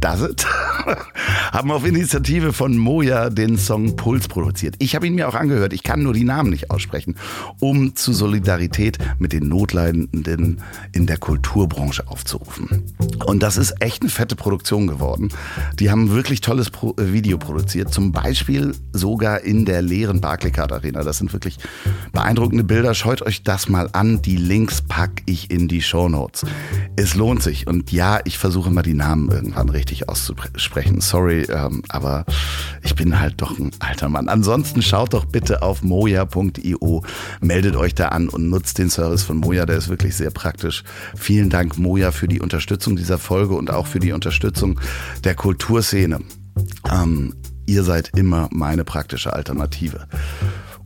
Does 0.00 0.22
It? 0.22 0.46
haben 1.52 1.70
auf 1.70 1.84
Initiative 1.84 2.52
von 2.52 2.76
Moja 2.76 3.30
den 3.30 3.58
Song 3.58 3.96
Puls 3.96 4.28
produziert. 4.28 4.76
Ich 4.78 4.94
habe 4.94 5.06
ihn 5.06 5.14
mir 5.14 5.28
auch 5.28 5.34
angehört, 5.34 5.72
ich 5.72 5.82
kann 5.82 6.02
nur 6.02 6.12
die 6.12 6.24
Namen 6.24 6.50
nicht 6.50 6.70
aussprechen, 6.70 7.16
um 7.58 7.96
zu 7.96 8.12
Solidarität 8.12 8.98
mit 9.18 9.32
den 9.32 9.48
Notleidenden 9.48 10.62
in 10.92 11.06
der 11.06 11.18
Kulturbranche 11.18 12.08
aufzurufen. 12.08 12.84
Und 13.26 13.42
das 13.42 13.56
ist 13.56 13.74
echt 13.80 14.02
eine 14.02 14.10
fette 14.10 14.36
Produktion 14.36 14.86
geworden. 14.86 15.30
Die 15.78 15.90
haben 15.90 16.12
wirklich 16.12 16.40
tolles 16.40 16.70
Pro 16.70 16.94
äh, 16.98 17.12
Video 17.12 17.38
produziert, 17.38 17.92
zum 17.92 18.12
Beispiel 18.12 18.74
sogar 18.92 19.40
in 19.40 19.64
der 19.64 19.82
leeren 19.82 20.20
Barclaycard 20.20 20.72
Arena. 20.72 21.02
Das 21.02 21.18
sind 21.18 21.32
wirklich 21.32 21.58
beeindruckende 22.12 22.64
Bilder. 22.64 22.94
Schaut 22.94 23.22
euch 23.22 23.42
das 23.42 23.68
mal 23.68 23.88
an. 23.92 24.22
Die 24.22 24.36
Links 24.36 24.82
packe 24.82 25.22
ich 25.26 25.50
in 25.50 25.68
die 25.68 25.82
Show 25.82 26.08
Notes. 26.08 26.46
Es 26.96 27.14
lohnt 27.14 27.42
sich. 27.42 27.66
Und 27.66 27.92
ja, 27.92 28.20
ich 28.24 28.38
versuche 28.38 28.70
mal 28.70 28.82
die 28.82 28.94
Namen 28.94 29.30
irgendwann 29.30 29.68
richtig 29.68 29.89
richtig 29.90 30.08
auszusprechen. 30.08 31.00
Sorry, 31.00 31.42
ähm, 31.42 31.82
aber 31.88 32.24
ich 32.82 32.94
bin 32.94 33.18
halt 33.18 33.40
doch 33.40 33.58
ein 33.58 33.72
alter 33.80 34.08
Mann. 34.08 34.28
Ansonsten 34.28 34.82
schaut 34.82 35.12
doch 35.12 35.24
bitte 35.24 35.62
auf 35.62 35.82
moja.io, 35.82 37.04
meldet 37.40 37.76
euch 37.76 37.94
da 37.94 38.08
an 38.08 38.28
und 38.28 38.48
nutzt 38.48 38.78
den 38.78 38.88
Service 38.88 39.22
von 39.22 39.38
Moja, 39.38 39.66
der 39.66 39.76
ist 39.76 39.88
wirklich 39.88 40.14
sehr 40.16 40.30
praktisch. 40.30 40.84
Vielen 41.16 41.50
Dank, 41.50 41.78
Moja, 41.78 42.12
für 42.12 42.28
die 42.28 42.40
Unterstützung 42.40 42.96
dieser 42.96 43.18
Folge 43.18 43.54
und 43.54 43.70
auch 43.70 43.86
für 43.86 43.98
die 43.98 44.12
Unterstützung 44.12 44.80
der 45.24 45.34
Kulturszene. 45.34 46.20
Ähm, 46.90 47.34
ihr 47.66 47.82
seid 47.82 48.10
immer 48.16 48.48
meine 48.52 48.84
praktische 48.84 49.32
Alternative. 49.32 50.06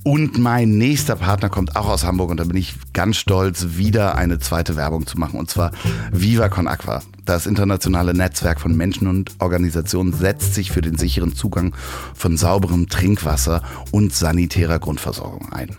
Und 0.02 0.38
mein 0.38 0.76
nächster 0.76 1.16
Partner 1.16 1.48
kommt 1.48 1.76
auch 1.76 1.88
aus 1.88 2.05
Hamburg 2.05 2.30
und 2.30 2.38
da 2.38 2.44
bin 2.44 2.59
ich 2.59 2.74
ganz 2.92 3.16
stolz, 3.16 3.68
wieder 3.70 4.16
eine 4.16 4.38
zweite 4.38 4.76
Werbung 4.76 5.07
zu 5.07 5.18
machen 5.18 5.38
und 5.38 5.50
zwar 5.50 5.70
Viva 6.12 6.50
Con 6.50 6.68
Aqua. 6.68 7.00
Das 7.25 7.47
internationale 7.47 8.14
Netzwerk 8.14 8.61
von 8.61 8.77
Menschen 8.77 9.09
und 9.09 9.33
Organisationen 9.39 10.12
setzt 10.12 10.55
sich 10.55 10.70
für 10.70 10.83
den 10.83 10.97
sicheren 10.97 11.35
Zugang 11.35 11.75
von 12.14 12.37
sauberem 12.37 12.89
Trinkwasser 12.89 13.62
und 13.91 14.12
sanitärer 14.12 14.79
Grundversorgung 14.79 15.53
ein. 15.53 15.77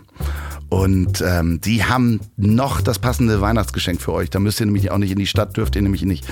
Und 0.68 1.22
ähm, 1.24 1.60
die 1.60 1.84
haben 1.84 2.20
noch 2.36 2.80
das 2.80 2.98
passende 2.98 3.40
Weihnachtsgeschenk 3.40 4.00
für 4.00 4.12
euch. 4.12 4.30
Da 4.30 4.40
müsst 4.40 4.58
ihr 4.58 4.66
nämlich 4.66 4.90
auch 4.90 4.98
nicht 4.98 5.12
in 5.12 5.18
die 5.18 5.28
Stadt, 5.28 5.56
dürft 5.56 5.76
ihr 5.76 5.82
nämlich 5.82 6.02
nicht 6.02 6.26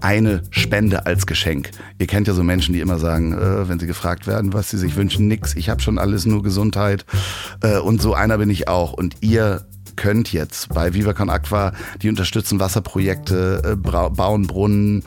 eine 0.00 0.42
Spende 0.50 1.06
als 1.06 1.26
Geschenk. 1.26 1.70
Ihr 1.98 2.06
kennt 2.06 2.28
ja 2.28 2.34
so 2.34 2.42
Menschen, 2.42 2.74
die 2.74 2.80
immer 2.80 2.98
sagen, 2.98 3.32
äh, 3.32 3.68
wenn 3.68 3.78
sie 3.78 3.86
gefragt 3.86 4.26
werden, 4.26 4.52
was 4.52 4.70
sie 4.70 4.76
sich 4.76 4.96
wünschen, 4.96 5.26
nix, 5.26 5.54
ich 5.54 5.70
habe 5.70 5.80
schon 5.80 5.98
alles, 5.98 6.26
nur 6.26 6.42
Gesundheit. 6.42 7.06
Äh, 7.62 7.78
und 7.78 8.02
so 8.02 8.12
einer 8.12 8.36
bin 8.36 8.50
ich 8.50 8.68
auch. 8.68 8.92
Und 8.92 9.16
ihr 9.20 9.66
könnt 9.98 10.32
jetzt 10.32 10.68
bei 10.68 10.94
Viva 10.94 11.12
Con 11.12 11.28
Aqua, 11.28 11.72
die 12.00 12.08
unterstützen 12.08 12.60
Wasserprojekte, 12.60 13.62
äh, 13.64 13.76
bauen 13.76 14.46
Brunnen 14.46 15.02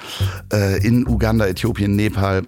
äh, 0.54 0.86
in 0.86 1.08
Uganda, 1.08 1.48
Äthiopien, 1.48 1.96
Nepal. 1.96 2.44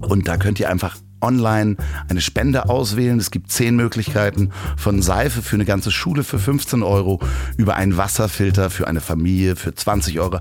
Und 0.00 0.26
da 0.26 0.38
könnt 0.38 0.58
ihr 0.58 0.70
einfach 0.70 0.96
online 1.20 1.76
eine 2.08 2.22
Spende 2.22 2.68
auswählen. 2.68 3.18
Es 3.18 3.30
gibt 3.30 3.52
zehn 3.52 3.76
Möglichkeiten 3.76 4.50
von 4.76 5.02
Seife 5.02 5.42
für 5.42 5.56
eine 5.56 5.66
ganze 5.66 5.90
Schule 5.90 6.24
für 6.24 6.38
15 6.38 6.82
Euro 6.82 7.20
über 7.58 7.76
einen 7.76 7.98
Wasserfilter 7.98 8.70
für 8.70 8.88
eine 8.88 9.02
Familie 9.02 9.54
für 9.54 9.74
20 9.74 10.18
Euro, 10.18 10.40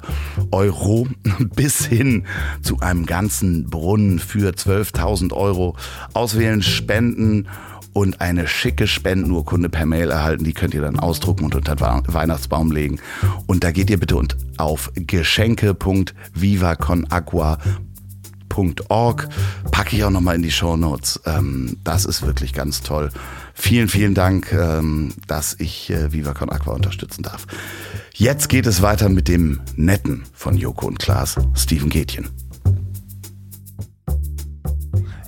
Euro 0.51 1.07
bis 1.55 1.85
hin 1.85 2.25
zu 2.61 2.79
einem 2.79 3.05
ganzen 3.05 3.69
Brunnen 3.69 4.19
für 4.19 4.51
12.000 4.51 5.33
Euro. 5.33 5.75
Auswählen, 6.13 6.63
spenden 6.63 7.47
und 7.93 8.21
eine 8.21 8.47
schicke 8.47 8.87
Spendenurkunde 8.87 9.69
per 9.69 9.85
Mail 9.85 10.11
erhalten. 10.11 10.43
Die 10.43 10.53
könnt 10.53 10.73
ihr 10.73 10.81
dann 10.81 10.99
ausdrucken 10.99 11.45
und 11.45 11.55
unter 11.55 11.75
den 11.75 12.13
Weihnachtsbaum 12.13 12.71
legen. 12.71 12.99
Und 13.47 13.63
da 13.63 13.71
geht 13.71 13.89
ihr 13.89 13.99
bitte 13.99 14.21
auf 14.57 14.91
geschenke.vivaconagua.com 14.95 17.91
www.org. 18.55 19.27
Packe 19.71 19.95
ich 19.95 20.03
auch 20.03 20.09
nochmal 20.09 20.35
in 20.35 20.41
die 20.41 20.51
Show 20.51 20.77
Notes. 20.77 21.21
Ähm, 21.25 21.77
das 21.83 22.05
ist 22.05 22.25
wirklich 22.25 22.53
ganz 22.53 22.81
toll. 22.81 23.09
Vielen, 23.53 23.87
vielen 23.87 24.13
Dank, 24.13 24.51
ähm, 24.53 25.13
dass 25.27 25.55
ich 25.59 25.89
äh, 25.89 26.11
Viva 26.11 26.33
Con 26.33 26.49
Aqua 26.49 26.73
unterstützen 26.73 27.23
darf. 27.23 27.47
Jetzt 28.13 28.49
geht 28.49 28.67
es 28.67 28.81
weiter 28.81 29.09
mit 29.09 29.27
dem 29.27 29.61
Netten 29.75 30.23
von 30.33 30.57
Joko 30.57 30.87
und 30.87 30.99
Klaas, 30.99 31.37
Steven 31.55 31.89
Gätchen. 31.89 32.29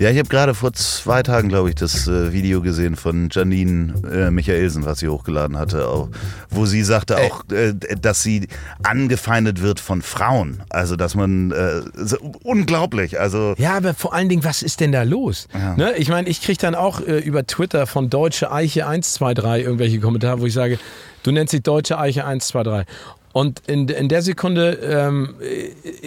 Ja, 0.03 0.09
ich 0.09 0.17
habe 0.19 0.27
gerade 0.27 0.53
vor 0.53 0.73
zwei 0.73 1.23
Tagen, 1.23 1.47
glaube 1.47 1.69
ich, 1.69 1.75
das 1.75 2.09
äh, 2.09 2.33
Video 2.33 2.61
gesehen 2.61 2.97
von 2.97 3.29
Janine 3.31 3.93
äh, 4.11 4.31
Michaelsen, 4.31 4.85
was 4.85 4.99
sie 4.99 5.07
hochgeladen 5.07 5.57
hatte, 5.57 5.87
auch, 5.87 6.09
wo 6.49 6.65
sie 6.65 6.83
sagte 6.83 7.13
äh. 7.13 7.25
auch, 7.25 7.49
äh, 7.49 7.73
dass 8.01 8.21
sie 8.21 8.49
angefeindet 8.83 9.61
wird 9.61 9.79
von 9.79 10.01
Frauen. 10.01 10.61
Also, 10.67 10.97
dass 10.97 11.15
man 11.15 11.51
äh, 11.51 11.83
so, 11.95 12.17
unglaublich. 12.43 13.17
Also 13.17 13.55
ja, 13.57 13.77
aber 13.77 13.93
vor 13.93 14.13
allen 14.13 14.27
Dingen, 14.27 14.43
was 14.43 14.61
ist 14.61 14.81
denn 14.81 14.91
da 14.91 15.03
los? 15.03 15.47
Ja. 15.53 15.77
Ne? 15.77 15.93
Ich 15.95 16.09
meine, 16.09 16.27
ich 16.27 16.41
kriege 16.41 16.59
dann 16.59 16.75
auch 16.75 16.99
äh, 16.99 17.19
über 17.19 17.47
Twitter 17.47 17.87
von 17.87 18.09
Deutsche 18.09 18.51
Eiche 18.51 18.85
123 18.85 19.65
irgendwelche 19.65 20.01
Kommentare, 20.01 20.41
wo 20.41 20.45
ich 20.45 20.53
sage, 20.53 20.79
du 21.23 21.31
nennst 21.31 21.53
dich 21.53 21.63
Deutsche 21.63 21.97
Eiche 21.97 22.25
123. 22.25 22.93
Und 23.31 23.61
in, 23.67 23.87
in 23.87 24.09
der 24.09 24.21
Sekunde 24.21 24.73
ähm, 24.83 25.35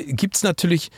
gibt 0.09 0.37
es 0.37 0.43
natürlich 0.43 0.91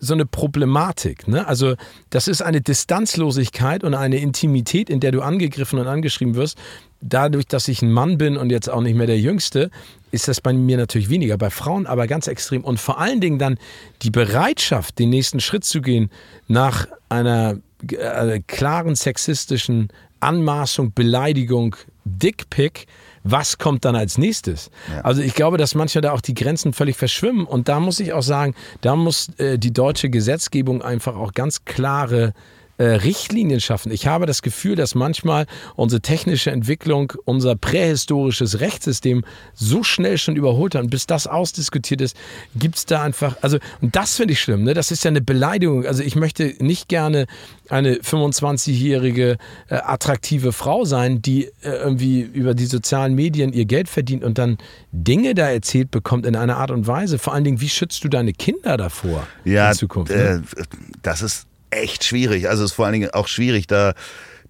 so 0.00 0.14
eine 0.14 0.26
Problematik. 0.26 1.28
Ne? 1.28 1.46
Also 1.46 1.74
das 2.10 2.28
ist 2.28 2.42
eine 2.42 2.60
Distanzlosigkeit 2.60 3.84
und 3.84 3.94
eine 3.94 4.18
Intimität, 4.18 4.90
in 4.90 5.00
der 5.00 5.12
du 5.12 5.22
angegriffen 5.22 5.78
und 5.78 5.86
angeschrieben 5.86 6.34
wirst. 6.34 6.58
Dadurch, 7.00 7.46
dass 7.46 7.68
ich 7.68 7.82
ein 7.82 7.92
Mann 7.92 8.18
bin 8.18 8.36
und 8.36 8.50
jetzt 8.50 8.68
auch 8.68 8.80
nicht 8.80 8.96
mehr 8.96 9.06
der 9.06 9.18
Jüngste, 9.18 9.70
ist 10.10 10.28
das 10.28 10.40
bei 10.40 10.52
mir 10.52 10.76
natürlich 10.76 11.10
weniger, 11.10 11.36
bei 11.36 11.50
Frauen 11.50 11.86
aber 11.86 12.06
ganz 12.06 12.26
extrem. 12.26 12.64
Und 12.64 12.80
vor 12.80 12.98
allen 12.98 13.20
Dingen 13.20 13.38
dann 13.38 13.58
die 14.02 14.10
Bereitschaft, 14.10 14.98
den 14.98 15.10
nächsten 15.10 15.40
Schritt 15.40 15.64
zu 15.64 15.80
gehen 15.80 16.10
nach 16.48 16.86
einer 17.08 17.58
äh, 17.92 18.40
klaren 18.46 18.96
sexistischen 18.96 19.88
Anmaßung, 20.20 20.92
Beleidigung, 20.92 21.76
Dickpick, 22.04 22.86
was 23.30 23.58
kommt 23.58 23.84
dann 23.84 23.96
als 23.96 24.18
nächstes? 24.18 24.70
Ja. 24.92 25.02
Also 25.02 25.22
ich 25.22 25.34
glaube, 25.34 25.58
dass 25.58 25.74
manchmal 25.74 26.02
da 26.02 26.12
auch 26.12 26.20
die 26.20 26.34
Grenzen 26.34 26.72
völlig 26.72 26.96
verschwimmen 26.96 27.44
und 27.46 27.68
da 27.68 27.80
muss 27.80 28.00
ich 28.00 28.12
auch 28.12 28.22
sagen, 28.22 28.54
da 28.80 28.96
muss 28.96 29.28
äh, 29.38 29.58
die 29.58 29.72
deutsche 29.72 30.10
Gesetzgebung 30.10 30.82
einfach 30.82 31.16
auch 31.16 31.32
ganz 31.32 31.64
klare 31.64 32.32
äh, 32.78 32.84
Richtlinien 32.84 33.60
schaffen. 33.60 33.92
Ich 33.92 34.06
habe 34.06 34.26
das 34.26 34.42
Gefühl, 34.42 34.76
dass 34.76 34.94
manchmal 34.94 35.46
unsere 35.76 36.00
technische 36.00 36.50
Entwicklung, 36.50 37.12
unser 37.24 37.56
prähistorisches 37.56 38.60
Rechtssystem 38.60 39.24
so 39.54 39.82
schnell 39.82 40.16
schon 40.16 40.36
überholt 40.36 40.74
hat. 40.74 40.82
Und 40.82 40.90
bis 40.90 41.06
das 41.06 41.26
ausdiskutiert 41.26 42.00
ist, 42.00 42.16
gibt 42.54 42.76
es 42.76 42.86
da 42.86 43.02
einfach, 43.02 43.36
also, 43.42 43.58
und 43.80 43.96
das 43.96 44.16
finde 44.16 44.32
ich 44.32 44.40
schlimm, 44.40 44.64
ne? 44.64 44.74
das 44.74 44.90
ist 44.90 45.04
ja 45.04 45.10
eine 45.10 45.20
Beleidigung. 45.20 45.86
Also 45.86 46.02
ich 46.02 46.16
möchte 46.16 46.54
nicht 46.60 46.88
gerne 46.88 47.26
eine 47.68 47.96
25-jährige 47.96 49.36
äh, 49.68 49.74
attraktive 49.74 50.52
Frau 50.52 50.84
sein, 50.84 51.20
die 51.20 51.46
äh, 51.46 51.70
irgendwie 51.70 52.20
über 52.20 52.54
die 52.54 52.66
sozialen 52.66 53.14
Medien 53.14 53.52
ihr 53.52 53.64
Geld 53.64 53.88
verdient 53.88 54.24
und 54.24 54.38
dann 54.38 54.58
Dinge 54.92 55.34
da 55.34 55.50
erzählt 55.50 55.90
bekommt 55.90 56.26
in 56.26 56.36
einer 56.36 56.56
Art 56.56 56.70
und 56.70 56.86
Weise. 56.86 57.18
Vor 57.18 57.34
allen 57.34 57.44
Dingen, 57.44 57.60
wie 57.60 57.68
schützt 57.68 58.04
du 58.04 58.08
deine 58.08 58.32
Kinder 58.32 58.76
davor 58.76 59.26
ja, 59.44 59.70
in 59.70 59.74
Zukunft? 59.76 60.12
Ne? 60.12 60.42
Äh, 60.56 60.62
das 61.02 61.22
ist 61.22 61.46
echt 61.70 62.04
schwierig. 62.04 62.48
Also 62.48 62.64
es 62.64 62.70
ist 62.70 62.76
vor 62.76 62.86
allen 62.86 62.94
Dingen 62.94 63.10
auch 63.10 63.28
schwierig, 63.28 63.66
da 63.66 63.94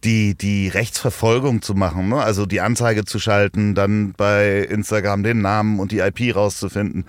die, 0.04 0.36
die 0.36 0.68
Rechtsverfolgung 0.68 1.62
zu 1.62 1.74
machen, 1.74 2.08
ne? 2.08 2.22
also 2.22 2.46
die 2.46 2.60
Anzeige 2.60 3.04
zu 3.04 3.18
schalten, 3.18 3.74
dann 3.74 4.12
bei 4.16 4.58
Instagram 4.60 5.22
den 5.22 5.40
Namen 5.40 5.80
und 5.80 5.90
die 5.90 5.98
IP 5.98 6.34
rauszufinden. 6.36 7.04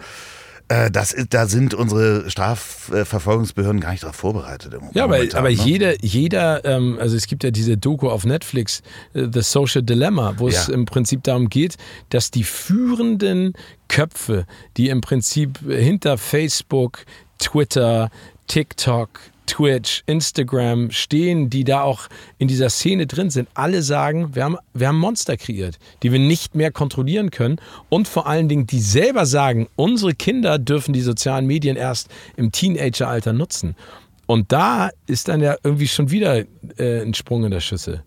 Äh, 0.69 0.89
das 0.91 1.15
da 1.29 1.47
sind 1.47 1.73
unsere 1.73 2.29
Strafverfolgungsbehörden 2.29 3.81
gar 3.81 3.91
nicht 3.91 4.03
darauf 4.03 4.15
vorbereitet. 4.15 4.73
Im 4.73 4.81
Ja, 4.93 5.03
aber, 5.03 5.17
momentan, 5.17 5.39
aber 5.39 5.49
ne? 5.49 5.55
jeder, 5.55 6.03
jeder 6.03 6.63
ähm, 6.65 6.97
also 6.99 7.15
es 7.15 7.27
gibt 7.27 7.43
ja 7.43 7.51
diese 7.51 7.77
Doku 7.77 8.09
auf 8.09 8.25
Netflix, 8.25 8.81
äh, 9.13 9.27
The 9.31 9.41
Social 9.41 9.83
Dilemma, 9.83 10.35
wo 10.37 10.47
es 10.47 10.67
Ja. 10.67 10.73
im 10.73 10.85
Prinzip 10.85 11.23
darum 11.23 11.49
geht, 11.49 11.75
dass 12.09 12.31
die 12.31 12.43
führenden 12.43 13.53
Köpfe, 13.87 14.45
die 14.77 14.89
im 14.89 15.01
Prinzip 15.01 15.59
hinter 15.67 16.17
Facebook, 16.17 17.05
Twitter, 17.39 18.09
TikTok, 18.47 19.09
Twitch, 19.49 20.03
Instagram 20.05 20.91
stehen, 20.91 21.49
die 21.49 21.63
da 21.63 21.81
auch 21.81 22.07
in 22.37 22.47
dieser 22.47 22.69
Szene 22.69 23.07
drin 23.07 23.31
sind, 23.31 23.49
alle 23.55 23.81
sagen, 23.81 24.35
wir 24.35 24.43
haben, 24.43 24.57
wir 24.73 24.87
haben 24.87 24.99
Monster 24.99 25.37
kreiert, 25.37 25.79
die 26.03 26.11
wir 26.11 26.19
nicht 26.19 26.53
mehr 26.53 26.71
kontrollieren 26.71 27.31
können 27.31 27.59
und 27.89 28.07
vor 28.07 28.27
allen 28.27 28.47
Dingen, 28.47 28.67
die 28.67 28.79
selber 28.79 29.25
sagen, 29.25 29.67
unsere 29.75 30.13
Kinder 30.13 30.59
dürfen 30.59 30.93
die 30.93 31.01
sozialen 31.01 31.47
Medien 31.47 31.75
erst 31.75 32.09
im 32.37 32.51
Teenageralter 32.51 33.33
nutzen. 33.33 33.75
Und 34.27 34.51
da 34.51 34.91
ist 35.07 35.27
dann 35.27 35.41
ja 35.41 35.55
irgendwie 35.63 35.87
schon 35.87 36.11
wieder 36.11 36.43
äh, 36.77 37.01
ein 37.01 37.15
Sprung 37.15 37.43
in 37.45 37.51
der 37.51 37.61
Schüssel. 37.61 38.03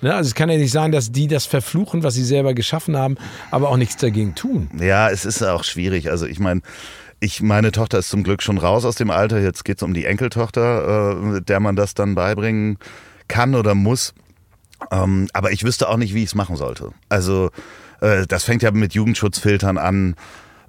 Ne? 0.00 0.14
Also 0.14 0.28
es 0.28 0.34
kann 0.34 0.48
ja 0.48 0.56
nicht 0.56 0.72
sein, 0.72 0.92
dass 0.92 1.12
die 1.12 1.28
das 1.28 1.44
verfluchen, 1.44 2.02
was 2.02 2.14
sie 2.14 2.24
selber 2.24 2.54
geschaffen 2.54 2.96
haben, 2.96 3.18
aber 3.50 3.68
auch 3.68 3.76
nichts 3.76 3.98
dagegen 3.98 4.34
tun. 4.34 4.70
Ja, 4.80 5.10
es 5.10 5.26
ist 5.26 5.42
auch 5.42 5.64
schwierig. 5.64 6.10
Also 6.10 6.24
ich 6.24 6.38
meine, 6.38 6.62
ich, 7.20 7.42
meine 7.42 7.70
Tochter 7.70 7.98
ist 7.98 8.08
zum 8.08 8.22
Glück 8.22 8.42
schon 8.42 8.58
raus 8.58 8.84
aus 8.84 8.96
dem 8.96 9.10
Alter. 9.10 9.40
Jetzt 9.40 9.64
geht 9.64 9.76
es 9.76 9.82
um 9.82 9.94
die 9.94 10.06
Enkeltochter, 10.06 11.36
äh, 11.36 11.40
der 11.42 11.60
man 11.60 11.76
das 11.76 11.94
dann 11.94 12.14
beibringen 12.14 12.78
kann 13.28 13.54
oder 13.54 13.74
muss. 13.74 14.14
Ähm, 14.90 15.28
aber 15.34 15.52
ich 15.52 15.62
wüsste 15.64 15.88
auch 15.88 15.98
nicht, 15.98 16.14
wie 16.14 16.22
ich 16.22 16.30
es 16.30 16.34
machen 16.34 16.56
sollte. 16.56 16.92
Also 17.10 17.50
äh, 18.00 18.26
das 18.26 18.44
fängt 18.44 18.62
ja 18.62 18.70
mit 18.70 18.94
Jugendschutzfiltern 18.94 19.76
an. 19.76 20.16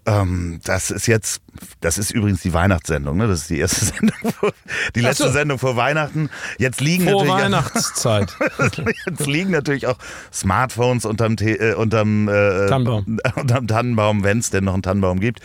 Ähm, 0.05 0.59
das 0.63 0.89
ist 0.89 1.05
jetzt, 1.05 1.41
das 1.79 1.99
ist 1.99 2.11
übrigens 2.11 2.41
die 2.41 2.53
Weihnachtssendung, 2.53 3.17
ne? 3.17 3.27
Das 3.27 3.41
ist 3.41 3.49
die 3.51 3.59
erste 3.59 3.85
Sendung, 3.97 4.33
vor, 4.37 4.51
die 4.95 5.01
letzte 5.01 5.27
so. 5.27 5.31
Sendung 5.31 5.59
vor 5.59 5.75
Weihnachten. 5.75 6.29
Jetzt 6.57 6.81
liegen 6.81 7.03
Vor 7.03 7.23
natürlich 7.23 7.43
Weihnachtszeit. 7.43 8.35
Jetzt 9.05 9.27
liegen 9.27 9.51
natürlich 9.51 9.87
auch 9.87 9.97
Smartphones 10.33 11.05
unterm, 11.05 11.37
Te 11.37 11.51
äh, 11.51 11.75
unterm, 11.75 12.27
äh, 12.27 12.67
Tannenbaum. 12.67 13.19
unterm 13.35 13.67
Tannenbaum, 13.67 14.23
wenn 14.23 14.39
es 14.39 14.49
denn 14.49 14.63
noch 14.63 14.73
einen 14.73 14.83
Tannenbaum 14.83 15.19
gibt. 15.19 15.39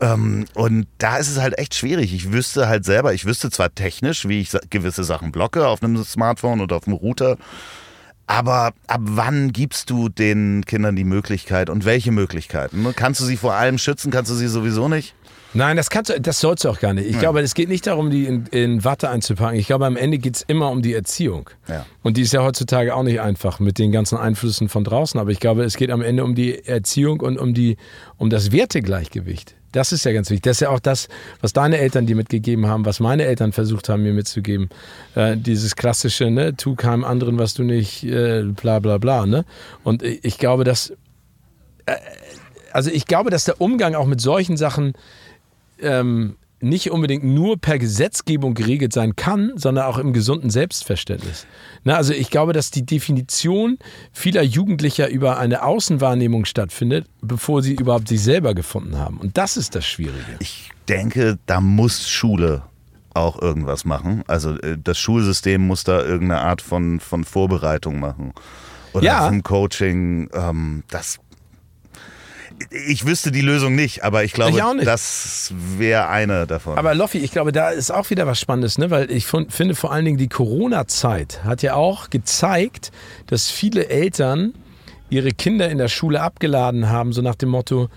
Ähm, 0.00 0.44
und 0.54 0.86
da 0.98 1.16
ist 1.16 1.30
es 1.30 1.40
halt 1.40 1.58
echt 1.58 1.74
schwierig. 1.74 2.14
Ich 2.14 2.32
wüsste 2.32 2.68
halt 2.68 2.84
selber, 2.84 3.14
ich 3.14 3.24
wüsste 3.24 3.50
zwar 3.50 3.74
technisch, 3.74 4.28
wie 4.28 4.40
ich 4.40 4.50
gewisse 4.70 5.04
Sachen 5.04 5.32
blocke 5.32 5.66
auf 5.66 5.82
einem 5.82 6.02
Smartphone 6.04 6.60
oder 6.60 6.76
auf 6.76 6.84
dem 6.84 6.92
Router, 6.92 7.38
aber 8.26 8.72
ab 8.88 9.00
wann 9.02 9.52
gibst 9.52 9.88
du 9.88 10.08
den 10.08 10.64
Kindern 10.66 10.96
die 10.96 11.04
Möglichkeit 11.04 11.70
und 11.70 11.84
welche 11.84 12.10
Möglichkeiten? 12.10 12.82
ne? 12.82 12.92
Kannst 12.94 13.20
du 13.20 13.24
sie 13.24 13.36
vor 13.36 13.54
allem 13.54 13.78
schützen? 13.78 14.10
Kannst 14.10 14.30
du 14.30 14.34
sie 14.34 14.48
sowieso 14.48 14.88
nicht? 14.88 15.14
Nein, 15.54 15.76
das 15.78 15.88
kannst 15.88 16.10
du, 16.10 16.20
das 16.20 16.40
sollst 16.40 16.64
du 16.64 16.68
auch 16.68 16.80
gar 16.80 16.92
nicht. 16.92 17.08
Ich 17.08 17.18
glaube, 17.18 17.40
es 17.40 17.54
geht 17.54 17.70
nicht 17.70 17.86
darum, 17.86 18.10
die 18.10 18.26
in, 18.26 18.46
in 18.46 18.84
Watte 18.84 19.08
einzupacken. 19.08 19.58
Ich 19.58 19.68
glaube, 19.68 19.86
am 19.86 19.96
Ende 19.96 20.18
geht 20.18 20.36
es 20.36 20.42
immer 20.42 20.70
um 20.70 20.82
die 20.82 20.92
Erziehung. 20.92 21.48
Ja. 21.66 21.86
Und 22.02 22.18
die 22.18 22.22
ist 22.22 22.34
ja 22.34 22.42
heutzutage 22.42 22.94
auch 22.94 23.04
nicht 23.04 23.20
einfach 23.20 23.58
mit 23.58 23.78
den 23.78 23.90
ganzen 23.90 24.18
Einflüssen 24.18 24.68
von 24.68 24.84
draußen. 24.84 25.18
Aber 25.18 25.30
ich 25.30 25.40
glaube, 25.40 25.64
es 25.64 25.76
geht 25.76 25.90
am 25.90 26.02
Ende 26.02 26.24
um 26.24 26.34
die 26.34 26.66
Erziehung 26.66 27.20
und 27.20 27.38
um, 27.38 27.54
die, 27.54 27.78
um 28.18 28.28
das 28.28 28.52
Wertegleichgewicht. 28.52 29.54
Das 29.76 29.92
ist 29.92 30.04
ja 30.04 30.12
ganz 30.12 30.30
wichtig. 30.30 30.44
Das 30.44 30.56
ist 30.56 30.60
ja 30.60 30.70
auch 30.70 30.80
das, 30.80 31.08
was 31.40 31.52
deine 31.52 31.78
Eltern 31.78 32.06
dir 32.06 32.16
mitgegeben 32.16 32.66
haben, 32.66 32.84
was 32.86 33.00
meine 33.00 33.24
Eltern 33.24 33.52
versucht 33.52 33.88
haben, 33.88 34.02
mir 34.02 34.12
mitzugeben. 34.12 34.70
Äh, 35.14 35.36
dieses 35.36 35.76
klassische, 35.76 36.30
ne, 36.30 36.56
tu 36.56 36.74
keinem 36.74 37.04
anderen, 37.04 37.38
was 37.38 37.54
du 37.54 37.62
nicht, 37.62 38.04
äh, 38.04 38.42
bla 38.42 38.78
bla 38.78 38.98
bla. 38.98 39.26
Ne? 39.26 39.44
Und 39.84 40.02
ich 40.02 40.38
glaube, 40.38 40.64
dass 40.64 40.92
also 42.72 42.90
ich 42.90 43.06
glaube, 43.06 43.30
dass 43.30 43.44
der 43.44 43.60
Umgang 43.60 43.94
auch 43.94 44.06
mit 44.06 44.20
solchen 44.20 44.56
Sachen 44.56 44.94
ähm, 45.80 46.36
nicht 46.68 46.90
unbedingt 46.90 47.24
nur 47.24 47.56
per 47.58 47.78
Gesetzgebung 47.78 48.54
geregelt 48.54 48.92
sein 48.92 49.16
kann, 49.16 49.52
sondern 49.56 49.84
auch 49.86 49.98
im 49.98 50.12
gesunden 50.12 50.50
Selbstverständnis. 50.50 51.46
Na, 51.84 51.96
also 51.96 52.12
ich 52.12 52.30
glaube, 52.30 52.52
dass 52.52 52.70
die 52.70 52.84
Definition 52.84 53.78
vieler 54.12 54.42
Jugendlicher 54.42 55.08
über 55.08 55.38
eine 55.38 55.62
Außenwahrnehmung 55.64 56.44
stattfindet, 56.44 57.06
bevor 57.22 57.62
sie 57.62 57.74
überhaupt 57.74 58.08
sich 58.08 58.22
selber 58.22 58.54
gefunden 58.54 58.98
haben. 58.98 59.18
Und 59.18 59.36
das 59.38 59.56
ist 59.56 59.74
das 59.74 59.86
Schwierige. 59.86 60.36
Ich 60.40 60.70
denke, 60.88 61.38
da 61.46 61.60
muss 61.60 62.08
Schule 62.08 62.62
auch 63.14 63.40
irgendwas 63.40 63.84
machen. 63.84 64.22
Also 64.26 64.58
äh, 64.58 64.76
das 64.82 64.98
Schulsystem 64.98 65.66
muss 65.66 65.84
da 65.84 66.02
irgendeine 66.02 66.42
Art 66.42 66.60
von, 66.60 67.00
von 67.00 67.24
Vorbereitung 67.24 67.98
machen. 67.98 68.32
Oder 68.92 69.04
Ja. 69.04 69.26
vom 69.26 69.42
Coaching. 69.42 70.28
Ähm, 70.34 70.82
das 70.88 71.18
ich 72.70 73.06
wüsste 73.06 73.30
die 73.32 73.40
Lösung 73.42 73.74
nicht, 73.74 74.02
aber 74.04 74.24
ich 74.24 74.32
glaube, 74.32 74.52
Ich 74.56 74.84
das 74.84 75.52
wäre 75.78 76.08
eine 76.08 76.46
davon. 76.46 76.78
Aber 76.78 76.94
Loffi, 76.94 77.18
ich 77.18 77.30
glaube, 77.32 77.52
da 77.52 77.70
ist 77.70 77.90
auch 77.90 78.10
wieder 78.10 78.26
was 78.26 78.40
Spannendes, 78.40 78.78
ne? 78.78 78.90
weil 78.90 79.10
ich 79.10 79.26
fun- 79.26 79.50
finde 79.50 79.74
vor 79.74 79.92
allen 79.92 80.04
Dingen 80.04 80.18
die 80.18 80.28
Corona-Zeit 80.28 81.44
hat 81.44 81.62
ja 81.62 81.74
auch 81.74 82.10
gezeigt, 82.10 82.92
dass 83.26 83.50
viele 83.50 83.88
Eltern 83.88 84.54
ihre 85.10 85.30
Kinder 85.30 85.68
in 85.68 85.78
der 85.78 85.88
Schule 85.88 86.20
abgeladen 86.20 86.88
haben, 86.88 87.12
so 87.12 87.22
nach 87.22 87.34
dem 87.36 87.50
Motto, 87.50 87.88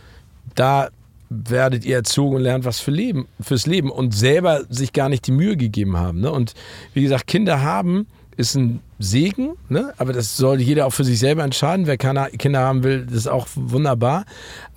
da 0.55 0.89
werdet 1.30 1.86
ihr 1.86 1.95
erzogen 1.95 2.36
und 2.38 2.41
lernt 2.41 2.66
was 2.66 2.80
für 2.80 2.91
Leben, 2.91 3.28
fürs 3.39 3.66
Leben 3.68 3.91
und 3.91 4.14
selber 4.16 4.64
sich 4.70 4.93
gar 4.93 5.10
nicht 5.10 5.26
die 5.28 5.32
Mühe 5.32 5.57
gegeben 5.57 5.95
haben. 5.97 6.22
Ne? 6.22 6.32
Und 6.32 6.53
wie 6.93 7.03
gesagt, 7.03 7.28
Kinder 7.28 7.62
haben 7.62 8.07
ist 8.40 8.56
ein 8.56 8.80
Segen, 9.00 9.58
ne? 9.68 9.94
aber 9.98 10.14
das 10.14 10.38
soll 10.38 10.62
jeder 10.62 10.86
auch 10.86 10.94
für 10.94 11.04
sich 11.04 11.20
selber 11.20 11.44
entscheiden. 11.44 11.88
Wer 11.88 11.98
Kinder 11.98 12.62
haben 12.62 12.84
will, 12.84 13.06
das 13.06 13.16
ist 13.16 13.28
auch 13.28 13.48
wunderbar. 13.56 14.24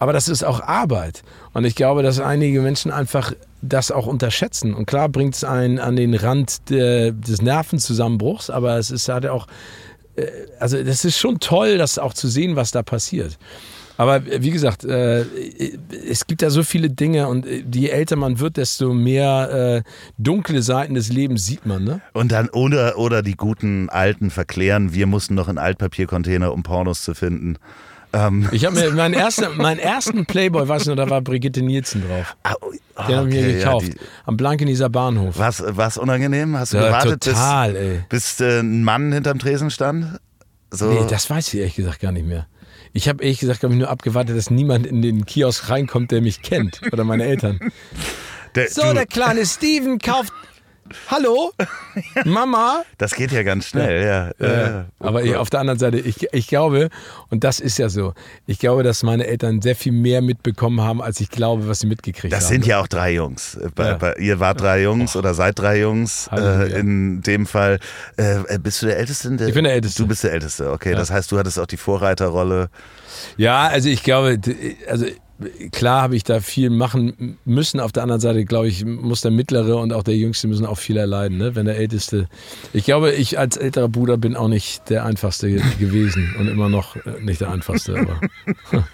Aber 0.00 0.12
das 0.12 0.28
ist 0.28 0.42
auch 0.42 0.60
Arbeit. 0.60 1.22
Und 1.52 1.64
ich 1.64 1.76
glaube, 1.76 2.02
dass 2.02 2.18
einige 2.18 2.60
Menschen 2.60 2.90
einfach 2.90 3.32
das 3.60 3.92
auch 3.92 4.08
unterschätzen. 4.08 4.74
Und 4.74 4.86
klar 4.86 5.08
bringt 5.08 5.36
es 5.36 5.44
einen 5.44 5.78
an 5.78 5.94
den 5.94 6.14
Rand 6.14 6.70
der, 6.70 7.12
des 7.12 7.40
Nervenzusammenbruchs, 7.40 8.50
aber 8.50 8.78
es 8.78 8.90
ist 8.90 9.08
halt 9.08 9.26
auch, 9.26 9.46
äh, 10.16 10.26
also 10.58 10.82
das 10.82 11.04
ist 11.04 11.18
schon 11.18 11.38
toll, 11.38 11.78
das 11.78 12.00
auch 12.00 12.14
zu 12.14 12.26
sehen, 12.26 12.56
was 12.56 12.72
da 12.72 12.82
passiert. 12.82 13.38
Aber 13.98 14.22
wie 14.26 14.50
gesagt, 14.50 14.84
äh, 14.84 15.24
es 16.08 16.26
gibt 16.26 16.42
da 16.42 16.50
so 16.50 16.62
viele 16.62 16.88
Dinge 16.90 17.28
und 17.28 17.46
äh, 17.46 17.62
je 17.72 17.88
älter 17.88 18.16
man 18.16 18.38
wird, 18.40 18.56
desto 18.56 18.92
mehr 18.94 19.82
äh, 19.84 19.90
dunkle 20.18 20.62
Seiten 20.62 20.94
des 20.94 21.12
Lebens 21.12 21.44
sieht 21.46 21.66
man. 21.66 21.84
Ne? 21.84 22.00
Und 22.12 22.32
dann 22.32 22.48
oder, 22.50 22.98
oder 22.98 23.22
die 23.22 23.34
guten 23.36 23.88
Alten 23.90 24.30
verklären, 24.30 24.94
wir 24.94 25.06
mussten 25.06 25.34
noch 25.34 25.48
in 25.48 25.58
Altpapiercontainer, 25.58 26.52
um 26.52 26.62
Pornos 26.62 27.02
zu 27.02 27.14
finden. 27.14 27.56
Ähm, 28.14 28.48
Ich 28.52 28.64
habe 28.64 28.76
mir 28.78 28.90
meinen 28.94 29.14
ersten, 29.14 29.56
meinen 29.56 29.78
ersten 29.78 30.26
Playboy, 30.26 30.66
weiß 30.68 30.86
noch, 30.86 30.96
da 30.96 31.08
war 31.08 31.20
Brigitte 31.22 31.62
Nielsen 31.62 32.02
drauf. 32.06 32.36
ah, 32.44 32.54
oh, 32.60 32.70
Den 33.08 33.16
habe 33.16 33.28
ich 33.28 33.34
mir 33.34 33.40
okay, 33.42 33.52
ja, 33.52 33.64
gekauft. 33.64 33.86
die- 33.88 33.96
am 34.24 34.36
Blankenieser 34.36 34.88
Bahnhof. 34.90 35.38
Was, 35.38 35.62
was 35.66 35.96
unangenehm? 35.98 36.56
Hast 36.56 36.72
du 36.72 36.78
Ja, 36.78 36.86
gewartet, 36.86 37.22
total, 37.24 37.76
ey. 37.76 38.00
bis, 38.08 38.36
bis 38.36 38.40
äh, 38.40 38.60
ein 38.60 38.84
Mann 38.84 39.12
hinterm 39.12 39.38
Tresen 39.38 39.70
stand? 39.70 40.18
So. 40.70 40.88
Nee, 40.90 41.06
das 41.08 41.28
weiß 41.28 41.52
ich 41.52 41.60
ehrlich 41.60 41.74
gesagt 41.76 42.00
gar 42.00 42.12
nicht 42.12 42.26
mehr. 42.26 42.46
Ich 42.92 43.08
habe 43.08 43.22
ehrlich 43.24 43.40
gesagt, 43.40 43.60
glaube 43.60 43.74
ich, 43.74 43.78
nur 43.78 43.88
abgewartet, 43.88 44.36
dass 44.36 44.50
niemand 44.50 44.86
in 44.86 45.00
den 45.02 45.24
Kiosk 45.24 45.68
reinkommt, 45.70 46.10
der 46.10 46.20
mich 46.20 46.42
kennt. 46.42 46.80
Oder 46.92 47.04
meine 47.04 47.24
Eltern. 47.24 47.58
Der- 48.54 48.68
So, 48.68 48.82
du, 48.82 48.94
der 48.94 49.06
kleine 49.06 49.46
Steven 49.46 49.98
kauft. 49.98 50.32
Hallo? 51.10 51.52
Mama? 52.24 52.82
das 52.98 53.14
geht 53.14 53.32
ja 53.32 53.42
ganz 53.42 53.66
schnell, 53.68 54.04
ja. 54.04 54.30
ja. 54.38 54.80
Äh, 54.80 54.84
aber 55.00 55.22
ich, 55.22 55.34
auf 55.36 55.50
der 55.50 55.60
anderen 55.60 55.78
Seite, 55.78 55.98
ich, 55.98 56.28
ich 56.32 56.46
glaube, 56.48 56.88
und 57.30 57.44
das 57.44 57.60
ist 57.60 57.78
ja 57.78 57.88
so, 57.88 58.14
ich 58.46 58.58
glaube, 58.58 58.82
dass 58.82 59.02
meine 59.02 59.26
Eltern 59.26 59.60
sehr 59.62 59.76
viel 59.76 59.92
mehr 59.92 60.22
mitbekommen 60.22 60.80
haben, 60.80 61.02
als 61.02 61.20
ich 61.20 61.30
glaube, 61.30 61.68
was 61.68 61.80
sie 61.80 61.86
mitgekriegt 61.86 62.32
Das 62.32 62.44
haben. 62.44 62.52
sind 62.52 62.66
ja 62.66 62.80
auch 62.80 62.86
drei 62.88 63.12
Jungs. 63.14 63.58
Bei, 63.74 63.88
Ja. 63.88 63.94
bei, 63.96 64.14
ihr 64.16 64.40
wart 64.40 64.60
drei 64.60 64.82
Jungs 64.82 65.16
oder 65.16 65.34
seid 65.34 65.58
drei 65.58 65.80
Jungs. 65.80 66.28
Äh, 66.32 66.80
in 66.80 67.22
dem 67.22 67.46
Fall. 67.46 67.78
Äh, 68.16 68.58
bist 68.58 68.82
du 68.82 68.86
der 68.86 68.98
Älteste? 68.98 69.28
in 69.28 69.38
Ich 69.38 69.54
bin 69.54 69.64
der 69.64 69.74
Älteste. 69.74 70.02
Du 70.02 70.08
bist 70.08 70.24
der 70.24 70.32
Älteste, 70.32 70.70
okay. 70.70 70.94
Das 70.94 71.10
heißt, 71.10 71.30
du 71.32 71.38
hattest 71.38 71.58
auch 71.58 71.66
die 71.66 71.76
Vorreiterrolle. 71.76 72.68
Ja, 73.36 73.68
also 73.68 73.88
ich 73.88 74.02
glaube, 74.02 74.38
also 74.88 75.06
klar 75.70 76.02
habe 76.02 76.16
ich 76.16 76.24
da 76.24 76.40
viel 76.40 76.70
machen 76.70 77.38
müssen. 77.44 77.80
Auf 77.80 77.92
der 77.92 78.02
anderen 78.02 78.20
Seite, 78.20 78.44
glaube 78.44 78.68
ich, 78.68 78.84
muss 78.84 79.20
der 79.20 79.30
Mittlere 79.30 79.76
und 79.76 79.92
auch 79.92 80.02
der 80.02 80.16
Jüngste 80.16 80.48
müssen 80.48 80.66
auch 80.66 80.78
viel 80.78 80.96
erleiden, 80.96 81.38
ne? 81.38 81.54
wenn 81.54 81.66
der 81.66 81.76
Älteste. 81.76 82.28
Ich 82.72 82.84
glaube, 82.84 83.12
ich 83.12 83.38
als 83.38 83.56
älterer 83.56 83.88
Bruder 83.88 84.16
bin 84.16 84.36
auch 84.36 84.48
nicht 84.48 84.88
der 84.90 85.04
Einfachste 85.04 85.50
gewesen 85.78 86.34
und 86.38 86.48
immer 86.48 86.68
noch 86.68 86.96
äh, 86.96 87.20
nicht 87.20 87.40
der 87.40 87.50
Einfachste. 87.50 87.96
Aber. 87.98 88.20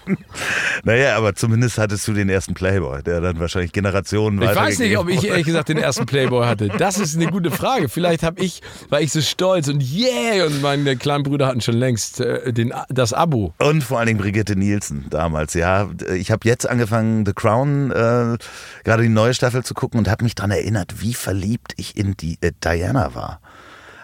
naja, 0.83 1.15
aber 1.17 1.35
zumindest 1.35 1.77
hattest 1.77 2.07
du 2.07 2.13
den 2.13 2.29
ersten 2.29 2.53
Playboy, 2.53 3.03
der 3.03 3.21
dann 3.21 3.39
wahrscheinlich 3.39 3.71
Generationen 3.71 4.41
Ich 4.41 4.55
weiß 4.55 4.79
nicht, 4.79 4.97
ob 4.97 5.09
ich 5.09 5.25
ehrlich 5.25 5.45
gesagt 5.45 5.69
den 5.69 5.77
ersten 5.77 6.05
Playboy 6.05 6.45
hatte. 6.45 6.69
Das 6.77 6.99
ist 6.99 7.15
eine 7.15 7.27
gute 7.27 7.51
Frage. 7.51 7.89
Vielleicht 7.89 8.23
habe 8.23 8.41
ich, 8.41 8.61
war 8.89 9.01
ich 9.01 9.11
so 9.11 9.21
stolz 9.21 9.67
und 9.67 9.83
yeah, 9.83 10.45
und 10.45 10.61
meine 10.61 10.95
kleinen 10.97 11.23
Brüder 11.23 11.47
hatten 11.47 11.61
schon 11.61 11.75
längst 11.75 12.19
äh, 12.19 12.51
den, 12.53 12.73
das 12.89 13.13
Abo. 13.13 13.53
Und 13.59 13.83
vor 13.83 13.99
allen 13.99 14.07
Dingen 14.07 14.19
Brigitte 14.19 14.55
Nielsen 14.55 15.05
damals, 15.09 15.53
ja. 15.53 15.89
Ich 16.15 16.28
habe 16.31 16.47
jetzt 16.47 16.67
angefangen, 16.67 17.25
The 17.25 17.33
Crown, 17.33 17.91
äh, 17.91 18.37
gerade 18.83 19.03
die 19.03 19.09
neue 19.09 19.33
Staffel 19.33 19.63
zu 19.63 19.73
gucken 19.73 19.99
und 19.99 20.09
habe 20.09 20.23
mich 20.23 20.35
daran 20.35 20.51
erinnert, 20.51 21.01
wie 21.01 21.13
verliebt 21.13 21.73
ich 21.77 21.97
in 21.97 22.15
die 22.17 22.37
äh, 22.41 22.51
Diana 22.63 23.15
war. 23.15 23.41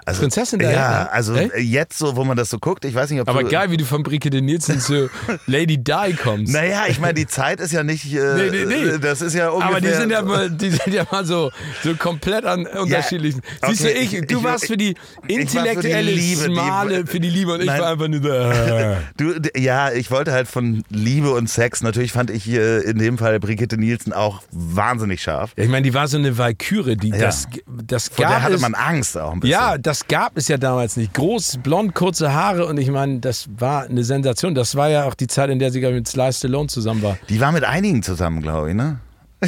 Also, 0.06 0.22
Prinzessin 0.22 0.60
Diana? 0.60 0.74
Ja, 0.74 1.10
also 1.12 1.34
Echt? 1.34 1.51
jetzt 1.58 1.97
so, 1.97 2.16
wo 2.16 2.24
man 2.24 2.38
das 2.38 2.51
so 2.51 2.60
guckt, 2.60 2.86
ich 2.86 2.93
weiß 2.93 3.10
nicht, 3.10 3.22
ob 3.22 3.28
Aber 3.28 3.41
du, 3.41 3.49
geil, 3.49 3.72
wie 3.72 3.78
du 3.78 3.86
von 3.86 4.03
Brigitte 4.03 4.39
Nielsen 4.39 4.80
zu 4.80 5.10
Lady 5.47 5.84
Di 5.84 6.14
kommst. 6.14 6.53
Naja, 6.53 6.84
ich 6.88 6.99
meine, 6.99 7.16
die 7.16 7.26
Zeit 7.26 7.60
ist 7.60 7.72
ja 7.72 7.84
nicht, 7.84 8.14
äh, 8.14 8.36
nee, 8.36 8.49
nee, 8.51 8.66
nee. 8.66 8.97
das 8.99 9.22
ist 9.22 9.34
ja 9.34 9.49
ungefähr... 9.49 9.70
Aber 9.70 9.82
die 9.82 9.93
sind 9.93 10.12
ja 10.12 10.22
mal, 10.22 10.51
die 10.51 10.70
sind 10.70 10.93
ja 10.93 11.08
mal 11.12 11.26
so, 11.26 11.51
so 11.84 11.95
komplett 11.95 12.45
an 12.45 12.68
unterschiedlichen... 12.68 13.41
Ja, 13.64 13.70
Siehst 13.70 13.82
okay, 13.82 13.93
du, 13.93 13.99
ich, 13.99 14.28
du 14.28 14.38
ich, 14.38 14.43
warst 14.43 14.68
für 14.68 14.78
die 14.78 14.95
intellektuelle, 15.28 16.12
für 16.12 16.16
die 16.16 16.22
Liebe, 16.22 16.43
Smale, 16.43 17.03
die, 17.03 17.12
für 17.12 17.20
die 17.20 17.30
Liebe 17.30 17.53
und 17.53 17.62
ich 17.62 17.68
war 17.68 17.88
einfach 17.88 18.08
nur 18.08 18.22
da. 18.22 18.97
du, 19.18 19.34
ja, 19.58 19.91
ich 19.91 20.12
wollte 20.12 20.32
halt 20.32 20.47
von 20.47 20.84
Liebe 20.89 21.32
und 21.32 21.49
Sex, 21.49 21.82
natürlich 21.82 22.12
fand 22.12 22.30
ich 22.30 22.47
äh, 22.47 22.82
in 22.82 22.99
dem 22.99 23.18
Fall 23.18 23.39
Brigitte 23.39 23.78
Nielsen 23.78 24.14
auch 24.14 24.43
wahnsinnig 24.51 25.24
scharf. 25.24 25.53
Ja, 25.58 25.64
ich 25.64 25.70
meine, 25.70 25.82
die 25.82 25.95
war 25.95 26.08
so 26.08 26.18
eine 26.18 26.38
Valkyrie, 26.38 26.95
die 26.95 27.10
ja. 27.10 27.18
das, 27.18 27.47
das 27.66 28.10
Vor 28.10 28.26
der 28.26 28.43
hatte 28.43 28.60
man 28.60 28.76
Angst 28.76 29.18
auch 29.18 29.34
ein 29.34 29.39
bisschen. 29.39 29.51
Ja, 29.51 29.80
das 29.80 29.94
gab 30.07 30.37
es 30.37 30.47
ja 30.47 30.57
damals 30.57 30.97
nicht. 30.97 31.13
Groß, 31.13 31.59
blond, 31.63 31.93
kurze 31.93 32.33
Haare 32.33 32.65
und 32.65 32.77
ich 32.77 32.89
meine, 32.89 33.19
das 33.19 33.47
war 33.57 33.83
eine 33.83 34.03
Sensation. 34.03 34.55
Das 34.55 34.75
war 34.75 34.89
ja 34.89 35.05
auch 35.05 35.13
die 35.13 35.27
Zeit, 35.27 35.49
in 35.49 35.59
der 35.59 35.71
sie 35.71 35.79
mit 35.81 36.07
Sly 36.07 36.33
Stallone 36.33 36.67
zusammen 36.67 37.01
war. 37.01 37.17
Die 37.29 37.39
war 37.39 37.51
mit 37.51 37.63
einigen 37.63 38.03
zusammen, 38.03 38.41
glaube 38.41 38.69
ich, 38.69 38.75
ne? 38.75 38.99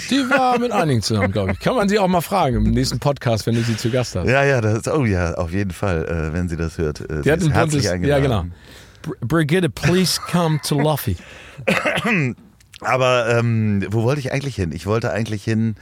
Die 0.09 0.29
war 0.29 0.59
mit 0.59 0.71
einigen 0.71 1.01
zusammen, 1.01 1.31
glaube 1.31 1.53
ich. 1.53 1.59
Kann 1.59 1.75
man 1.75 1.89
sie 1.89 1.97
auch 1.97 2.07
mal 2.07 2.21
fragen 2.21 2.57
im 2.57 2.71
nächsten 2.71 2.99
Podcast, 2.99 3.47
wenn 3.47 3.55
du 3.55 3.61
sie 3.61 3.77
zu 3.77 3.89
Gast 3.89 4.15
hast. 4.15 4.27
Ja, 4.27 4.43
ja, 4.43 4.61
das 4.61 4.79
ist, 4.79 4.87
oh 4.87 5.05
ja, 5.05 5.33
auf 5.35 5.51
jeden 5.51 5.71
Fall, 5.71 6.05
äh, 6.05 6.33
wenn 6.33 6.49
sie 6.49 6.57
das 6.57 6.77
hört. 6.77 7.01
Äh, 7.01 7.21
die 7.21 7.31
hat 7.31 7.41
ein 7.41 7.51
herzlich 7.51 7.83
Ja, 7.83 8.19
genau. 8.19 8.45
Br 9.01 9.13
Brigitte, 9.21 9.69
please 9.69 10.19
come 10.29 10.59
to 10.63 10.79
Luffy. 10.79 11.15
Aber 12.81 13.27
ähm, 13.29 13.85
wo 13.89 14.03
wollte 14.03 14.19
ich 14.19 14.31
eigentlich 14.31 14.55
hin? 14.55 14.71
Ich 14.71 14.85
wollte 14.85 15.11
eigentlich 15.11 15.43
hin 15.43 15.75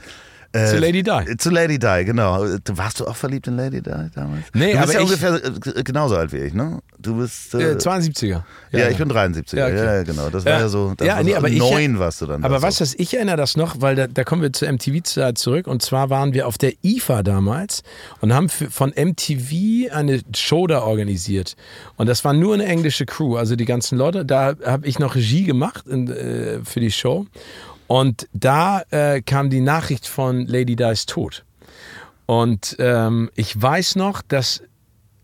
äh, 0.56 0.66
zu 0.66 0.78
Lady 0.78 1.02
Di. 1.02 1.36
Zu 1.36 1.50
Lady 1.50 1.78
Di, 1.78 2.04
genau. 2.04 2.44
Warst 2.72 3.00
du 3.00 3.06
auch 3.06 3.16
verliebt 3.16 3.46
in 3.46 3.56
Lady 3.56 3.80
Di 3.80 3.90
damals? 4.14 4.44
Nee, 4.54 4.72
du 4.72 4.78
bist 4.78 4.82
aber 4.82 4.92
ja 4.92 5.00
ungefähr 5.00 5.34
äh, 5.76 5.82
genauso 5.82 6.16
alt 6.16 6.32
wie 6.32 6.38
ich, 6.38 6.54
ne? 6.54 6.80
Du 6.98 7.18
bist. 7.18 7.54
Äh, 7.54 7.76
72er. 7.76 8.26
Ja, 8.26 8.44
ja, 8.78 8.88
ich 8.88 8.96
bin 8.96 9.10
73er. 9.10 9.56
Ja, 9.56 9.66
okay. 9.66 9.76
ja 9.76 10.02
genau. 10.02 10.30
Das 10.30 10.44
war 10.44 10.60
ja 10.60 10.68
so. 10.68 10.94
Das 10.96 11.06
ja, 11.06 11.22
nee, 11.22 11.34
aber 11.34 11.48
neun 11.48 11.94
ich, 11.94 11.98
warst 11.98 12.20
du 12.20 12.26
dann. 12.26 12.44
Aber 12.44 12.60
weißt 12.60 12.80
du, 12.80 12.84
ich 12.96 13.14
erinnere 13.14 13.36
das 13.36 13.56
noch, 13.56 13.80
weil 13.80 13.94
da, 13.94 14.06
da 14.06 14.24
kommen 14.24 14.42
wir 14.42 14.52
zur 14.52 14.70
MTV-Zeit 14.72 15.38
zurück. 15.38 15.66
Und 15.66 15.82
zwar 15.82 16.10
waren 16.10 16.34
wir 16.34 16.46
auf 16.46 16.58
der 16.58 16.72
IFA 16.82 17.22
damals 17.22 17.82
und 18.20 18.32
haben 18.32 18.48
für, 18.48 18.70
von 18.70 18.90
MTV 18.90 19.92
eine 19.92 20.20
Show 20.34 20.66
da 20.66 20.82
organisiert. 20.82 21.56
Und 21.96 22.08
das 22.08 22.24
war 22.24 22.32
nur 22.32 22.54
eine 22.54 22.64
englische 22.66 23.06
Crew, 23.06 23.36
also 23.36 23.56
die 23.56 23.64
ganzen 23.64 23.98
Leute. 23.98 24.24
Da 24.24 24.54
habe 24.64 24.86
ich 24.86 24.98
noch 24.98 25.14
Regie 25.14 25.44
gemacht 25.44 25.86
in, 25.86 26.08
äh, 26.08 26.60
für 26.64 26.80
die 26.80 26.90
Show. 26.90 27.26
Und 27.86 28.28
da 28.32 28.82
äh, 28.90 29.22
kam 29.22 29.50
die 29.50 29.60
Nachricht 29.60 30.06
von 30.06 30.46
Lady 30.46 30.76
Di's 30.76 31.06
Tod. 31.06 31.44
Und 32.26 32.76
ähm, 32.80 33.30
ich 33.36 33.60
weiß 33.60 33.96
noch, 33.96 34.22
dass, 34.22 34.62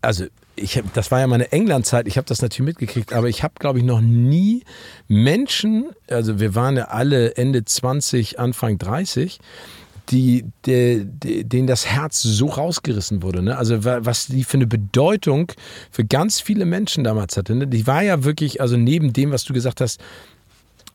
also 0.01 0.25
ich 0.55 0.77
hab, 0.77 0.93
das 0.93 1.11
war 1.11 1.19
ja 1.19 1.27
meine 1.27 1.51
England-Zeit, 1.51 2.07
ich 2.07 2.17
habe 2.17 2.27
das 2.27 2.41
natürlich 2.41 2.67
mitgekriegt, 2.67 3.11
aber 3.11 3.27
ich 3.27 3.43
habe, 3.43 3.55
glaube 3.59 3.79
ich, 3.79 3.85
noch 3.85 4.01
nie 4.01 4.63
Menschen, 5.07 5.87
also 6.07 6.39
wir 6.39 6.55
waren 6.55 6.77
ja 6.77 6.85
alle 6.85 7.35
Ende 7.35 7.65
20, 7.65 8.39
Anfang 8.39 8.77
30, 8.77 9.39
die, 10.09 10.45
die, 10.65 11.05
die, 11.05 11.43
denen 11.43 11.67
das 11.67 11.85
Herz 11.85 12.21
so 12.21 12.47
rausgerissen 12.47 13.23
wurde. 13.23 13.41
Ne? 13.41 13.57
Also 13.57 13.83
was 13.83 14.27
die 14.27 14.43
für 14.43 14.57
eine 14.57 14.67
Bedeutung 14.67 15.51
für 15.91 16.03
ganz 16.03 16.41
viele 16.41 16.65
Menschen 16.65 17.03
damals 17.03 17.37
hatte. 17.37 17.55
Ne? 17.55 17.67
Die 17.67 17.87
war 17.87 18.03
ja 18.03 18.23
wirklich, 18.23 18.59
also 18.61 18.75
neben 18.75 19.13
dem, 19.13 19.31
was 19.31 19.45
du 19.45 19.53
gesagt 19.53 19.81
hast, 19.81 20.01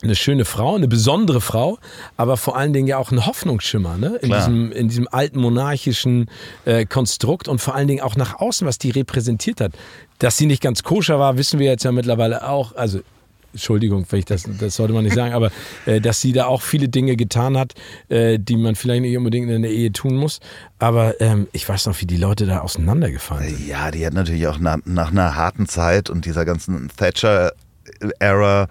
eine 0.02 0.14
schöne 0.14 0.44
Frau, 0.44 0.76
eine 0.76 0.88
besondere 0.88 1.40
Frau, 1.40 1.78
aber 2.16 2.36
vor 2.36 2.56
allen 2.56 2.72
Dingen 2.72 2.86
ja 2.86 2.98
auch 2.98 3.10
ein 3.10 3.26
Hoffnungsschimmer 3.26 3.96
ne? 3.96 4.16
in, 4.22 4.30
diesem, 4.30 4.72
in 4.72 4.88
diesem 4.88 5.08
alten 5.10 5.40
monarchischen 5.40 6.30
äh, 6.64 6.86
Konstrukt 6.86 7.48
und 7.48 7.60
vor 7.60 7.74
allen 7.74 7.88
Dingen 7.88 8.02
auch 8.02 8.16
nach 8.16 8.38
außen, 8.38 8.66
was 8.66 8.78
die 8.78 8.90
repräsentiert 8.90 9.60
hat. 9.60 9.72
Dass 10.18 10.36
sie 10.36 10.46
nicht 10.46 10.62
ganz 10.62 10.82
koscher 10.82 11.18
war, 11.18 11.36
wissen 11.36 11.58
wir 11.58 11.66
jetzt 11.66 11.84
ja 11.84 11.92
mittlerweile 11.92 12.48
auch. 12.48 12.76
Also 12.76 13.00
Entschuldigung, 13.52 14.04
vielleicht 14.04 14.30
das, 14.30 14.44
das 14.60 14.76
sollte 14.76 14.92
man 14.92 15.04
nicht 15.04 15.16
sagen, 15.16 15.32
aber 15.32 15.50
äh, 15.86 16.00
dass 16.00 16.20
sie 16.20 16.32
da 16.32 16.46
auch 16.46 16.62
viele 16.62 16.88
Dinge 16.88 17.16
getan 17.16 17.56
hat, 17.56 17.74
äh, 18.08 18.38
die 18.38 18.56
man 18.56 18.76
vielleicht 18.76 19.02
nicht 19.02 19.16
unbedingt 19.16 19.50
in 19.50 19.62
der 19.62 19.70
Ehe 19.70 19.90
tun 19.90 20.16
muss. 20.16 20.40
Aber 20.78 21.20
ähm, 21.20 21.48
ich 21.52 21.68
weiß 21.68 21.86
noch, 21.86 22.00
wie 22.00 22.06
die 22.06 22.18
Leute 22.18 22.46
da 22.46 22.60
auseinandergefallen 22.60 23.48
sind. 23.48 23.66
Ja, 23.66 23.90
die 23.90 24.06
hat 24.06 24.12
natürlich 24.12 24.46
auch 24.46 24.58
nach, 24.58 24.78
nach 24.84 25.10
einer 25.10 25.34
harten 25.34 25.66
Zeit 25.66 26.10
und 26.10 26.24
dieser 26.24 26.44
ganzen 26.44 26.88
Thatcher-Ära 26.96 28.68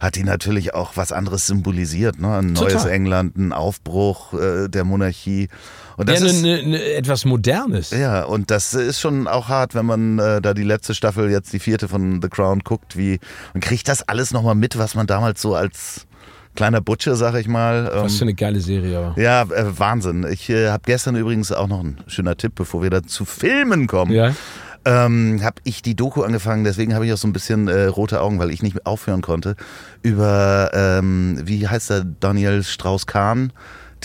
hat 0.00 0.16
die 0.16 0.24
natürlich 0.24 0.74
auch 0.74 0.92
was 0.96 1.12
anderes 1.12 1.46
symbolisiert. 1.46 2.20
Ne? 2.20 2.38
Ein 2.38 2.52
neues 2.52 2.74
Total. 2.74 2.90
England, 2.90 3.36
ein 3.36 3.52
Aufbruch 3.52 4.34
äh, 4.34 4.68
der 4.68 4.84
Monarchie. 4.84 5.48
Und 5.96 6.08
das 6.08 6.20
ja, 6.20 6.26
ist 6.26 6.42
ne, 6.42 6.62
ne, 6.62 6.82
etwas 6.92 7.24
Modernes. 7.24 7.90
Ja, 7.90 8.24
und 8.24 8.50
das 8.50 8.74
ist 8.74 9.00
schon 9.00 9.26
auch 9.26 9.48
hart, 9.48 9.74
wenn 9.74 9.86
man 9.86 10.18
äh, 10.18 10.42
da 10.42 10.52
die 10.52 10.62
letzte 10.62 10.94
Staffel, 10.94 11.30
jetzt 11.30 11.52
die 11.52 11.58
vierte 11.58 11.88
von 11.88 12.20
The 12.20 12.28
Crown 12.28 12.60
guckt, 12.60 12.96
wie 12.96 13.18
man 13.54 13.60
kriegt 13.60 13.88
das 13.88 14.06
alles 14.06 14.32
nochmal 14.32 14.54
mit, 14.54 14.76
was 14.76 14.94
man 14.94 15.06
damals 15.06 15.40
so 15.40 15.54
als 15.54 16.06
kleiner 16.54 16.80
Butsche, 16.80 17.16
sag 17.16 17.34
ich 17.36 17.48
mal. 17.48 17.90
Was 17.94 18.16
für 18.16 18.22
eine 18.22 18.34
geile 18.34 18.60
Serie, 18.60 18.98
aber. 18.98 19.20
Ja, 19.20 19.42
äh, 19.42 19.78
Wahnsinn. 19.78 20.26
Ich 20.30 20.50
äh, 20.50 20.68
habe 20.68 20.82
gestern 20.84 21.16
übrigens 21.16 21.52
auch 21.52 21.68
noch 21.68 21.80
ein 21.80 21.98
schöner 22.06 22.36
Tipp, 22.36 22.52
bevor 22.54 22.82
wir 22.82 22.90
da 22.90 23.02
zu 23.02 23.24
Filmen 23.24 23.86
kommen. 23.86 24.12
Ja 24.12 24.34
ähm, 24.86 25.40
habe 25.42 25.56
ich 25.64 25.82
die 25.82 25.96
Doku 25.96 26.22
angefangen, 26.22 26.64
deswegen 26.64 26.94
habe 26.94 27.04
ich 27.04 27.12
auch 27.12 27.18
so 27.18 27.26
ein 27.26 27.32
bisschen 27.32 27.66
äh, 27.66 27.86
rote 27.86 28.20
Augen, 28.20 28.38
weil 28.38 28.50
ich 28.50 28.62
nicht 28.62 28.86
aufhören 28.86 29.20
konnte, 29.20 29.56
über, 30.02 30.70
ähm, 30.72 31.40
wie 31.44 31.66
heißt 31.66 31.90
der, 31.90 32.04
Daniel 32.20 32.62
Strauss-Kahn, 32.62 33.52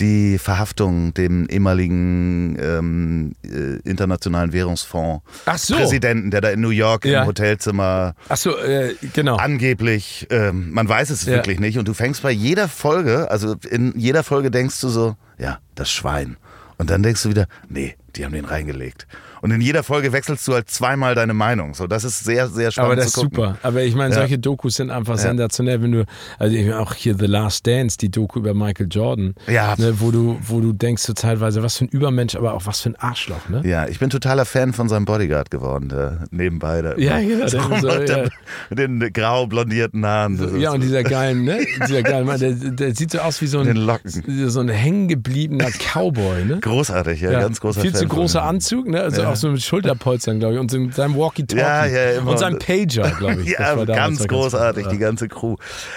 die 0.00 0.38
Verhaftung 0.38 1.14
dem 1.14 1.48
ehemaligen 1.48 2.56
ähm, 2.60 3.32
äh, 3.44 3.76
Internationalen 3.88 4.52
Währungsfonds 4.52 5.22
so. 5.56 5.76
Präsidenten, 5.76 6.32
der 6.32 6.40
da 6.40 6.50
in 6.50 6.60
New 6.60 6.70
York 6.70 7.04
ja. 7.04 7.20
im 7.20 7.28
Hotelzimmer 7.28 8.14
Ach 8.28 8.36
so, 8.36 8.58
äh, 8.58 8.96
genau. 9.12 9.36
angeblich, 9.36 10.26
ähm, 10.30 10.72
man 10.72 10.88
weiß 10.88 11.10
es 11.10 11.24
ja. 11.26 11.34
wirklich 11.34 11.60
nicht 11.60 11.78
und 11.78 11.86
du 11.86 11.94
fängst 11.94 12.22
bei 12.22 12.32
jeder 12.32 12.66
Folge, 12.66 13.30
also 13.30 13.54
in 13.70 13.96
jeder 13.96 14.24
Folge 14.24 14.50
denkst 14.50 14.80
du 14.80 14.88
so, 14.88 15.16
ja, 15.38 15.58
das 15.76 15.90
Schwein. 15.90 16.36
Und 16.78 16.90
dann 16.90 17.04
denkst 17.04 17.22
du 17.22 17.28
wieder, 17.28 17.46
nee, 17.68 17.94
die 18.16 18.24
haben 18.24 18.32
den 18.32 18.44
reingelegt. 18.44 19.06
Und 19.42 19.50
in 19.50 19.60
jeder 19.60 19.82
Folge 19.82 20.12
wechselst 20.12 20.46
du 20.46 20.54
halt 20.54 20.70
zweimal 20.70 21.16
deine 21.16 21.34
Meinung. 21.34 21.74
So, 21.74 21.88
das 21.88 22.04
ist 22.04 22.22
sehr, 22.22 22.48
sehr 22.48 22.70
spannend. 22.70 22.92
Aber 22.92 22.96
das 22.96 23.06
ist 23.08 23.16
super. 23.16 23.58
Aber 23.62 23.82
ich 23.82 23.96
meine, 23.96 24.14
ja. 24.14 24.20
solche 24.20 24.38
Dokus 24.38 24.76
sind 24.76 24.90
einfach 24.90 25.16
ja. 25.16 25.22
sensationell, 25.22 25.82
wenn 25.82 25.90
du, 25.90 26.04
also 26.38 26.54
ich 26.54 26.64
meine 26.64 26.78
auch 26.78 26.94
hier 26.94 27.16
The 27.18 27.26
Last 27.26 27.66
Dance, 27.66 27.98
die 27.98 28.08
Doku 28.08 28.38
über 28.38 28.54
Michael 28.54 28.86
Jordan, 28.88 29.34
ja. 29.48 29.74
Ne, 29.78 29.94
wo 29.98 30.12
du, 30.12 30.38
wo 30.46 30.60
du 30.60 30.72
denkst 30.72 31.02
so 31.02 31.12
teilweise, 31.12 31.62
was 31.64 31.78
für 31.78 31.86
ein 31.86 31.88
Übermensch, 31.88 32.36
aber 32.36 32.54
auch 32.54 32.66
was 32.66 32.80
für 32.82 32.90
ein 32.90 32.96
Arschloch, 32.96 33.48
ne? 33.48 33.62
Ja, 33.64 33.88
ich 33.88 33.98
bin 33.98 34.10
totaler 34.10 34.44
Fan 34.44 34.72
von 34.72 34.88
seinem 34.88 35.06
Bodyguard 35.06 35.50
geworden, 35.50 35.88
der 35.88 36.24
nebenbei 36.30 36.80
da 36.80 36.96
ja, 36.96 37.18
genau, 37.18 37.48
so, 37.80 37.88
der, 37.88 38.24
ja. 38.24 38.30
mit 38.70 38.78
den 38.78 39.12
grau 39.12 39.48
blondierten 39.48 40.06
Haaren. 40.06 40.60
ja, 40.60 40.70
und 40.70 40.82
dieser 40.82 41.02
geilen, 41.02 41.42
ne? 41.42 41.66
Dieser 41.88 42.02
geilen 42.04 42.26
Mann, 42.26 42.38
der, 42.38 42.52
der 42.52 42.94
sieht 42.94 43.10
so 43.10 43.18
aus 43.18 43.40
wie 43.42 43.48
so 43.48 43.58
ein, 43.58 43.98
so 44.46 44.60
ein 44.60 44.68
hängengebliebener 44.68 45.70
Cowboy, 45.70 46.44
ne? 46.44 46.60
Großartig, 46.60 47.20
ja, 47.20 47.32
ganz 47.32 47.60
großer 47.60 47.80
Viel 47.80 47.90
Fan 47.90 48.00
zu 48.00 48.06
großer 48.06 48.42
Anzug, 48.44 48.86
ne? 48.86 49.02
Also 49.02 49.31
auch 49.32 49.36
so 49.36 49.48
mit 49.48 49.62
Schulterpolster 49.62 50.32
Polstern, 50.32 50.38
glaube 50.38 50.54
ich, 50.54 50.60
und 50.60 50.94
seinem 50.94 51.16
Walkie-Talkie. 51.16 51.60
Ja, 51.60 51.86
ja. 51.86 52.20
Und 52.20 52.38
seinem 52.38 52.58
Pager, 52.58 53.10
glaube 53.10 53.42
ich. 53.42 53.50
ja, 53.58 53.84
ganz 53.84 54.26
großartig, 54.26 54.86
die 54.88 54.98
ganze 54.98 55.28
Crew. 55.28 55.56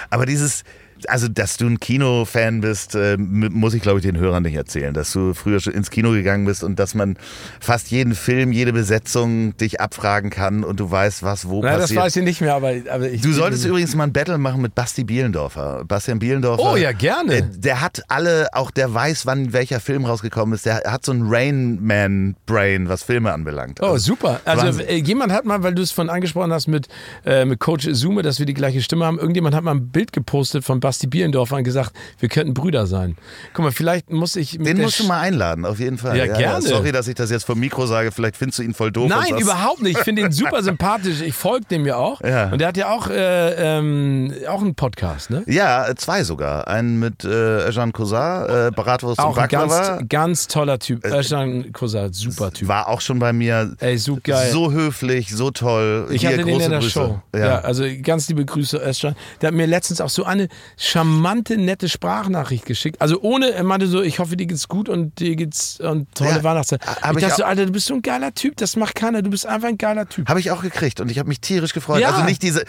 Aber 0.09 0.25
dieses, 0.25 0.63
also, 1.07 1.27
dass 1.27 1.57
du 1.57 1.65
ein 1.65 1.79
Kinofan 1.79 2.61
bist, 2.61 2.95
äh, 2.95 3.17
muss 3.17 3.73
ich, 3.73 3.81
glaube 3.81 3.99
ich, 3.99 4.05
den 4.05 4.17
Hörern 4.17 4.43
nicht 4.43 4.55
erzählen. 4.55 4.93
Dass 4.93 5.11
du 5.11 5.33
früher 5.33 5.59
schon 5.59 5.73
ins 5.73 5.89
Kino 5.89 6.11
gegangen 6.11 6.45
bist 6.45 6.63
und 6.63 6.79
dass 6.79 6.95
man 6.95 7.17
fast 7.59 7.91
jeden 7.91 8.15
Film, 8.15 8.51
jede 8.51 8.73
Besetzung 8.73 9.55
dich 9.57 9.81
abfragen 9.81 10.29
kann 10.29 10.63
und 10.63 10.79
du 10.79 10.89
weißt, 10.89 11.23
was 11.23 11.47
wo 11.47 11.61
Nein, 11.61 11.79
passiert. 11.79 11.97
das 11.97 12.05
weiß 12.05 12.15
ich 12.17 12.23
nicht 12.23 12.41
mehr, 12.41 12.55
aber, 12.55 12.73
aber 12.89 13.09
ich. 13.09 13.21
Du 13.21 13.31
solltest 13.31 13.65
übrigens 13.65 13.95
mal 13.95 14.05
ein 14.05 14.13
Battle 14.13 14.37
machen 14.37 14.61
mit 14.61 14.75
Basti 14.75 15.03
Bielendorfer. 15.03 15.83
Bastian 15.85 16.19
Bielendorfer. 16.19 16.71
Oh 16.71 16.75
ja, 16.75 16.91
gerne. 16.91 17.41
Der, 17.41 17.41
der 17.41 17.81
hat 17.81 18.03
alle, 18.07 18.47
auch 18.53 18.71
der 18.71 18.93
weiß, 18.93 19.25
wann 19.25 19.53
welcher 19.53 19.79
Film 19.79 20.05
rausgekommen 20.05 20.55
ist. 20.55 20.65
Der 20.65 20.83
hat 20.85 21.05
so 21.05 21.11
ein 21.11 21.23
Rain 21.25 21.79
Man 21.85 22.35
Brain, 22.45 22.89
was 22.89 23.03
Filme 23.03 23.33
anbelangt. 23.33 23.79
Oh, 23.81 23.87
also, 23.87 23.97
super. 23.97 24.41
Also, 24.45 24.81
äh, 24.81 24.95
jemand 24.95 25.31
hat 25.31 25.45
mal, 25.45 25.63
weil 25.63 25.75
du 25.75 25.81
es 25.81 25.91
von 25.91 26.09
angesprochen 26.09 26.51
hast 26.51 26.67
mit, 26.67 26.87
äh, 27.25 27.45
mit 27.45 27.59
Coach 27.59 27.87
Zume, 27.93 28.21
dass 28.21 28.39
wir 28.39 28.45
die 28.45 28.53
gleiche 28.53 28.81
Stimme 28.81 29.05
haben, 29.05 29.19
irgendjemand 29.19 29.55
hat 29.55 29.63
mal 29.63 29.71
ein 29.71 29.89
Bild 29.89 30.13
gepostet 30.13 30.63
von 30.63 30.79
Basti 30.85 31.07
Bielendorfer 31.07 31.55
und 31.55 31.63
gesagt, 31.63 31.93
wir 32.19 32.29
könnten 32.29 32.53
Brüder 32.53 32.85
sein. 32.85 33.17
Guck 33.55 33.65
mal, 33.65 33.71
vielleicht 33.71 34.11
muss 34.11 34.35
ich 34.35 34.59
mit 34.59 34.67
Den 34.67 34.81
musst 34.81 34.99
du 34.99 35.05
mal 35.05 35.19
einladen, 35.19 35.65
auf 35.65 35.79
jeden 35.79 35.97
Fall. 35.97 36.15
Ja, 36.15 36.27
gerne. 36.27 36.61
Sorry, 36.61 36.91
dass 36.91 37.07
ich 37.07 37.15
das 37.15 37.31
jetzt 37.31 37.43
vom 37.43 37.59
Mikro 37.59 37.87
sage. 37.87 38.11
Vielleicht 38.11 38.37
findest 38.37 38.59
du 38.59 38.63
ihn 38.63 38.75
voll 38.75 38.91
doof. 38.91 39.09
Nein, 39.09 39.35
überhaupt 39.39 39.81
nicht. 39.81 39.97
Ich 39.97 40.03
finde 40.03 40.21
ihn 40.21 40.31
super 40.31 40.61
sympathisch. 40.63 41.21
Ich 41.21 41.33
folge 41.33 41.65
dem 41.71 41.87
ja 41.87 41.95
auch. 41.95 42.21
Ja. 42.21 42.49
Und 42.51 42.59
der 42.59 42.67
hat 42.67 42.77
ja 42.77 42.91
auch, 42.91 43.07
äh, 43.09 43.77
ähm, 43.79 44.31
auch 44.47 44.61
einen 44.61 44.75
Podcast, 44.75 45.31
ne? 45.31 45.41
Ja, 45.47 45.87
zwei 45.95 46.23
sogar. 46.23 46.67
Einen 46.67 46.99
mit 46.99 47.23
äh, 47.25 47.71
Jean 47.71 47.91
Cosar, 47.91 48.67
äh, 48.67 48.71
Bratwurst 48.71 49.17
Auch 49.19 49.35
und 49.35 49.39
ein 49.39 49.49
ganz, 49.49 49.73
Baklava. 49.73 50.01
ganz 50.07 50.47
toller 50.47 50.77
Typ. 50.77 51.03
Äh, 51.03 51.21
Jean 51.21 51.73
Kosar, 51.73 52.13
super 52.13 52.51
Typ. 52.51 52.67
War 52.67 52.89
auch 52.89 53.01
schon 53.01 53.17
bei 53.17 53.33
mir. 53.33 53.75
Ey, 53.79 53.97
so 53.97 54.19
geil. 54.21 54.51
So 54.51 54.71
höflich, 54.71 55.35
so 55.35 55.49
toll. 55.49 56.09
Ich 56.11 56.21
Hier, 56.21 56.29
hatte 56.29 56.43
den 56.43 56.59
in 56.59 56.69
der 56.69 56.79
Grüße. 56.79 56.91
Show. 56.91 57.21
Ja. 57.33 57.39
Ja. 57.39 57.59
also 57.61 57.83
ganz 58.03 58.27
liebe 58.27 58.45
Grüße, 58.45 58.77
Özcan. 58.77 59.15
Der 59.41 59.47
hat 59.47 59.55
mir 59.55 59.65
letztens 59.65 59.99
auch 59.99 60.09
so 60.09 60.25
eine 60.25 60.47
charmante, 60.77 61.57
nette 61.57 61.89
Sprachnachricht 61.89 62.65
geschickt. 62.65 63.01
Also 63.01 63.21
ohne, 63.21 63.51
er 63.51 63.63
meinte 63.63 63.87
so, 63.87 64.01
ich 64.01 64.19
hoffe, 64.19 64.37
dir 64.37 64.45
geht's 64.45 64.67
gut 64.67 64.89
und 64.89 65.19
dir 65.19 65.35
geht's 65.35 65.79
und 65.79 66.13
tolle 66.15 66.31
Ja, 66.31 66.43
Weihnachtszeit. 66.43 66.81
Ich 66.83 67.21
dachte 67.21 67.35
so, 67.37 67.43
Alter, 67.43 67.65
du 67.65 67.71
bist 67.71 67.87
so 67.87 67.93
ein 67.93 68.01
geiler 68.01 68.33
Typ, 68.33 68.57
das 68.57 68.75
macht 68.75 68.95
keiner, 68.95 69.21
du 69.21 69.29
bist 69.29 69.45
einfach 69.45 69.67
ein 69.67 69.77
geiler 69.77 70.07
Typ. 70.07 70.27
Habe 70.27 70.39
ich 70.39 70.51
auch 70.51 70.61
gekriegt 70.61 70.99
und 70.99 71.09
ich 71.09 71.19
habe 71.19 71.29
mich 71.29 71.41
tierisch 71.41 71.73
gefreut. 71.73 72.01
Ja. 72.01 72.09
Also 72.11 72.23
nicht 72.23 72.41
diese, 72.41 72.65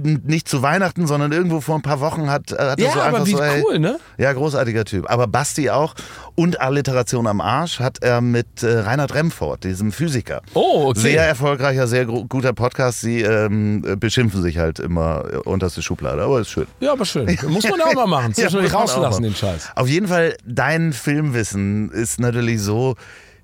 nicht 0.00 0.48
zu 0.48 0.62
Weihnachten, 0.62 1.06
sondern 1.06 1.32
irgendwo 1.32 1.60
vor 1.60 1.76
ein 1.76 1.82
paar 1.82 2.00
Wochen 2.00 2.30
hat, 2.30 2.52
hat 2.52 2.78
er 2.78 2.78
Ja, 2.78 2.92
so 2.92 3.00
einfach 3.00 3.18
aber 3.20 3.26
wie 3.26 3.32
so, 3.32 3.40
ey, 3.40 3.64
cool, 3.66 3.78
ne? 3.78 3.98
Ja, 4.16 4.32
großartiger 4.32 4.84
Typ. 4.84 5.10
Aber 5.10 5.26
Basti 5.26 5.70
auch 5.70 5.94
und 6.38 6.60
Alliteration 6.60 7.26
am 7.26 7.40
Arsch 7.40 7.80
hat 7.80 8.00
er 8.00 8.20
mit 8.20 8.62
äh, 8.62 8.78
Reinhard 8.78 9.12
Remford, 9.12 9.64
diesem 9.64 9.90
Physiker. 9.90 10.40
Oh, 10.54 10.90
okay. 10.90 11.00
Sehr 11.00 11.26
erfolgreicher, 11.26 11.88
sehr 11.88 12.06
guter 12.06 12.52
Podcast. 12.52 13.00
Sie 13.00 13.22
ähm, 13.22 13.84
äh, 13.84 13.96
beschimpfen 13.96 14.40
sich 14.40 14.56
halt 14.56 14.78
immer 14.78 15.24
äh, 15.32 15.36
unterste 15.38 15.82
Schublade, 15.82 16.22
aber 16.22 16.38
ist 16.38 16.50
schön. 16.50 16.68
Ja, 16.78 16.92
aber 16.92 17.04
schön. 17.04 17.26
Muss 17.48 17.68
man 17.68 17.80
ja 17.80 17.86
auch 17.86 17.94
mal 17.94 18.06
machen. 18.06 18.34
Ja, 18.36 18.44
Zwischendurch 18.44 18.72
muss 18.72 18.72
man 18.72 18.82
auch 18.82 18.96
rauslassen, 18.96 19.22
den 19.24 19.34
Scheiß. 19.34 19.70
Auf 19.74 19.88
jeden 19.88 20.06
Fall, 20.06 20.36
dein 20.46 20.92
Filmwissen 20.92 21.90
ist 21.90 22.20
natürlich 22.20 22.62
so, 22.62 22.94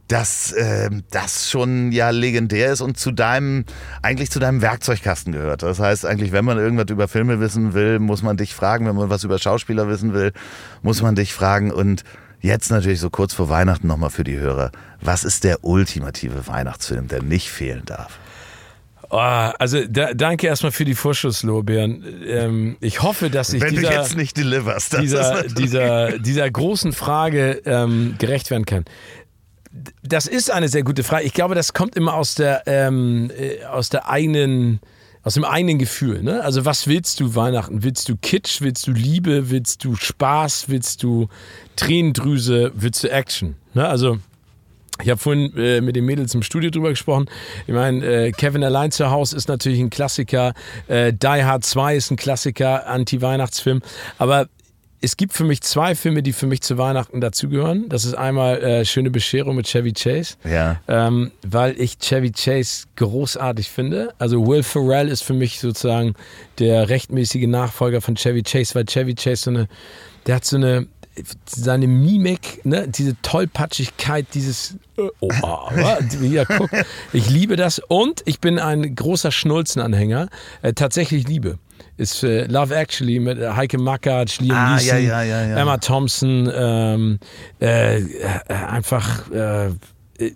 dass 0.06 0.54
ähm, 0.56 1.02
das 1.10 1.50
schon 1.50 1.90
ja 1.90 2.10
legendär 2.10 2.72
ist 2.72 2.80
und 2.80 2.96
zu 2.96 3.10
deinem, 3.10 3.64
eigentlich 4.02 4.30
zu 4.30 4.38
deinem 4.38 4.62
Werkzeugkasten 4.62 5.32
gehört. 5.32 5.64
Das 5.64 5.80
heißt 5.80 6.06
eigentlich, 6.06 6.30
wenn 6.30 6.44
man 6.44 6.58
irgendwas 6.58 6.86
über 6.90 7.08
Filme 7.08 7.40
wissen 7.40 7.74
will, 7.74 7.98
muss 7.98 8.22
man 8.22 8.36
dich 8.36 8.54
fragen. 8.54 8.86
Wenn 8.86 8.94
man 8.94 9.10
was 9.10 9.24
über 9.24 9.40
Schauspieler 9.40 9.88
wissen 9.88 10.14
will, 10.14 10.32
muss 10.82 11.02
man 11.02 11.16
dich 11.16 11.32
fragen. 11.32 11.72
Und 11.72 12.04
jetzt 12.44 12.70
natürlich 12.70 13.00
so 13.00 13.10
kurz 13.10 13.32
vor 13.34 13.48
Weihnachten 13.48 13.86
nochmal 13.86 14.10
für 14.10 14.24
die 14.24 14.36
Hörer. 14.36 14.70
Was 15.00 15.24
ist 15.24 15.44
der 15.44 15.64
ultimative 15.64 16.46
Weihnachtsfilm, 16.46 17.08
der 17.08 17.22
nicht 17.22 17.48
fehlen 17.48 17.82
darf? 17.86 18.18
Oh, 19.10 19.18
also 19.18 19.84
da, 19.88 20.12
danke 20.12 20.46
erstmal 20.46 20.72
für 20.72 20.84
die 20.84 20.94
Vorschusslorbeeren. 20.94 22.04
Ähm, 22.26 22.76
ich 22.80 23.02
hoffe, 23.02 23.30
dass 23.30 23.52
ich 23.52 23.62
Wenn 23.62 23.74
dieser, 23.74 23.90
du 23.90 23.94
jetzt 23.94 24.16
nicht 24.16 24.36
deliverst, 24.36 24.98
dieser, 25.00 25.44
dieser, 25.44 26.18
dieser 26.18 26.50
großen 26.50 26.92
Frage 26.92 27.62
ähm, 27.64 28.16
gerecht 28.18 28.50
werden 28.50 28.64
kann. 28.64 28.84
Das 30.02 30.26
ist 30.26 30.50
eine 30.50 30.68
sehr 30.68 30.82
gute 30.82 31.02
Frage. 31.02 31.24
Ich 31.24 31.32
glaube, 31.32 31.54
das 31.54 31.72
kommt 31.72 31.96
immer 31.96 32.14
aus 32.14 32.34
der, 32.34 32.62
ähm, 32.66 33.30
äh, 33.36 33.64
aus 33.64 33.88
der 33.88 34.08
eigenen, 34.08 34.80
aus 35.24 35.34
dem 35.34 35.44
eigenen 35.44 35.78
Gefühl. 35.78 36.22
Ne? 36.22 36.42
Also 36.42 36.64
was 36.64 36.86
willst 36.86 37.18
du 37.20 37.34
Weihnachten? 37.34 37.82
Willst 37.82 38.08
du 38.08 38.16
Kitsch? 38.16 38.60
Willst 38.60 38.86
du 38.86 38.92
Liebe? 38.92 39.50
Willst 39.50 39.84
du 39.84 39.96
Spaß? 39.96 40.68
Willst 40.68 41.02
du 41.02 41.28
Tränendrüse? 41.76 42.72
Willst 42.74 43.02
du 43.02 43.10
Action? 43.10 43.56
Ne? 43.72 43.88
Also 43.88 44.18
ich 45.02 45.10
habe 45.10 45.18
vorhin 45.18 45.56
äh, 45.56 45.80
mit 45.80 45.96
den 45.96 46.04
Mädels 46.04 46.34
im 46.34 46.42
Studio 46.42 46.70
drüber 46.70 46.90
gesprochen. 46.90 47.26
Ich 47.66 47.74
meine, 47.74 48.04
äh, 48.04 48.32
Kevin 48.32 48.62
allein 48.62 48.92
zu 48.92 49.10
Hause 49.10 49.36
ist 49.36 49.48
natürlich 49.48 49.80
ein 49.80 49.90
Klassiker. 49.90 50.54
Äh, 50.86 51.12
Die 51.12 51.26
Hard 51.26 51.64
2 51.64 51.96
ist 51.96 52.10
ein 52.12 52.16
Klassiker, 52.16 52.86
Anti-Weihnachtsfilm. 52.86 53.82
Aber 54.18 54.48
es 55.04 55.16
gibt 55.16 55.34
für 55.34 55.44
mich 55.44 55.60
zwei 55.60 55.94
Filme, 55.94 56.22
die 56.22 56.32
für 56.32 56.46
mich 56.46 56.62
zu 56.62 56.78
Weihnachten 56.78 57.20
dazugehören. 57.20 57.88
Das 57.88 58.04
ist 58.04 58.14
einmal 58.14 58.62
äh, 58.62 58.84
Schöne 58.84 59.10
Bescherung 59.10 59.56
mit 59.56 59.66
Chevy 59.66 59.92
Chase. 59.92 60.34
Ja. 60.44 60.80
Ähm, 60.88 61.30
weil 61.46 61.78
ich 61.78 61.98
Chevy 61.98 62.32
Chase 62.32 62.86
großartig 62.96 63.70
finde. 63.70 64.14
Also 64.18 64.46
Will 64.46 64.62
Ferrell 64.62 65.08
ist 65.08 65.22
für 65.22 65.34
mich 65.34 65.60
sozusagen 65.60 66.14
der 66.58 66.88
rechtmäßige 66.88 67.46
Nachfolger 67.46 68.00
von 68.00 68.14
Chevy 68.16 68.42
Chase, 68.42 68.74
weil 68.74 68.86
Chevy 68.86 69.14
Chase 69.14 69.44
so 69.44 69.50
eine, 69.50 69.68
der 70.26 70.36
hat 70.36 70.44
so 70.46 70.56
eine, 70.56 70.86
seine 71.44 71.86
Mimik, 71.86 72.64
ne, 72.64 72.88
diese 72.88 73.20
Tollpatschigkeit, 73.20 74.26
dieses 74.32 74.76
äh, 74.96 75.02
oh, 75.20 75.28
aber, 75.42 75.98
ja, 76.22 76.44
guck, 76.44 76.70
ich 77.12 77.28
liebe 77.28 77.56
das 77.56 77.78
und 77.78 78.22
ich 78.24 78.40
bin 78.40 78.58
ein 78.58 78.94
großer 78.94 79.30
Schnulzenanhänger. 79.30 80.28
Äh, 80.62 80.72
tatsächlich 80.72 81.28
Liebe. 81.28 81.58
Ist 81.96 82.24
äh, 82.24 82.46
Love 82.46 82.74
Actually 82.74 83.20
mit 83.20 83.38
äh, 83.38 83.50
Heike 83.50 83.78
Makatsch, 83.78 84.40
Liam 84.40 84.56
Ah, 84.56 84.74
Neeson, 84.74 85.04
ja, 85.04 85.22
ja, 85.22 85.46
ja. 85.46 85.56
Emma 85.56 85.78
Thompson, 85.78 86.50
ähm, 86.52 87.18
äh, 87.60 87.98
äh, 87.98 88.40
einfach 88.48 89.30
äh, 89.30 89.70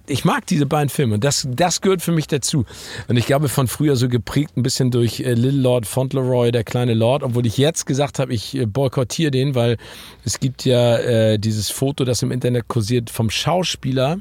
ich 0.06 0.24
mag 0.24 0.46
diese 0.46 0.66
beiden 0.66 0.88
Filme. 0.88 1.18
Das, 1.18 1.46
das 1.50 1.80
gehört 1.80 2.02
für 2.02 2.12
mich 2.12 2.26
dazu. 2.26 2.64
Und 3.06 3.16
ich 3.16 3.26
glaube, 3.26 3.48
von 3.48 3.68
früher 3.68 3.96
so 3.96 4.08
geprägt 4.08 4.56
ein 4.56 4.62
bisschen 4.62 4.90
durch 4.90 5.20
äh, 5.20 5.34
Little 5.34 5.60
Lord 5.60 5.86
Fauntleroy, 5.86 6.50
der 6.50 6.64
kleine 6.64 6.94
Lord, 6.94 7.22
obwohl 7.22 7.46
ich 7.46 7.58
jetzt 7.58 7.86
gesagt 7.86 8.18
habe, 8.18 8.34
ich 8.34 8.56
äh, 8.56 8.66
boykottiere 8.66 9.30
den, 9.30 9.54
weil 9.54 9.76
es 10.24 10.40
gibt 10.40 10.64
ja 10.64 10.96
äh, 10.98 11.38
dieses 11.38 11.70
Foto, 11.70 12.04
das 12.04 12.22
im 12.22 12.32
Internet 12.32 12.66
kursiert, 12.68 13.10
vom 13.10 13.30
Schauspieler, 13.30 14.18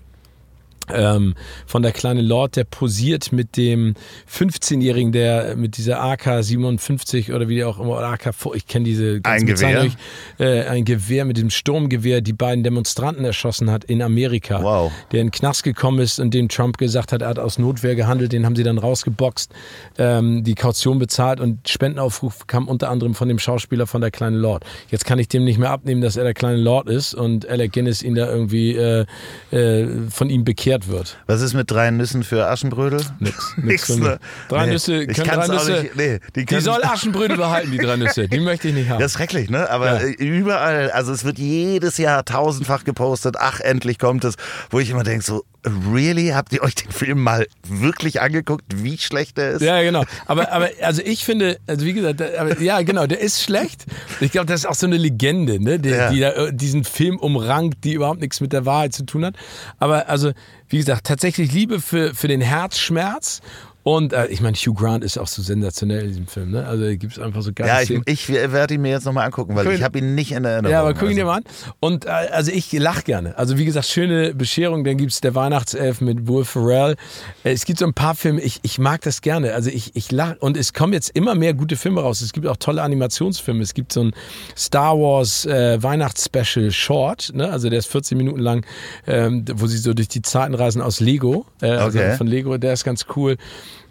ähm, 0.93 1.35
von 1.65 1.81
der 1.81 1.91
kleine 1.91 2.21
Lord, 2.21 2.55
der 2.55 2.63
posiert 2.63 3.31
mit 3.31 3.57
dem 3.57 3.95
15-Jährigen, 4.31 5.11
der 5.11 5.55
mit 5.55 5.77
dieser 5.77 6.01
AK-57 6.01 7.33
oder 7.33 7.47
wie 7.47 7.55
die 7.55 7.63
auch 7.63 7.79
immer, 7.79 7.97
oder 7.97 8.07
AK, 8.07 8.33
ich 8.53 8.67
kenne 8.67 8.85
diese 8.85 9.19
Ein 9.23 9.45
Gewehr? 9.45 9.83
nicht, 9.83 9.97
äh, 10.39 10.63
ein 10.63 10.85
Gewehr 10.85 11.25
mit 11.25 11.37
dem 11.37 11.49
Sturmgewehr, 11.49 12.21
die 12.21 12.33
beiden 12.33 12.63
Demonstranten 12.63 13.25
erschossen 13.25 13.71
hat 13.71 13.83
in 13.85 14.01
Amerika. 14.01 14.61
Wow. 14.61 14.91
Der 15.11 15.21
in 15.21 15.27
den 15.27 15.31
Knast 15.31 15.63
gekommen 15.63 15.99
ist 15.99 16.19
und 16.19 16.33
dem 16.33 16.49
Trump 16.49 16.77
gesagt 16.77 17.11
hat, 17.11 17.21
er 17.21 17.29
hat 17.29 17.39
aus 17.39 17.57
Notwehr 17.57 17.95
gehandelt, 17.95 18.31
den 18.31 18.45
haben 18.45 18.55
sie 18.55 18.63
dann 18.63 18.77
rausgeboxt, 18.77 19.51
ähm, 19.97 20.43
die 20.43 20.55
Kaution 20.55 20.99
bezahlt 20.99 21.39
und 21.39 21.67
Spendenaufruf 21.67 22.47
kam 22.47 22.67
unter 22.67 22.89
anderem 22.89 23.13
von 23.13 23.27
dem 23.27 23.39
Schauspieler 23.39 23.87
von 23.87 24.01
der 24.01 24.11
kleine 24.11 24.37
Lord. 24.37 24.63
Jetzt 24.89 25.05
kann 25.05 25.19
ich 25.19 25.27
dem 25.27 25.43
nicht 25.43 25.57
mehr 25.57 25.71
abnehmen, 25.71 26.01
dass 26.01 26.17
er 26.17 26.23
der 26.23 26.33
kleine 26.33 26.57
Lord 26.57 26.87
ist 26.87 27.13
und 27.13 27.47
Alec 27.47 27.73
Guinness 27.73 28.01
ihn 28.03 28.15
da 28.15 28.29
irgendwie 28.29 28.75
äh, 28.75 29.05
äh, 29.51 29.87
von 30.09 30.29
ihm 30.29 30.43
bekehrt 30.43 30.76
wird. 30.85 31.17
Was 31.25 31.41
ist 31.41 31.55
mit 31.55 31.71
drei 31.71 31.89
Nüssen 31.89 32.23
für 32.23 32.47
Aschenbrödel? 32.47 33.01
Nix. 33.19 33.53
Nix, 33.57 33.89
mich. 33.89 33.97
ne? 33.99 34.19
Drei 34.49 34.65
Nee, 34.67 34.73
Nüsse, 34.73 35.07
können 35.07 35.27
drei 35.27 35.47
Nüsse, 35.47 35.81
nicht- 35.81 35.95
nee, 35.95 36.19
die 36.35 36.45
die 36.45 36.59
soll 36.59 36.83
Aschenbrödel 36.83 37.37
behalten, 37.37 37.71
die 37.71 37.79
drei 37.79 37.95
Nüsse. 37.95 38.27
Die 38.27 38.39
möchte 38.39 38.67
ich 38.67 38.75
nicht 38.75 38.89
haben. 38.89 38.99
Das 38.99 39.13
ist 39.13 39.17
schrecklich, 39.17 39.49
ne? 39.49 39.67
Aber 39.71 39.99
Ja. 40.03 40.07
äh, 40.07 40.11
überall, 40.23 40.91
also 40.91 41.11
es 41.11 41.23
wird 41.23 41.39
jedes 41.39 41.97
Jahr 41.97 42.23
tausendfach 42.25 42.83
gepostet, 42.83 43.37
ach, 43.39 43.59
endlich 43.61 43.97
kommt 43.97 44.23
es, 44.25 44.35
wo 44.69 44.79
ich 44.79 44.91
immer 44.91 45.03
denke, 45.03 45.23
so, 45.25 45.43
really? 45.91 46.29
Habt 46.29 46.53
ihr 46.53 46.61
euch 46.61 46.75
den 46.75 46.91
Film 46.91 47.21
mal 47.23 47.45
wirklich 47.67 48.21
angeguckt, 48.21 48.63
wie 48.75 48.97
schlecht 48.97 49.37
der 49.37 49.51
ist? 49.51 49.61
Ja, 49.61 49.81
genau. 49.81 50.03
Aber, 50.25 50.51
aber 50.51 50.69
also 50.81 51.01
ich 51.03 51.25
finde, 51.25 51.57
also 51.67 51.85
wie 51.85 51.93
gesagt, 51.93 52.21
aber, 52.21 52.61
ja, 52.61 52.81
genau, 52.83 53.05
der 53.07 53.19
ist 53.19 53.41
schlecht. 53.41 53.85
Ich 54.21 54.31
glaube, 54.31 54.45
das 54.45 54.61
ist 54.61 54.65
auch 54.65 54.75
so 54.75 54.85
eine 54.85 54.97
Legende, 54.97 55.61
ne, 55.61 55.79
die, 55.79 55.89
Ja. 55.89 56.09
die 56.11 56.19
da, 56.19 56.29
äh, 56.31 56.53
diesen 56.53 56.83
Film 56.83 57.17
umrankt, 57.17 57.83
die 57.83 57.93
überhaupt 57.93 58.21
nichts 58.21 58.39
mit 58.39 58.53
der 58.53 58.65
Wahrheit 58.65 58.93
zu 58.93 59.05
tun 59.05 59.25
hat. 59.25 59.35
Aber 59.79 60.07
also, 60.09 60.31
wie 60.69 60.77
gesagt, 60.77 61.05
tatsächlich 61.05 61.51
Liebe 61.51 61.79
für, 61.81 62.13
für 62.13 62.27
den 62.27 62.41
Herzschmerz. 62.41 63.41
Und 63.89 64.11
äh, 64.11 64.27
ich 64.27 64.41
meine, 64.41 64.57
Hugh 64.57 64.73
Grant 64.73 65.01
ist 65.01 65.17
auch 65.17 65.27
so 65.27 65.41
sensationell 65.41 66.01
in 66.01 66.07
diesem 66.09 66.27
Film, 66.27 66.51
ne? 66.51 66.65
Also 66.67 66.83
gibt 66.97 67.13
es 67.13 67.19
einfach 67.19 67.41
so 67.41 67.53
geile 67.53 67.69
Ja, 67.69 67.81
ich, 67.81 68.01
ich 68.05 68.27
werde 68.27 68.73
ihn 68.73 68.81
mir 68.81 68.91
jetzt 68.91 69.05
nochmal 69.05 69.25
angucken, 69.25 69.55
weil 69.55 69.65
ich 69.71 69.79
ihn- 69.79 69.83
habe 69.85 69.99
ihn 69.99 70.13
nicht 70.13 70.33
in 70.33 70.43
Erinnerung. 70.43 70.73
Ja, 70.73 70.81
aber 70.81 70.93
guck 70.93 71.09
ihn 71.09 71.15
dir 71.15 71.25
also. 71.25 71.25
mal 71.25 71.37
an. 71.37 71.43
Und 71.79 72.03
äh, 72.05 72.09
also 72.09 72.51
ich 72.51 72.69
lach 72.73 73.05
gerne. 73.05 73.37
Also 73.37 73.57
wie 73.57 73.63
gesagt, 73.63 73.85
schöne 73.87 74.35
Bescherung. 74.35 74.83
Dann 74.83 74.97
gibt 74.97 75.13
es 75.13 75.21
der 75.21 75.35
Weihnachtself 75.35 76.01
mit 76.01 76.27
Will 76.27 76.43
Ferrell. 76.43 76.97
Äh, 77.45 77.51
es 77.53 77.63
gibt 77.63 77.79
so 77.79 77.85
ein 77.85 77.93
paar 77.93 78.13
Filme, 78.15 78.41
ich, 78.41 78.59
ich 78.63 78.77
mag 78.77 78.99
das 79.03 79.21
gerne. 79.21 79.53
Also 79.53 79.69
ich, 79.69 79.95
ich 79.95 80.11
lach. 80.11 80.35
Und 80.41 80.57
es 80.57 80.73
kommen 80.73 80.91
jetzt 80.91 81.11
immer 81.11 81.33
mehr 81.33 81.53
gute 81.53 81.77
Filme 81.77 82.01
raus. 82.01 82.19
Es 82.19 82.33
gibt 82.33 82.45
auch 82.45 82.57
tolle 82.57 82.81
Animationsfilme. 82.81 83.63
Es 83.63 83.73
gibt 83.73 83.93
so 83.93 84.01
ein 84.03 84.11
Star 84.57 84.97
Wars 84.99 85.45
äh, 85.45 85.81
Weihnachtsspecial 85.81 86.71
Short. 86.71 87.31
Ne? 87.33 87.49
Also 87.49 87.69
der 87.69 87.79
ist 87.79 87.87
14 87.87 88.17
Minuten 88.17 88.39
lang, 88.41 88.65
ähm, 89.07 89.45
wo 89.55 89.65
sie 89.67 89.77
so 89.77 89.93
durch 89.93 90.09
die 90.09 90.21
Zeiten 90.23 90.55
reisen 90.55 90.81
aus 90.81 90.99
Lego. 90.99 91.45
Äh, 91.61 91.67
also 91.67 91.99
Okay. 91.99 92.17
von 92.17 92.27
Lego, 92.27 92.57
der 92.57 92.73
ist 92.73 92.83
ganz 92.83 93.05
cool. 93.15 93.37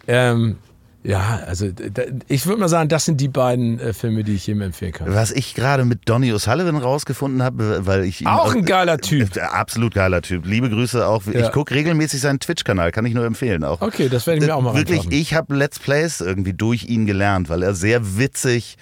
Ähm, 0.07 0.57
ja, 1.03 1.39
also 1.45 1.71
da, 1.71 2.03
ich 2.27 2.45
würde 2.47 2.59
mal 2.59 2.67
sagen, 2.67 2.89
das 2.89 3.05
sind 3.05 3.21
die 3.21 3.29
beiden 3.29 3.79
äh, 3.79 3.93
Filme, 3.93 4.25
die 4.25 4.33
ich 4.33 4.47
jedem 4.47 4.61
empfehlen 4.61 4.91
kann. 4.91 5.13
Was 5.13 5.31
ich 5.31 5.55
gerade 5.55 5.85
mit 5.85 6.09
Donny 6.09 6.33
O'Sullivan 6.33 6.77
rausgefunden 6.77 7.43
habe, 7.43 7.85
weil 7.85 8.03
ich 8.03 8.19
ihn 8.19 8.27
Auch 8.27 8.53
ein 8.53 8.65
geiler 8.65 8.97
Typ. 8.97 9.37
Äh, 9.37 9.41
Absolut 9.41 9.93
geiler 9.93 10.21
Typ. 10.21 10.45
Liebe 10.45 10.69
Grüße 10.69 11.07
auch. 11.07 11.23
Ja. 11.25 11.45
Ich 11.45 11.51
gucke 11.53 11.73
regelmäßig 11.73 12.19
seinen 12.19 12.39
Twitch-Kanal, 12.39 12.91
kann 12.91 13.05
ich 13.05 13.13
nur 13.13 13.25
empfehlen 13.25 13.63
auch. 13.63 13.79
Okay, 13.79 14.09
das 14.09 14.27
werde 14.27 14.41
ich 14.41 14.47
mir 14.47 14.55
auch 14.55 14.61
mal 14.61 14.75
Wirklich, 14.75 15.09
ich 15.09 15.33
habe 15.33 15.55
Let's 15.55 15.79
Plays 15.79 16.19
irgendwie 16.19 16.53
durch 16.53 16.85
ihn 16.85 17.05
gelernt, 17.05 17.47
weil 17.47 17.63
er 17.63 17.73
sehr 17.73 18.17
witzig 18.17 18.77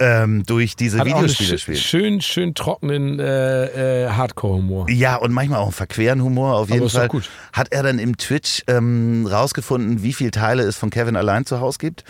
ähm, 0.00 0.44
durch 0.46 0.76
diese 0.76 0.98
Hat 0.98 1.06
auch 1.08 1.16
Videospiele 1.22 1.54
schö- 1.56 1.58
spielt. 1.58 1.78
schön, 1.78 2.20
schön 2.20 2.54
trockenen 2.54 3.18
äh, 3.20 4.04
äh, 4.04 4.10
Hardcore-Humor. 4.10 4.88
Ja, 4.90 5.16
und 5.16 5.32
manchmal 5.32 5.58
auch 5.60 5.64
einen 5.64 5.72
verqueren 5.72 6.22
Humor. 6.22 6.54
Auf 6.54 6.70
jeden 6.70 6.88
Fall 6.88 7.08
gut. 7.08 7.28
hat 7.52 7.68
er 7.72 7.82
dann 7.82 7.98
im 7.98 8.16
Twitch 8.16 8.62
ähm, 8.66 9.26
rausgefunden, 9.30 10.02
wie 10.02 10.12
viele 10.12 10.30
Teile 10.30 10.62
es 10.62 10.76
von 10.76 10.90
Kevin 10.90 11.16
allein 11.16 11.46
zu 11.46 11.60
Hause 11.60 11.78
gibt. 11.78 12.04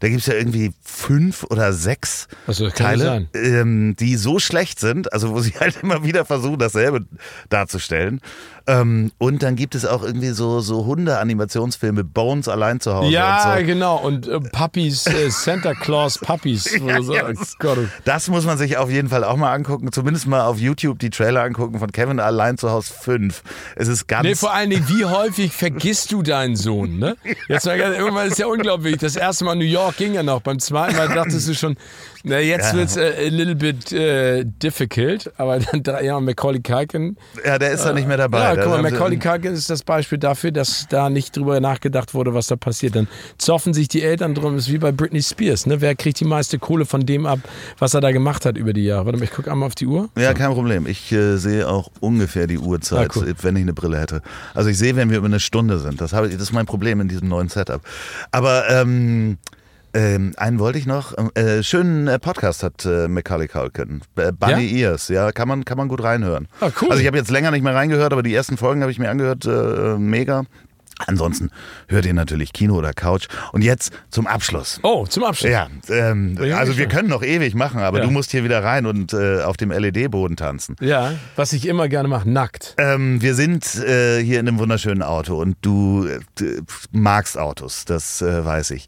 Da 0.00 0.08
gibt 0.08 0.20
es 0.22 0.26
ja 0.26 0.34
irgendwie 0.34 0.72
fünf 0.82 1.44
oder 1.44 1.72
sechs 1.72 2.28
Also, 2.46 2.68
Teile, 2.68 3.26
ähm, 3.32 3.94
die 3.98 4.16
so 4.16 4.38
schlecht 4.38 4.78
sind, 4.80 5.12
also 5.12 5.30
wo 5.30 5.40
sie 5.40 5.52
halt 5.60 5.78
immer 5.82 6.04
wieder 6.04 6.24
versuchen, 6.24 6.58
dasselbe 6.58 7.06
darzustellen. 7.48 8.20
Ähm, 8.66 9.12
und 9.18 9.42
dann 9.42 9.56
gibt 9.56 9.74
es 9.74 9.84
auch 9.84 10.02
irgendwie 10.02 10.30
so, 10.30 10.60
so 10.60 10.86
Hunde-Animationsfilme, 10.86 12.02
Bones 12.02 12.48
allein 12.48 12.80
zu 12.80 12.94
Hause. 12.94 13.10
Ja, 13.12 13.52
und 13.54 13.60
so. 13.60 13.66
genau. 13.66 13.96
Und 13.98 14.26
äh, 14.26 14.40
Puppies, 14.40 15.06
äh, 15.06 15.30
Santa 15.30 15.74
Claus 15.74 16.18
Puppies. 16.18 16.70
Ja, 16.84 17.02
so, 17.02 17.14
ja, 17.14 17.24
oh 17.28 17.32
das- 17.32 17.58
Gott. 17.58 17.78
Das 18.04 18.28
muss 18.28 18.44
man 18.46 18.56
sich 18.58 18.76
auf 18.76 18.90
jeden 18.90 19.08
Fall 19.08 19.24
auch 19.24 19.36
mal 19.36 19.52
angucken. 19.52 19.90
Zumindest 19.92 20.26
mal 20.26 20.42
auf 20.46 20.58
YouTube 20.58 20.98
die 20.98 21.10
Trailer 21.10 21.42
angucken 21.42 21.78
von 21.78 21.92
Kevin 21.92 22.20
allein 22.20 22.58
zu 22.58 22.70
Hause 22.70 22.92
5. 23.00 23.42
Es 23.76 23.88
ist 23.88 24.06
ganz. 24.06 24.24
Nee, 24.24 24.34
vor 24.34 24.52
allen 24.54 24.70
Dingen, 24.70 24.86
wie 24.88 25.04
häufig 25.04 25.52
vergisst 25.52 26.12
du 26.12 26.22
deinen 26.22 26.56
Sohn, 26.56 26.98
ne? 26.98 27.16
Jetzt 27.48 27.66
mal 27.66 27.78
ganz, 27.78 27.96
irgendwann 27.96 28.28
ist 28.28 28.38
ja 28.38 28.46
unglaublich. 28.46 28.96
Das 28.98 29.16
erste 29.16 29.44
Mal 29.44 29.54
New 29.56 29.64
York 29.64 29.96
ging 29.96 30.14
ja 30.14 30.22
noch. 30.22 30.40
Beim 30.40 30.58
zweiten 30.58 30.96
Mal 30.96 31.08
dachtest 31.08 31.48
du 31.48 31.54
schon, 31.54 31.76
na, 32.24 32.40
jetzt 32.40 32.72
Ja. 32.72 32.78
wird's 32.78 32.96
äh, 32.96 33.12
a 33.26 33.28
little 33.28 33.54
bit 33.54 33.92
äh, 33.92 34.44
difficult. 34.44 35.30
Aber 35.36 35.58
dann, 35.60 36.04
Jahre 36.04 36.20
Macaulay 36.22 36.60
Culkin. 36.60 37.16
ja, 37.44 37.58
der 37.58 37.72
ist 37.72 37.84
da 37.84 37.92
nicht 37.92 38.08
mehr 38.08 38.16
dabei. 38.16 38.40
Ja, 38.40 38.56
guck 38.56 38.66
mal, 38.72 38.82
Macaulay 38.82 39.18
Culkin 39.18 39.52
ist 39.52 39.70
das 39.70 39.82
Beispiel 39.84 40.18
dafür, 40.18 40.50
dass 40.50 40.86
da 40.88 41.08
nicht 41.10 41.36
drüber 41.36 41.60
nachgedacht 41.60 42.14
wurde, 42.14 42.34
was 42.34 42.46
da 42.48 42.56
passiert. 42.56 42.96
Dann 42.96 43.06
zoffen 43.38 43.72
sich 43.74 43.88
die 43.88 44.02
Eltern 44.02 44.34
drum. 44.34 44.56
ist 44.56 44.70
wie 44.72 44.78
bei 44.78 44.90
Britney 44.90 45.22
Spears, 45.22 45.66
ne? 45.66 45.80
Wer 45.80 45.94
kriegt 45.94 46.18
die 46.20 46.24
meiste 46.24 46.58
Kohle 46.58 46.84
von 46.86 47.06
dem 47.06 47.26
ab, 47.26 47.38
was 47.78 47.94
er 47.94 48.00
da 48.00 48.10
gemacht 48.10 48.44
hat 48.46 48.56
über 48.56 48.72
die 48.72 48.84
Jahre? 48.84 49.06
Warte 49.06 49.18
mal, 49.18 49.24
ich 49.24 49.30
gucke 49.32 49.50
einmal 49.52 49.66
auf 49.66 49.74
die 49.74 49.86
Uhr. 49.86 50.08
Ja, 50.18 50.32
kein 50.34 50.52
Problem. 50.52 50.86
Ich 50.86 51.12
äh, 51.12 51.36
sehe 51.36 51.68
auch 51.68 51.90
ungefähr 52.00 52.46
die 52.46 52.58
Uhrzeit, 52.58 53.10
Ah, 53.10 53.12
cool. 53.16 53.34
wenn 53.42 53.56
ich 53.56 53.62
eine 53.62 53.74
Brille 53.74 53.98
hätte. 54.00 54.22
Also 54.54 54.70
ich 54.70 54.78
sehe, 54.78 54.96
wenn 54.96 55.10
wir 55.10 55.18
über 55.18 55.26
eine 55.26 55.40
Stunde 55.40 55.78
sind. 55.78 56.00
Das, 56.00 56.12
habe, 56.12 56.28
das 56.30 56.40
ist 56.40 56.52
mein 56.52 56.66
Problem 56.66 57.00
in 57.00 57.08
diesem 57.08 57.28
neuen 57.28 57.48
Setup. 57.48 57.82
Aber 58.30 58.68
ähm, 58.70 59.38
ähm, 59.94 60.32
einen 60.36 60.58
wollte 60.58 60.78
ich 60.78 60.86
noch. 60.86 61.14
Äh, 61.34 61.62
schönen 61.62 62.08
äh, 62.08 62.18
Podcast 62.18 62.62
hat 62.62 62.84
äh, 62.84 63.08
Macaulay 63.08 63.48
Culkin. 63.48 64.02
Äh, 64.16 64.32
Bunny 64.32 64.70
Ears, 64.80 65.08
ja, 65.08 65.32
kann 65.32 65.48
man, 65.48 65.64
kann 65.64 65.78
man 65.78 65.88
gut 65.88 66.02
reinhören. 66.02 66.48
Ah, 66.60 66.70
cool. 66.82 66.90
Also 66.90 67.00
ich 67.00 67.06
habe 67.06 67.16
jetzt 67.16 67.30
länger 67.30 67.50
nicht 67.50 67.62
mehr 67.62 67.74
reingehört, 67.74 68.12
aber 68.12 68.22
die 68.22 68.34
ersten 68.34 68.56
Folgen 68.56 68.82
habe 68.82 68.92
ich 68.92 68.98
mir 68.98 69.10
angehört. 69.10 69.44
Äh, 69.46 69.96
mega. 69.98 70.44
Ansonsten 71.08 71.50
hört 71.88 72.06
ihr 72.06 72.14
natürlich 72.14 72.52
Kino 72.52 72.76
oder 72.76 72.92
Couch. 72.92 73.26
Und 73.52 73.62
jetzt 73.62 73.92
zum 74.10 74.28
Abschluss. 74.28 74.78
Oh, 74.84 75.06
zum 75.06 75.24
Abschluss. 75.24 75.50
Ja, 75.50 75.66
ähm, 75.88 76.38
also 76.54 76.78
wir 76.78 76.86
können 76.86 77.08
noch 77.08 77.24
ewig 77.24 77.56
machen, 77.56 77.80
aber 77.80 77.98
Ja. 77.98 78.04
du 78.04 78.12
musst 78.12 78.30
hier 78.30 78.44
wieder 78.44 78.62
rein 78.62 78.86
und 78.86 79.12
äh, 79.12 79.42
auf 79.42 79.56
dem 79.56 79.72
LED-Boden 79.72 80.36
tanzen. 80.36 80.76
Ja, 80.80 81.14
was 81.34 81.52
ich 81.52 81.66
immer 81.66 81.88
gerne 81.88 82.06
mache, 82.08 82.30
nackt. 82.30 82.76
Ähm, 82.78 83.20
wir 83.20 83.34
sind 83.34 83.74
äh, 83.74 84.22
hier 84.22 84.38
in 84.38 84.46
einem 84.46 84.60
wunderschönen 84.60 85.02
Auto 85.02 85.36
und 85.36 85.56
du 85.62 86.06
äh, 86.06 86.20
magst 86.92 87.36
Autos, 87.38 87.84
das 87.84 88.22
äh, 88.22 88.44
weiß 88.44 88.70
ich. 88.70 88.86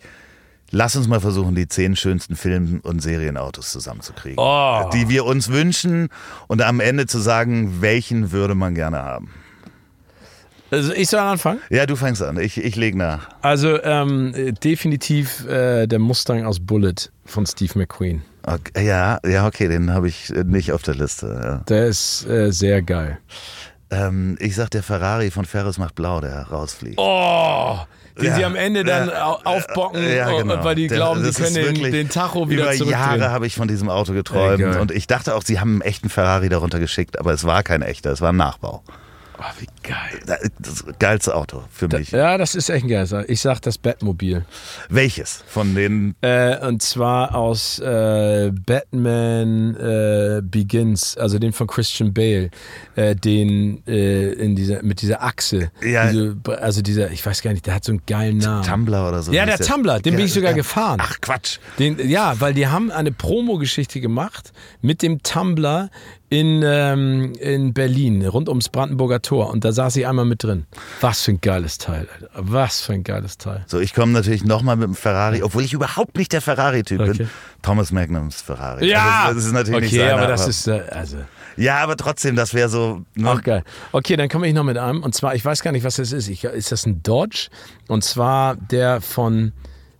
Lass 0.73 0.97
uns 0.97 1.07
mal 1.09 1.21
versuchen, 1.21 1.55
die 1.55 1.69
zehn 1.69 1.95
schönsten 1.97 2.35
Film- 2.37 2.81
und 2.83 3.01
Serienautos 3.01 3.71
zusammenzukriegen, 3.73 4.39
Oh. 4.39 4.91
die 4.93 5.09
wir 5.09 5.25
uns 5.25 5.49
wünschen 5.51 6.09
und 6.49 6.61
am 6.63 6.81
Ende 6.81 7.07
zu 7.07 7.19
sagen, 7.19 7.81
welchen 7.81 8.33
würde 8.33 8.55
man 8.55 8.75
gerne 8.75 8.99
haben. 8.99 9.33
Also 10.73 10.93
ich 10.93 11.09
soll 11.09 11.21
anfangen. 11.21 11.61
Ja, 11.71 11.87
du 11.87 11.95
fängst 11.95 12.21
an, 12.23 12.39
ich, 12.41 12.59
ich 12.59 12.75
leg 12.75 12.97
nach. 12.97 13.29
Also 13.41 13.81
ähm, 13.85 14.33
äh, 14.35 14.51
definitiv 14.53 15.47
äh, 15.47 15.87
der 15.87 16.01
Mustang 16.01 16.45
aus 16.45 16.59
Bullet 16.59 16.95
von 17.25 17.47
Steve 17.47 17.79
McQueen. 17.79 18.23
Okay, 18.43 18.85
ja, 18.87 19.21
ja, 19.25 19.47
okay, 19.47 19.69
den 19.69 19.93
habe 19.93 20.09
ich 20.09 20.31
äh, 20.35 20.43
nicht 20.43 20.73
auf 20.73 20.83
der 20.83 20.95
Liste. 20.97 21.41
Ja. 21.43 21.57
Der 21.69 21.87
ist 21.87 22.27
äh, 22.27 22.51
sehr 22.53 22.83
geil. 22.83 23.19
Ähm, 23.91 24.37
ich 24.41 24.57
sag, 24.57 24.71
der 24.71 24.83
Ferrari 24.83 25.31
von 25.31 25.45
Ferris 25.45 25.79
macht 25.79 25.95
blau, 25.95 26.21
der 26.21 26.43
rausfliegt. 26.49 26.99
Oh, 26.99 27.79
den 28.17 28.25
Ja. 28.27 28.35
sie 28.37 28.45
am 28.45 28.57
Ende 28.57 28.83
dann 28.85 29.09
Ja. 29.09 29.27
au- 29.27 29.41
aufbocken, 29.45 30.03
Ja, 30.03 30.31
äh, 30.31 30.39
genau. 30.43 30.65
weil 30.65 30.75
die 30.75 30.87
glauben, 30.87 31.21
die 31.21 31.27
das 31.27 31.39
ist 31.39 31.55
können 31.55 31.75
den, 31.75 31.93
den 31.93 32.09
Tacho 32.09 32.49
wieder 32.49 32.63
Über 32.65 32.73
zurückdrehen. 32.73 32.91
Jahre 33.21 33.31
habe 33.31 33.47
ich 33.47 33.55
von 33.57 33.69
diesem 33.69 33.89
Auto 33.91 34.13
geträumt 34.13 34.61
Ey, 34.61 34.71
geil. 34.71 34.81
und 34.81 34.91
ich 34.91 35.07
dachte 35.07 35.35
auch, 35.35 35.43
sie 35.43 35.61
haben 35.61 35.73
einen 35.75 35.81
echten 35.83 36.09
Ferrari 36.09 36.49
darunter 36.49 36.79
geschickt, 36.81 37.19
aber 37.19 37.33
es 37.33 37.45
war 37.45 37.63
kein 37.63 37.83
echter, 37.83 38.11
es 38.11 38.21
war 38.21 38.33
ein 38.33 38.37
Nachbau. 38.37 38.83
Oh, 39.39 39.43
wie 39.61 39.67
geil. 39.87 40.41
Das 40.59 40.85
geilste 40.99 41.35
Auto 41.35 41.63
für 41.71 41.89
mich. 41.89 42.11
Ja, 42.11 42.37
das 42.39 42.55
ist 42.55 42.69
echt 42.69 42.85
ein 42.85 42.89
geiles 42.89 43.13
Auto. 43.13 43.27
Ich 43.29 43.41
sag 43.41 43.61
das 43.61 43.79
Batmobil. 43.79 44.45
Welches 44.89 45.45
von 45.47 45.75
den 45.75 46.15
Äh, 46.21 46.67
und 46.67 46.83
zwar 46.83 47.35
aus 47.35 47.79
äh, 47.79 48.51
Batman 48.53 49.77
äh, 49.77 50.43
Begins, 50.43 51.17
also 51.17 51.39
den 51.39 51.53
von 51.53 51.67
Christian 51.67 52.13
Bale, 52.13 52.51
äh, 52.97 53.15
den 53.15 53.83
äh, 53.87 54.33
in 54.33 54.57
dieser, 54.57 54.83
mit 54.83 55.03
dieser 55.03 55.23
Achse. 55.23 55.71
Ja. 55.83 56.11
Diese, 56.11 56.37
also 56.61 56.83
dieser, 56.83 57.11
ich 57.11 57.25
weiß 57.25 57.43
gar 57.43 57.53
nicht, 57.53 57.67
der 57.67 57.75
hat 57.75 57.85
so 57.85 57.93
einen 57.93 58.03
geilen 58.07 58.39
Namen. 58.39 58.65
Tumblr 58.65 59.09
oder 59.09 59.23
so? 59.23 59.33
Ja, 59.33 59.45
hieß 59.45 59.59
der 59.59 59.67
Tumblr, 59.67 60.01
den 60.01 60.17
bin 60.17 60.25
ich 60.25 60.33
sogar 60.33 60.55
gefahren. 60.55 60.99
Ach 61.03 61.21
Quatsch. 61.21 61.59
Den, 61.79 62.09
ja, 62.09 62.41
weil 62.41 62.55
die 62.55 62.67
haben 62.67 62.91
eine 62.91 63.13
Promo-Geschichte 63.13 64.01
gemacht 64.01 64.53
mit 64.83 65.03
dem 65.03 65.23
Tumblr 65.23 65.91
in, 66.29 66.63
ähm, 66.65 67.35
in 67.39 67.73
Berlin, 67.73 68.27
rund 68.27 68.49
ums 68.49 68.69
Brandenburger 68.69 69.23
Tor. 69.23 69.51
Und 69.51 69.65
da 69.65 69.73
saß 69.77 69.95
ich 69.97 70.07
einmal 70.09 70.25
mit 70.25 70.43
drin. 70.43 70.67
Was 71.01 71.23
für 71.23 71.31
ein 71.31 71.41
geiles 71.41 71.79
Teil, 71.79 72.09
Alter. 72.13 72.29
Was 72.35 72.81
für 72.81 72.95
ein 72.95 73.05
geiles 73.05 73.39
Teil. 73.39 73.65
So, 73.69 73.79
ich 73.79 73.95
komme 73.95 74.11
natürlich 74.13 74.45
nochmal 74.45 74.75
mit 74.77 74.89
dem 74.89 74.95
Ferrari, 74.97 75.43
obwohl 75.45 75.63
ich 75.63 75.73
überhaupt 75.73 76.17
nicht 76.17 76.33
der 76.33 76.41
Ferrari-Typ 76.43 77.01
Okay. 77.01 77.13
bin. 77.19 77.31
Thomas 77.63 77.93
Magnums 77.93 78.41
Ferrari. 78.43 78.87
Ja! 78.91 79.25
Also, 79.27 79.37
das 79.37 79.45
ist 79.47 79.53
natürlich 79.53 79.77
okay, 79.77 79.85
nicht 79.85 79.97
seiner, 79.97 80.15
aber 80.19 80.27
das 80.27 80.49
ist, 80.49 80.67
äh, 80.67 80.83
also, 80.91 81.19
Ja, 81.57 81.79
aber 81.79 81.97
trotzdem, 81.97 82.35
das 82.35 82.53
wäre 82.55 82.69
so. 82.69 83.03
ne? 83.15 83.31
auch 83.31 83.43
geil. 83.43 83.63
Okay, 83.93 84.17
dann 84.17 84.29
komme 84.29 84.49
ich 84.49 84.55
noch 84.55 84.65
mit 84.65 84.77
einem. 84.79 85.03
Und 85.03 85.15
zwar, 85.15 85.35
ich 85.37 85.45
weiß 85.45 85.63
gar 85.63 85.71
nicht, 85.73 85.85
was 85.85 85.97
das 85.97 86.11
ist. 86.13 86.29
Ich, 86.29 86.43
ist 86.45 86.73
das 86.73 86.85
ein 86.87 87.03
Dodge? 87.05 87.49
Und 87.89 88.03
zwar 88.03 88.57
der 88.57 89.01
von 89.01 89.53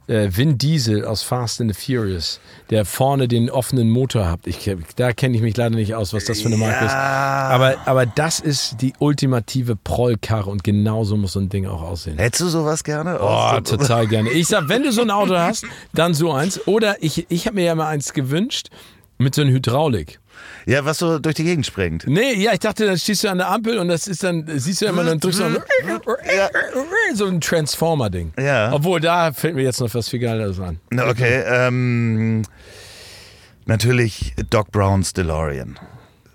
äh, 0.09 0.29
Vin 0.31 0.59
Diesel 0.59 1.05
aus 1.05 1.23
Fast 1.23 1.61
and 1.61 1.75
the 1.75 1.81
Furious, 1.81 2.41
der 2.71 2.85
vorne 2.85 3.29
den 3.29 3.51
offenen 3.51 3.91
Motor 3.91 4.29
hat. 4.29 4.41
Ich, 4.47 4.71
da 4.97 5.13
kenne 5.13 5.37
ich 5.37 5.43
mich 5.43 5.57
leider 5.57 5.77
nicht 5.77 5.95
aus, 5.95 6.13
was 6.13 6.25
das 6.25 6.41
für 6.41 6.49
eine 6.49 6.57
Marke 6.57 6.85
ist. 6.85 6.93
Ja. 6.93 7.49
Aber, 7.51 7.77
aber 7.87 8.07
das 8.07 8.41
ist 8.41 8.81
die 8.81 8.93
ultimative 8.99 9.77
Prollkarre 9.77 10.51
und 10.51 10.65
genauso 10.65 11.17
muss 11.17 11.33
so 11.33 11.41
ein 11.41 11.49
Ding 11.49 11.67
auch 11.67 11.83
aussehen. 11.83 12.19
Hättest 12.19 12.43
du 12.43 12.49
sowas 12.49 12.85
gerne? 12.85 13.19
Oh, 13.21 13.61
total 13.61 14.07
gerne. 14.07 14.31
Ich 14.31 14.49
sag, 14.49 14.69
wenn 14.69 14.83
du 14.83 14.93
so 14.93 15.03
ein 15.03 15.11
Auto 15.11 15.37
hast, 15.37 15.65
dann 15.93 16.15
so 16.15 16.33
eins. 16.33 16.67
Oder 16.67 17.03
ich, 17.03 17.27
ich 17.31 17.47
habe 17.47 17.57
mir 17.57 17.65
ja 17.65 17.75
mal 17.75 17.89
eins 17.89 18.13
gewünscht 18.13 18.69
mit 19.19 19.35
so 19.35 19.43
einer 19.43 19.53
Hydraulik. 19.53 20.21
Ja, 20.67 20.85
was 20.85 20.99
so 20.99 21.19
durch 21.19 21.35
die 21.37 21.45
Gegend 21.45 21.65
springt. 21.67 22.07
Nee, 22.07 22.35
ja, 22.35 22.53
ich 22.53 22.59
dachte, 22.61 22.87
dann 22.87 22.99
stehst 22.99 23.25
du 23.25 23.29
an 23.29 23.39
der 23.39 23.49
Ampel 23.51 23.79
und 23.79 23.89
das 23.89 24.07
ist 24.09 24.23
dann, 24.25 24.45
siehst 24.57 24.83
du 24.83 24.87
immer, 24.87 25.05
dann 25.05 25.21
drückst 25.21 25.41
du 25.41 25.45
dann 25.45 25.63
so 27.15 27.27
ein 27.27 27.41
Transformer-Ding. 27.41 28.33
Ja. 28.39 28.73
Obwohl, 28.73 29.01
da 29.01 29.33
fällt 29.33 29.55
mir 29.55 29.63
jetzt 29.63 29.81
noch 29.81 29.93
was 29.95 30.09
viel 30.09 30.21
Geileres 30.21 30.59
an. 30.61 30.79
Na, 30.91 31.07
Okay, 31.09 31.43
ähm, 31.47 32.43
natürlich 33.67 34.35
Doc 34.51 34.71
Browns 34.73 35.13
DeLorean. 35.13 35.79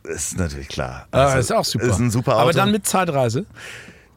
Ist 0.03 0.37
natürlich 0.37 0.67
klar. 0.67 1.07
Ah, 1.11 1.25
Also, 1.25 1.37
ist 1.39 1.51
auch 1.53 1.65
super. 1.65 1.85
Ist 1.85 1.99
ein 1.99 2.09
super 2.11 2.33
Auto. 2.35 2.41
Aber 2.43 2.53
dann 2.53 2.71
mit 2.71 2.87
Zeitreise. 2.87 3.45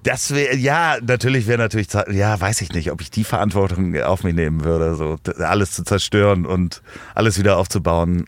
Das 0.04 0.32
wäre, 0.34 0.54
ja, 0.56 0.98
natürlich 1.04 1.46
wäre 1.46 1.58
natürlich, 1.58 1.88
Zeit- 1.88 2.08
ja, 2.12 2.40
weiß 2.40 2.60
ich 2.60 2.72
nicht, 2.72 2.92
ob 2.92 3.00
ich 3.00 3.10
die 3.10 3.24
Verantwortung 3.24 4.00
auf 4.02 4.22
mich 4.22 4.34
nehmen 4.34 4.62
würde, 4.64 4.94
so 4.94 5.16
alles 5.42 5.72
zu 5.72 5.82
zerstören 5.82 6.46
und 6.46 6.82
alles 7.14 7.38
wieder 7.38 7.56
aufzubauen. 7.56 8.26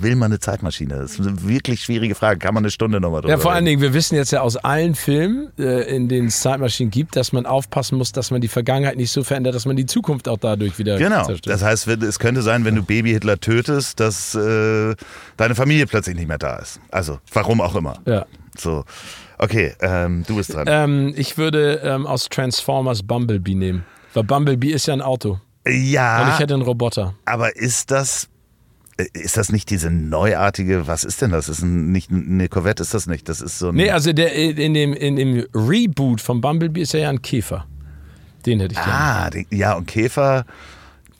Will 0.00 0.16
man 0.16 0.32
eine 0.32 0.40
Zeitmaschine? 0.40 0.96
Das 0.96 1.12
ist 1.12 1.20
eine 1.20 1.46
wirklich 1.46 1.82
schwierige 1.82 2.14
Frage. 2.14 2.38
Kann 2.38 2.54
man 2.54 2.64
eine 2.64 2.70
Stunde 2.70 2.98
nochmal 3.00 3.20
drüber 3.20 3.32
Ja, 3.34 3.38
vor 3.38 3.52
allen? 3.52 3.66
Dingen, 3.66 3.80
wir 3.82 3.92
wissen 3.94 4.16
jetzt 4.16 4.32
ja 4.32 4.40
aus 4.40 4.56
allen 4.56 4.94
Filmen, 4.94 5.52
äh, 5.58 5.82
in 5.94 6.08
denen 6.08 6.28
es 6.28 6.40
Zeitmaschinen 6.40 6.90
gibt, 6.90 7.14
dass 7.14 7.32
man 7.32 7.46
aufpassen 7.46 7.98
muss, 7.98 8.10
dass 8.12 8.30
man 8.30 8.40
die 8.40 8.48
Vergangenheit 8.48 8.96
nicht 8.96 9.12
so 9.12 9.22
verändert, 9.22 9.54
dass 9.54 9.66
man 9.66 9.76
die 9.76 9.86
Zukunft 9.86 10.28
auch 10.28 10.38
dadurch 10.38 10.78
wieder 10.78 10.96
Genau. 10.98 11.24
zerstört. 11.26 11.54
Das 11.54 11.62
heißt, 11.62 11.86
es 11.88 12.18
könnte 12.18 12.42
sein, 12.42 12.64
wenn 12.64 12.74
du 12.74 12.82
Baby 12.82 13.10
Hitler 13.10 13.38
tötest, 13.38 14.00
dass 14.00 14.34
äh, 14.34 14.94
deine 15.36 15.54
Familie 15.54 15.86
plötzlich 15.86 16.16
nicht 16.16 16.28
mehr 16.28 16.38
da 16.38 16.56
ist. 16.56 16.80
Also, 16.90 17.18
warum 17.34 17.60
auch 17.60 17.74
immer. 17.76 17.98
ja. 18.06 18.24
So. 18.56 18.84
Okay, 19.38 19.74
ähm, 19.80 20.24
du 20.26 20.36
bist 20.36 20.52
dran. 20.52 20.66
Ähm, 20.68 21.14
ich 21.16 21.38
würde 21.38 21.80
ähm, 21.84 22.06
aus 22.06 22.28
Transformers 22.28 23.02
Bumblebee 23.02 23.54
nehmen. 23.54 23.84
Weil 24.14 24.24
Bumblebee 24.24 24.70
ist 24.70 24.86
ja 24.86 24.94
ein 24.94 25.02
Auto. 25.02 25.38
ja. 25.66 26.22
Und 26.22 26.28
ich 26.34 26.38
hätte 26.40 26.54
einen 26.54 26.62
Roboter. 26.62 27.14
Aber 27.24 27.56
ist 27.56 27.90
das 27.90 28.28
äh, 28.98 29.06
ist 29.12 29.36
das 29.36 29.52
nicht 29.52 29.70
diese 29.70 29.90
neuartige, 29.90 30.86
was 30.86 31.04
ist 31.04 31.22
denn 31.22 31.30
das? 31.30 31.48
Ist 31.48 31.62
ein, 31.62 31.92
nicht 31.92 32.10
eine 32.10 32.48
Corvette 32.48 32.82
ist 32.82 32.94
das 32.94 33.06
nicht, 33.06 33.28
das 33.28 33.40
ist 33.40 33.58
so 33.58 33.68
ein 33.68 33.76
Nee, 33.76 33.90
also 33.90 34.12
der, 34.12 34.32
in, 34.32 34.74
dem, 34.74 34.92
in 34.92 35.16
dem 35.16 35.46
Reboot 35.54 36.20
von 36.20 36.40
Bumblebee 36.40 36.82
ist 36.82 36.94
er 36.94 37.00
ja 37.00 37.10
ein 37.10 37.22
Käfer. 37.22 37.66
Den 38.44 38.60
hätte 38.60 38.74
ich 38.74 38.78
gerne. 38.78 38.92
Ah, 38.92 39.30
die, 39.30 39.46
ja 39.50 39.74
und 39.74 39.86
Käfer. 39.86 40.44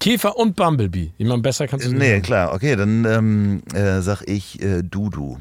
Käfer 0.00 0.36
und 0.36 0.56
Bumblebee. 0.56 1.12
Meine, 1.18 1.38
besser 1.38 1.66
kannst 1.66 1.86
du 1.86 1.90
nicht. 1.90 1.98
Nee, 1.98 2.20
klar, 2.20 2.52
okay, 2.52 2.76
dann 2.76 3.04
ähm, 3.04 3.62
äh, 3.74 4.00
sag 4.00 4.22
ich 4.26 4.60
äh, 4.62 4.82
Dudu. 4.82 5.38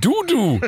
Dudu! 0.00 0.60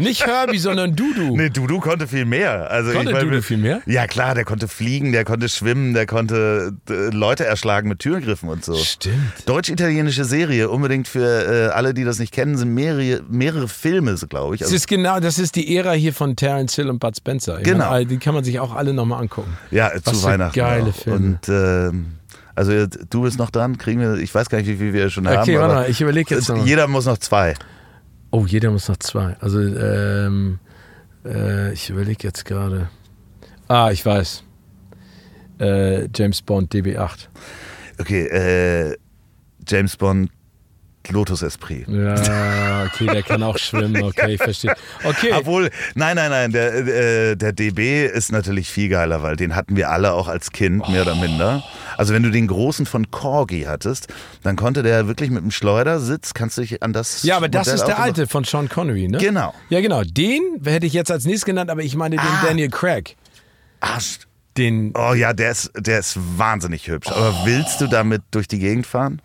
Nicht 0.00 0.26
Herbie, 0.26 0.58
sondern 0.58 0.94
Dudu. 0.94 1.36
Nee, 1.36 1.48
Dudu 1.50 1.80
konnte 1.80 2.06
viel 2.06 2.24
mehr. 2.24 2.70
Also 2.70 2.92
Konnte 2.92 3.10
ich 3.10 3.16
mein, 3.16 3.24
Dudu 3.24 3.42
viel 3.42 3.56
mehr? 3.56 3.80
Ja 3.86 4.06
klar, 4.06 4.34
der 4.34 4.44
konnte 4.44 4.68
fliegen, 4.68 5.12
der 5.12 5.24
konnte 5.24 5.48
schwimmen, 5.48 5.94
der 5.94 6.06
konnte 6.06 6.72
äh, 6.90 6.92
Leute 7.14 7.44
erschlagen 7.46 7.88
mit 7.88 8.00
Türgriffen 8.00 8.48
und 8.48 8.64
so. 8.64 8.74
Stimmt. 8.76 9.16
Deutsch-italienische 9.46 10.24
Serie, 10.24 10.68
unbedingt 10.68 11.08
für 11.08 11.68
äh, 11.70 11.72
alle, 11.72 11.94
die 11.94 12.04
das 12.04 12.18
nicht 12.18 12.32
kennen, 12.32 12.56
sind 12.56 12.74
mehrere, 12.74 13.22
mehrere 13.28 13.68
Filme, 13.68 14.14
glaube 14.28 14.54
ich. 14.56 14.60
Das 14.60 14.66
Also, 14.68 14.76
ist 14.76 14.88
genau, 14.88 15.20
das 15.20 15.38
ist 15.38 15.56
die 15.56 15.76
Ära 15.76 15.92
hier 15.92 16.12
von 16.12 16.36
Terence 16.36 16.74
Hill 16.74 16.90
und 16.90 16.98
Bud 16.98 17.16
Spencer. 17.16 17.58
Ich 17.58 17.64
Genau. 17.64 17.90
Meine, 17.90 18.06
die 18.06 18.18
kann 18.18 18.34
man 18.34 18.44
sich 18.44 18.58
auch 18.60 18.74
alle 18.74 18.92
nochmal 18.92 19.22
angucken. 19.22 19.56
ja, 19.70 19.90
was 20.04 20.20
zu 20.20 20.22
Weihnachten. 20.24 20.58
geile 20.58 20.90
auch. 20.90 20.94
Filme. 20.94 21.16
Und 21.18 21.48
ähm, 21.48 22.06
Also 22.54 22.86
du 22.86 23.22
bist 23.22 23.38
noch 23.38 23.50
dran, 23.50 23.78
kriegen 23.78 24.00
wir, 24.00 24.14
ich 24.14 24.34
weiß 24.34 24.48
gar 24.48 24.58
nicht, 24.58 24.68
wie 24.68 24.76
viel 24.76 24.92
wir 24.92 25.10
schon 25.10 25.28
haben. 25.28 25.38
Okay, 25.42 25.58
warte 25.58 25.74
mal, 25.74 25.90
ich 25.90 26.00
überlege 26.00 26.34
jetzt 26.34 26.48
noch. 26.48 26.64
Jeder 26.66 26.86
muss 26.88 27.06
noch 27.06 27.18
zwei. 27.18 27.54
Oh, 28.36 28.44
jeder 28.44 28.70
muss 28.70 28.86
noch 28.86 28.98
zwei. 28.98 29.34
Also, 29.40 29.62
ähm, 29.62 30.58
äh, 31.24 31.72
ich 31.72 31.88
überlege 31.88 32.24
jetzt 32.24 32.44
gerade. 32.44 32.90
Ah, 33.66 33.90
ich 33.90 34.04
weiß. 34.04 34.44
Äh, 35.58 36.06
James 36.14 36.42
Bond 36.42 36.70
DB8. 36.74 37.28
Okay, 37.98 38.26
äh, 38.26 38.94
James 39.66 39.96
Bond 39.96 40.30
Lotus 41.10 41.42
Esprit. 41.42 41.86
Ja, 41.88 42.84
okay, 42.86 43.06
der 43.06 43.22
kann 43.22 43.42
auch 43.42 43.58
schwimmen. 43.58 44.02
Okay, 44.02 44.34
ich 44.34 44.42
verstehe. 44.42 44.74
Okay. 45.04 45.32
Obwohl, 45.36 45.70
nein, 45.94 46.16
nein, 46.16 46.30
nein, 46.30 46.52
der, 46.52 46.74
äh, 46.74 47.36
der 47.36 47.52
DB 47.52 48.06
ist 48.06 48.32
natürlich 48.32 48.68
viel 48.68 48.88
geiler, 48.88 49.22
weil 49.22 49.36
den 49.36 49.54
hatten 49.56 49.76
wir 49.76 49.90
alle 49.90 50.12
auch 50.12 50.28
als 50.28 50.52
Kind, 50.52 50.88
mehr 50.88 51.02
oder 51.02 51.14
minder. 51.14 51.62
Also 51.96 52.12
wenn 52.14 52.22
du 52.22 52.30
den 52.30 52.46
großen 52.46 52.86
von 52.86 53.10
Corgi 53.10 53.62
hattest, 53.62 54.08
dann 54.42 54.56
konnte 54.56 54.82
der 54.82 55.06
wirklich 55.08 55.30
mit 55.30 55.42
dem 55.42 55.50
Schleudersitz, 55.50 56.34
kannst 56.34 56.58
du 56.58 56.62
dich 56.62 56.82
an 56.82 56.92
das 56.92 57.22
Ja, 57.22 57.36
aber 57.36 57.48
das 57.48 57.66
Modell 57.66 57.80
ist 57.80 57.86
der 57.86 57.98
alte 57.98 58.26
von 58.26 58.44
Sean 58.44 58.68
Connery, 58.68 59.08
ne? 59.08 59.18
Genau. 59.18 59.54
Ja, 59.70 59.80
genau. 59.80 60.02
Den 60.04 60.42
hätte 60.64 60.86
ich 60.86 60.92
jetzt 60.92 61.10
als 61.10 61.24
nächstes 61.24 61.44
genannt, 61.46 61.70
aber 61.70 61.82
ich 61.82 61.96
meine 61.96 62.16
den 62.16 62.24
Ah. 62.24 62.44
Daniel 62.46 62.68
Craig. 62.70 63.16
Ah, 63.80 63.98
Den, 64.56 64.92
oh 64.96 65.12
ja, 65.12 65.32
der 65.34 65.50
ist, 65.50 65.70
der 65.76 65.98
ist 65.98 66.16
wahnsinnig 66.38 66.88
hübsch. 66.88 67.08
Aber 67.08 67.34
willst 67.44 67.80
du 67.80 67.86
damit 67.86 68.22
durch 68.30 68.48
die 68.48 68.58
Gegend 68.58 68.86
fahren? 68.86 69.20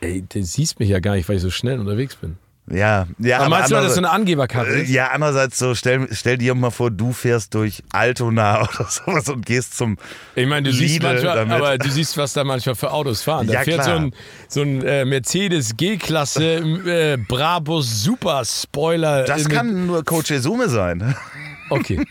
Ey, 0.00 0.24
du 0.28 0.42
siehst 0.42 0.80
mich 0.80 0.88
ja 0.88 1.00
gar 1.00 1.14
nicht, 1.14 1.28
weil 1.28 1.36
ich 1.36 1.42
so 1.42 1.50
schnell 1.50 1.78
unterwegs 1.78 2.16
bin. 2.16 2.36
Ja, 2.72 3.08
ja. 3.18 3.38
Aber 3.40 3.48
meinst 3.48 3.70
du, 3.72 3.74
dass 3.74 3.86
das 3.86 3.94
so 3.94 4.00
eine 4.00 4.10
Angeberkarre 4.10 4.68
Äh, 4.68 4.82
ist? 4.82 4.90
Ja, 4.90 5.08
andererseits 5.08 5.58
so, 5.58 5.74
stell, 5.74 6.06
stell 6.12 6.38
dir 6.38 6.54
mal 6.54 6.70
vor, 6.70 6.92
du 6.92 7.12
fährst 7.12 7.52
durch 7.54 7.82
Altona 7.90 8.60
oder 8.68 8.88
sowas 8.88 9.28
und 9.28 9.44
gehst 9.44 9.76
zum 9.76 9.98
Ich 10.36 10.46
meine, 10.46 10.68
du 10.68 10.72
siehst 10.72 10.94
Lidl 11.02 11.06
manchmal, 11.14 11.34
damit. 11.36 11.54
aber 11.56 11.78
du 11.78 11.90
siehst, 11.90 12.16
was 12.16 12.32
da 12.32 12.44
manchmal 12.44 12.76
für 12.76 12.92
Autos 12.92 13.22
fahren. 13.22 13.48
Da 13.48 13.54
Ja, 13.54 13.60
fährt 13.62 13.82
klar. 13.82 13.96
so 13.96 14.02
ein, 14.04 14.14
so 14.46 14.62
ein 14.62 14.82
äh, 14.84 15.04
Mercedes 15.04 15.76
G-Klasse 15.76 16.44
äh, 16.86 17.16
Brabus 17.16 18.04
Super 18.04 18.44
Spoiler. 18.44 19.24
Das 19.24 19.46
äh, 19.46 19.48
kann 19.48 19.86
nur 19.86 20.04
Coach 20.04 20.30
Esume 20.30 20.68
sein. 20.68 21.16
Okay. 21.70 22.04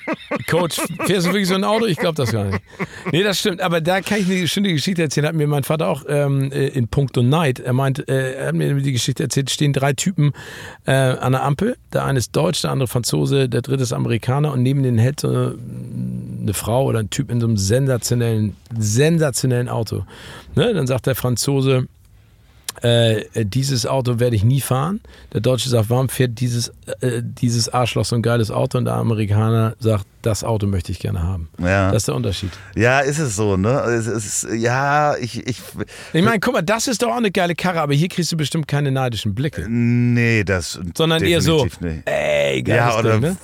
Coach, 0.49 0.79
fährst 1.05 1.27
du 1.27 1.31
wirklich 1.31 1.47
so 1.47 1.55
ein 1.55 1.63
Auto? 1.63 1.85
Ich 1.85 1.97
glaube 1.97 2.15
das 2.15 2.31
gar 2.31 2.45
nicht. 2.45 2.59
Nee, 3.11 3.23
das 3.23 3.39
stimmt. 3.39 3.61
Aber 3.61 3.81
da 3.81 4.01
kann 4.01 4.19
ich 4.19 4.29
eine 4.29 4.47
schöne 4.47 4.71
Geschichte 4.73 5.01
erzählen. 5.01 5.27
Hat 5.27 5.35
mir 5.35 5.47
mein 5.47 5.63
Vater 5.63 5.87
auch 5.87 6.03
ähm, 6.07 6.51
äh, 6.51 6.67
in 6.67 6.87
Puncto 6.87 7.21
Night. 7.21 7.59
Er 7.59 7.73
meint, 7.73 8.07
äh, 8.07 8.33
er 8.35 8.47
hat 8.47 8.55
mir 8.55 8.73
die 8.75 8.91
Geschichte 8.91 9.23
erzählt, 9.23 9.49
stehen 9.49 9.73
drei 9.73 9.93
Typen 9.93 10.31
äh, 10.85 10.91
an 10.91 11.33
der 11.33 11.43
Ampel. 11.43 11.77
Der 11.93 12.05
eine 12.05 12.19
ist 12.19 12.35
Deutsch, 12.35 12.61
der 12.61 12.71
andere 12.71 12.87
Franzose, 12.87 13.49
der 13.49 13.61
dritte 13.61 13.83
ist 13.83 13.93
Amerikaner 13.93 14.53
und 14.53 14.63
neben 14.63 14.81
denen 14.81 14.97
hält 14.97 15.19
so 15.19 15.27
eine, 15.27 15.55
eine 16.41 16.53
Frau 16.53 16.85
oder 16.85 16.99
ein 16.99 17.09
Typ 17.09 17.29
in 17.29 17.41
so 17.41 17.47
einem 17.47 17.57
sensationellen, 17.57 18.55
sensationellen 18.77 19.69
Auto. 19.69 20.05
Ne? 20.55 20.73
Dann 20.73 20.87
sagt 20.87 21.07
der 21.07 21.15
Franzose, 21.15 21.87
äh, 22.81 23.45
dieses 23.45 23.85
Auto 23.85 24.19
werde 24.19 24.35
ich 24.35 24.43
nie 24.43 24.61
fahren. 24.61 25.01
Der 25.33 25.41
Deutsche 25.41 25.69
sagt, 25.69 25.89
warum 25.89 26.09
fährt 26.09 26.39
dieses, 26.39 26.69
äh, 27.01 27.21
dieses 27.23 27.69
Arschloch 27.69 28.05
so 28.05 28.15
ein 28.15 28.21
geiles 28.21 28.51
Auto? 28.51 28.77
Und 28.77 28.85
der 28.85 28.95
Amerikaner 28.95 29.75
sagt, 29.79 30.05
das 30.21 30.43
Auto 30.43 30.67
möchte 30.67 30.91
ich 30.91 30.99
gerne 30.99 31.23
haben. 31.23 31.49
Ja. 31.59 31.87
Das 31.91 32.03
ist 32.03 32.07
der 32.09 32.15
Unterschied. 32.15 32.51
Ja, 32.75 32.99
ist 32.99 33.19
es 33.19 33.35
so, 33.35 33.55
ne? 33.55 33.69
Es 33.83 34.05
ist, 34.07 34.47
ja, 34.53 35.15
ich, 35.15 35.47
ich. 35.47 35.61
Ich 36.13 36.23
meine, 36.23 36.39
guck 36.39 36.53
mal, 36.53 36.61
das 36.61 36.87
ist 36.87 37.01
doch 37.01 37.09
auch 37.09 37.17
eine 37.17 37.31
geile 37.31 37.55
Karre, 37.55 37.79
aber 37.79 37.93
hier 37.93 38.09
kriegst 38.09 38.31
du 38.31 38.37
bestimmt 38.37 38.67
keine 38.67 38.91
neidischen 38.91 39.33
Blicke. 39.33 39.65
Nee, 39.69 40.43
das. 40.43 40.79
Sondern 40.97 41.23
eher 41.23 41.41
so, 41.41 41.63
nicht. 41.63 41.79
ey, 42.05 42.61
geiles 42.63 42.93
Ja, 42.93 42.99
oder 42.99 43.11
Ding, 43.13 43.21
ne? 43.21 43.37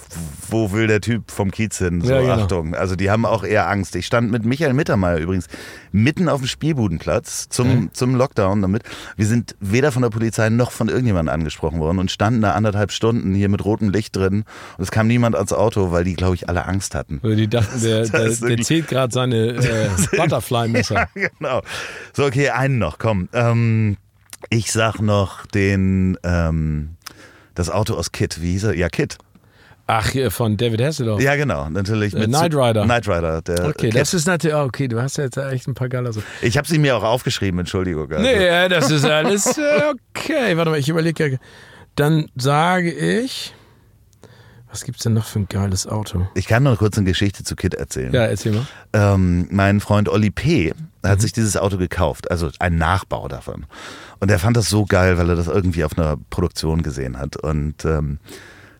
Wo 0.56 0.72
will 0.72 0.88
der 0.88 1.02
Typ 1.02 1.32
vom 1.32 1.52
Kiez 1.52 1.78
hin? 1.80 2.00
So, 2.00 2.14
Ja, 2.14 2.22
genau. 2.22 2.34
Achtung. 2.34 2.76
Also 2.76 2.96
die 2.96 3.12
haben 3.12 3.26
auch 3.26 3.44
eher 3.44 3.70
Angst. 3.70 3.94
Ich 3.98 4.06
stand 4.06 4.32
mit 4.32 4.46
Michael 4.46 4.74
Mittermeier 4.74 5.18
übrigens 5.18 5.48
mitten 5.92 6.30
auf 6.30 6.40
dem 6.40 6.48
Spielbudenplatz 6.48 7.50
zum, 7.50 7.90
zum 7.94 8.16
Lockdown 8.16 8.62
damit. 8.62 8.84
Wir 9.18 9.28
sind 9.28 9.56
weder 9.60 9.92
von 9.92 10.02
der 10.02 10.10
Polizei 10.10 10.50
noch 10.50 10.72
von 10.72 10.88
irgendjemandem 10.88 11.34
angesprochen 11.34 11.80
worden 11.80 12.00
und 12.00 12.10
standen 12.10 12.42
da 12.42 12.54
anderthalb 12.54 12.94
Stunden 12.94 13.36
hier 13.36 13.50
mit 13.50 13.66
rotem 13.66 13.90
Licht 13.90 14.16
drin 14.16 14.46
und 14.78 14.84
es 14.84 14.92
kam 14.92 15.08
niemand 15.08 15.36
ans 15.36 15.52
Auto, 15.52 15.92
weil 15.92 16.06
die, 16.06 16.14
glaube 16.14 16.36
ich, 16.36 16.48
alle 16.48 16.66
Angst 16.66 16.96
hatten. 16.96 17.20
Weil 17.22 17.36
die 17.36 17.50
dachten, 17.50 17.82
der, 17.82 18.04
der, 18.08 18.30
der 18.30 18.58
zählt 18.60 18.88
gerade 18.88 19.14
seine 19.14 19.48
äh, 19.56 19.90
Butterfly-Messer. 20.16 21.10
genau. 21.38 21.62
So, 22.14 22.24
okay, 22.26 22.50
einen 22.52 22.78
noch, 22.78 22.98
komm. 22.98 23.28
Ähm, 23.34 23.98
ich 24.50 24.72
sag 24.72 25.02
noch 25.02 25.46
den, 25.48 26.18
ähm, 26.24 26.96
das 27.56 27.70
Auto 27.70 27.96
aus 27.96 28.14
Kit, 28.14 28.42
wie 28.42 28.52
hieß 28.52 28.66
er? 28.66 28.76
Ja, 28.76 28.88
Kit. 28.88 29.18
Ach, 29.88 30.10
hier 30.10 30.32
von 30.32 30.58
David 30.58 30.82
Hasselhoff. 30.82 31.22
Ja, 31.22 31.36
genau, 31.36 31.70
natürlich. 31.70 32.14
Äh, 32.16 32.20
mit 32.20 32.30
Knight 32.30 32.56
Rider. 32.56 32.86
Knight 32.86 33.08
Rider, 33.08 33.42
der 33.44 33.66
Okay, 33.68 33.90
Kit. 33.90 33.96
das 33.96 34.14
ist 34.16 34.26
natürlich, 34.26 34.56
oh, 34.56 34.64
okay, 34.64 34.88
du 34.88 35.00
hast 35.00 35.18
ja 35.18 35.26
jetzt 35.26 35.38
echt 35.38 35.68
ein 35.68 35.76
paar 35.76 35.90
geile 35.90 36.12
so. 36.12 36.24
Ich 36.42 36.58
habe 36.58 36.68
sie 36.68 36.80
mir 36.80 36.98
auch 36.98 37.04
aufgeschrieben, 37.04 37.60
Entschuldigung. 37.60 38.12
Also. 38.12 38.22
Nee, 38.24 38.46
ja, 38.46 38.68
das 38.68 38.90
ist 38.90 39.06
alles 39.06 39.58
äh, 39.58 39.62
okay. 40.16 40.58
Warte 40.58 40.72
mal, 40.72 40.80
ich 40.80 40.90
überlege 40.90 41.28
ja. 41.32 41.38
Dann 41.96 42.30
sage 42.36 42.92
ich, 42.92 43.54
was 44.72 44.84
gibt's 44.84 45.04
denn 45.04 45.14
noch 45.14 45.26
für 45.26 45.40
ein 45.40 45.48
geiles 45.48 45.88
Auto? 45.88 46.28
Ich 46.34 46.48
kann 46.48 46.64
noch 46.64 46.78
kurz 46.78 46.98
eine 46.98 47.08
Geschichte 47.08 47.44
zu 47.44 47.56
Kit 47.56 47.76
erzählen. 47.76 48.12
Ja, 48.12 48.24
erzähl 48.26 48.54
mal. 48.54 48.66
Ähm, 48.92 49.48
mein 49.52 49.80
Freund 49.80 50.10
Olli 50.10 50.32
P. 50.32 50.74
Mhm. 50.74 51.08
hat 51.08 51.22
sich 51.22 51.32
dieses 51.32 51.56
Auto 51.56 51.78
gekauft, 51.78 52.30
also 52.32 52.50
ein 52.60 52.78
Nachbau 52.78 53.28
davon. 53.28 53.68
Und 54.20 54.32
er 54.32 54.40
fand 54.40 54.58
das 54.58 54.68
so 54.68 54.86
geil, 54.86 55.18
weil 55.20 55.30
er 55.30 55.36
das 55.36 55.48
irgendwie 55.48 55.84
auf 55.84 55.98
einer 55.98 56.18
Produktion 56.32 56.82
gesehen 56.82 57.18
hat. 57.20 57.38
Und 57.38 57.86
ähm, 57.86 58.18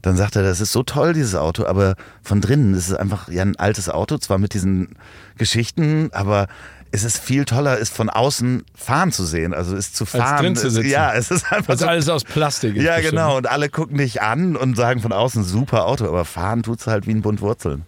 dann 0.06 0.18
sagt 0.18 0.36
er, 0.36 0.44
das 0.44 0.62
ist 0.62 0.72
so 0.72 0.84
toll, 0.84 1.14
dieses 1.14 1.34
Auto, 1.34 1.66
aber 1.66 1.96
von 2.22 2.40
drinnen 2.40 2.76
ist 2.76 2.90
es 2.90 2.94
einfach 2.94 3.28
ja 3.28 3.42
ein 3.42 3.56
altes 3.56 3.90
Auto, 3.90 4.20
zwar 4.20 4.38
mit 4.38 4.54
diesen 4.54 4.90
Geschichten, 5.36 6.10
aber 6.14 6.48
es 6.92 7.04
ist 7.04 7.18
viel 7.18 7.44
toller, 7.44 7.78
ist 7.80 7.92
von 7.92 8.12
außen 8.12 8.64
fahren 8.76 9.12
zu 9.12 9.26
sehen, 9.26 9.56
also 9.56 9.76
ist 9.76 9.96
zu 9.96 10.06
fahren. 10.06 10.44
drin 10.44 10.56
zu 10.56 10.70
sitzen. 10.70 10.90
Ja, 10.90 11.14
es 11.14 11.32
ist 11.32 11.52
einfach 11.52 11.70
Was 11.74 11.80
so, 11.80 11.88
alles 11.88 12.08
aus 12.08 12.24
Plastik 12.24 12.76
ist. 12.76 12.84
Ja, 12.84 12.98
bestimmt. 12.98 13.14
genau. 13.14 13.38
Und 13.38 13.50
alle 13.50 13.68
gucken 13.68 13.98
dich 13.98 14.22
an 14.22 14.56
und 14.56 14.78
sagen 14.78 15.02
von 15.02 15.12
außen, 15.12 15.44
super 15.44 15.88
Auto, 15.88 16.06
aber 16.06 16.24
fahren 16.24 16.62
tut's 16.62 16.86
halt 16.86 17.08
wie 17.08 17.12
ein 17.12 17.24
Bund 17.24 17.42
Wurzeln. 17.42 17.86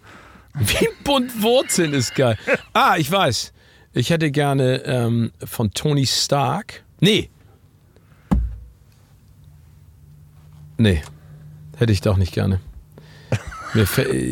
Wie 0.54 0.88
ein 0.88 1.04
Bund 1.04 1.40
Wurzeln 1.40 1.92
ist 1.94 2.16
geil. 2.16 2.36
Ah, 2.72 2.96
ich 2.98 3.10
weiß. 3.10 3.52
Ich 3.92 4.10
hätte 4.10 4.32
gerne 4.32 4.82
ähm, 4.84 5.30
von 5.44 5.70
Tony 5.70 6.04
Stark. 6.04 6.82
Nee. 6.98 7.30
Nee. 10.78 11.00
Hätte 11.78 11.92
ich 11.92 12.00
doch 12.00 12.16
nicht 12.16 12.32
gerne. 12.34 12.60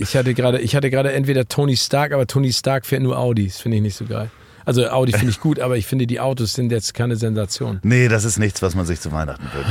Ich 0.01 0.16
hatte 0.16 0.32
gerade, 0.34 0.61
ich 0.61 0.74
hatte 0.74 0.90
gerade 0.90 1.12
entweder 1.12 1.47
Tony 1.47 1.76
Stark, 1.76 2.12
aber 2.12 2.26
Tony 2.26 2.53
Stark 2.53 2.86
fährt 2.86 3.03
nur 3.03 3.18
Audis, 3.18 3.59
finde 3.59 3.76
ich 3.76 3.82
nicht 3.82 3.97
so 3.97 4.07
geil. 4.07 4.30
Also 4.64 4.88
Audi 4.88 5.12
finde 5.12 5.30
ich 5.30 5.38
gut, 5.38 5.61
aber 5.61 5.76
ich 5.76 5.86
finde 5.86 6.09
die 6.09 6.18
Autos 6.18 6.55
sind 6.55 6.72
jetzt 6.72 6.92
keine 6.92 7.14
Sensation. 7.14 7.78
Nee, 7.84 8.09
das 8.09 8.24
ist 8.24 8.38
nichts, 8.38 8.62
was 8.62 8.74
man 8.74 8.84
sich 8.84 9.01
zu 9.01 9.12
Weihnachten 9.12 9.44
wünscht. 9.55 9.70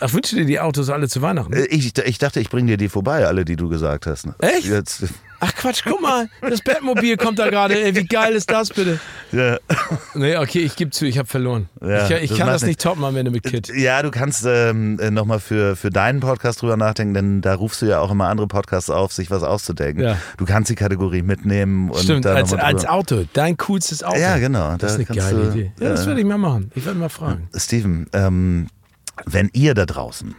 Ach, 0.00 0.12
wünschst 0.14 0.32
du 0.32 0.36
dir 0.36 0.46
die 0.46 0.60
Autos 0.60 0.88
alle 0.88 1.08
zu 1.08 1.20
Weihnachten? 1.20 1.52
Äh, 1.52 1.66
Ich, 1.66 1.92
ich 1.98 2.18
dachte, 2.18 2.40
ich 2.40 2.48
bringe 2.48 2.68
dir 2.68 2.76
die 2.78 2.88
vorbei, 2.88 3.26
alle, 3.26 3.44
die 3.44 3.56
du 3.56 3.68
gesagt 3.68 4.06
hast. 4.06 4.26
ne? 4.26 4.34
Echt? 4.38 4.64
Jetzt, 4.66 5.04
Ach 5.46 5.54
Quatsch, 5.56 5.82
guck 5.84 6.00
mal, 6.00 6.28
das 6.40 6.62
Batmobil 6.62 7.18
kommt 7.18 7.38
da 7.38 7.50
gerade. 7.50 7.78
Ey, 7.82 7.94
wie 7.94 8.06
geil 8.06 8.32
ist 8.34 8.50
das 8.50 8.70
bitte? 8.70 8.98
ja. 9.30 9.58
Nee, 10.14 10.36
okay, 10.38 10.60
ich 10.60 10.74
gebe 10.76 10.90
zu, 10.90 11.04
ich 11.04 11.18
habe 11.18 11.28
verloren. 11.28 11.68
Ja, 11.82 12.06
ich 12.08 12.22
ich 12.24 12.30
das 12.30 12.38
kann 12.38 12.46
das 12.46 12.62
nicht 12.62 12.80
toppen 12.80 13.04
am 13.04 13.14
Ende 13.16 13.30
mit 13.30 13.42
Kit. 13.42 13.68
ja, 13.76 14.02
du 14.02 14.10
kannst 14.10 14.44
ähm, 14.46 14.96
nochmal 15.12 15.40
für, 15.40 15.76
für 15.76 15.90
deinen 15.90 16.20
Podcast 16.20 16.62
drüber 16.62 16.76
nachdenken, 16.78 17.12
denn 17.12 17.40
da 17.42 17.54
rufst 17.54 17.82
du 17.82 17.86
ja 17.86 18.00
auch 18.00 18.10
immer 18.10 18.28
andere 18.28 18.46
Podcasts 18.48 18.88
auf, 18.88 19.12
sich 19.12 19.30
was 19.30 19.42
auszudenken. 19.42 20.02
Ja. 20.02 20.16
Du 20.38 20.46
kannst 20.46 20.70
die 20.70 20.76
Kategorie 20.76 21.22
mitnehmen 21.22 21.90
und 21.90 21.98
Stimmt, 22.02 22.26
als, 22.26 22.54
als 22.54 22.86
Auto, 22.86 23.24
dein 23.34 23.56
coolstes 23.58 24.02
Auto. 24.02 24.18
Ja, 24.18 24.38
genau. 24.38 24.76
Das 24.78 24.92
ist 24.96 25.08
da 25.10 25.12
eine 25.12 25.20
kannst 25.20 25.30
geile 25.36 25.50
du- 25.52 25.58
Idee. 25.58 25.72
Ja, 25.78 25.90
das 25.90 26.06
werde 26.06 26.20
ich 26.20 26.26
mal 26.26 26.38
machen. 26.38 26.70
Ich 26.74 26.86
werde 26.86 26.98
mal 26.98 27.08
fragen. 27.10 27.48
Steven, 27.54 28.06
ähm, 28.14 28.68
wenn 29.26 29.50
ihr 29.52 29.74
da 29.74 29.84
draußen 29.84 30.34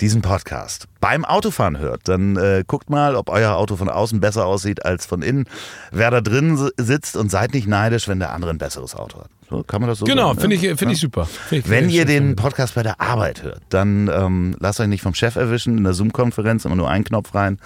diesen 0.00 0.22
Podcast 0.22 0.86
beim 1.00 1.24
Autofahren 1.24 1.78
hört, 1.78 2.08
dann 2.08 2.36
äh, 2.36 2.64
guckt 2.66 2.90
mal, 2.90 3.14
ob 3.16 3.28
euer 3.30 3.54
Auto 3.56 3.76
von 3.76 3.88
außen 3.88 4.20
besser 4.20 4.46
aussieht 4.46 4.84
als 4.84 5.06
von 5.06 5.22
innen. 5.22 5.44
Wer 5.92 6.10
da 6.10 6.20
drin 6.20 6.56
si- 6.56 6.70
sitzt 6.78 7.16
und 7.16 7.30
seid 7.30 7.54
nicht 7.54 7.66
neidisch, 7.68 8.08
wenn 8.08 8.18
der 8.18 8.32
andere 8.32 8.50
ein 8.50 8.58
besseres 8.58 8.94
Auto 8.94 9.20
hat. 9.20 9.30
So, 9.48 9.62
kann 9.62 9.80
man 9.80 9.88
das 9.90 9.98
so 9.98 10.04
Genau, 10.06 10.34
finde 10.34 10.56
ja? 10.56 10.72
ich, 10.72 10.78
find 10.78 10.92
ich 10.92 11.00
super. 11.00 11.26
Find 11.26 11.64
ich, 11.64 11.70
Wenn 11.70 11.88
ich 11.88 11.94
ihr 11.96 12.04
den 12.04 12.36
Podcast 12.36 12.74
bei 12.74 12.82
der 12.82 13.00
Arbeit 13.00 13.42
hört, 13.42 13.60
dann 13.68 14.08
ähm, 14.08 14.56
lasst 14.60 14.80
euch 14.80 14.86
nicht 14.88 15.02
vom 15.02 15.14
Chef 15.14 15.36
erwischen, 15.36 15.76
in 15.78 15.84
der 15.84 15.92
Zoom-Konferenz 15.94 16.64
immer 16.64 16.76
nur 16.76 16.88
einen 16.88 17.04
Knopf 17.04 17.34
rein. 17.34 17.58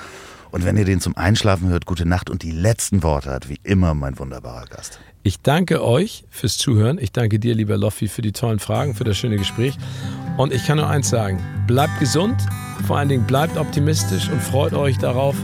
Und 0.51 0.65
wenn 0.65 0.77
ihr 0.77 0.85
den 0.85 1.01
zum 1.01 1.17
Einschlafen 1.17 1.69
hört, 1.69 1.85
gute 1.85 2.07
Nacht 2.07 2.31
und 2.31 2.43
die 2.43 2.53
letzten 2.53 3.03
Worte 3.03 3.31
hat 3.31 3.49
wie 3.49 3.59
immer 3.65 3.93
mein 3.95 4.19
wunderbarer 4.19 4.67
Gast. 4.67 5.01
Ich 5.27 5.41
danke 5.41 5.83
euch 5.83 6.27
fürs 6.29 6.59
Zuhören. 6.59 6.99
Ich 6.99 7.11
danke 7.11 7.39
dir, 7.39 7.55
lieber 7.55 7.79
Loffi, 7.79 8.09
für 8.09 8.21
die 8.21 8.33
tollen 8.33 8.59
Fragen, 8.59 8.95
für 8.95 9.05
das 9.05 9.17
schöne 9.17 9.39
Gespräch. 9.39 9.75
Und 10.37 10.53
ich 10.53 10.67
kann 10.67 10.77
nur 10.77 10.87
eins 10.87 11.09
sagen: 11.09 11.43
Bleibt 11.67 11.99
gesund, 11.99 12.37
vor 12.87 12.99
allen 12.99 13.09
Dingen 13.09 13.27
bleibt 13.27 13.57
optimistisch 13.57 14.29
und 14.29 14.43
freut 14.43 14.75
euch 14.75 14.99
darauf, 14.99 15.35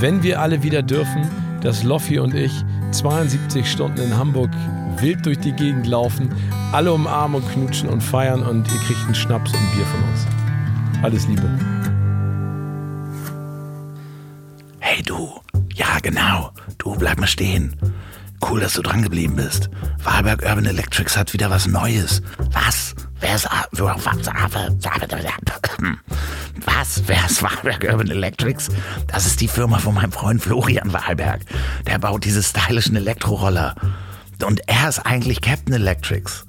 wenn 0.00 0.24
wir 0.24 0.40
alle 0.40 0.64
wieder 0.64 0.82
dürfen, 0.82 1.30
dass 1.60 1.84
Loffi 1.84 2.18
und 2.18 2.34
ich 2.34 2.50
72 2.90 3.70
Stunden 3.70 4.00
in 4.00 4.16
Hamburg 4.18 4.50
wild 4.96 5.24
durch 5.24 5.38
die 5.38 5.52
Gegend 5.52 5.86
laufen, 5.86 6.34
alle 6.72 6.92
umarmen 6.92 7.40
und 7.40 7.52
knutschen 7.52 7.88
und 7.88 8.00
feiern 8.00 8.42
und 8.42 8.66
ihr 8.66 8.80
kriegt 8.80 9.04
einen 9.04 9.14
Schnaps 9.14 9.52
und 9.52 9.60
ein 9.60 9.76
Bier 9.76 9.86
von 9.86 10.02
uns. 10.08 10.26
Alles 11.04 11.28
Liebe. 11.28 11.48
Hey 14.80 15.04
du, 15.04 15.40
ja 15.72 16.00
genau, 16.02 16.50
du 16.78 16.96
bleib 16.96 17.20
mal 17.20 17.28
stehen. 17.28 17.76
Cool, 18.42 18.60
dass 18.60 18.74
du 18.74 18.82
dran 18.82 19.02
geblieben 19.02 19.36
bist. 19.36 19.70
Wahlberg 20.02 20.42
Urban 20.42 20.64
Electrics 20.64 21.16
hat 21.16 21.32
wieder 21.32 21.50
was 21.50 21.66
Neues. 21.66 22.22
Was? 22.52 22.94
Wer 23.20 23.36
ist 23.36 23.46
was? 23.46 23.68
Was? 26.64 27.02
Wer 27.06 27.26
ist 27.26 27.42
Wahlberg 27.42 27.84
Urban 27.84 28.10
Electrics? 28.10 28.68
Das 29.06 29.26
ist 29.26 29.40
die 29.40 29.48
Firma 29.48 29.78
von 29.78 29.94
meinem 29.94 30.12
Freund 30.12 30.42
Florian 30.42 30.92
Wahlberg. 30.92 31.42
Der 31.86 31.98
baut 31.98 32.24
diese 32.24 32.42
stylischen 32.42 32.96
Elektroroller. 32.96 33.74
Und 34.42 34.62
er 34.66 34.88
ist 34.88 35.00
eigentlich 35.00 35.42
Captain 35.42 35.74
Electrics. 35.74 36.46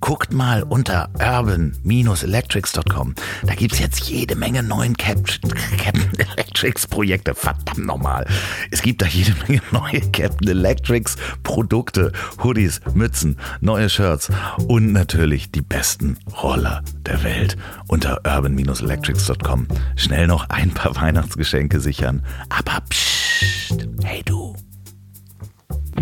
Guckt 0.00 0.32
mal 0.32 0.62
unter 0.62 1.08
urban-electrics.com. 1.18 3.14
Da 3.46 3.54
gibt's 3.54 3.78
jetzt 3.78 4.08
jede 4.08 4.34
Menge 4.36 4.62
neuen 4.62 4.96
Captain, 4.96 5.52
Captain 5.78 6.10
Electrics 6.18 6.86
Projekte. 6.86 7.34
Verdammt 7.34 7.86
nochmal. 7.86 8.26
Es 8.70 8.82
gibt 8.82 9.02
da 9.02 9.06
jede 9.06 9.34
Menge 9.46 9.62
neue 9.72 10.00
Captain 10.12 10.48
Electrics 10.48 11.16
Produkte. 11.42 12.12
Hoodies, 12.42 12.80
Mützen, 12.94 13.38
neue 13.60 13.88
Shirts 13.88 14.30
und 14.66 14.92
natürlich 14.92 15.50
die 15.50 15.62
besten 15.62 16.18
Roller 16.42 16.82
der 17.06 17.22
Welt 17.22 17.56
unter 17.88 18.20
urban-electrics.com. 18.26 19.68
Schnell 19.96 20.26
noch 20.26 20.48
ein 20.50 20.70
paar 20.70 20.96
Weihnachtsgeschenke 20.96 21.80
sichern. 21.80 22.24
Aber 22.48 22.80
psst, 22.88 23.86
hey 24.02 24.22
du. 24.24 24.54